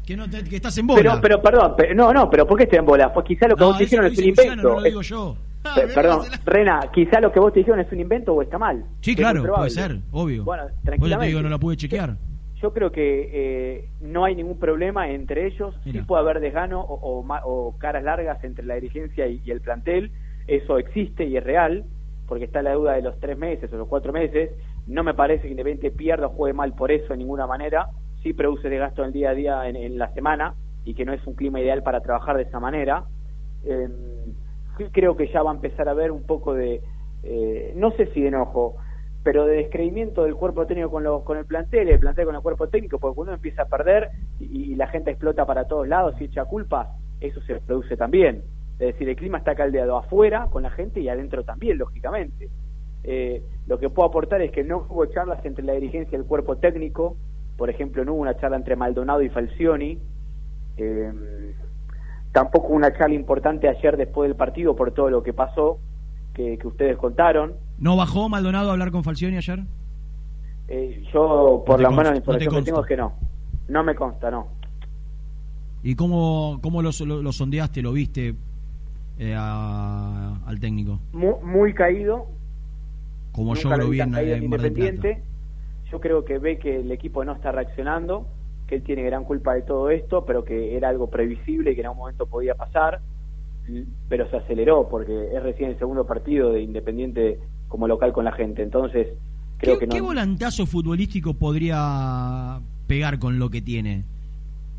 Que, 0.06 0.16
no 0.18 0.28
te- 0.28 0.44
que 0.44 0.56
estás 0.56 0.76
en 0.76 0.86
bola. 0.86 1.00
Pero, 1.02 1.20
pero, 1.22 1.42
perdón, 1.42 1.74
pero, 1.78 1.94
no, 1.94 2.12
no, 2.12 2.28
pero 2.28 2.46
¿por 2.46 2.58
qué 2.58 2.64
estoy 2.64 2.78
en 2.78 2.84
bola? 2.84 3.10
Pues 3.14 3.24
quizá 3.26 3.48
lo 3.48 3.56
que 3.56 3.60
No, 3.62 3.68
vos 3.68 3.78
te 3.78 3.96
lo 3.96 4.06
es 4.06 4.18
un 4.18 4.24
invento. 4.24 4.56
no 4.56 4.74
lo 4.74 4.82
digo 4.82 5.00
yo. 5.00 5.34
Pe- 5.74 5.86
perdón, 5.94 6.26
Rena, 6.44 6.78
quizá 6.92 7.20
lo 7.20 7.32
que 7.32 7.40
vos 7.40 7.54
te 7.54 7.60
dijeron 7.60 7.80
es 7.80 7.90
un 7.90 8.00
invento 8.00 8.34
o 8.34 8.42
está 8.42 8.58
mal. 8.58 8.84
Sí, 9.00 9.16
claro, 9.16 9.42
puede 9.54 9.70
ser, 9.70 9.98
obvio. 10.10 10.44
Bueno, 10.44 10.64
te 10.66 10.72
tranquilamente. 10.88 11.28
digo, 11.28 11.40
no 11.40 11.48
la 11.48 11.58
pude 11.58 11.78
chequear. 11.78 12.18
Yo 12.60 12.72
creo 12.74 12.92
que 12.92 13.30
eh, 13.32 13.88
no 14.02 14.26
hay 14.26 14.34
ningún 14.34 14.58
problema 14.58 15.08
entre 15.08 15.46
ellos. 15.46 15.74
Sí 15.84 15.90
Mira. 15.92 16.04
puede 16.06 16.22
haber 16.22 16.40
desgano 16.40 16.80
o, 16.82 16.94
o 17.20 17.22
ma- 17.22 17.40
o 17.46 17.74
caras 17.78 18.04
largas 18.04 18.44
entre 18.44 18.64
la 18.66 18.74
dirigencia 18.74 19.26
y, 19.26 19.40
y 19.42 19.50
el 19.52 19.62
plantel. 19.62 20.10
eso 20.46 20.76
existe 20.78 21.24
y 21.24 21.38
es 21.38 21.44
real, 21.44 21.84
porque 22.26 22.44
está 22.44 22.62
la 22.62 22.74
duda 22.74 22.92
de 22.94 23.02
los 23.02 23.18
tres 23.20 23.36
meses 23.36 23.72
o 23.72 23.76
los 23.76 23.88
cuatro 23.88 24.12
meses. 24.12 24.50
No 24.86 25.02
me 25.02 25.14
parece 25.14 25.42
que 25.42 25.50
Independiente 25.50 25.96
pierda 25.96 26.26
o 26.26 26.30
juegue 26.30 26.54
mal 26.54 26.74
por 26.74 26.90
eso 26.90 27.08
de 27.12 27.18
ninguna 27.18 27.46
manera. 27.46 27.88
Sí 28.22 28.32
produce 28.32 28.68
de 28.68 28.78
gasto 28.78 29.02
en 29.02 29.08
el 29.08 29.12
día 29.12 29.30
a 29.30 29.34
día 29.34 29.68
en, 29.68 29.76
en 29.76 29.98
la 29.98 30.12
semana 30.12 30.54
y 30.84 30.94
que 30.94 31.04
no 31.04 31.12
es 31.12 31.26
un 31.26 31.34
clima 31.34 31.60
ideal 31.60 31.82
para 31.82 32.00
trabajar 32.00 32.36
de 32.36 32.42
esa 32.44 32.60
manera. 32.60 33.04
Eh, 33.64 33.88
creo 34.92 35.16
que 35.16 35.28
ya 35.28 35.42
va 35.42 35.50
a 35.50 35.54
empezar 35.54 35.88
a 35.88 35.92
haber 35.92 36.10
un 36.10 36.24
poco 36.24 36.54
de, 36.54 36.82
eh, 37.22 37.72
no 37.76 37.90
sé 37.92 38.06
si 38.12 38.20
de 38.20 38.28
enojo, 38.28 38.76
pero 39.22 39.46
de 39.46 39.56
descreimiento 39.56 40.24
del 40.24 40.34
cuerpo 40.34 40.66
técnico 40.66 40.90
con, 40.90 41.04
los 41.04 41.22
con 41.22 41.38
el 41.38 41.46
plantel, 41.46 41.88
el 41.88 41.98
plantel 41.98 42.26
con 42.26 42.34
el 42.34 42.42
cuerpo 42.42 42.68
técnico, 42.68 42.98
porque 42.98 43.14
cuando 43.14 43.32
uno 43.32 43.36
empieza 43.36 43.62
a 43.62 43.66
perder 43.66 44.10
y, 44.38 44.72
y 44.72 44.74
la 44.74 44.88
gente 44.88 45.10
explota 45.10 45.46
para 45.46 45.66
todos 45.66 45.88
lados 45.88 46.14
y 46.20 46.24
echa 46.24 46.44
culpas, 46.44 46.88
eso 47.20 47.40
se 47.42 47.56
produce 47.60 47.96
también. 47.96 48.42
Es 48.78 48.88
decir, 48.92 49.08
el 49.08 49.16
clima 49.16 49.38
está 49.38 49.54
caldeado 49.54 49.96
afuera 49.96 50.48
con 50.50 50.62
la 50.64 50.70
gente 50.70 51.00
y 51.00 51.08
adentro 51.08 51.44
también, 51.44 51.78
lógicamente. 51.78 52.48
Eh, 53.04 53.42
lo 53.66 53.78
que 53.78 53.88
puedo 53.90 54.08
aportar 54.08 54.40
es 54.42 54.50
que 54.50 54.64
no 54.64 54.86
hubo 54.88 55.06
charlas 55.06 55.44
entre 55.44 55.64
la 55.64 55.74
dirigencia 55.74 56.16
y 56.16 56.20
el 56.20 56.26
cuerpo 56.26 56.56
técnico. 56.56 57.16
Por 57.56 57.70
ejemplo, 57.70 58.04
no 58.04 58.14
hubo 58.14 58.22
una 58.22 58.36
charla 58.36 58.56
entre 58.56 58.74
Maldonado 58.76 59.22
y 59.22 59.28
Falcioni. 59.28 59.98
Eh, 60.76 61.54
tampoco 62.32 62.68
hubo 62.68 62.76
una 62.76 62.92
charla 62.96 63.14
importante 63.14 63.68
ayer 63.68 63.96
después 63.96 64.28
del 64.28 64.36
partido 64.36 64.74
por 64.74 64.90
todo 64.92 65.08
lo 65.08 65.22
que 65.22 65.32
pasó, 65.32 65.78
que, 66.34 66.58
que 66.58 66.66
ustedes 66.66 66.96
contaron. 66.96 67.54
¿No 67.78 67.96
bajó 67.96 68.28
Maldonado 68.28 68.70
a 68.70 68.72
hablar 68.72 68.90
con 68.90 69.04
Falcioni 69.04 69.36
ayer? 69.36 69.60
Eh, 70.66 71.04
yo, 71.12 71.62
por 71.64 71.76
te 71.76 71.82
la 71.82 71.90
mano 71.90 72.08
no 72.10 72.14
de 72.14 72.14
te 72.14 72.18
información 72.18 72.64
que 72.64 72.70
tengo, 72.70 72.80
es 72.80 72.86
que 72.88 72.96
no. 72.96 73.12
No 73.68 73.84
me 73.84 73.94
consta, 73.94 74.30
no. 74.32 74.48
¿Y 75.82 75.94
cómo, 75.94 76.58
cómo 76.62 76.82
lo, 76.82 76.90
lo- 77.06 77.22
lo 77.22 77.32
sondeaste, 77.32 77.82
lo 77.82 77.92
viste 77.92 78.34
eh, 79.18 79.34
a- 79.36 80.40
al 80.46 80.60
técnico? 80.60 81.00
Mu- 81.12 81.40
Muy, 81.42 81.72
caído. 81.74 82.26
Como 83.32 83.54
yo 83.54 83.76
lo 83.76 83.88
vi 83.88 84.00
en, 84.00 84.14
en. 84.14 84.44
Independiente. 84.44 85.22
Yo 85.90 86.00
creo 86.00 86.24
que 86.24 86.38
ve 86.38 86.58
que 86.58 86.80
el 86.80 86.90
equipo 86.92 87.24
no 87.24 87.32
está 87.32 87.52
reaccionando, 87.52 88.26
que 88.66 88.76
él 88.76 88.82
tiene 88.82 89.02
gran 89.02 89.24
culpa 89.24 89.54
de 89.54 89.62
todo 89.62 89.90
esto, 89.90 90.24
pero 90.24 90.44
que 90.44 90.76
era 90.76 90.88
algo 90.88 91.08
previsible 91.10 91.72
y 91.72 91.74
que 91.74 91.80
en 91.82 91.86
algún 91.86 91.98
momento 92.00 92.26
podía 92.26 92.54
pasar, 92.54 93.00
pero 94.08 94.28
se 94.30 94.36
aceleró 94.36 94.88
porque 94.88 95.34
es 95.34 95.42
recién 95.42 95.70
el 95.70 95.78
segundo 95.78 96.06
partido 96.06 96.52
de 96.52 96.62
Independiente 96.62 97.38
como 97.68 97.86
local 97.88 98.12
con 98.12 98.24
la 98.24 98.32
gente. 98.32 98.62
Entonces, 98.62 99.08
creo 99.58 99.74
¿Qué, 99.74 99.80
que 99.80 99.86
no. 99.86 99.94
qué 99.94 100.00
volantazo 100.00 100.66
futbolístico 100.66 101.34
podría 101.34 102.60
pegar 102.86 103.18
con 103.18 103.38
lo 103.38 103.50
que 103.50 103.62
tiene? 103.62 104.04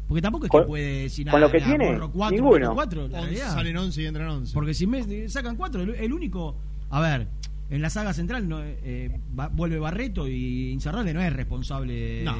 Porque 0.07 0.22
tampoco 0.22 0.45
es 0.45 0.52
que 0.52 0.57
Con- 0.60 0.68
puede 0.68 1.02
decir 1.03 1.27
con 1.30 1.41
lo 1.41 1.49
que 1.49 1.57
"Ah, 1.57 1.65
tiene, 1.65 1.94
borro 1.94 2.11
cuatro, 2.11 2.38
ninguno. 2.38 2.73
cuatro", 2.76 3.07
la 3.07 3.19
Once, 3.19 3.22
realidad. 3.32 3.53
salen 3.53 3.77
11 3.77 4.02
y 4.02 4.06
entran 4.06 4.27
11. 4.30 4.53
Porque 4.53 4.73
si 4.73 4.86
me 4.86 5.27
sacan 5.30 5.56
cuatro, 5.56 5.82
el, 5.82 5.90
el 5.95 6.14
único. 6.14 6.56
A 6.91 6.99
ver, 7.02 7.27
en 7.72 7.82
la 7.82 7.90
saga 7.90 8.14
central 8.14 8.48
no, 8.48 8.60
eh, 8.61 9.19
va- 9.38 9.48
vuelve 9.48 9.80
Barreto 9.80 10.27
y 10.27 10.72
Incerrable 10.72 11.14
no 11.14 11.22
es 11.22 11.34
responsable. 11.34 12.23
No. 12.23 12.36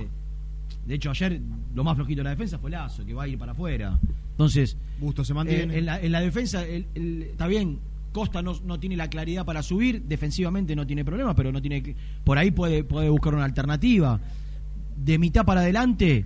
De 0.86 0.94
hecho, 0.96 1.10
ayer 1.10 1.42
lo 1.74 1.84
más 1.84 1.96
flojito 1.96 2.20
de 2.20 2.26
la 2.26 2.30
defensa 2.32 2.60
fue 2.60 2.70
Lazo, 2.70 3.04
que 3.04 3.14
va 3.16 3.24
a 3.24 3.28
ir 3.28 3.38
para 3.40 3.54
afuera. 3.54 4.00
Entonces, 4.32 4.78
Busto 5.00 5.24
se 5.26 5.34
mantiene. 5.34 5.74
eh, 5.74 5.80
en, 5.80 5.86
la, 5.88 6.00
en 6.00 6.12
la 6.12 6.22
defensa, 6.22 6.64
el- 6.64 6.86
el- 6.94 7.24
está 7.24 7.48
bien, 7.48 7.80
Costa 8.12 8.42
no, 8.44 8.54
no 8.64 8.80
tiene 8.80 8.96
la 8.96 9.10
claridad 9.10 9.44
para 9.46 9.64
subir, 9.64 10.04
defensivamente 10.04 10.76
no 10.76 10.86
tiene 10.86 11.04
problema, 11.04 11.36
pero 11.36 11.52
no 11.52 11.60
tiene 11.62 11.82
que- 11.82 11.96
por 12.24 12.38
ahí 12.38 12.52
puede, 12.52 12.84
puede 12.84 13.10
buscar 13.10 13.34
una 13.34 13.44
alternativa. 13.46 14.20
De 14.96 15.18
mitad 15.18 15.44
para 15.46 15.62
adelante. 15.62 16.26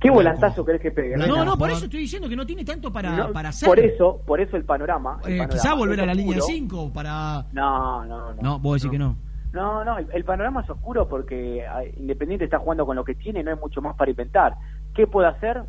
¿Qué 0.00 0.10
volantazo 0.10 0.64
crees 0.64 0.80
que 0.80 0.90
pegue? 0.90 1.16
No, 1.16 1.44
no, 1.44 1.58
por 1.58 1.70
eso 1.70 1.84
estoy 1.84 2.00
diciendo 2.00 2.28
que 2.28 2.36
no 2.36 2.46
tiene 2.46 2.64
tanto 2.64 2.90
para, 2.92 3.10
No, 3.14 3.32
para 3.32 3.50
hacer. 3.50 3.68
Por 3.68 3.78
eso, 3.78 4.20
por 4.26 4.40
eso 4.40 4.56
el 4.56 4.64
panorama. 4.64 5.20
el 5.24 5.32
Eh, 5.34 5.38
panorama 5.38 5.48
quizá 5.48 5.74
volver 5.74 6.00
a 6.00 6.06
la 6.06 6.14
línea 6.14 6.34
de 6.36 6.40
oscuro. 6.40 6.56
5 6.58 6.92
para. 6.92 7.44
No, 7.52 8.04
no, 8.06 8.32
no. 8.34 8.42
No, 8.42 8.58
vos 8.58 8.80
decís 8.80 8.90
que 8.90 8.98
no. 8.98 9.16
No, 9.52 9.84
no, 9.84 9.98
el, 9.98 10.06
el 10.12 10.24
panorama 10.24 10.62
es 10.62 10.70
oscuro 10.70 11.08
porque 11.08 11.66
ah, 11.66 11.82
Independiente 11.98 12.44
está 12.44 12.58
jugando 12.60 12.86
con 12.86 12.96
lo 12.96 13.04
que 13.04 13.14
tiene, 13.16 13.42
no 13.42 13.50
hay 13.50 13.56
mucho 13.58 13.82
más 13.82 13.94
para 13.96 14.10
inventar. 14.10 14.54
¿Qué 14.94 15.06
puede 15.06 15.28
hacer? 15.28 15.64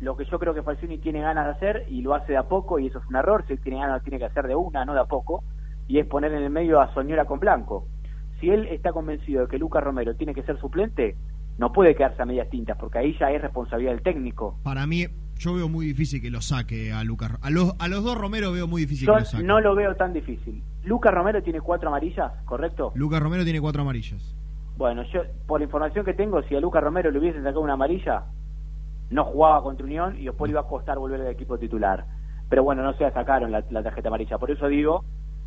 Lo 0.00 0.16
que 0.16 0.26
yo 0.26 0.38
creo 0.38 0.52
que 0.54 0.62
Falcioni 0.62 0.98
tiene 0.98 1.20
ganas 1.22 1.46
de 1.46 1.52
hacer 1.52 1.86
y 1.88 2.02
lo 2.02 2.14
hace 2.14 2.32
de 2.32 2.38
a 2.38 2.42
poco 2.42 2.78
y 2.78 2.88
eso 2.88 2.98
es 2.98 3.06
un 3.08 3.16
error, 3.16 3.44
si 3.46 3.54
él 3.54 3.60
tiene 3.62 3.78
ganas 3.78 3.98
lo 3.98 4.02
tiene 4.02 4.18
que 4.18 4.24
hacer 4.26 4.46
de 4.46 4.54
una, 4.54 4.84
no 4.84 4.94
de 4.94 5.00
a 5.00 5.04
poco, 5.04 5.42
y 5.88 5.98
es 5.98 6.06
poner 6.06 6.32
en 6.32 6.42
el 6.42 6.50
medio 6.50 6.80
a 6.80 6.92
Soñora 6.92 7.24
con 7.24 7.40
Blanco. 7.40 7.86
Si 8.40 8.50
él 8.50 8.66
está 8.66 8.92
convencido 8.92 9.42
de 9.42 9.48
que 9.48 9.58
Lucas 9.58 9.82
Romero 9.82 10.14
tiene 10.16 10.34
que 10.34 10.42
ser 10.42 10.58
suplente, 10.60 11.16
no 11.62 11.72
puede 11.72 11.94
quedarse 11.94 12.20
a 12.20 12.26
medias 12.26 12.50
tintas 12.50 12.76
porque 12.76 12.98
ahí 12.98 13.16
ya 13.20 13.30
es 13.30 13.40
responsabilidad 13.40 13.92
del 13.92 14.02
técnico. 14.02 14.58
Para 14.64 14.84
mí, 14.84 15.06
yo 15.36 15.54
veo 15.54 15.68
muy 15.68 15.86
difícil 15.86 16.20
que 16.20 16.28
lo 16.28 16.40
saque 16.40 16.92
a 16.92 17.04
Lucas. 17.04 17.38
A 17.40 17.50
los, 17.50 17.74
a 17.78 17.86
los 17.86 18.02
dos 18.02 18.18
Romero 18.18 18.50
veo 18.50 18.66
muy 18.66 18.82
difícil 18.82 19.06
Yo 19.06 19.14
que 19.14 19.20
lo 19.20 19.24
saque. 19.26 19.44
no 19.44 19.60
lo 19.60 19.76
veo 19.76 19.94
tan 19.94 20.12
difícil. 20.12 20.60
Lucas 20.82 21.14
Romero 21.14 21.40
tiene 21.40 21.60
cuatro 21.60 21.88
amarillas, 21.88 22.32
¿correcto? 22.46 22.90
Lucas 22.96 23.22
Romero 23.22 23.44
tiene 23.44 23.60
cuatro 23.60 23.82
amarillas. 23.82 24.34
Bueno, 24.76 25.04
yo, 25.12 25.20
por 25.46 25.60
la 25.60 25.66
información 25.66 26.04
que 26.04 26.14
tengo, 26.14 26.42
si 26.42 26.56
a 26.56 26.60
Lucas 26.60 26.82
Romero 26.82 27.12
le 27.12 27.20
hubiesen 27.20 27.44
sacado 27.44 27.60
una 27.60 27.74
amarilla, 27.74 28.24
no 29.10 29.24
jugaba 29.24 29.62
contra 29.62 29.86
Unión 29.86 30.16
y 30.18 30.24
después 30.24 30.48
le 30.48 30.54
iba 30.54 30.62
a 30.62 30.66
costar 30.66 30.98
volver 30.98 31.20
al 31.20 31.28
equipo 31.28 31.58
titular. 31.58 32.06
Pero 32.48 32.64
bueno, 32.64 32.82
no 32.82 32.92
se 32.94 33.04
la 33.04 33.12
sacaron 33.12 33.52
la, 33.52 33.62
la 33.70 33.84
tarjeta 33.84 34.08
amarilla. 34.08 34.36
Por 34.36 34.50
eso 34.50 34.66
digo, 34.66 35.04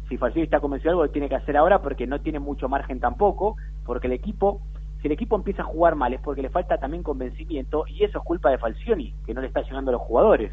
si 0.07 0.15
Falcioni 0.15 0.45
está 0.45 0.61
convencido 0.61 0.91
de 0.91 0.93
algo, 0.93 1.03
lo 1.07 1.11
tiene 1.11 1.27
que 1.27 1.35
hacer 1.35 1.57
ahora 1.57 1.81
porque 1.81 2.07
no 2.07 2.21
tiene 2.21 2.39
mucho 2.39 2.69
margen 2.69 3.01
tampoco, 3.01 3.57
porque 3.85 4.07
el 4.07 4.13
equipo, 4.13 4.61
si 5.05 5.07
el 5.07 5.13
equipo 5.13 5.35
empieza 5.35 5.61
a 5.61 5.65
jugar 5.65 5.93
mal 5.93 6.15
es 6.15 6.19
porque 6.19 6.41
le 6.41 6.49
falta 6.49 6.79
también 6.79 7.03
convencimiento 7.03 7.85
y 7.87 8.03
eso 8.03 8.17
es 8.17 8.23
culpa 8.23 8.49
de 8.49 8.57
Falcioni, 8.57 9.13
que 9.23 9.35
no 9.35 9.41
le 9.41 9.45
está 9.45 9.61
llegando 9.61 9.91
a 9.91 9.93
los 9.93 10.01
jugadores. 10.01 10.51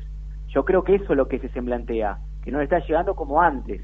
Yo 0.48 0.66
creo 0.66 0.84
que 0.84 0.96
eso 0.96 1.12
es 1.12 1.16
lo 1.16 1.26
que 1.26 1.38
se 1.38 1.48
semblantea, 1.52 2.18
que 2.44 2.50
no 2.50 2.58
le 2.58 2.64
está 2.64 2.78
llegando 2.80 3.14
como 3.14 3.40
antes. 3.40 3.80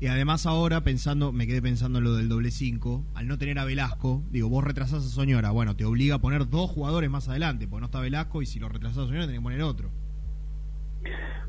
Y 0.00 0.06
además 0.06 0.46
ahora 0.46 0.80
pensando, 0.80 1.30
me 1.30 1.46
quedé 1.46 1.60
pensando 1.60 1.98
en 1.98 2.04
lo 2.04 2.14
del 2.14 2.30
doble 2.30 2.50
5, 2.50 3.04
al 3.14 3.28
no 3.28 3.36
tener 3.36 3.58
a 3.58 3.66
Velasco, 3.66 4.22
digo, 4.30 4.48
vos 4.48 4.64
retrasás 4.64 5.04
a 5.04 5.08
Soñora, 5.10 5.50
bueno, 5.50 5.76
te 5.76 5.84
obliga 5.84 6.14
a 6.14 6.18
poner 6.18 6.48
dos 6.48 6.70
jugadores 6.70 7.10
más 7.10 7.28
adelante, 7.28 7.68
porque 7.68 7.80
no 7.80 7.86
está 7.86 8.00
Velasco 8.00 8.40
y 8.40 8.46
si 8.46 8.60
lo 8.60 8.70
retrasás 8.70 8.96
a 8.96 9.06
Soñora 9.08 9.26
tenés 9.26 9.40
que 9.40 9.44
poner 9.44 9.60
otro. 9.60 9.90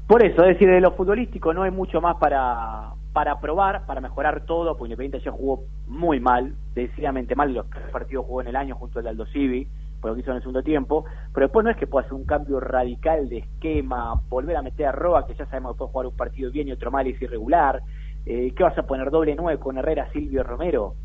Por 0.05 0.21
eso, 0.25 0.43
es 0.43 0.55
decir, 0.55 0.67
de 0.67 0.81
lo 0.81 0.91
futbolístico 0.97 1.53
no 1.53 1.63
hay 1.63 1.71
mucho 1.71 2.01
más 2.01 2.17
para, 2.17 2.89
para 3.13 3.39
probar, 3.39 3.85
para 3.85 4.01
mejorar 4.01 4.45
todo, 4.45 4.75
porque 4.75 4.93
Independiente 4.93 5.17
ayer 5.17 5.31
jugó 5.31 5.63
muy 5.87 6.19
mal, 6.19 6.55
decididamente 6.73 7.35
mal, 7.35 7.53
los 7.53 7.69
tres 7.69 7.89
partidos 7.91 8.25
jugó 8.25 8.41
en 8.41 8.47
el 8.47 8.55
año 8.55 8.75
junto 8.75 8.99
al 8.99 9.07
Aldo 9.07 9.27
Civi, 9.27 9.67
por 10.01 10.09
lo 10.09 10.15
que 10.15 10.21
hizo 10.21 10.31
en 10.31 10.37
el 10.37 10.41
segundo 10.41 10.63
tiempo, 10.63 11.05
pero 11.33 11.45
después 11.45 11.63
no 11.63 11.69
es 11.69 11.77
que 11.77 11.87
pueda 11.87 12.05
hacer 12.05 12.15
un 12.15 12.25
cambio 12.25 12.59
radical 12.59 13.29
de 13.29 13.37
esquema, 13.37 14.19
volver 14.29 14.57
a 14.57 14.63
meter 14.63 14.87
a 14.87 14.91
Roa, 14.91 15.27
que 15.27 15.35
ya 15.35 15.45
sabemos 15.45 15.73
que 15.73 15.77
puede 15.77 15.91
jugar 15.91 16.07
un 16.07 16.17
partido 16.17 16.51
bien 16.51 16.67
y 16.67 16.71
otro 16.71 16.91
mal 16.91 17.07
y 17.07 17.11
es 17.11 17.21
irregular, 17.21 17.81
eh, 18.25 18.51
¿qué 18.55 18.63
vas 18.63 18.77
a 18.77 18.83
poner 18.83 19.11
doble 19.11 19.35
nueve 19.35 19.59
con 19.59 19.77
Herrera, 19.77 20.11
Silvio 20.11 20.43
Romero? 20.43 20.95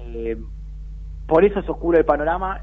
Eh, 0.00 0.36
por 1.26 1.44
eso 1.44 1.60
es 1.60 1.68
oscuro 1.68 1.98
el 1.98 2.04
panorama, 2.04 2.60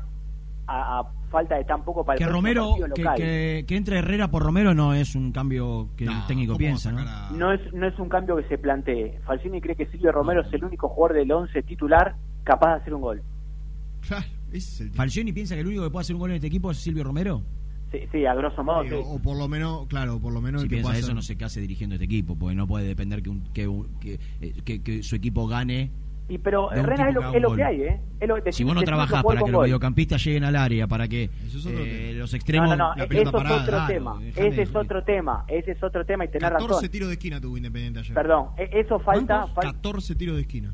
a, 0.67 0.99
a 0.99 1.03
falta 1.36 1.56
de 1.57 1.66
tan 1.66 1.84
poco 1.84 2.03
para 2.06 2.18
el 2.18 2.26
Que 2.26 2.32
Romero, 2.32 2.70
partido 2.72 2.94
que, 2.95 3.02
local. 3.02 3.16
que, 3.18 3.66
que 3.68 3.76
entre 3.78 3.99
Herrera 3.99 4.30
por 4.32 4.41
Romero 4.44 4.74
no 4.74 4.94
es 4.94 5.16
un 5.16 5.32
cambio 5.32 5.90
que 5.98 6.06
el 6.06 6.26
técnico 6.28 6.56
piensa, 6.57 6.91
¿no? 6.91 7.03
no 7.38 7.52
es 7.52 7.74
no 7.74 7.86
es 7.88 7.99
un 7.99 8.07
cambio 8.10 8.38
que 8.38 8.44
se 8.48 8.57
plantee. 8.57 9.20
Falcioni 9.26 9.60
cree 9.62 9.76
que 9.76 9.86
Silvio 9.88 10.12
Romero 10.12 10.41
es 10.41 10.53
el 10.53 10.64
único 10.64 10.88
jugador 10.90 11.18
del 11.18 11.32
11 11.32 11.64
titular 11.64 12.16
capaz 12.44 12.76
de 12.76 12.82
hacer 12.82 12.94
un 12.94 13.02
gol. 13.02 13.22
Falcioni 14.94 15.34
piensa 15.34 15.56
que 15.56 15.62
el 15.62 15.68
único 15.68 15.84
que 15.84 15.90
puede 15.90 16.02
hacer 16.02 16.16
un 16.16 16.20
gol 16.22 16.30
en 16.32 16.36
este 16.38 16.48
equipo 16.48 16.72
es 16.72 16.78
Silvio 16.78 17.03
Romero. 17.03 17.41
Sí, 17.91 17.99
sí, 18.12 18.26
a 18.26 18.34
grosso 18.34 18.64
modo. 18.64 18.84
Sí, 18.84 18.90
sí. 18.90 18.95
o, 18.95 19.16
o 19.16 19.20
por 19.20 19.38
lo 19.38 19.48
menos, 19.48 19.88
claro, 19.88 20.20
por 20.20 20.34
lo 20.34 20.41
menos 20.41 20.62
Si 20.62 20.66
el 20.66 20.70
que 20.70 20.76
piensa 20.78 20.94
eso, 20.94 21.06
hacer- 21.07 21.16
no 21.16 21.22
sé 21.22 21.38
qué 21.38 21.45
hace 21.45 21.62
dirigiendo 21.62 21.95
este 21.95 22.06
equipo, 22.06 22.36
porque 22.36 22.56
no 22.56 22.68
puede 22.68 22.86
depender 22.88 23.22
que, 23.22 23.30
un- 23.30 23.44
que, 23.53 23.68
un- 23.68 23.99
que, 23.99 24.20
eh, 24.41 24.53
que- 24.64 24.82
que 24.82 25.03
su 25.03 25.16
equipo 25.16 25.48
gane. 25.48 25.91
Y 26.27 26.39
pero 26.39 26.69
de 26.73 26.80
un 26.80 26.88
Rena 26.88 27.07
tipo 27.07 27.19
es 27.19 27.26
lo, 27.26 27.34
es 27.35 27.41
lo 27.43 27.56
que 27.56 27.64
hay, 27.64 27.81
¿eh? 27.84 28.02
Es 28.19 28.27
lo- 28.27 28.35
Si 28.52 28.64
vos 28.64 28.73
no 28.73 28.81
trabajás 28.81 29.23
para 29.23 29.41
que 29.41 29.52
los 29.52 29.52
gol. 29.52 29.61
mediocampistas 29.65 30.23
lleguen 30.26 30.43
al 30.43 30.56
área, 30.56 30.88
para 30.88 31.07
que 31.07 31.26
eh, 31.68 32.14
los 32.15 32.34
extremos. 32.34 32.69
No, 32.69 32.76
no, 32.76 32.89
no, 32.89 32.95
la 32.95 33.03
eso 33.03 33.22
es 33.22 33.27
otro 33.27 33.85
tema. 33.85 34.19
Ese 34.35 34.61
es 34.61 34.73
de- 34.73 34.80
otro 34.80 35.03
tema. 35.03 35.45
Ese 35.47 35.72
es 35.72 35.84
otro 35.84 36.03
tema 36.03 36.26
y 36.26 36.30
tenés 36.30 36.49
14 36.49 36.73
razón. 36.73 36.89
tiros 36.89 37.07
de 37.10 37.14
esquina 37.14 37.39
tuvo 37.39 37.57
Independiente 37.57 37.99
ayer. 37.99 38.15
Perdón, 38.15 38.47
e- 38.57 38.69
eso 38.73 38.99
falta, 38.99 39.45
fal- 39.53 39.61
14 39.61 40.15
tiros 40.15 40.35
de 40.35 40.41
esquina. 40.41 40.73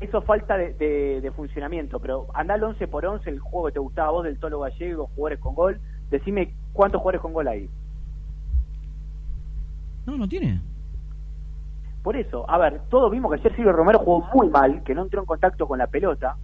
eso 0.00 0.22
falta 0.22 0.56
de, 0.56 0.74
de- 0.74 1.20
de 1.20 1.30
funcionamiento, 1.32 1.98
pero 1.98 2.28
anda 2.34 2.54
al 2.54 2.62
11 2.62 2.86
por 2.86 3.04
11, 3.06 3.28
el 3.30 3.40
juego 3.40 3.66
que 3.66 3.72
te 3.72 3.78
gustaba 3.80 4.10
vos 4.12 4.22
del 4.24 4.38
Tolo 4.38 4.60
Gallego, 4.60 5.06
jugadores 5.16 5.40
con 5.40 5.54
gol, 5.56 5.80
decime 6.10 6.54
cuántos 6.72 7.00
jugadores 7.00 7.22
con 7.22 7.32
gol 7.32 7.48
hay. 7.48 7.68
No, 10.06 10.16
no 10.18 10.28
tiene. 10.28 10.60
Por 12.04 12.14
eso, 12.16 12.48
a 12.48 12.58
ver, 12.58 12.82
todos 12.90 13.10
vimos 13.10 13.32
que 13.32 13.40
ayer 13.40 13.56
Silvio 13.56 13.72
Romero 13.72 13.98
jugó 13.98 14.24
muy 14.34 14.48
mal, 14.48 14.82
que 14.84 14.94
no 14.94 15.02
entró 15.02 15.20
en 15.20 15.26
contacto 15.26 15.66
con 15.66 15.78
la 15.78 15.88
pelota. 15.88 16.36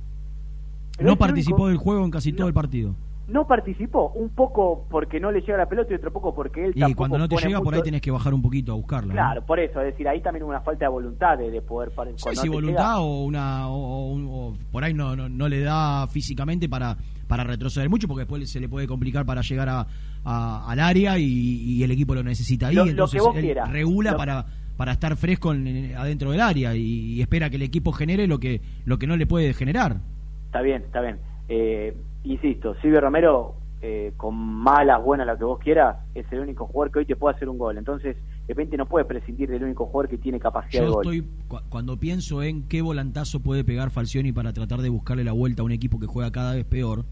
No 0.99 1.15
participó 1.16 1.55
único- 1.65 1.69
del 1.69 1.77
juego 1.77 2.05
en 2.05 2.11
casi 2.11 2.32
todo 2.32 2.49
el 2.49 2.55
partido. 2.55 2.95
No 3.28 3.47
participó, 3.47 4.11
un 4.16 4.31
poco 4.31 4.87
porque 4.91 5.20
no 5.20 5.31
le 5.31 5.41
llega 5.43 5.57
la 5.57 5.66
pelota 5.69 5.93
y 5.93 5.95
otro 5.95 6.12
poco 6.12 6.35
porque 6.35 6.65
él 6.65 6.73
Y 6.74 6.81
tampoco 6.81 6.99
cuando 6.99 7.19
no 7.19 7.28
te 7.28 7.37
llega, 7.37 7.61
por 7.61 7.74
ahí 7.77 7.82
tenés 7.82 8.01
que 8.01 8.11
bajar 8.11 8.35
un 8.35 8.43
poquito 8.43 8.73
a 8.73 8.74
buscarla. 8.74 9.07
¿no? 9.09 9.12
Claro, 9.12 9.47
por 9.47 9.61
eso, 9.61 9.78
es 9.81 9.87
decir, 9.93 10.09
ahí 10.09 10.20
también 10.20 10.43
hubo 10.43 10.51
una 10.51 10.62
falta 10.62 10.87
de 10.87 10.91
voluntad 10.91 11.39
de, 11.39 11.49
de 11.49 11.62
poder... 11.62 11.91
Para, 11.93 12.11
no 12.11 12.16
te 12.16 12.49
voluntad 12.49 12.82
llega- 12.97 13.01
o 13.01 13.23
una 13.23 13.69
o, 13.69 13.74
o 14.16 14.49
o 14.49 14.57
por 14.73 14.82
ahí 14.82 14.95
no, 14.95 15.15
no, 15.15 15.28
no 15.28 15.49
le 15.49 15.61
da 15.61 16.09
físicamente 16.09 16.69
para, 16.69 16.97
para 17.28 17.45
retroceder 17.45 17.89
mucho 17.89 18.09
porque 18.09 18.23
después 18.23 18.51
se 18.51 18.59
le 18.59 18.69
puede 18.69 18.89
complicar 18.89 19.24
para 19.24 19.43
llegar 19.43 19.69
a, 19.69 19.87
a- 20.24 20.69
al 20.69 20.81
área 20.81 21.16
y, 21.16 21.24
y 21.24 21.85
el 21.85 21.91
equipo 21.93 22.16
lo 22.16 22.24
necesita 22.24 22.66
ahí. 22.66 22.74
Lo- 22.74 22.85
lo 22.85 22.91
entonces 22.91 23.20
que 23.20 23.27
vos 23.28 23.37
él 23.37 23.43
quieras. 23.45 23.70
regula 23.70 24.11
Lo- 24.11 24.16
para 24.16 24.45
para 24.81 24.93
estar 24.93 25.15
fresco 25.19 25.52
en- 25.52 25.66
en- 25.66 25.94
adentro 25.94 26.31
del 26.31 26.40
área 26.40 26.74
y, 26.74 26.81
y 27.16 27.20
espera 27.20 27.51
que 27.51 27.57
el 27.57 27.62
equipo 27.62 27.93
genere 27.93 28.27
lo 28.27 28.39
que 28.40 28.62
lo 28.86 28.98
que 28.98 29.07
no 29.07 29.15
le 29.19 29.27
puede 29.27 29.52
generar. 29.52 29.98
Está 30.47 30.62
bien, 30.62 30.81
está 30.86 31.02
bien. 31.02 31.19
Eh, 31.51 31.94
insisto, 32.24 32.74
Silvio 32.81 33.02
Romero, 33.02 33.57
eh, 33.82 34.15
con 34.16 34.35
malas, 34.36 35.05
buenas, 35.05 35.27
lo 35.27 35.36
que 35.36 35.44
vos 35.44 35.59
quieras, 35.59 35.98
es 36.15 36.24
el 36.32 36.40
único 36.40 36.66
jugador 36.66 36.93
que 36.93 36.98
hoy 37.01 37.05
te 37.05 37.15
puede 37.15 37.36
hacer 37.36 37.51
un 37.51 37.59
gol. 37.59 37.77
Entonces, 37.77 38.16
de 38.16 38.55
repente 38.55 38.78
no 38.78 38.86
puedes 38.86 39.07
prescindir 39.07 39.51
del 39.51 39.65
único 39.65 39.85
jugador 39.85 40.09
que 40.09 40.16
tiene 40.16 40.40
capacidad 40.40 40.81
de 40.81 40.86
Yo 40.89 40.94
gol. 40.94 41.05
estoy 41.05 41.28
cu- 41.47 41.61
cuando 41.69 41.98
pienso 41.98 42.43
en 42.43 42.62
qué 42.62 42.81
volantazo 42.81 43.40
puede 43.40 43.65
pegar 43.65 43.90
Falcioni 43.90 44.32
para 44.32 44.55
tratar 44.55 44.81
de 44.81 44.89
buscarle 44.89 45.24
la 45.24 45.32
vuelta 45.32 45.61
a 45.61 45.66
un 45.66 45.73
equipo 45.73 46.01
que 46.01 46.07
juega 46.07 46.32
cada 46.32 46.55
vez 46.55 46.65
peor. 46.65 47.05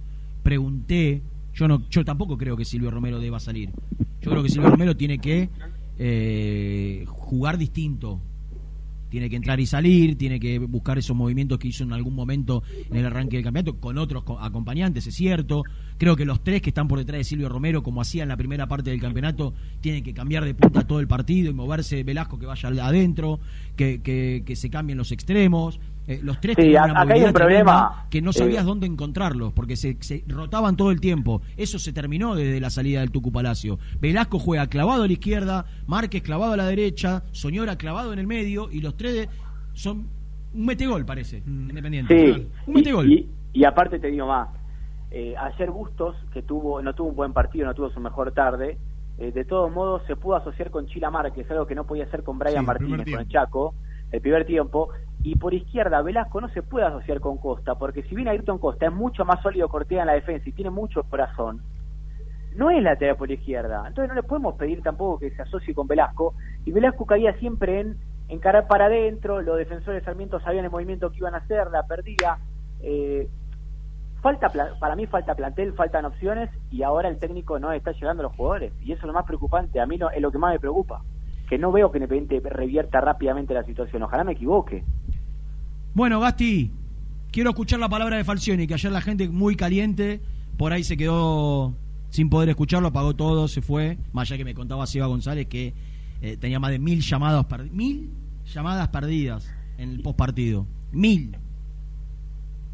Pregunté, 0.42 1.20
yo 1.52 1.68
no, 1.68 1.82
yo 1.90 2.02
tampoco 2.02 2.38
creo 2.38 2.56
que 2.56 2.64
Silvio 2.64 2.90
Romero 2.90 3.18
deba 3.20 3.40
salir. 3.40 3.68
Yo 4.22 4.30
creo 4.30 4.42
que 4.42 4.48
Silvio 4.48 4.70
Romero 4.70 4.96
tiene 4.96 5.18
que 5.18 5.50
eh, 5.98 7.04
jugar 7.08 7.58
distinto. 7.58 8.20
Tiene 9.10 9.30
que 9.30 9.36
entrar 9.36 9.58
y 9.58 9.64
salir, 9.64 10.18
tiene 10.18 10.38
que 10.38 10.58
buscar 10.58 10.98
esos 10.98 11.16
movimientos 11.16 11.58
que 11.58 11.68
hizo 11.68 11.82
en 11.82 11.94
algún 11.94 12.14
momento 12.14 12.62
en 12.90 12.96
el 12.98 13.06
arranque 13.06 13.36
del 13.36 13.44
campeonato 13.44 13.80
con 13.80 13.96
otros 13.96 14.22
co- 14.22 14.38
acompañantes, 14.38 15.06
es 15.06 15.14
cierto. 15.14 15.62
Creo 15.96 16.14
que 16.14 16.26
los 16.26 16.44
tres 16.44 16.60
que 16.60 16.68
están 16.68 16.88
por 16.88 16.98
detrás 16.98 17.16
de 17.20 17.24
Silvio 17.24 17.48
Romero, 17.48 17.82
como 17.82 18.02
hacía 18.02 18.22
en 18.22 18.28
la 18.28 18.36
primera 18.36 18.68
parte 18.68 18.90
del 18.90 19.00
campeonato, 19.00 19.54
tienen 19.80 20.04
que 20.04 20.12
cambiar 20.12 20.44
de 20.44 20.54
punta 20.54 20.86
todo 20.86 21.00
el 21.00 21.08
partido 21.08 21.50
y 21.50 21.54
moverse 21.54 22.04
Velasco 22.04 22.38
que 22.38 22.44
vaya 22.44 22.68
adentro, 22.68 23.40
que, 23.76 24.02
que, 24.02 24.42
que 24.44 24.56
se 24.56 24.68
cambien 24.68 24.98
los 24.98 25.10
extremos. 25.10 25.80
Eh, 26.08 26.20
los 26.22 26.40
tres 26.40 26.56
Sí, 26.56 26.62
tenían 26.62 26.84
a- 26.84 26.92
una 26.92 26.92
acá 26.92 27.00
hay 27.02 27.06
movilidad 27.20 27.28
un 27.28 27.32
problema, 27.34 28.06
que 28.08 28.22
no 28.22 28.32
sabías 28.32 28.62
eh, 28.62 28.66
dónde 28.66 28.86
encontrarlos, 28.86 29.52
porque 29.52 29.76
se, 29.76 29.98
se 30.00 30.24
rotaban 30.26 30.74
todo 30.74 30.90
el 30.90 31.00
tiempo. 31.00 31.42
Eso 31.58 31.78
se 31.78 31.92
terminó 31.92 32.34
desde 32.34 32.60
la 32.60 32.70
salida 32.70 33.00
del 33.00 33.10
Tucu 33.10 33.30
Palacio. 33.30 33.78
Velasco 34.00 34.38
juega 34.38 34.66
clavado 34.68 35.02
a 35.02 35.06
la 35.06 35.12
izquierda, 35.12 35.66
Márquez 35.86 36.22
clavado 36.22 36.54
a 36.54 36.56
la 36.56 36.64
derecha, 36.66 37.24
Soñora 37.32 37.76
clavado 37.76 38.14
en 38.14 38.18
el 38.18 38.26
medio, 38.26 38.70
y 38.72 38.80
los 38.80 38.96
tres 38.96 39.12
de- 39.14 39.28
son 39.74 40.06
un 40.54 40.64
metegol, 40.64 41.04
parece, 41.04 41.42
independiente. 41.46 42.16
Sí, 42.34 42.48
Un 42.66 42.72
y, 42.74 42.78
metegol. 42.78 43.12
y- 43.12 43.28
y 43.52 43.64
aparte 43.64 43.98
te 43.98 44.10
digo 44.10 44.26
más, 44.26 44.48
eh, 45.10 45.34
ayer 45.36 45.70
Bustos, 45.70 46.16
que 46.32 46.40
tuvo 46.42 46.80
no 46.80 46.94
tuvo 46.94 47.08
un 47.10 47.16
buen 47.16 47.34
partido, 47.34 47.66
no 47.66 47.74
tuvo 47.74 47.90
su 47.90 48.00
mejor 48.00 48.32
tarde, 48.32 48.78
eh, 49.18 49.30
de 49.30 49.44
todos 49.44 49.70
modos 49.70 50.00
se 50.06 50.16
pudo 50.16 50.36
asociar 50.36 50.70
con 50.70 50.86
Chila 50.86 51.10
Márquez, 51.10 51.50
algo 51.50 51.66
que 51.66 51.74
no 51.74 51.84
podía 51.84 52.04
hacer 52.04 52.22
con 52.22 52.38
Brian 52.38 52.60
Sí, 52.60 52.66
Martínez, 52.66 53.10
con 53.10 53.20
el. 53.20 53.28
Chaco, 53.28 53.74
el 54.10 54.20
primer 54.22 54.46
tiempo, 54.46 54.88
y 55.22 55.36
por 55.36 55.54
izquierda 55.54 56.02
Velasco 56.02 56.40
no 56.40 56.48
se 56.50 56.62
puede 56.62 56.86
asociar 56.86 57.20
con 57.20 57.38
Costa, 57.38 57.74
porque 57.74 58.02
si 58.04 58.14
bien 58.14 58.28
Ayrton 58.28 58.58
Costa 58.58 58.86
es 58.86 58.92
mucho 58.92 59.24
más 59.24 59.42
sólido 59.42 59.68
Cortea 59.68 60.02
en 60.02 60.06
la 60.06 60.14
defensa 60.14 60.48
y 60.48 60.52
tiene 60.52 60.70
mucho 60.70 61.02
corazón, 61.04 61.62
no 62.54 62.70
es 62.70 62.82
lateral 62.82 63.16
por 63.16 63.30
izquierda, 63.30 63.84
entonces 63.86 64.08
no 64.08 64.14
le 64.14 64.22
podemos 64.22 64.54
pedir 64.54 64.82
tampoco 64.82 65.18
que 65.18 65.30
se 65.30 65.42
asocie 65.42 65.74
con 65.74 65.86
Velasco, 65.86 66.34
y 66.64 66.72
Velasco 66.72 67.06
caía 67.06 67.32
siempre 67.38 67.80
en 67.80 67.96
encarar 68.28 68.66
para 68.66 68.86
adentro, 68.86 69.40
los 69.42 69.56
defensores 69.56 70.00
de 70.00 70.04
Sarmiento 70.04 70.40
sabían 70.40 70.64
el 70.64 70.70
movimiento 70.70 71.10
que 71.10 71.18
iban 71.18 71.34
a 71.34 71.38
hacer, 71.38 71.70
la 71.70 71.86
perdía, 71.86 72.38
eh, 72.80 73.28
falta 74.20 74.50
para 74.80 74.96
mí 74.96 75.06
falta 75.06 75.34
plantel, 75.34 75.72
faltan 75.74 76.04
opciones 76.04 76.50
y 76.70 76.82
ahora 76.82 77.08
el 77.08 77.18
técnico 77.18 77.58
no 77.58 77.72
está 77.72 77.92
llegando 77.92 78.22
a 78.22 78.24
los 78.24 78.36
jugadores 78.36 78.72
y 78.80 78.92
eso 78.92 79.00
es 79.00 79.06
lo 79.06 79.12
más 79.12 79.24
preocupante, 79.24 79.80
a 79.80 79.86
mí 79.86 79.96
no, 79.96 80.10
es 80.10 80.20
lo 80.20 80.30
que 80.30 80.38
más 80.38 80.52
me 80.52 80.60
preocupa, 80.60 81.02
que 81.48 81.58
no 81.58 81.72
veo 81.72 81.90
que 81.90 81.98
Independiente 81.98 82.48
revierta 82.48 83.00
rápidamente 83.00 83.54
la 83.54 83.64
situación, 83.64 84.02
ojalá 84.02 84.24
me 84.24 84.32
equivoque. 84.32 84.84
Bueno, 85.94 86.20
Gasti, 86.20 86.70
quiero 87.32 87.50
escuchar 87.50 87.80
la 87.80 87.88
palabra 87.88 88.16
de 88.16 88.24
Falcioni, 88.24 88.66
que 88.66 88.74
ayer 88.74 88.92
la 88.92 89.00
gente 89.00 89.28
muy 89.28 89.56
caliente, 89.56 90.20
por 90.56 90.72
ahí 90.72 90.84
se 90.84 90.96
quedó 90.96 91.74
sin 92.10 92.28
poder 92.30 92.50
escucharlo, 92.50 92.88
apagó 92.88 93.14
todo, 93.16 93.48
se 93.48 93.62
fue. 93.62 93.98
Más 94.12 94.28
allá 94.28 94.38
que 94.38 94.44
me 94.44 94.54
contaba 94.54 94.86
Seba 94.86 95.06
González 95.06 95.46
que 95.46 95.74
eh, 96.20 96.36
tenía 96.36 96.60
más 96.60 96.70
de 96.70 96.78
mil 96.78 97.00
llamadas, 97.00 97.46
mil 97.70 98.10
llamadas 98.44 98.88
perdidas 98.88 99.52
en 99.78 99.90
el 99.90 100.00
postpartido. 100.02 100.66
Mil. 100.92 101.36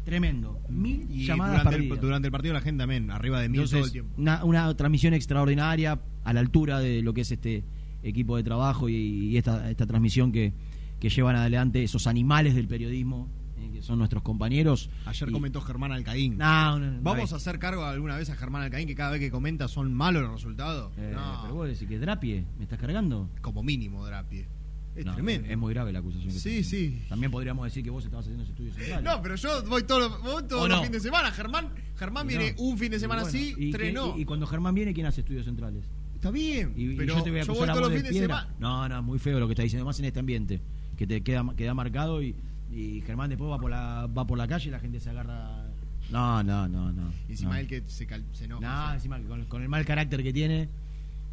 Tremendo. 0.03 0.59
Mil 0.69 1.07
Y 1.09 1.25
llamadas 1.25 1.63
durante 1.63 1.75
el, 1.75 1.81
perdidas. 1.83 2.01
durante 2.01 2.27
el 2.27 2.31
partido 2.31 2.53
la 2.53 2.61
gente 2.61 2.81
también, 2.81 3.09
arriba 3.09 3.39
de 3.39 3.49
mil 3.49 3.61
Entonces, 3.61 3.79
todo 3.79 3.85
el 3.87 3.91
tiempo. 3.91 4.13
Una, 4.17 4.43
una 4.43 4.75
transmisión 4.75 5.13
extraordinaria 5.13 5.99
a 6.23 6.33
la 6.33 6.39
altura 6.41 6.79
de 6.79 7.01
lo 7.01 7.13
que 7.13 7.21
es 7.21 7.31
este 7.31 7.63
equipo 8.07 8.37
de 8.37 8.43
trabajo 8.43 8.87
y, 8.89 8.95
y 8.95 9.37
esta, 9.37 9.69
esta 9.69 9.85
transmisión 9.85 10.31
que, 10.31 10.53
que 10.99 11.09
llevan 11.09 11.35
adelante 11.35 11.83
esos 11.83 12.07
animales 12.07 12.55
del 12.55 12.67
periodismo, 12.67 13.27
eh, 13.57 13.69
que 13.73 13.81
son 13.81 13.97
nuestros 13.99 14.23
compañeros. 14.23 14.89
Ayer 15.05 15.29
Y- 15.29 15.31
comentó 15.31 15.59
Germán 15.61 15.91
Alcaín. 15.91 16.37
No, 16.37 16.79
no, 16.79 16.91
no, 16.91 17.01
Vamos 17.01 17.33
a 17.33 17.37
hacer 17.37 17.57
cargo 17.59 17.83
alguna 17.83 18.15
vez 18.17 18.29
a 18.29 18.35
Germán 18.35 18.61
Alcaín 18.61 18.87
que 18.87 18.95
cada 18.95 19.11
vez 19.11 19.19
que 19.19 19.31
comenta 19.31 19.67
son 19.67 19.93
malos 19.93 20.21
los 20.23 20.31
resultados. 20.33 20.93
Eh, 20.97 21.11
no, 21.15 21.39
Pero 21.43 21.55
vos 21.55 21.67
decís 21.67 21.87
que 21.87 21.99
Drapie, 21.99 22.45
¿me 22.57 22.63
estás 22.63 22.79
cargando? 22.79 23.29
como 23.41 23.63
mínimo 23.63 24.05
Drapie. 24.05 24.47
Es 24.95 25.05
No, 25.05 25.13
tremendo. 25.13 25.49
Es 25.49 25.57
muy 25.57 25.73
grave 25.73 25.91
la 25.91 25.99
acusación. 25.99 26.31
que 26.31 26.39
Sí, 26.39 26.63
sí. 26.63 27.01
También 27.09 27.29
podríamos 27.29 27.65
decir 27.65 27.83
que 27.83 27.89
vos 27.89 28.05
estabas 28.05 28.25
haciendo 28.27 28.43
ese 28.43 28.53
estudio 28.53 28.73
central. 28.73 29.03
No, 29.03 29.21
pero 29.21 29.35
yo 29.35 29.61
voy 29.67 29.83
todos 29.83 30.09
los, 30.09 30.21
voy 30.23 30.43
todos 30.43 30.63
¿O 30.63 30.67
los 30.69 30.77
no? 30.77 30.83
fines 30.85 31.03
de 31.03 31.09
semana. 31.09 31.31
Germán, 31.31 31.67
Germán 31.97 32.25
viene 32.27 32.55
un 32.59 32.77
fin 32.77 32.91
de 32.91 32.99
semana 32.99 33.23
bueno, 33.23 33.37
así, 33.37 33.53
y, 33.57 33.71
tres 33.71 33.93
no. 33.93 34.17
y- 34.17 34.21
y 34.21 34.25
cuando 34.25 34.47
Germán 34.47 34.73
viene, 34.73 34.93
¿quién 34.93 35.05
hace 35.05 35.19
estudios 35.19 35.43
centrales? 35.45 35.83
Está 36.15 36.31
bien, 36.31 36.73
Y, 36.75 36.93
y 36.93 36.95
pero 36.95 37.15
yo 37.17 37.23
te 37.23 37.29
voy 37.29 37.39
a 37.39 37.43
yo 37.43 37.51
acusar 37.53 37.67
voy 37.67 37.75
todos 37.75 37.81
los 37.81 37.89
de 37.91 37.97
fines 37.97 38.13
de 38.13 38.19
piedra. 38.19 38.39
semana. 38.41 38.55
No, 38.59 38.89
no, 38.89 39.03
muy 39.03 39.19
feo 39.19 39.39
lo 39.39 39.47
que 39.47 39.53
está 39.53 39.63
diciendo, 39.63 39.85
más 39.85 39.99
en 39.99 40.05
este 40.05 40.19
ambiente, 40.19 40.59
que 40.97 41.05
te 41.05 41.21
queda, 41.21 41.45
queda 41.55 41.73
marcado 41.73 42.23
y, 42.23 42.35
y 42.71 43.01
Germán 43.01 43.29
después 43.29 43.51
va 43.51 43.59
por 43.59 43.69
la 43.69 44.07
va 44.07 44.25
por 44.25 44.37
la 44.37 44.47
calle 44.47 44.69
y 44.69 44.71
la 44.71 44.79
gente 44.79 44.99
se 44.99 45.09
agarra. 45.11 45.67
No, 46.11 46.41
no, 46.43 46.67
no, 46.67 46.91
no. 46.91 47.11
Y 47.27 47.31
encima 47.33 47.53
no. 47.53 47.59
él 47.59 47.67
que 47.67 47.83
se, 47.87 48.05
cal- 48.07 48.23
se 48.33 48.45
enoja. 48.45 48.61
No, 48.61 48.83
o 48.83 48.85
sea. 48.87 48.93
encima 48.95 49.17
que 49.19 49.25
con, 49.25 49.45
con 49.45 49.61
el 49.61 49.69
mal 49.69 49.85
carácter 49.85 50.21
que 50.23 50.31
tiene, 50.33 50.69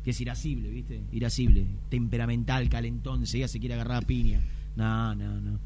que 0.05 0.11
es 0.11 0.21
irascible, 0.21 0.69
¿viste? 0.71 1.01
Irascible, 1.13 1.65
temperamental, 1.89 2.69
calentón, 2.69 3.21
enseguida 3.21 3.49
se 3.49 3.61
quiere 3.61 3.75
agarrar 3.75 4.03
a 4.03 4.07
piña. 4.07 4.43
No, 4.77 5.15
no, 5.15 5.41
no. 5.41 5.59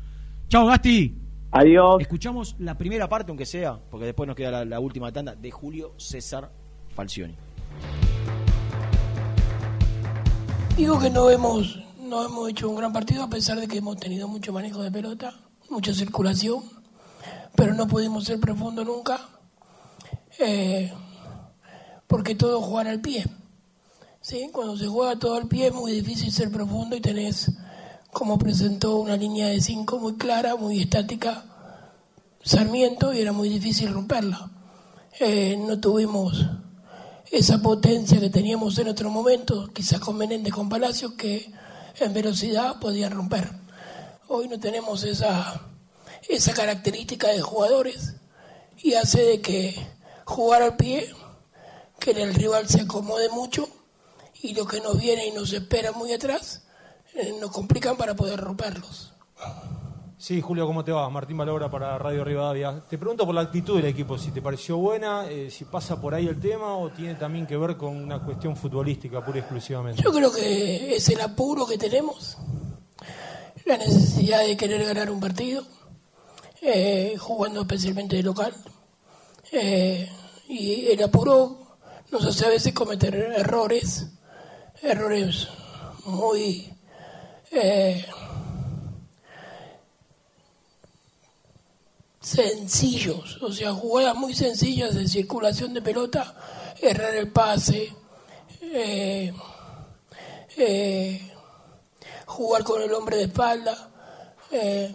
Chao, 0.48 0.66
Gasti. 0.66 1.14
Adiós. 1.52 2.00
Escuchamos 2.00 2.54
la 2.58 2.76
primera 2.76 3.08
parte, 3.08 3.30
aunque 3.30 3.46
sea, 3.46 3.78
porque 3.90 4.06
después 4.06 4.26
nos 4.26 4.36
queda 4.36 4.50
la, 4.50 4.64
la 4.64 4.80
última 4.80 5.10
tanda, 5.12 5.34
de 5.34 5.50
Julio 5.50 5.94
César 5.96 6.50
Falcioni. 6.94 7.34
Digo 10.76 10.98
que 10.98 11.08
no 11.08 11.30
hemos, 11.30 11.78
no 12.02 12.22
hemos 12.22 12.50
hecho 12.50 12.68
un 12.68 12.76
gran 12.76 12.92
partido 12.92 13.22
a 13.22 13.30
pesar 13.30 13.58
de 13.58 13.66
que 13.66 13.78
hemos 13.78 13.96
tenido 13.96 14.28
mucho 14.28 14.52
manejo 14.52 14.82
de 14.82 14.90
pelota, 14.90 15.34
mucha 15.70 15.94
circulación, 15.94 16.62
pero 17.54 17.72
no 17.72 17.88
pudimos 17.88 18.24
ser 18.24 18.38
profundo 18.38 18.84
nunca, 18.84 19.18
eh, 20.38 20.92
porque 22.06 22.34
todo 22.34 22.60
jugar 22.60 22.88
al 22.88 23.00
pie. 23.00 23.24
¿sí? 24.20 24.50
Cuando 24.52 24.76
se 24.76 24.86
juega 24.86 25.18
todo 25.18 25.36
al 25.36 25.48
pie 25.48 25.68
es 25.68 25.72
muy 25.72 25.92
difícil 25.92 26.30
ser 26.30 26.52
profundo 26.52 26.94
y 26.94 27.00
tenés, 27.00 27.52
como 28.12 28.38
presentó, 28.38 28.98
una 28.98 29.16
línea 29.16 29.46
de 29.46 29.62
cinco 29.62 29.98
muy 29.98 30.16
clara, 30.16 30.56
muy 30.56 30.78
estática, 30.80 31.42
Sarmiento, 32.44 33.14
y 33.14 33.20
era 33.22 33.32
muy 33.32 33.48
difícil 33.48 33.94
romperla. 33.94 34.50
Eh, 35.20 35.56
no 35.56 35.80
tuvimos 35.80 36.46
esa 37.30 37.58
potencia 37.58 38.20
que 38.20 38.30
teníamos 38.30 38.78
en 38.78 38.88
otro 38.88 39.10
momento, 39.10 39.68
quizás 39.72 40.00
con 40.00 40.16
Menéndez, 40.16 40.52
con 40.52 40.68
Palacios, 40.68 41.12
que 41.14 41.50
en 41.98 42.12
velocidad 42.12 42.78
podían 42.78 43.12
romper. 43.12 43.50
Hoy 44.28 44.48
no 44.48 44.58
tenemos 44.58 45.04
esa, 45.04 45.60
esa 46.28 46.54
característica 46.54 47.28
de 47.28 47.40
jugadores 47.40 48.14
y 48.82 48.94
hace 48.94 49.22
de 49.22 49.40
que 49.40 49.74
jugar 50.24 50.62
al 50.62 50.76
pie, 50.76 51.08
que 51.98 52.10
el 52.10 52.34
rival 52.34 52.68
se 52.68 52.82
acomode 52.82 53.28
mucho 53.30 53.68
y 54.42 54.54
lo 54.54 54.66
que 54.66 54.80
nos 54.80 54.98
viene 54.98 55.26
y 55.26 55.32
nos 55.32 55.52
espera 55.52 55.92
muy 55.92 56.12
atrás, 56.12 56.62
eh, 57.14 57.34
nos 57.40 57.50
complican 57.50 57.96
para 57.96 58.14
poder 58.14 58.40
romperlos. 58.40 59.12
Sí, 60.18 60.40
Julio, 60.40 60.66
¿cómo 60.66 60.82
te 60.82 60.92
va? 60.92 61.10
Martín 61.10 61.36
Valobra 61.36 61.70
para 61.70 61.98
Radio 61.98 62.24
Rivadavia. 62.24 62.82
Te 62.88 62.96
pregunto 62.96 63.26
por 63.26 63.34
la 63.34 63.42
actitud 63.42 63.76
del 63.76 63.84
equipo, 63.84 64.16
si 64.16 64.30
te 64.30 64.40
pareció 64.40 64.78
buena, 64.78 65.28
eh, 65.28 65.50
si 65.50 65.66
pasa 65.66 66.00
por 66.00 66.14
ahí 66.14 66.26
el 66.26 66.40
tema 66.40 66.74
o 66.74 66.88
tiene 66.88 67.16
también 67.16 67.46
que 67.46 67.54
ver 67.54 67.76
con 67.76 67.94
una 67.94 68.24
cuestión 68.24 68.56
futbolística 68.56 69.22
pura 69.22 69.36
y 69.36 69.40
exclusivamente. 69.40 70.02
Yo 70.02 70.10
creo 70.10 70.32
que 70.32 70.96
es 70.96 71.06
el 71.10 71.20
apuro 71.20 71.66
que 71.66 71.76
tenemos, 71.76 72.38
la 73.66 73.76
necesidad 73.76 74.40
de 74.40 74.56
querer 74.56 74.86
ganar 74.86 75.10
un 75.10 75.20
partido, 75.20 75.62
eh, 76.62 77.14
jugando 77.18 77.60
especialmente 77.60 78.16
de 78.16 78.22
local. 78.22 78.54
Eh, 79.52 80.10
y 80.48 80.86
el 80.86 81.02
apuro 81.02 81.76
nos 82.10 82.24
hace 82.24 82.46
a 82.46 82.48
veces 82.48 82.72
cometer 82.72 83.14
errores, 83.14 84.06
errores 84.82 85.46
muy 86.06 86.72
sencillos, 92.26 93.40
o 93.40 93.52
sea, 93.52 93.72
jugadas 93.72 94.16
muy 94.16 94.34
sencillas 94.34 94.96
de 94.96 95.06
circulación 95.06 95.72
de 95.72 95.80
pelota, 95.80 96.34
errar 96.82 97.14
el 97.14 97.30
pase, 97.30 97.94
eh, 98.62 99.32
eh, 100.56 101.32
jugar 102.26 102.64
con 102.64 102.82
el 102.82 102.92
hombre 102.92 103.18
de 103.18 103.22
espalda. 103.24 103.90
Eh, 104.50 104.92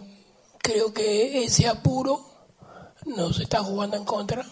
creo 0.58 0.92
que 0.92 1.42
ese 1.44 1.66
apuro 1.66 2.20
nos 3.06 3.40
está 3.40 3.60
jugando 3.60 3.96
en 3.96 4.04
contra. 4.04 4.44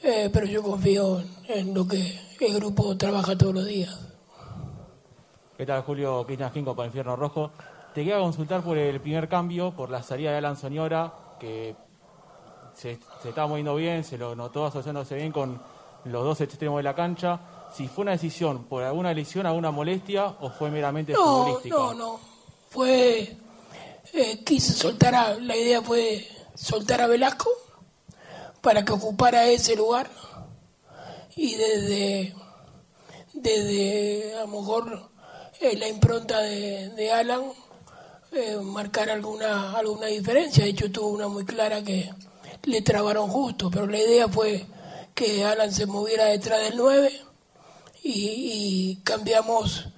pero 0.00 0.46
yo 0.46 0.62
confío 0.62 1.20
en, 1.48 1.74
lo 1.74 1.84
que 1.86 2.16
el 2.38 2.54
grupo 2.54 2.96
trabaja 2.96 3.36
todos 3.36 3.54
los 3.54 3.66
días. 3.66 3.98
¿Qué 5.56 5.66
tal, 5.66 5.82
Julio? 5.82 6.24
Cristian 6.24 6.52
Jinco 6.52 6.76
con 6.76 6.86
Infierno 6.86 7.16
Rojo. 7.16 7.50
Te 7.92 8.02
quería 8.02 8.20
consultar 8.20 8.62
por 8.62 8.78
el 8.78 9.00
primer 9.00 9.28
cambio, 9.28 9.72
por 9.72 9.90
la 9.90 10.04
salida 10.04 10.30
de 10.30 10.38
Alan 10.38 10.56
Soñora, 10.56 11.12
que 11.40 11.74
se, 12.74 12.98
se 13.22 13.28
estaba 13.30 13.48
moviendo 13.48 13.74
bien, 13.74 14.04
se 14.04 14.16
lo 14.16 14.36
notó 14.36 14.66
asociándose 14.66 15.16
bien 15.16 15.32
con 15.32 15.60
los 16.04 16.22
dos 16.24 16.40
extremos 16.40 16.78
de 16.78 16.82
la 16.84 16.94
cancha. 16.94 17.40
Si 17.74 17.88
fue 17.88 18.02
una 18.02 18.12
decisión 18.12 18.64
por 18.64 18.82
alguna 18.84 19.12
lesión, 19.12 19.46
alguna 19.46 19.70
molestia, 19.70 20.26
o 20.40 20.50
fue 20.50 20.70
meramente 20.70 21.12
No, 21.12 21.18
futbolística. 21.44 21.76
no, 21.76 21.94
no. 21.94 22.20
Fue. 22.70 23.36
eh, 24.12 24.44
quise 24.44 24.72
soltar 24.72 25.14
a. 25.14 25.34
La 25.34 25.56
idea 25.56 25.82
fue 25.82 26.26
soltar 26.54 27.00
a 27.00 27.06
Velasco 27.06 27.50
para 28.60 28.84
que 28.84 28.92
ocupara 28.92 29.46
ese 29.46 29.74
lugar. 29.76 30.08
Y 31.36 31.54
desde. 31.54 32.34
Desde 33.32 34.34
a 34.36 34.40
lo 34.40 34.48
mejor 34.48 35.10
eh, 35.60 35.76
la 35.76 35.88
impronta 35.88 36.40
de, 36.40 36.88
de 36.90 37.12
Alan 37.12 37.42
eh, 38.32 38.56
marcar 38.62 39.10
alguna, 39.10 39.72
alguna 39.72 40.06
diferencia. 40.06 40.64
De 40.64 40.70
hecho, 40.70 40.90
tuvo 40.90 41.08
una 41.08 41.28
muy 41.28 41.44
clara 41.44 41.82
que 41.82 42.10
le 42.64 42.82
trabaron 42.82 43.28
justo, 43.28 43.70
pero 43.70 43.86
la 43.86 43.98
idea 43.98 44.28
fue 44.28 44.66
que 45.14 45.44
Alan 45.44 45.72
se 45.72 45.86
moviera 45.86 46.26
detrás 46.26 46.62
del 46.62 46.76
9 46.76 47.12
y, 48.02 48.96
cambiamos 49.04 49.88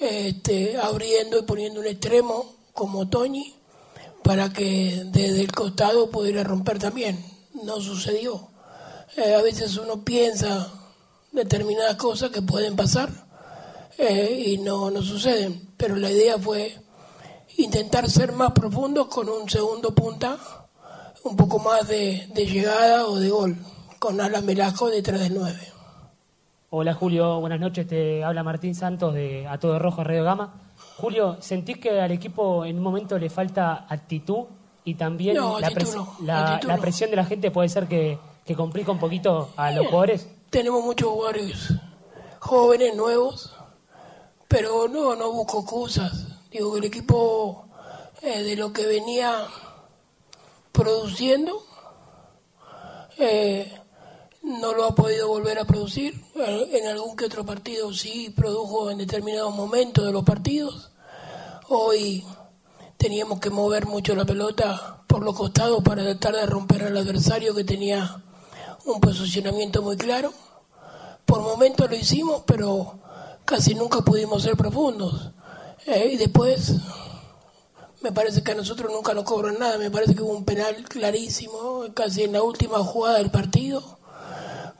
este, 0.00 0.76
abriendo 0.76 1.38
y 1.38 1.42
poniendo 1.42 1.80
un 1.80 1.86
extremo 1.86 2.56
como 2.72 3.08
Toñi 3.08 3.54
para 4.22 4.52
que 4.52 5.04
desde 5.06 5.40
el 5.40 5.52
costado 5.52 6.10
pudiera 6.10 6.42
romper 6.42 6.78
también. 6.78 7.24
No 7.62 7.80
sucedió. 7.80 8.48
Eh, 9.16 9.34
a 9.34 9.40
veces 9.40 9.76
uno 9.76 10.04
piensa 10.04 10.72
determinadas 11.32 11.96
cosas 11.96 12.30
que 12.30 12.42
pueden 12.42 12.76
pasar 12.76 13.08
eh, 13.98 14.44
y 14.46 14.58
no, 14.58 14.90
no 14.90 15.00
suceden, 15.00 15.70
pero 15.76 15.96
la 15.96 16.10
idea 16.10 16.38
fue 16.38 16.76
intentar 17.56 18.08
ser 18.10 18.32
más 18.32 18.52
profundos 18.52 19.06
con 19.08 19.28
un 19.28 19.48
segundo 19.48 19.94
punta, 19.94 20.36
un 21.24 21.36
poco 21.36 21.58
más 21.58 21.86
de, 21.88 22.28
de 22.34 22.46
llegada 22.46 23.06
o 23.06 23.16
de 23.16 23.30
gol, 23.30 23.56
con 23.98 24.20
Alan 24.20 24.44
Velasco 24.46 24.88
detrás 24.88 25.20
del 25.20 25.34
9. 25.34 25.58
Hola 26.70 26.94
Julio, 26.94 27.40
buenas 27.40 27.60
noches. 27.60 27.86
Te 27.86 28.22
habla 28.24 28.42
Martín 28.42 28.74
Santos 28.74 29.14
de 29.14 29.46
A 29.46 29.58
Todo 29.58 29.78
Rojo 29.78 30.04
Radio 30.04 30.24
Gama. 30.24 30.54
Julio, 30.98 31.36
¿sentís 31.40 31.78
que 31.78 32.00
al 32.00 32.10
equipo 32.12 32.64
en 32.64 32.76
un 32.76 32.82
momento 32.82 33.18
le 33.18 33.30
falta 33.30 33.86
actitud 33.88 34.44
y 34.84 34.94
también 34.94 35.36
No, 35.36 35.58
la, 35.58 35.70
pres- 35.70 35.94
no, 35.94 36.16
la- 36.22 36.78
presión 36.80 37.10
de 37.10 37.16
la 37.16 37.24
gente 37.24 37.50
puede 37.50 37.68
ser 37.68 37.86
que, 37.86 38.18
que 38.44 38.54
complica 38.54 38.92
un 38.92 38.98
poquito 38.98 39.50
a 39.56 39.70
los 39.70 39.86
jugadores? 39.86 40.28
Tenemos 40.50 40.84
muchos 40.84 41.08
jugadores 41.08 41.72
jóvenes, 42.38 42.94
nuevos, 42.96 43.54
pero 44.48 44.86
no, 44.88 45.16
no 45.16 45.32
busco 45.32 45.60
excusas. 45.60 46.26
Digo 46.56 46.72
que 46.72 46.78
el 46.78 46.84
equipo 46.86 47.66
eh, 48.22 48.42
de 48.42 48.56
lo 48.56 48.72
que 48.72 48.86
venía 48.86 49.46
produciendo 50.72 51.62
eh, 53.18 53.78
no 54.42 54.72
lo 54.72 54.86
ha 54.86 54.94
podido 54.94 55.28
volver 55.28 55.58
a 55.58 55.66
producir. 55.66 56.18
En 56.34 56.86
algún 56.86 57.14
que 57.14 57.26
otro 57.26 57.44
partido 57.44 57.92
sí 57.92 58.32
produjo 58.34 58.90
en 58.90 58.96
determinados 58.96 59.54
momentos 59.54 60.06
de 60.06 60.12
los 60.12 60.24
partidos. 60.24 60.92
Hoy 61.68 62.24
teníamos 62.96 63.38
que 63.38 63.50
mover 63.50 63.84
mucho 63.84 64.14
la 64.14 64.24
pelota 64.24 65.04
por 65.06 65.22
los 65.22 65.36
costados 65.36 65.82
para 65.82 66.04
tratar 66.04 66.36
de 66.36 66.46
romper 66.46 66.84
al 66.84 66.96
adversario 66.96 67.54
que 67.54 67.64
tenía 67.64 68.22
un 68.86 68.98
posicionamiento 68.98 69.82
muy 69.82 69.98
claro. 69.98 70.32
Por 71.26 71.42
momentos 71.42 71.90
lo 71.90 71.96
hicimos, 71.96 72.44
pero 72.46 72.98
casi 73.44 73.74
nunca 73.74 74.00
pudimos 74.00 74.42
ser 74.42 74.56
profundos. 74.56 75.32
Eh, 75.86 76.10
y 76.12 76.16
después, 76.16 76.74
me 78.02 78.12
parece 78.12 78.42
que 78.42 78.52
a 78.52 78.54
nosotros 78.54 78.90
nunca 78.92 79.14
nos 79.14 79.24
cobran 79.24 79.58
nada. 79.58 79.78
Me 79.78 79.90
parece 79.90 80.14
que 80.14 80.22
hubo 80.22 80.32
un 80.36 80.44
penal 80.44 80.74
clarísimo, 80.88 81.84
casi 81.94 82.24
en 82.24 82.32
la 82.32 82.42
última 82.42 82.78
jugada 82.78 83.18
del 83.18 83.30
partido. 83.30 83.82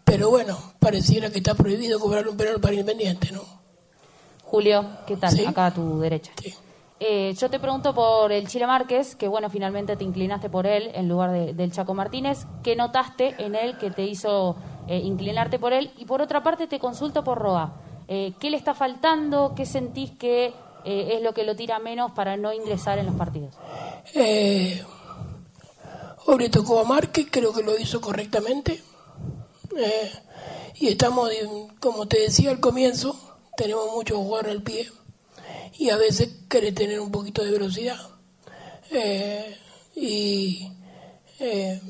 Pero 0.05 0.31
bueno, 0.31 0.57
pareciera 0.79 1.31
que 1.31 1.39
está 1.39 1.55
prohibido 1.55 1.99
cobrar 1.99 2.29
un 2.29 2.37
penal 2.37 2.61
para 2.61 2.75
Independiente, 2.75 3.33
¿no? 3.33 3.43
Julio, 4.45 4.85
¿qué 5.07 5.17
tal? 5.17 5.31
Sí. 5.33 5.45
Acá 5.45 5.67
a 5.67 5.75
tu 5.75 5.99
derecha. 5.99 6.31
Eh, 7.01 7.35
yo 7.37 7.51
te 7.51 7.59
pregunto 7.59 7.93
por 7.95 8.31
el 8.33 8.47
Chile 8.47 8.67
Márquez, 8.67 9.17
que 9.17 9.29
bueno, 9.29 9.51
finalmente 9.51 9.97
te 9.97 10.05
inclinaste 10.05 10.49
por 10.49 10.67
él 10.67 10.91
en 10.95 11.09
lugar 11.09 11.33
de- 11.33 11.53
del 11.53 11.73
Chaco 11.73 11.93
Martínez. 11.95 12.47
¿Qué 12.63 12.75
notaste 12.77 13.35
en 13.39 13.55
él 13.57 13.77
que 13.79 13.91
te 13.91 14.05
hizo 14.05 14.57
eh, 14.89 14.99
inclinarte 14.99 15.59
por 15.59 15.73
él? 15.73 15.91
Y 15.99 16.05
por 16.05 16.23
otra 16.23 16.43
parte 16.45 16.69
te 16.69 16.79
consulto 16.79 17.23
por 17.25 17.39
Roa. 17.39 17.75
Eh, 18.09 18.35
¿Qué 18.39 18.51
le 18.51 18.57
está 18.57 18.73
faltando? 18.73 19.53
¿Qué 19.57 19.67
sentís 19.67 20.13
que 20.13 20.55
eh, 20.87 21.17
es 21.17 21.23
lo 21.23 21.35
que 21.35 21.45
lo 21.45 21.57
tira 21.57 21.79
menos 21.79 22.13
para 22.13 22.37
no 22.37 22.53
ingresar 22.53 22.99
en 22.99 23.07
los 23.07 23.17
partidos? 23.17 23.55
Eh, 24.15 24.83
hoy 26.27 26.39
le 26.39 26.49
tocó 26.49 26.79
a 26.81 26.85
Márquez, 26.85 27.27
creo 27.31 27.53
que 27.53 27.63
lo 27.63 27.77
hizo 27.77 28.01
correctamente. 28.01 28.83
Eh, 29.77 30.13
y 30.77 30.89
estamos, 30.89 31.31
como 31.81 32.07
te 32.07 32.21
decía 32.21 32.51
al 32.51 32.61
comienzo, 32.61 33.19
tenemos 33.57 33.93
mucho 33.93 34.17
jugar 34.17 34.49
al 34.49 34.63
pie 34.63 34.89
y 35.79 35.91
a 35.91 35.97
veces 35.97 36.45
quiere 36.49 36.73
tener 36.73 37.01
un 37.01 37.11
poquito 37.11 37.43
de 37.43 37.51
velocidad. 37.51 37.99
Eh, 38.91 39.57
y 39.95 40.71
eh, 41.41 41.81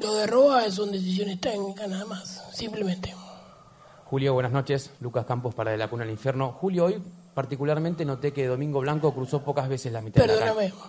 lo 0.00 0.14
de 0.14 0.26
Roa 0.26 0.70
son 0.70 0.92
decisiones 0.92 1.40
técnicas 1.40 1.88
nada 1.88 2.04
más, 2.04 2.44
simplemente. 2.52 3.14
Julio, 4.04 4.34
buenas 4.34 4.52
noches. 4.52 4.90
Lucas 5.00 5.26
Campos 5.26 5.54
para 5.54 5.72
De 5.72 5.76
la 5.76 5.88
Cuna 5.88 6.04
al 6.04 6.10
Infierno. 6.10 6.52
Julio, 6.52 6.84
hoy 6.84 7.02
particularmente 7.34 8.04
noté 8.04 8.32
que 8.32 8.46
Domingo 8.46 8.80
Blanco 8.80 9.12
cruzó 9.14 9.42
pocas 9.42 9.68
veces 9.68 9.92
la 9.92 10.00
mitad 10.00 10.20
de 10.22 10.28
la 10.28 10.34
Perdóname. 10.34 10.70
cancha. 10.70 10.84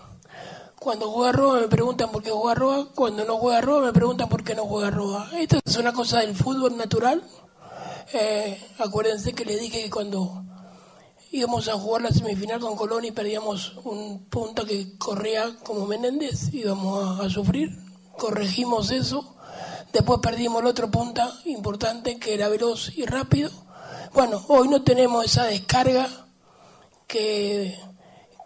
Cuando 0.80 1.10
juega 1.10 1.32
Roa 1.32 1.60
me 1.62 1.68
preguntan 1.68 2.12
por 2.12 2.22
qué 2.22 2.30
juega 2.30 2.54
Roa, 2.54 2.88
cuando 2.94 3.26
no 3.26 3.38
juega 3.38 3.62
Roa 3.62 3.86
me 3.86 3.94
preguntan 3.94 4.30
por 4.30 4.44
qué 4.44 4.54
no 4.56 4.66
juega 4.66 4.92
Roa. 4.92 5.30
Esta 5.38 5.60
es 5.64 5.78
una 5.78 5.94
cosa 5.94 6.20
del 6.20 6.36
fútbol 6.36 6.78
natural. 6.78 7.24
Eh, 8.14 8.62
acuérdense 8.78 9.34
que 9.34 9.46
le 9.46 9.58
dije 9.58 9.84
que 9.84 9.90
cuando 9.90 10.44
íbamos 11.32 11.68
a 11.70 11.74
jugar 11.74 12.04
la 12.04 12.12
semifinal 12.12 12.60
con 12.60 12.76
Colón 12.76 13.04
y 13.06 13.12
perdíamos 13.12 13.78
un 13.84 14.26
punta 14.26 14.64
que 14.64 14.98
corría 14.98 15.56
como 15.64 15.88
Menéndez, 15.88 16.54
íbamos 16.54 17.20
a, 17.20 17.26
a 17.26 17.30
sufrir. 17.30 17.70
Corregimos 18.18 18.92
eso. 18.92 19.36
Después 19.92 20.20
perdimos 20.22 20.62
el 20.62 20.68
otro 20.68 20.92
punta 20.92 21.34
importante 21.46 22.20
que 22.20 22.34
era 22.34 22.48
veloz 22.50 22.96
y 22.96 23.06
rápido. 23.06 23.50
Bueno, 24.14 24.44
hoy 24.50 24.68
no 24.68 24.84
tenemos 24.84 25.26
esa 25.26 25.46
descarga 25.46 26.25
que 27.08 27.78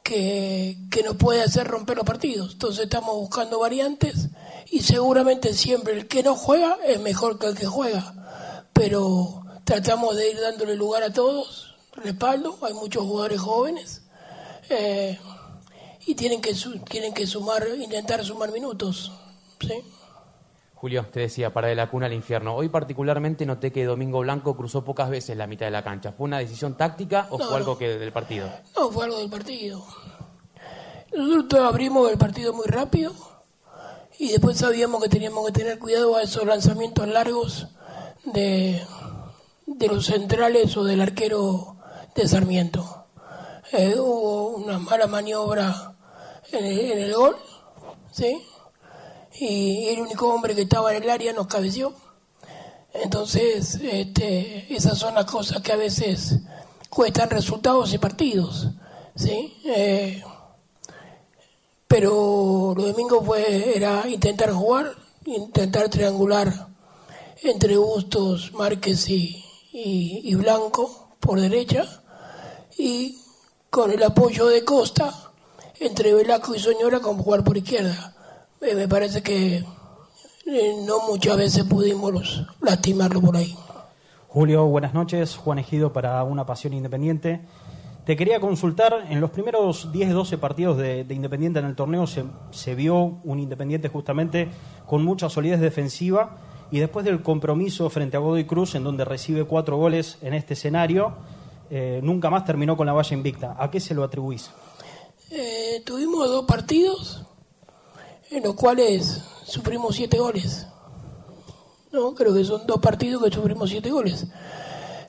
que, 0.10 0.76
que 0.90 1.03
nos 1.03 1.18
puede 1.18 1.44
hacer 1.44 1.68
romper 1.68 1.98
los 1.98 2.06
partidos. 2.06 2.53
Entonces 2.53 2.86
estamos 2.86 3.15
buscando 3.15 3.60
variantes 3.60 4.30
y 4.72 4.81
seguramente 4.81 5.53
siempre 5.53 5.94
el 5.94 6.07
que 6.07 6.23
no 6.23 6.36
juega 6.36 6.77
es 6.84 6.99
mejor 6.99 7.38
que 7.38 7.48
el 7.48 7.56
que 7.56 7.68
juega. 7.68 8.65
Pero 8.73 9.44
tratamos 9.65 10.15
de 10.15 10.31
ir 10.31 10.40
dándole 10.40 10.76
lugar 10.76 11.03
a 11.03 11.14
todos, 11.14 11.76
respaldo, 11.94 12.57
hay 12.64 12.73
muchos 12.73 13.03
jugadores 13.03 13.40
jóvenes 13.40 14.02
eh, 14.69 15.19
y 16.07 16.15
tienen 16.15 16.41
que, 16.41 16.56
tienen 16.90 17.14
que 17.14 17.27
sumar, 17.27 17.68
intentar 17.80 18.26
sumar 18.26 18.52
minutos. 18.52 19.11
¿sí? 19.60 19.73
Julio, 20.80 21.06
te 21.11 21.19
decía, 21.19 21.51
para 21.51 21.68
De 21.68 21.76
la 21.76 21.89
Cuna 21.89 22.06
al 22.06 22.14
Infierno. 22.14 22.56
Hoy 22.56 22.69
particularmente 22.69 23.45
noté 23.45 23.69
que 23.73 23.84
Domingo 23.84 24.19
Blanco 24.19 24.56
cruzó 24.56 24.85
pocas 24.85 25.10
veces 25.10 25.35
la 25.35 25.45
mitad 25.45 25.65
de 25.65 25.72
la 25.72 25.84
cancha. 25.84 26.14
¿Fue 26.14 26.23
una 26.23 26.39
decisión 26.39 26.76
táctica 26.77 27.27
o 27.31 27.38
No, 27.38 27.45
fue 27.45 27.57
algo 27.57 27.73
no. 27.73 27.77
que 27.77 27.97
del 27.97 28.14
partido? 28.14 28.49
No, 28.77 28.89
fue 28.89 29.03
algo 29.03 29.18
del 29.18 29.30
partido. 29.30 29.84
Nosotros 31.14 31.64
abrimos 31.65 32.10
el 32.10 32.18
partido 32.18 32.53
muy 32.53 32.65
rápido 32.68 33.11
y 34.18 34.30
después 34.30 34.57
sabíamos 34.57 35.03
que 35.03 35.10
teníamos 35.10 35.45
que 35.47 35.51
tener 35.51 35.80
cuidado 35.80 36.15
a 36.15 36.23
esos 36.23 36.45
lanzamientos 36.45 37.06
largos 37.10 37.68
de, 38.23 38.81
de 39.65 39.88
los 39.88 40.06
centrales 40.06 40.77
o 40.77 40.85
del 40.85 41.01
arquero 41.01 41.76
de 42.15 42.26
Sarmiento. 42.26 43.06
Eh, 43.73 43.95
hubo 43.97 44.49
una 44.51 44.80
mala 44.80 45.07
maniobra 45.07 45.93
en 46.53 46.64
el, 46.64 46.80
en 46.91 46.99
el 46.99 47.14
gol, 47.14 47.35
¿sí? 48.11 48.41
Y 49.38 49.88
el 49.89 50.01
único 50.01 50.34
hombre 50.34 50.56
que 50.56 50.64
estaba 50.64 50.93
en 50.95 51.03
el 51.03 51.10
área 51.10 51.34
nos 51.34 51.47
cabeció. 51.47 51.93
Entonces, 52.93 53.76
este, 53.81 54.73
esas 54.73 54.97
son 54.97 55.14
las 55.15 55.26
cosas 55.26 55.61
que 55.61 55.72
a 55.72 55.76
veces 55.77 56.39
cuestan 56.89 57.30
resultados 57.30 57.93
y 57.93 57.99
partidos, 57.99 58.68
¿sí? 59.15 59.56
Eh, 59.65 60.23
pero 61.88 62.73
lo 62.76 62.88
domingo 62.88 63.23
fue, 63.23 63.76
era 63.77 64.07
intentar 64.07 64.51
jugar, 64.51 64.91
intentar 65.26 65.89
triangular 65.89 66.68
entre 67.43 67.77
Bustos, 67.77 68.51
Márquez 68.53 69.07
y, 69.10 69.43
y- 69.72 70.22
y 70.23 70.35
Blanco 70.35 71.10
por 71.19 71.39
derecha 71.39 71.85
y 72.77 73.18
con 73.69 73.91
el 73.91 74.01
apoyo 74.03 74.47
de 74.47 74.64
Costa 74.65 75.14
entre 75.80 76.14
Velasco 76.14 76.53
y 76.56 76.60
Soñora 76.60 76.99
con 76.99 77.18
jugar 77.18 77.43
por 77.43 77.57
izquierda. 77.57 78.15
Me 78.61 78.88
parece 78.88 79.23
que 79.23 79.64
eh, 80.45 80.73
no 80.86 81.07
muchas 81.07 81.38
veces 81.38 81.64
pudimos 81.64 82.45
lastimarlo 82.61 83.22
por 83.22 83.38
ahí. 83.38 83.56
Julio, 84.27 84.65
buenas 84.65 84.94
noches. 84.94 85.38
Juan 85.38 85.60
Ejido 85.60 85.94
para 85.94 86.23
Una 86.23 86.45
Pasión 86.45 86.73
Independiente. 86.73 87.41
Te 88.06 88.18
quería 88.18 88.40
consultar, 88.40 89.06
en 89.10 89.22
los 89.22 89.30
primeros 89.30 89.91
10-12 89.91 90.38
partidos 90.38 90.77
de, 90.77 91.03
de 91.03 91.14
Independiente 91.14 91.60
en 91.60 91.65
el 91.65 91.76
torneo 91.76 92.07
se, 92.07 92.26
se 92.52 92.76
vio 92.76 93.19
un 93.23 93.40
Independiente 93.40 93.88
justamente 93.88 94.49
con 94.88 95.03
mucha 95.06 95.30
solidez 95.30 95.60
defensiva 95.60 96.38
y 96.72 96.80
después 96.80 97.06
del 97.06 97.22
compromiso 97.22 97.90
frente 97.90 98.18
a 98.18 98.19
Godoy 98.19 98.45
Cruz, 98.45 98.76
en 98.76 98.84
donde 98.84 99.06
recibe 99.06 99.45
cuatro 99.45 99.77
goles 99.77 100.18
en 100.22 100.34
este 100.34 100.53
escenario, 100.53 101.14
eh, 101.69 101.99
nunca 102.03 102.30
más 102.30 102.45
terminó 102.45 102.76
con 102.76 102.88
la 102.88 102.94
valla 102.94 103.15
invicta. 103.15 103.56
¿A 103.57 103.72
qué 103.72 103.80
se 103.80 103.94
lo 103.94 104.03
atribuís? 104.03 104.49
Eh, 105.31 105.81
tuvimos 105.86 106.27
dos 106.27 106.45
partidos 106.45 107.26
en 108.30 108.43
los 108.43 108.56
cuales 108.56 109.22
sufrimos 109.45 109.95
siete 109.95 110.19
goles. 110.19 110.68
No, 111.91 112.14
creo 112.14 112.34
que 112.34 112.43
son 112.43 112.68
dos 112.68 112.80
partidos 112.80 113.23
que 113.23 113.31
sufrimos 113.34 113.69
siete 113.69 113.89
goles. 113.89 114.26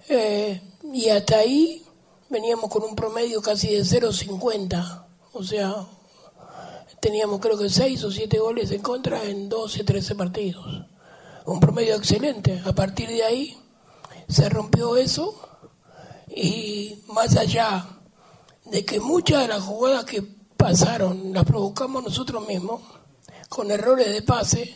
Eh, 0.08 0.60
y 0.92 1.08
hasta 1.08 1.36
ahí 1.36 1.84
veníamos 2.30 2.70
con 2.70 2.82
un 2.82 2.96
promedio 2.96 3.42
casi 3.42 3.74
de 3.74 3.82
0,50. 3.82 5.04
O 5.32 5.44
sea, 5.44 5.86
teníamos 7.00 7.40
creo 7.40 7.58
que 7.58 7.68
seis 7.68 8.02
o 8.04 8.10
siete 8.10 8.38
goles 8.38 8.70
en 8.70 8.80
contra 8.80 9.22
en 9.24 9.48
12, 9.48 9.84
13 9.84 10.14
partidos. 10.14 10.86
Un 11.44 11.60
promedio 11.60 11.96
excelente. 11.96 12.62
A 12.64 12.72
partir 12.72 13.08
de 13.08 13.24
ahí 13.24 13.58
se 14.28 14.48
rompió 14.48 14.96
eso 14.96 15.34
y 16.34 17.02
más 17.08 17.36
allá 17.36 17.86
de 18.64 18.84
que 18.84 19.00
muchas 19.00 19.42
de 19.42 19.48
las 19.48 19.62
jugadas 19.62 20.04
que 20.04 20.22
pasaron 20.56 21.32
las 21.32 21.44
provocamos 21.44 22.04
nosotros 22.04 22.46
mismos, 22.46 22.80
con 23.50 23.70
errores 23.70 24.10
de 24.12 24.22
pase 24.22 24.74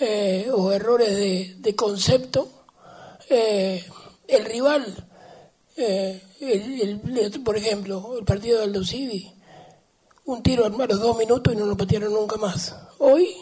eh, 0.00 0.50
o 0.52 0.72
errores 0.72 1.60
de, 1.62 1.76
concepto, 1.76 2.48
eh, 3.28 3.84
el 4.26 4.44
rival, 4.46 5.06
eh, 5.76 6.20
el- 6.40 7.00
por 7.44 7.56
ejemplo, 7.56 8.16
el 8.18 8.24
partido 8.24 8.58
de 8.58 8.64
Aldo 8.64 8.82
Civi, 8.84 9.30
un 10.24 10.42
tiro 10.42 10.64
a 10.64 10.68
los 10.70 11.00
dos 11.00 11.18
minutos 11.18 11.52
y 11.52 11.56
no 11.56 11.66
lo 11.66 11.76
patearon 11.76 12.12
nunca 12.14 12.36
más. 12.36 12.74
Hoy 12.98 13.36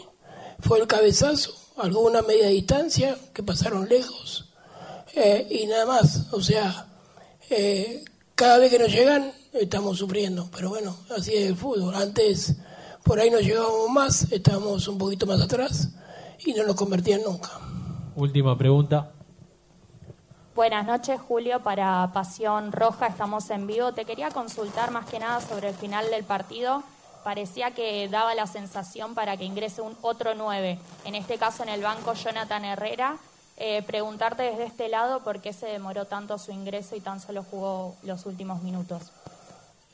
fue 0.59 0.79
el 0.79 0.87
cabezazo, 0.87 1.53
alguna 1.77 2.21
media 2.21 2.47
distancia 2.49 3.17
que 3.33 3.41
pasaron 3.41 3.87
lejos 3.87 4.49
eh, 5.15 5.47
y 5.49 5.65
nada 5.67 5.85
más. 5.85 6.27
O 6.33 6.41
sea, 6.41 6.87
eh, 7.49 8.03
cada 8.35 8.57
vez 8.57 8.69
que 8.71 8.79
nos 8.79 8.91
llegan 8.91 9.31
estamos 9.53 9.97
sufriendo, 9.97 10.49
pero 10.51 10.69
bueno, 10.69 10.97
así 11.15 11.33
es 11.35 11.47
el 11.47 11.55
fútbol. 11.55 11.95
Antes 11.95 12.55
por 13.03 13.19
ahí 13.19 13.29
nos 13.29 13.41
llegábamos 13.41 13.89
más, 13.89 14.31
estábamos 14.31 14.87
un 14.87 14.97
poquito 14.97 15.25
más 15.25 15.41
atrás 15.41 15.89
y 16.45 16.53
no 16.53 16.63
nos 16.63 16.75
convertían 16.75 17.21
nunca. 17.23 17.49
Última 18.15 18.57
pregunta. 18.57 19.11
Buenas 20.55 20.85
noches, 20.85 21.21
Julio, 21.21 21.61
para 21.61 22.11
Pasión 22.13 22.71
Roja, 22.71 23.07
estamos 23.07 23.49
en 23.49 23.65
vivo. 23.65 23.93
Te 23.93 24.03
quería 24.03 24.29
consultar 24.29 24.91
más 24.91 25.05
que 25.05 25.19
nada 25.19 25.39
sobre 25.39 25.69
el 25.69 25.75
final 25.75 26.09
del 26.09 26.25
partido. 26.25 26.83
Parecía 27.23 27.71
que 27.71 28.07
daba 28.09 28.35
la 28.35 28.47
sensación 28.47 29.15
para 29.15 29.37
que 29.37 29.45
ingrese 29.45 29.81
un 29.81 29.95
otro 30.01 30.35
9, 30.35 30.79
en 31.05 31.15
este 31.15 31.37
caso 31.37 31.63
en 31.63 31.69
el 31.69 31.81
banco 31.81 32.13
Jonathan 32.13 32.65
Herrera. 32.65 33.17
Eh, 33.55 33.83
preguntarte 33.83 34.43
desde 34.43 34.65
este 34.65 34.89
lado 34.89 35.21
por 35.21 35.41
qué 35.41 35.51
se 35.51 35.65
demoró 35.65 36.05
tanto 36.05 36.37
su 36.37 36.51
ingreso 36.51 36.95
y 36.95 37.01
tan 37.01 37.19
solo 37.19 37.43
jugó 37.43 37.95
los 38.03 38.25
últimos 38.25 38.63
minutos. 38.63 39.11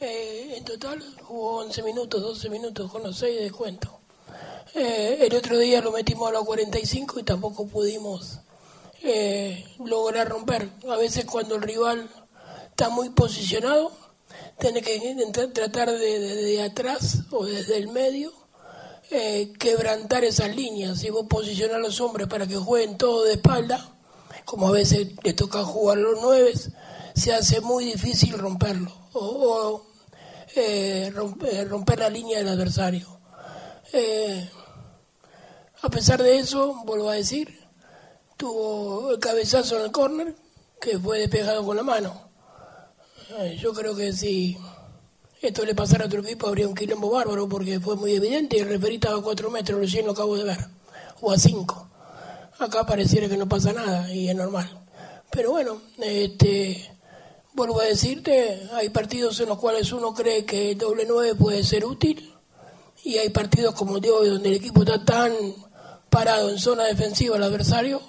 Eh, 0.08 0.58
en 0.58 0.64
total 0.64 1.04
jugó 1.24 1.58
11 1.58 1.82
minutos, 1.82 2.22
12 2.22 2.50
minutos 2.52 2.92
con 2.92 3.02
los 3.02 3.18
6 3.18 3.38
de 3.38 3.44
descuento. 3.46 4.00
Eh, 4.76 5.18
el 5.22 5.36
otro 5.36 5.58
día 5.58 5.82
lo 5.82 5.92
metimos 5.92 6.30
a 6.30 6.34
los 6.34 6.46
45 6.46 7.20
y 7.20 7.24
tampoco 7.24 7.66
pudimos 7.66 8.40
eh, 9.02 9.66
lograr 9.84 10.30
romper. 10.30 10.70
A 10.88 10.98
veces 10.98 11.26
cuando 11.26 11.56
el 11.56 11.64
rival 11.64 12.08
está 12.70 12.90
muy 12.90 13.10
posicionado, 13.10 13.92
tiene 14.60 14.84
que 14.84 14.96
entrar- 14.96 15.52
tratar 15.54 15.92
de, 15.92 16.20
de- 16.20 16.36
de 16.36 16.62
atrás 16.62 17.20
o 17.32 17.44
desde 17.46 17.78
el 17.78 17.88
medio 17.88 18.32
eh, 19.10 19.54
quebrantar 19.60 20.24
esas 20.24 20.56
líneas. 20.56 21.00
Si 21.00 21.10
vos 21.10 21.26
posicionás 21.28 21.78
a 21.78 21.80
los 21.80 22.00
hombres 22.00 22.28
para 22.28 22.46
que 22.46 22.58
jueguen 22.58 22.98
todo 22.98 23.24
de 23.24 23.34
espalda, 23.34 23.90
como 24.46 24.68
a 24.68 24.72
veces 24.72 25.08
le 25.24 25.34
toca 25.34 25.64
jugar 25.64 25.98
los 25.98 26.20
nueve, 26.22 26.54
se 27.16 27.34
hace 27.34 27.60
muy 27.62 27.86
difícil 27.86 28.38
romperlo 28.38 28.92
o, 29.14 29.20
o, 29.20 29.95
eh, 30.56 31.12
eh, 31.52 31.66
romper 31.66 32.00
la 32.00 32.10
línea 32.10 32.38
del 32.40 32.48
adversario. 32.48 33.20
Eh, 33.94 34.50
a 35.82 35.90
pesar 35.90 36.22
de 36.22 36.40
eso, 36.40 36.82
vuelvo 36.86 37.10
a 37.10 37.16
decir, 37.16 37.60
tuvo 38.38 39.12
el 39.12 39.20
cabezazo 39.20 39.78
en 39.78 39.86
el 39.86 39.92
córner 39.92 40.36
que 40.80 40.98
fue 41.00 41.20
despejado 41.20 41.66
con 41.66 41.78
la 41.78 41.84
mano. 41.84 42.26
Yo 43.60 43.74
creo 43.74 43.96
que 43.96 44.14
si 44.14 44.58
esto 45.42 45.66
le 45.66 45.76
pasara 45.76 46.06
a 46.06 46.08
otro 46.08 46.22
equipo 46.22 46.48
habría 46.48 46.68
un 46.68 46.76
quilombo 46.76 47.10
bárbaro 47.10 47.50
porque 47.50 47.80
fue 47.80 47.96
muy 47.96 48.16
evidente 48.16 48.58
y 48.58 48.62
el 48.62 48.70
referí 48.70 48.96
estaba 48.96 49.20
a 49.20 49.22
cuatro 49.22 49.52
metros, 49.52 49.80
recién 49.80 50.06
lo 50.06 50.14
acabo 50.14 50.38
de 50.38 50.44
ver, 50.44 50.60
o 51.22 51.32
a 51.32 51.38
cinco. 51.38 51.90
Acá 52.60 52.86
pareciera 52.86 53.28
que 53.28 53.36
no 53.36 53.48
pasa 53.48 53.74
nada 53.74 54.12
y 54.14 54.30
es 54.30 54.36
normal. 54.36 54.70
Pero 55.32 55.52
bueno, 55.52 55.82
este, 56.00 56.95
vuelvo 57.56 57.80
a 57.80 57.86
decirte, 57.86 58.68
hay 58.74 58.90
partidos 58.90 59.40
en 59.40 59.50
los 59.50 59.58
cuales 59.58 59.92
uno 59.92 60.14
cree 60.14 60.46
que 60.46 60.72
el 60.72 60.78
doble 60.78 61.06
nueve 61.08 61.36
puede 61.36 61.64
ser 61.64 61.86
útil 61.86 62.34
y 63.04 63.18
hay 63.18 63.30
partidos 63.30 63.74
como 63.76 64.00
de 64.00 64.12
hoy 64.12 64.30
donde 64.30 64.50
el 64.50 64.56
equipo 64.56 64.84
está 64.84 65.04
tan 65.04 65.32
parado 66.10 66.50
en 66.50 66.58
zona 66.58 66.84
defensiva 66.84 67.38
al 67.38 67.44
adversario, 67.44 68.02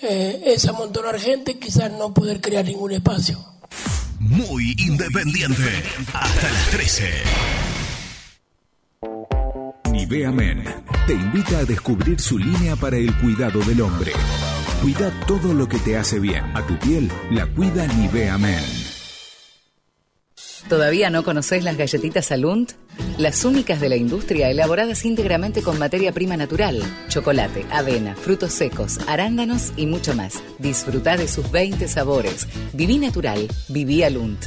eh, 0.00 0.42
es 0.46 0.66
amontonar 0.66 1.18
gente, 1.18 1.58
quizás 1.58 1.92
no 1.92 2.14
poder 2.14 2.40
crear 2.40 2.64
ningún 2.64 2.92
espacio. 2.92 3.44
Muy 4.18 4.74
independiente. 4.78 5.82
Hasta 6.12 6.50
las 6.50 6.70
13. 6.70 7.12
Nivea 9.92 10.32
Men 10.32 10.64
te 11.06 11.12
invita 11.12 11.58
a 11.58 11.64
descubrir 11.64 12.20
su 12.20 12.38
línea 12.38 12.76
para 12.76 12.96
el 12.96 13.14
cuidado 13.18 13.60
del 13.60 13.80
hombre. 13.80 14.12
Cuida 14.82 15.10
todo 15.26 15.54
lo 15.54 15.68
que 15.68 15.78
te 15.78 15.96
hace 15.96 16.20
bien. 16.20 16.44
A 16.54 16.64
tu 16.64 16.78
piel 16.78 17.10
la 17.32 17.46
cuida 17.46 17.84
Nivea 17.86 18.38
Men. 18.38 18.62
¿Todavía 20.68 21.10
no 21.10 21.24
conocés 21.24 21.64
las 21.64 21.76
galletitas 21.76 22.30
Alunt? 22.30 22.72
Las 23.16 23.44
únicas 23.44 23.80
de 23.80 23.88
la 23.88 23.96
industria 23.96 24.50
elaboradas 24.50 25.04
íntegramente 25.04 25.62
con 25.62 25.78
materia 25.78 26.12
prima 26.12 26.36
natural, 26.36 26.80
chocolate, 27.08 27.66
avena, 27.70 28.14
frutos 28.14 28.52
secos, 28.52 28.98
arándanos 29.08 29.72
y 29.76 29.86
mucho 29.86 30.14
más. 30.14 30.42
Disfruta 30.58 31.16
de 31.16 31.26
sus 31.26 31.50
20 31.50 31.88
sabores. 31.88 32.46
Viví 32.72 32.98
natural, 32.98 33.48
viví 33.68 34.04
Alunt. 34.04 34.46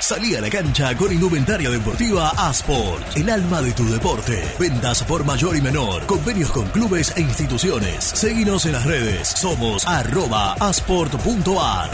Salí 0.00 0.34
a 0.34 0.40
la 0.40 0.50
cancha 0.50 0.96
con 0.96 1.12
indumentaria 1.12 1.70
deportiva 1.70 2.30
Asport, 2.30 3.16
el 3.16 3.30
alma 3.30 3.62
de 3.62 3.72
tu 3.72 3.88
deporte. 3.88 4.42
Ventas 4.58 5.02
por 5.02 5.24
mayor 5.24 5.56
y 5.56 5.60
menor, 5.60 6.06
convenios 6.06 6.50
con 6.50 6.66
clubes 6.68 7.12
e 7.16 7.22
instituciones. 7.22 8.04
Seguinos 8.04 8.66
en 8.66 8.72
las 8.72 8.84
redes, 8.84 9.28
somos 9.28 9.86
arroba 9.86 10.54
asport.ar. 10.54 11.90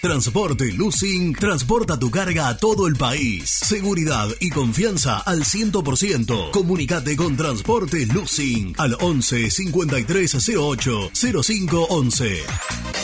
Transporte 0.00 0.70
Lucing 0.72 1.34
transporta 1.34 1.98
tu 1.98 2.10
carga 2.10 2.48
a 2.48 2.58
todo 2.58 2.86
el 2.86 2.94
país. 2.94 3.48
Seguridad 3.48 4.28
y 4.38 4.50
confianza 4.50 5.18
al 5.20 5.44
100%. 5.44 6.50
Comunicate 6.50 7.16
con 7.16 7.36
Transporte 7.36 8.04
Lucing 8.06 8.74
al 8.76 8.98
11 9.00 9.50
5308 9.50 11.10
0511. 11.42 13.03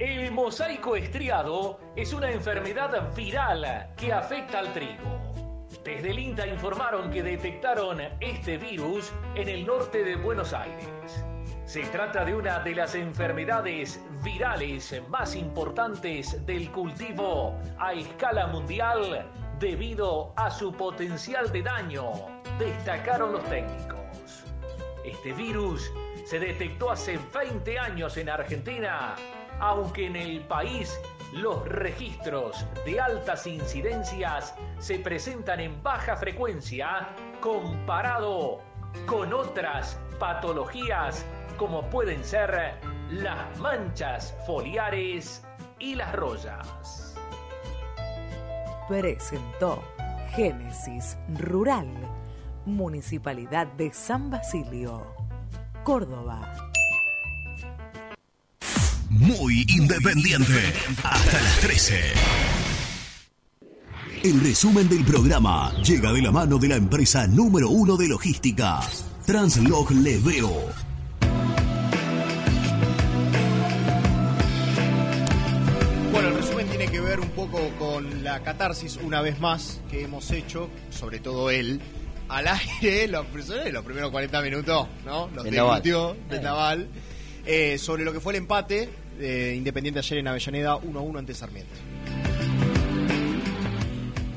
El 0.00 0.32
mosaico 0.32 0.96
estriado 0.96 1.78
es 1.94 2.14
una 2.14 2.30
enfermedad 2.30 3.14
viral 3.14 3.92
que 3.98 4.10
afecta 4.14 4.60
al 4.60 4.72
trigo. 4.72 5.68
Desde 5.84 6.12
el 6.12 6.18
INTA 6.18 6.46
informaron 6.46 7.10
que 7.10 7.22
detectaron 7.22 8.00
este 8.18 8.56
virus 8.56 9.12
en 9.34 9.50
el 9.50 9.66
norte 9.66 10.02
de 10.02 10.16
Buenos 10.16 10.54
Aires. 10.54 11.22
Se 11.66 11.82
trata 11.82 12.24
de 12.24 12.34
una 12.34 12.60
de 12.60 12.76
las 12.76 12.94
enfermedades 12.94 14.02
virales 14.24 15.02
más 15.10 15.34
importantes 15.36 16.46
del 16.46 16.72
cultivo 16.72 17.54
a 17.78 17.92
escala 17.92 18.46
mundial 18.46 19.26
debido 19.58 20.32
a 20.34 20.50
su 20.50 20.72
potencial 20.72 21.52
de 21.52 21.60
daño, 21.60 22.10
destacaron 22.58 23.32
los 23.32 23.44
técnicos. 23.50 24.46
Este 25.04 25.34
virus 25.34 25.92
se 26.24 26.38
detectó 26.38 26.90
hace 26.90 27.18
20 27.34 27.78
años 27.78 28.16
en 28.16 28.30
Argentina, 28.30 29.14
aunque 29.60 30.06
en 30.06 30.16
el 30.16 30.40
país 30.40 30.98
los 31.32 31.64
registros 31.68 32.66
de 32.84 33.00
altas 33.00 33.46
incidencias 33.46 34.54
se 34.78 34.98
presentan 34.98 35.60
en 35.60 35.80
baja 35.82 36.16
frecuencia 36.16 37.08
comparado 37.40 38.60
con 39.06 39.32
otras 39.32 40.00
patologías 40.18 41.24
como 41.56 41.88
pueden 41.90 42.24
ser 42.24 42.74
las 43.10 43.58
manchas 43.58 44.36
foliares 44.46 45.44
y 45.78 45.94
las 45.94 46.12
rollas. 46.14 47.14
Presentó 48.88 49.82
Génesis 50.30 51.16
Rural, 51.38 51.88
Municipalidad 52.66 53.66
de 53.68 53.92
San 53.92 54.30
Basilio, 54.30 55.14
Córdoba. 55.84 56.69
Muy 59.10 59.66
independiente. 59.68 60.72
Hasta 61.02 61.40
las 61.42 61.60
13. 61.62 62.00
El 64.22 64.40
resumen 64.40 64.88
del 64.88 65.04
programa 65.04 65.72
llega 65.82 66.12
de 66.12 66.22
la 66.22 66.30
mano 66.30 66.58
de 66.58 66.68
la 66.68 66.76
empresa 66.76 67.26
número 67.26 67.70
uno 67.70 67.96
de 67.96 68.06
logística, 68.06 68.78
Translog 69.26 69.90
Leveo. 69.90 70.52
Bueno, 76.12 76.28
el 76.28 76.34
resumen 76.36 76.68
tiene 76.68 76.86
que 76.86 77.00
ver 77.00 77.18
un 77.18 77.30
poco 77.30 77.68
con 77.80 78.22
la 78.22 78.44
catarsis, 78.44 78.96
una 79.02 79.22
vez 79.22 79.40
más, 79.40 79.80
que 79.90 80.04
hemos 80.04 80.30
hecho, 80.30 80.70
sobre 80.90 81.18
todo 81.18 81.50
él, 81.50 81.80
al 82.28 82.46
aire, 82.46 83.08
los, 83.08 83.26
los 83.72 83.84
primeros 83.84 84.12
40 84.12 84.40
minutos, 84.40 84.86
¿no? 85.04 85.28
Los 85.34 85.42
Del 85.42 85.56
Naval. 85.56 85.82
discutió 85.82 86.16
del 86.28 86.42
Naval, 86.42 86.88
eh, 87.50 87.78
sobre 87.78 88.04
lo 88.04 88.12
que 88.12 88.20
fue 88.20 88.32
el 88.34 88.36
empate 88.38 88.88
de 89.18 89.56
Independiente 89.56 89.98
ayer 89.98 90.18
en 90.18 90.28
Avellaneda 90.28 90.76
1-1 90.78 91.18
ante 91.18 91.34
Sarmiento. 91.34 91.72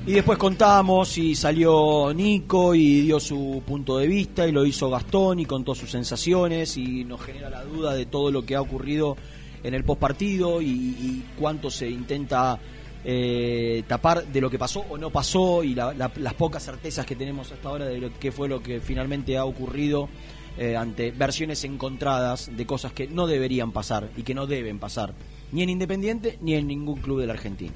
Y 0.05 0.11
después 0.11 0.37
contamos 0.37 1.17
y 1.17 1.33
salió 1.33 2.11
Nico 2.13 2.75
y 2.75 3.01
dio 3.01 3.21
su 3.21 3.63
punto 3.65 3.97
de 3.99 4.07
vista 4.07 4.45
y 4.45 4.51
lo 4.51 4.65
hizo 4.65 4.89
Gastón 4.89 5.39
y 5.39 5.45
contó 5.45 5.73
sus 5.75 5.91
sensaciones 5.91 6.75
y 6.75 7.05
nos 7.05 7.21
genera 7.21 7.49
la 7.49 7.63
duda 7.63 7.93
de 7.93 8.05
todo 8.05 8.29
lo 8.29 8.45
que 8.45 8.55
ha 8.55 8.61
ocurrido 8.61 9.15
en 9.63 9.73
el 9.73 9.85
postpartido 9.85 10.61
y, 10.61 10.65
y 10.67 11.23
cuánto 11.39 11.69
se 11.71 11.87
intenta 11.89 12.59
eh, 13.05 13.83
tapar 13.87 14.25
de 14.27 14.41
lo 14.41 14.49
que 14.49 14.59
pasó 14.59 14.83
o 14.89 14.97
no 14.97 15.09
pasó 15.09 15.63
y 15.63 15.73
la- 15.73 15.93
las 15.93 16.33
pocas 16.33 16.63
certezas 16.65 17.05
que 17.05 17.15
tenemos 17.15 17.49
hasta 17.53 17.69
ahora 17.69 17.85
de 17.85 17.99
lo 17.99 18.19
que 18.19 18.33
fue 18.33 18.49
lo 18.49 18.61
que 18.61 18.81
finalmente 18.81 19.37
ha 19.37 19.45
ocurrido 19.45 20.09
eh, 20.57 20.75
ante 20.77 21.11
versiones 21.11 21.63
encontradas 21.63 22.51
de 22.55 22.65
cosas 22.65 22.93
que 22.93 23.07
no 23.07 23.27
deberían 23.27 23.71
pasar 23.71 24.09
y 24.15 24.23
que 24.23 24.33
no 24.33 24.47
deben 24.47 24.79
pasar, 24.79 25.13
ni 25.51 25.63
en 25.63 25.69
Independiente 25.69 26.37
ni 26.41 26.55
en 26.55 26.67
ningún 26.67 26.99
club 27.01 27.19
de 27.21 27.27
la 27.27 27.33
Argentina. 27.33 27.73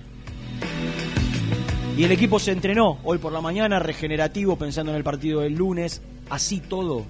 Y 1.98 2.04
el 2.04 2.12
equipo 2.12 2.38
se 2.38 2.52
entrenó 2.52 3.00
hoy 3.04 3.18
por 3.18 3.34
la 3.34 3.42
mañana, 3.42 3.80
regenerativo, 3.80 4.56
pensando 4.56 4.92
en 4.92 4.98
el 4.98 5.04
partido 5.04 5.42
del 5.42 5.56
lunes. 5.56 6.04
Así 6.30 6.60
todo, 6.60 7.06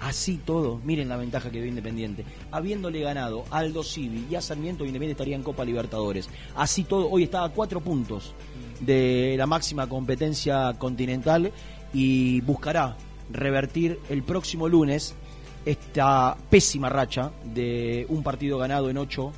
así 0.00 0.36
todo. 0.38 0.80
Miren 0.84 1.08
la 1.08 1.16
ventaja 1.16 1.50
que 1.50 1.60
dio 1.60 1.66
Independiente. 1.66 2.24
Habiéndole 2.52 3.00
ganado 3.00 3.44
a 3.50 3.58
Aldo 3.58 3.82
Civi 3.82 4.26
y 4.30 4.36
a 4.36 4.40
Sarmiento, 4.40 4.84
Independiente 4.84 5.20
estaría 5.20 5.34
en 5.34 5.42
Copa 5.42 5.64
Libertadores. 5.64 6.30
Así 6.54 6.84
todo, 6.84 7.10
hoy 7.10 7.24
está 7.24 7.42
a 7.42 7.48
cuatro 7.48 7.80
puntos 7.80 8.32
de 8.78 9.34
la 9.36 9.48
máxima 9.48 9.88
competencia 9.88 10.72
continental 10.78 11.50
y 11.92 12.40
buscará 12.42 12.96
revertir 13.32 13.98
el 14.08 14.22
próximo 14.22 14.68
lunes 14.68 15.14
esta 15.64 16.36
pésima 16.50 16.88
racha 16.88 17.30
de 17.44 18.06
un 18.08 18.22
partido 18.22 18.58
ganado 18.58 18.90
en 18.90 18.98
ocho 18.98 19.32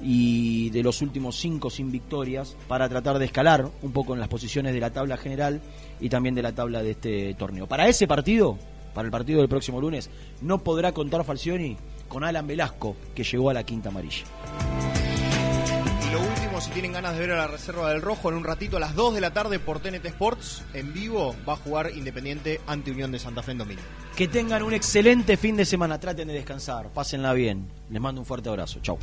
y 0.00 0.70
de 0.70 0.82
los 0.82 1.02
últimos 1.02 1.36
cinco 1.36 1.70
sin 1.70 1.92
victorias 1.92 2.56
para 2.68 2.88
tratar 2.88 3.18
de 3.18 3.26
escalar 3.26 3.68
un 3.82 3.92
poco 3.92 4.14
en 4.14 4.20
las 4.20 4.28
posiciones 4.28 4.72
de 4.72 4.80
la 4.80 4.90
tabla 4.90 5.16
general 5.16 5.60
y 6.00 6.08
también 6.08 6.34
de 6.34 6.42
la 6.42 6.52
tabla 6.52 6.82
de 6.82 6.92
este 6.92 7.34
torneo. 7.34 7.66
Para 7.66 7.88
ese 7.88 8.06
partido, 8.06 8.58
para 8.94 9.06
el 9.06 9.12
partido 9.12 9.40
del 9.40 9.48
próximo 9.48 9.80
lunes, 9.80 10.10
no 10.40 10.58
podrá 10.58 10.92
contar 10.92 11.24
Falcioni 11.24 11.76
con 12.08 12.24
Alan 12.24 12.46
Velasco, 12.46 12.96
que 13.14 13.22
llegó 13.22 13.50
a 13.50 13.54
la 13.54 13.64
quinta 13.64 13.90
amarilla. 13.90 14.24
Lo 16.12 16.20
último, 16.20 16.60
si 16.60 16.72
tienen 16.72 16.92
ganas 16.92 17.14
de 17.14 17.20
ver 17.20 17.30
a 17.30 17.36
la 17.36 17.46
Reserva 17.46 17.88
del 17.90 18.02
Rojo, 18.02 18.30
en 18.30 18.34
un 18.34 18.42
ratito 18.42 18.78
a 18.78 18.80
las 18.80 18.96
2 18.96 19.14
de 19.14 19.20
la 19.20 19.32
tarde 19.32 19.60
por 19.60 19.78
TNT 19.78 20.06
Sports, 20.06 20.64
en 20.74 20.92
vivo, 20.92 21.36
va 21.48 21.52
a 21.52 21.56
jugar 21.56 21.92
Independiente 21.94 22.60
ante 22.66 22.90
Unión 22.90 23.12
de 23.12 23.20
Santa 23.20 23.44
Fe 23.44 23.52
en 23.52 23.58
domingo. 23.58 23.82
Que 24.16 24.26
tengan 24.26 24.64
un 24.64 24.74
excelente 24.74 25.36
fin 25.36 25.56
de 25.56 25.64
semana, 25.64 26.00
traten 26.00 26.26
de 26.26 26.34
descansar, 26.34 26.92
pásenla 26.92 27.32
bien. 27.32 27.68
Les 27.90 28.02
mando 28.02 28.20
un 28.22 28.26
fuerte 28.26 28.48
abrazo, 28.48 28.80
chau. 28.82 28.98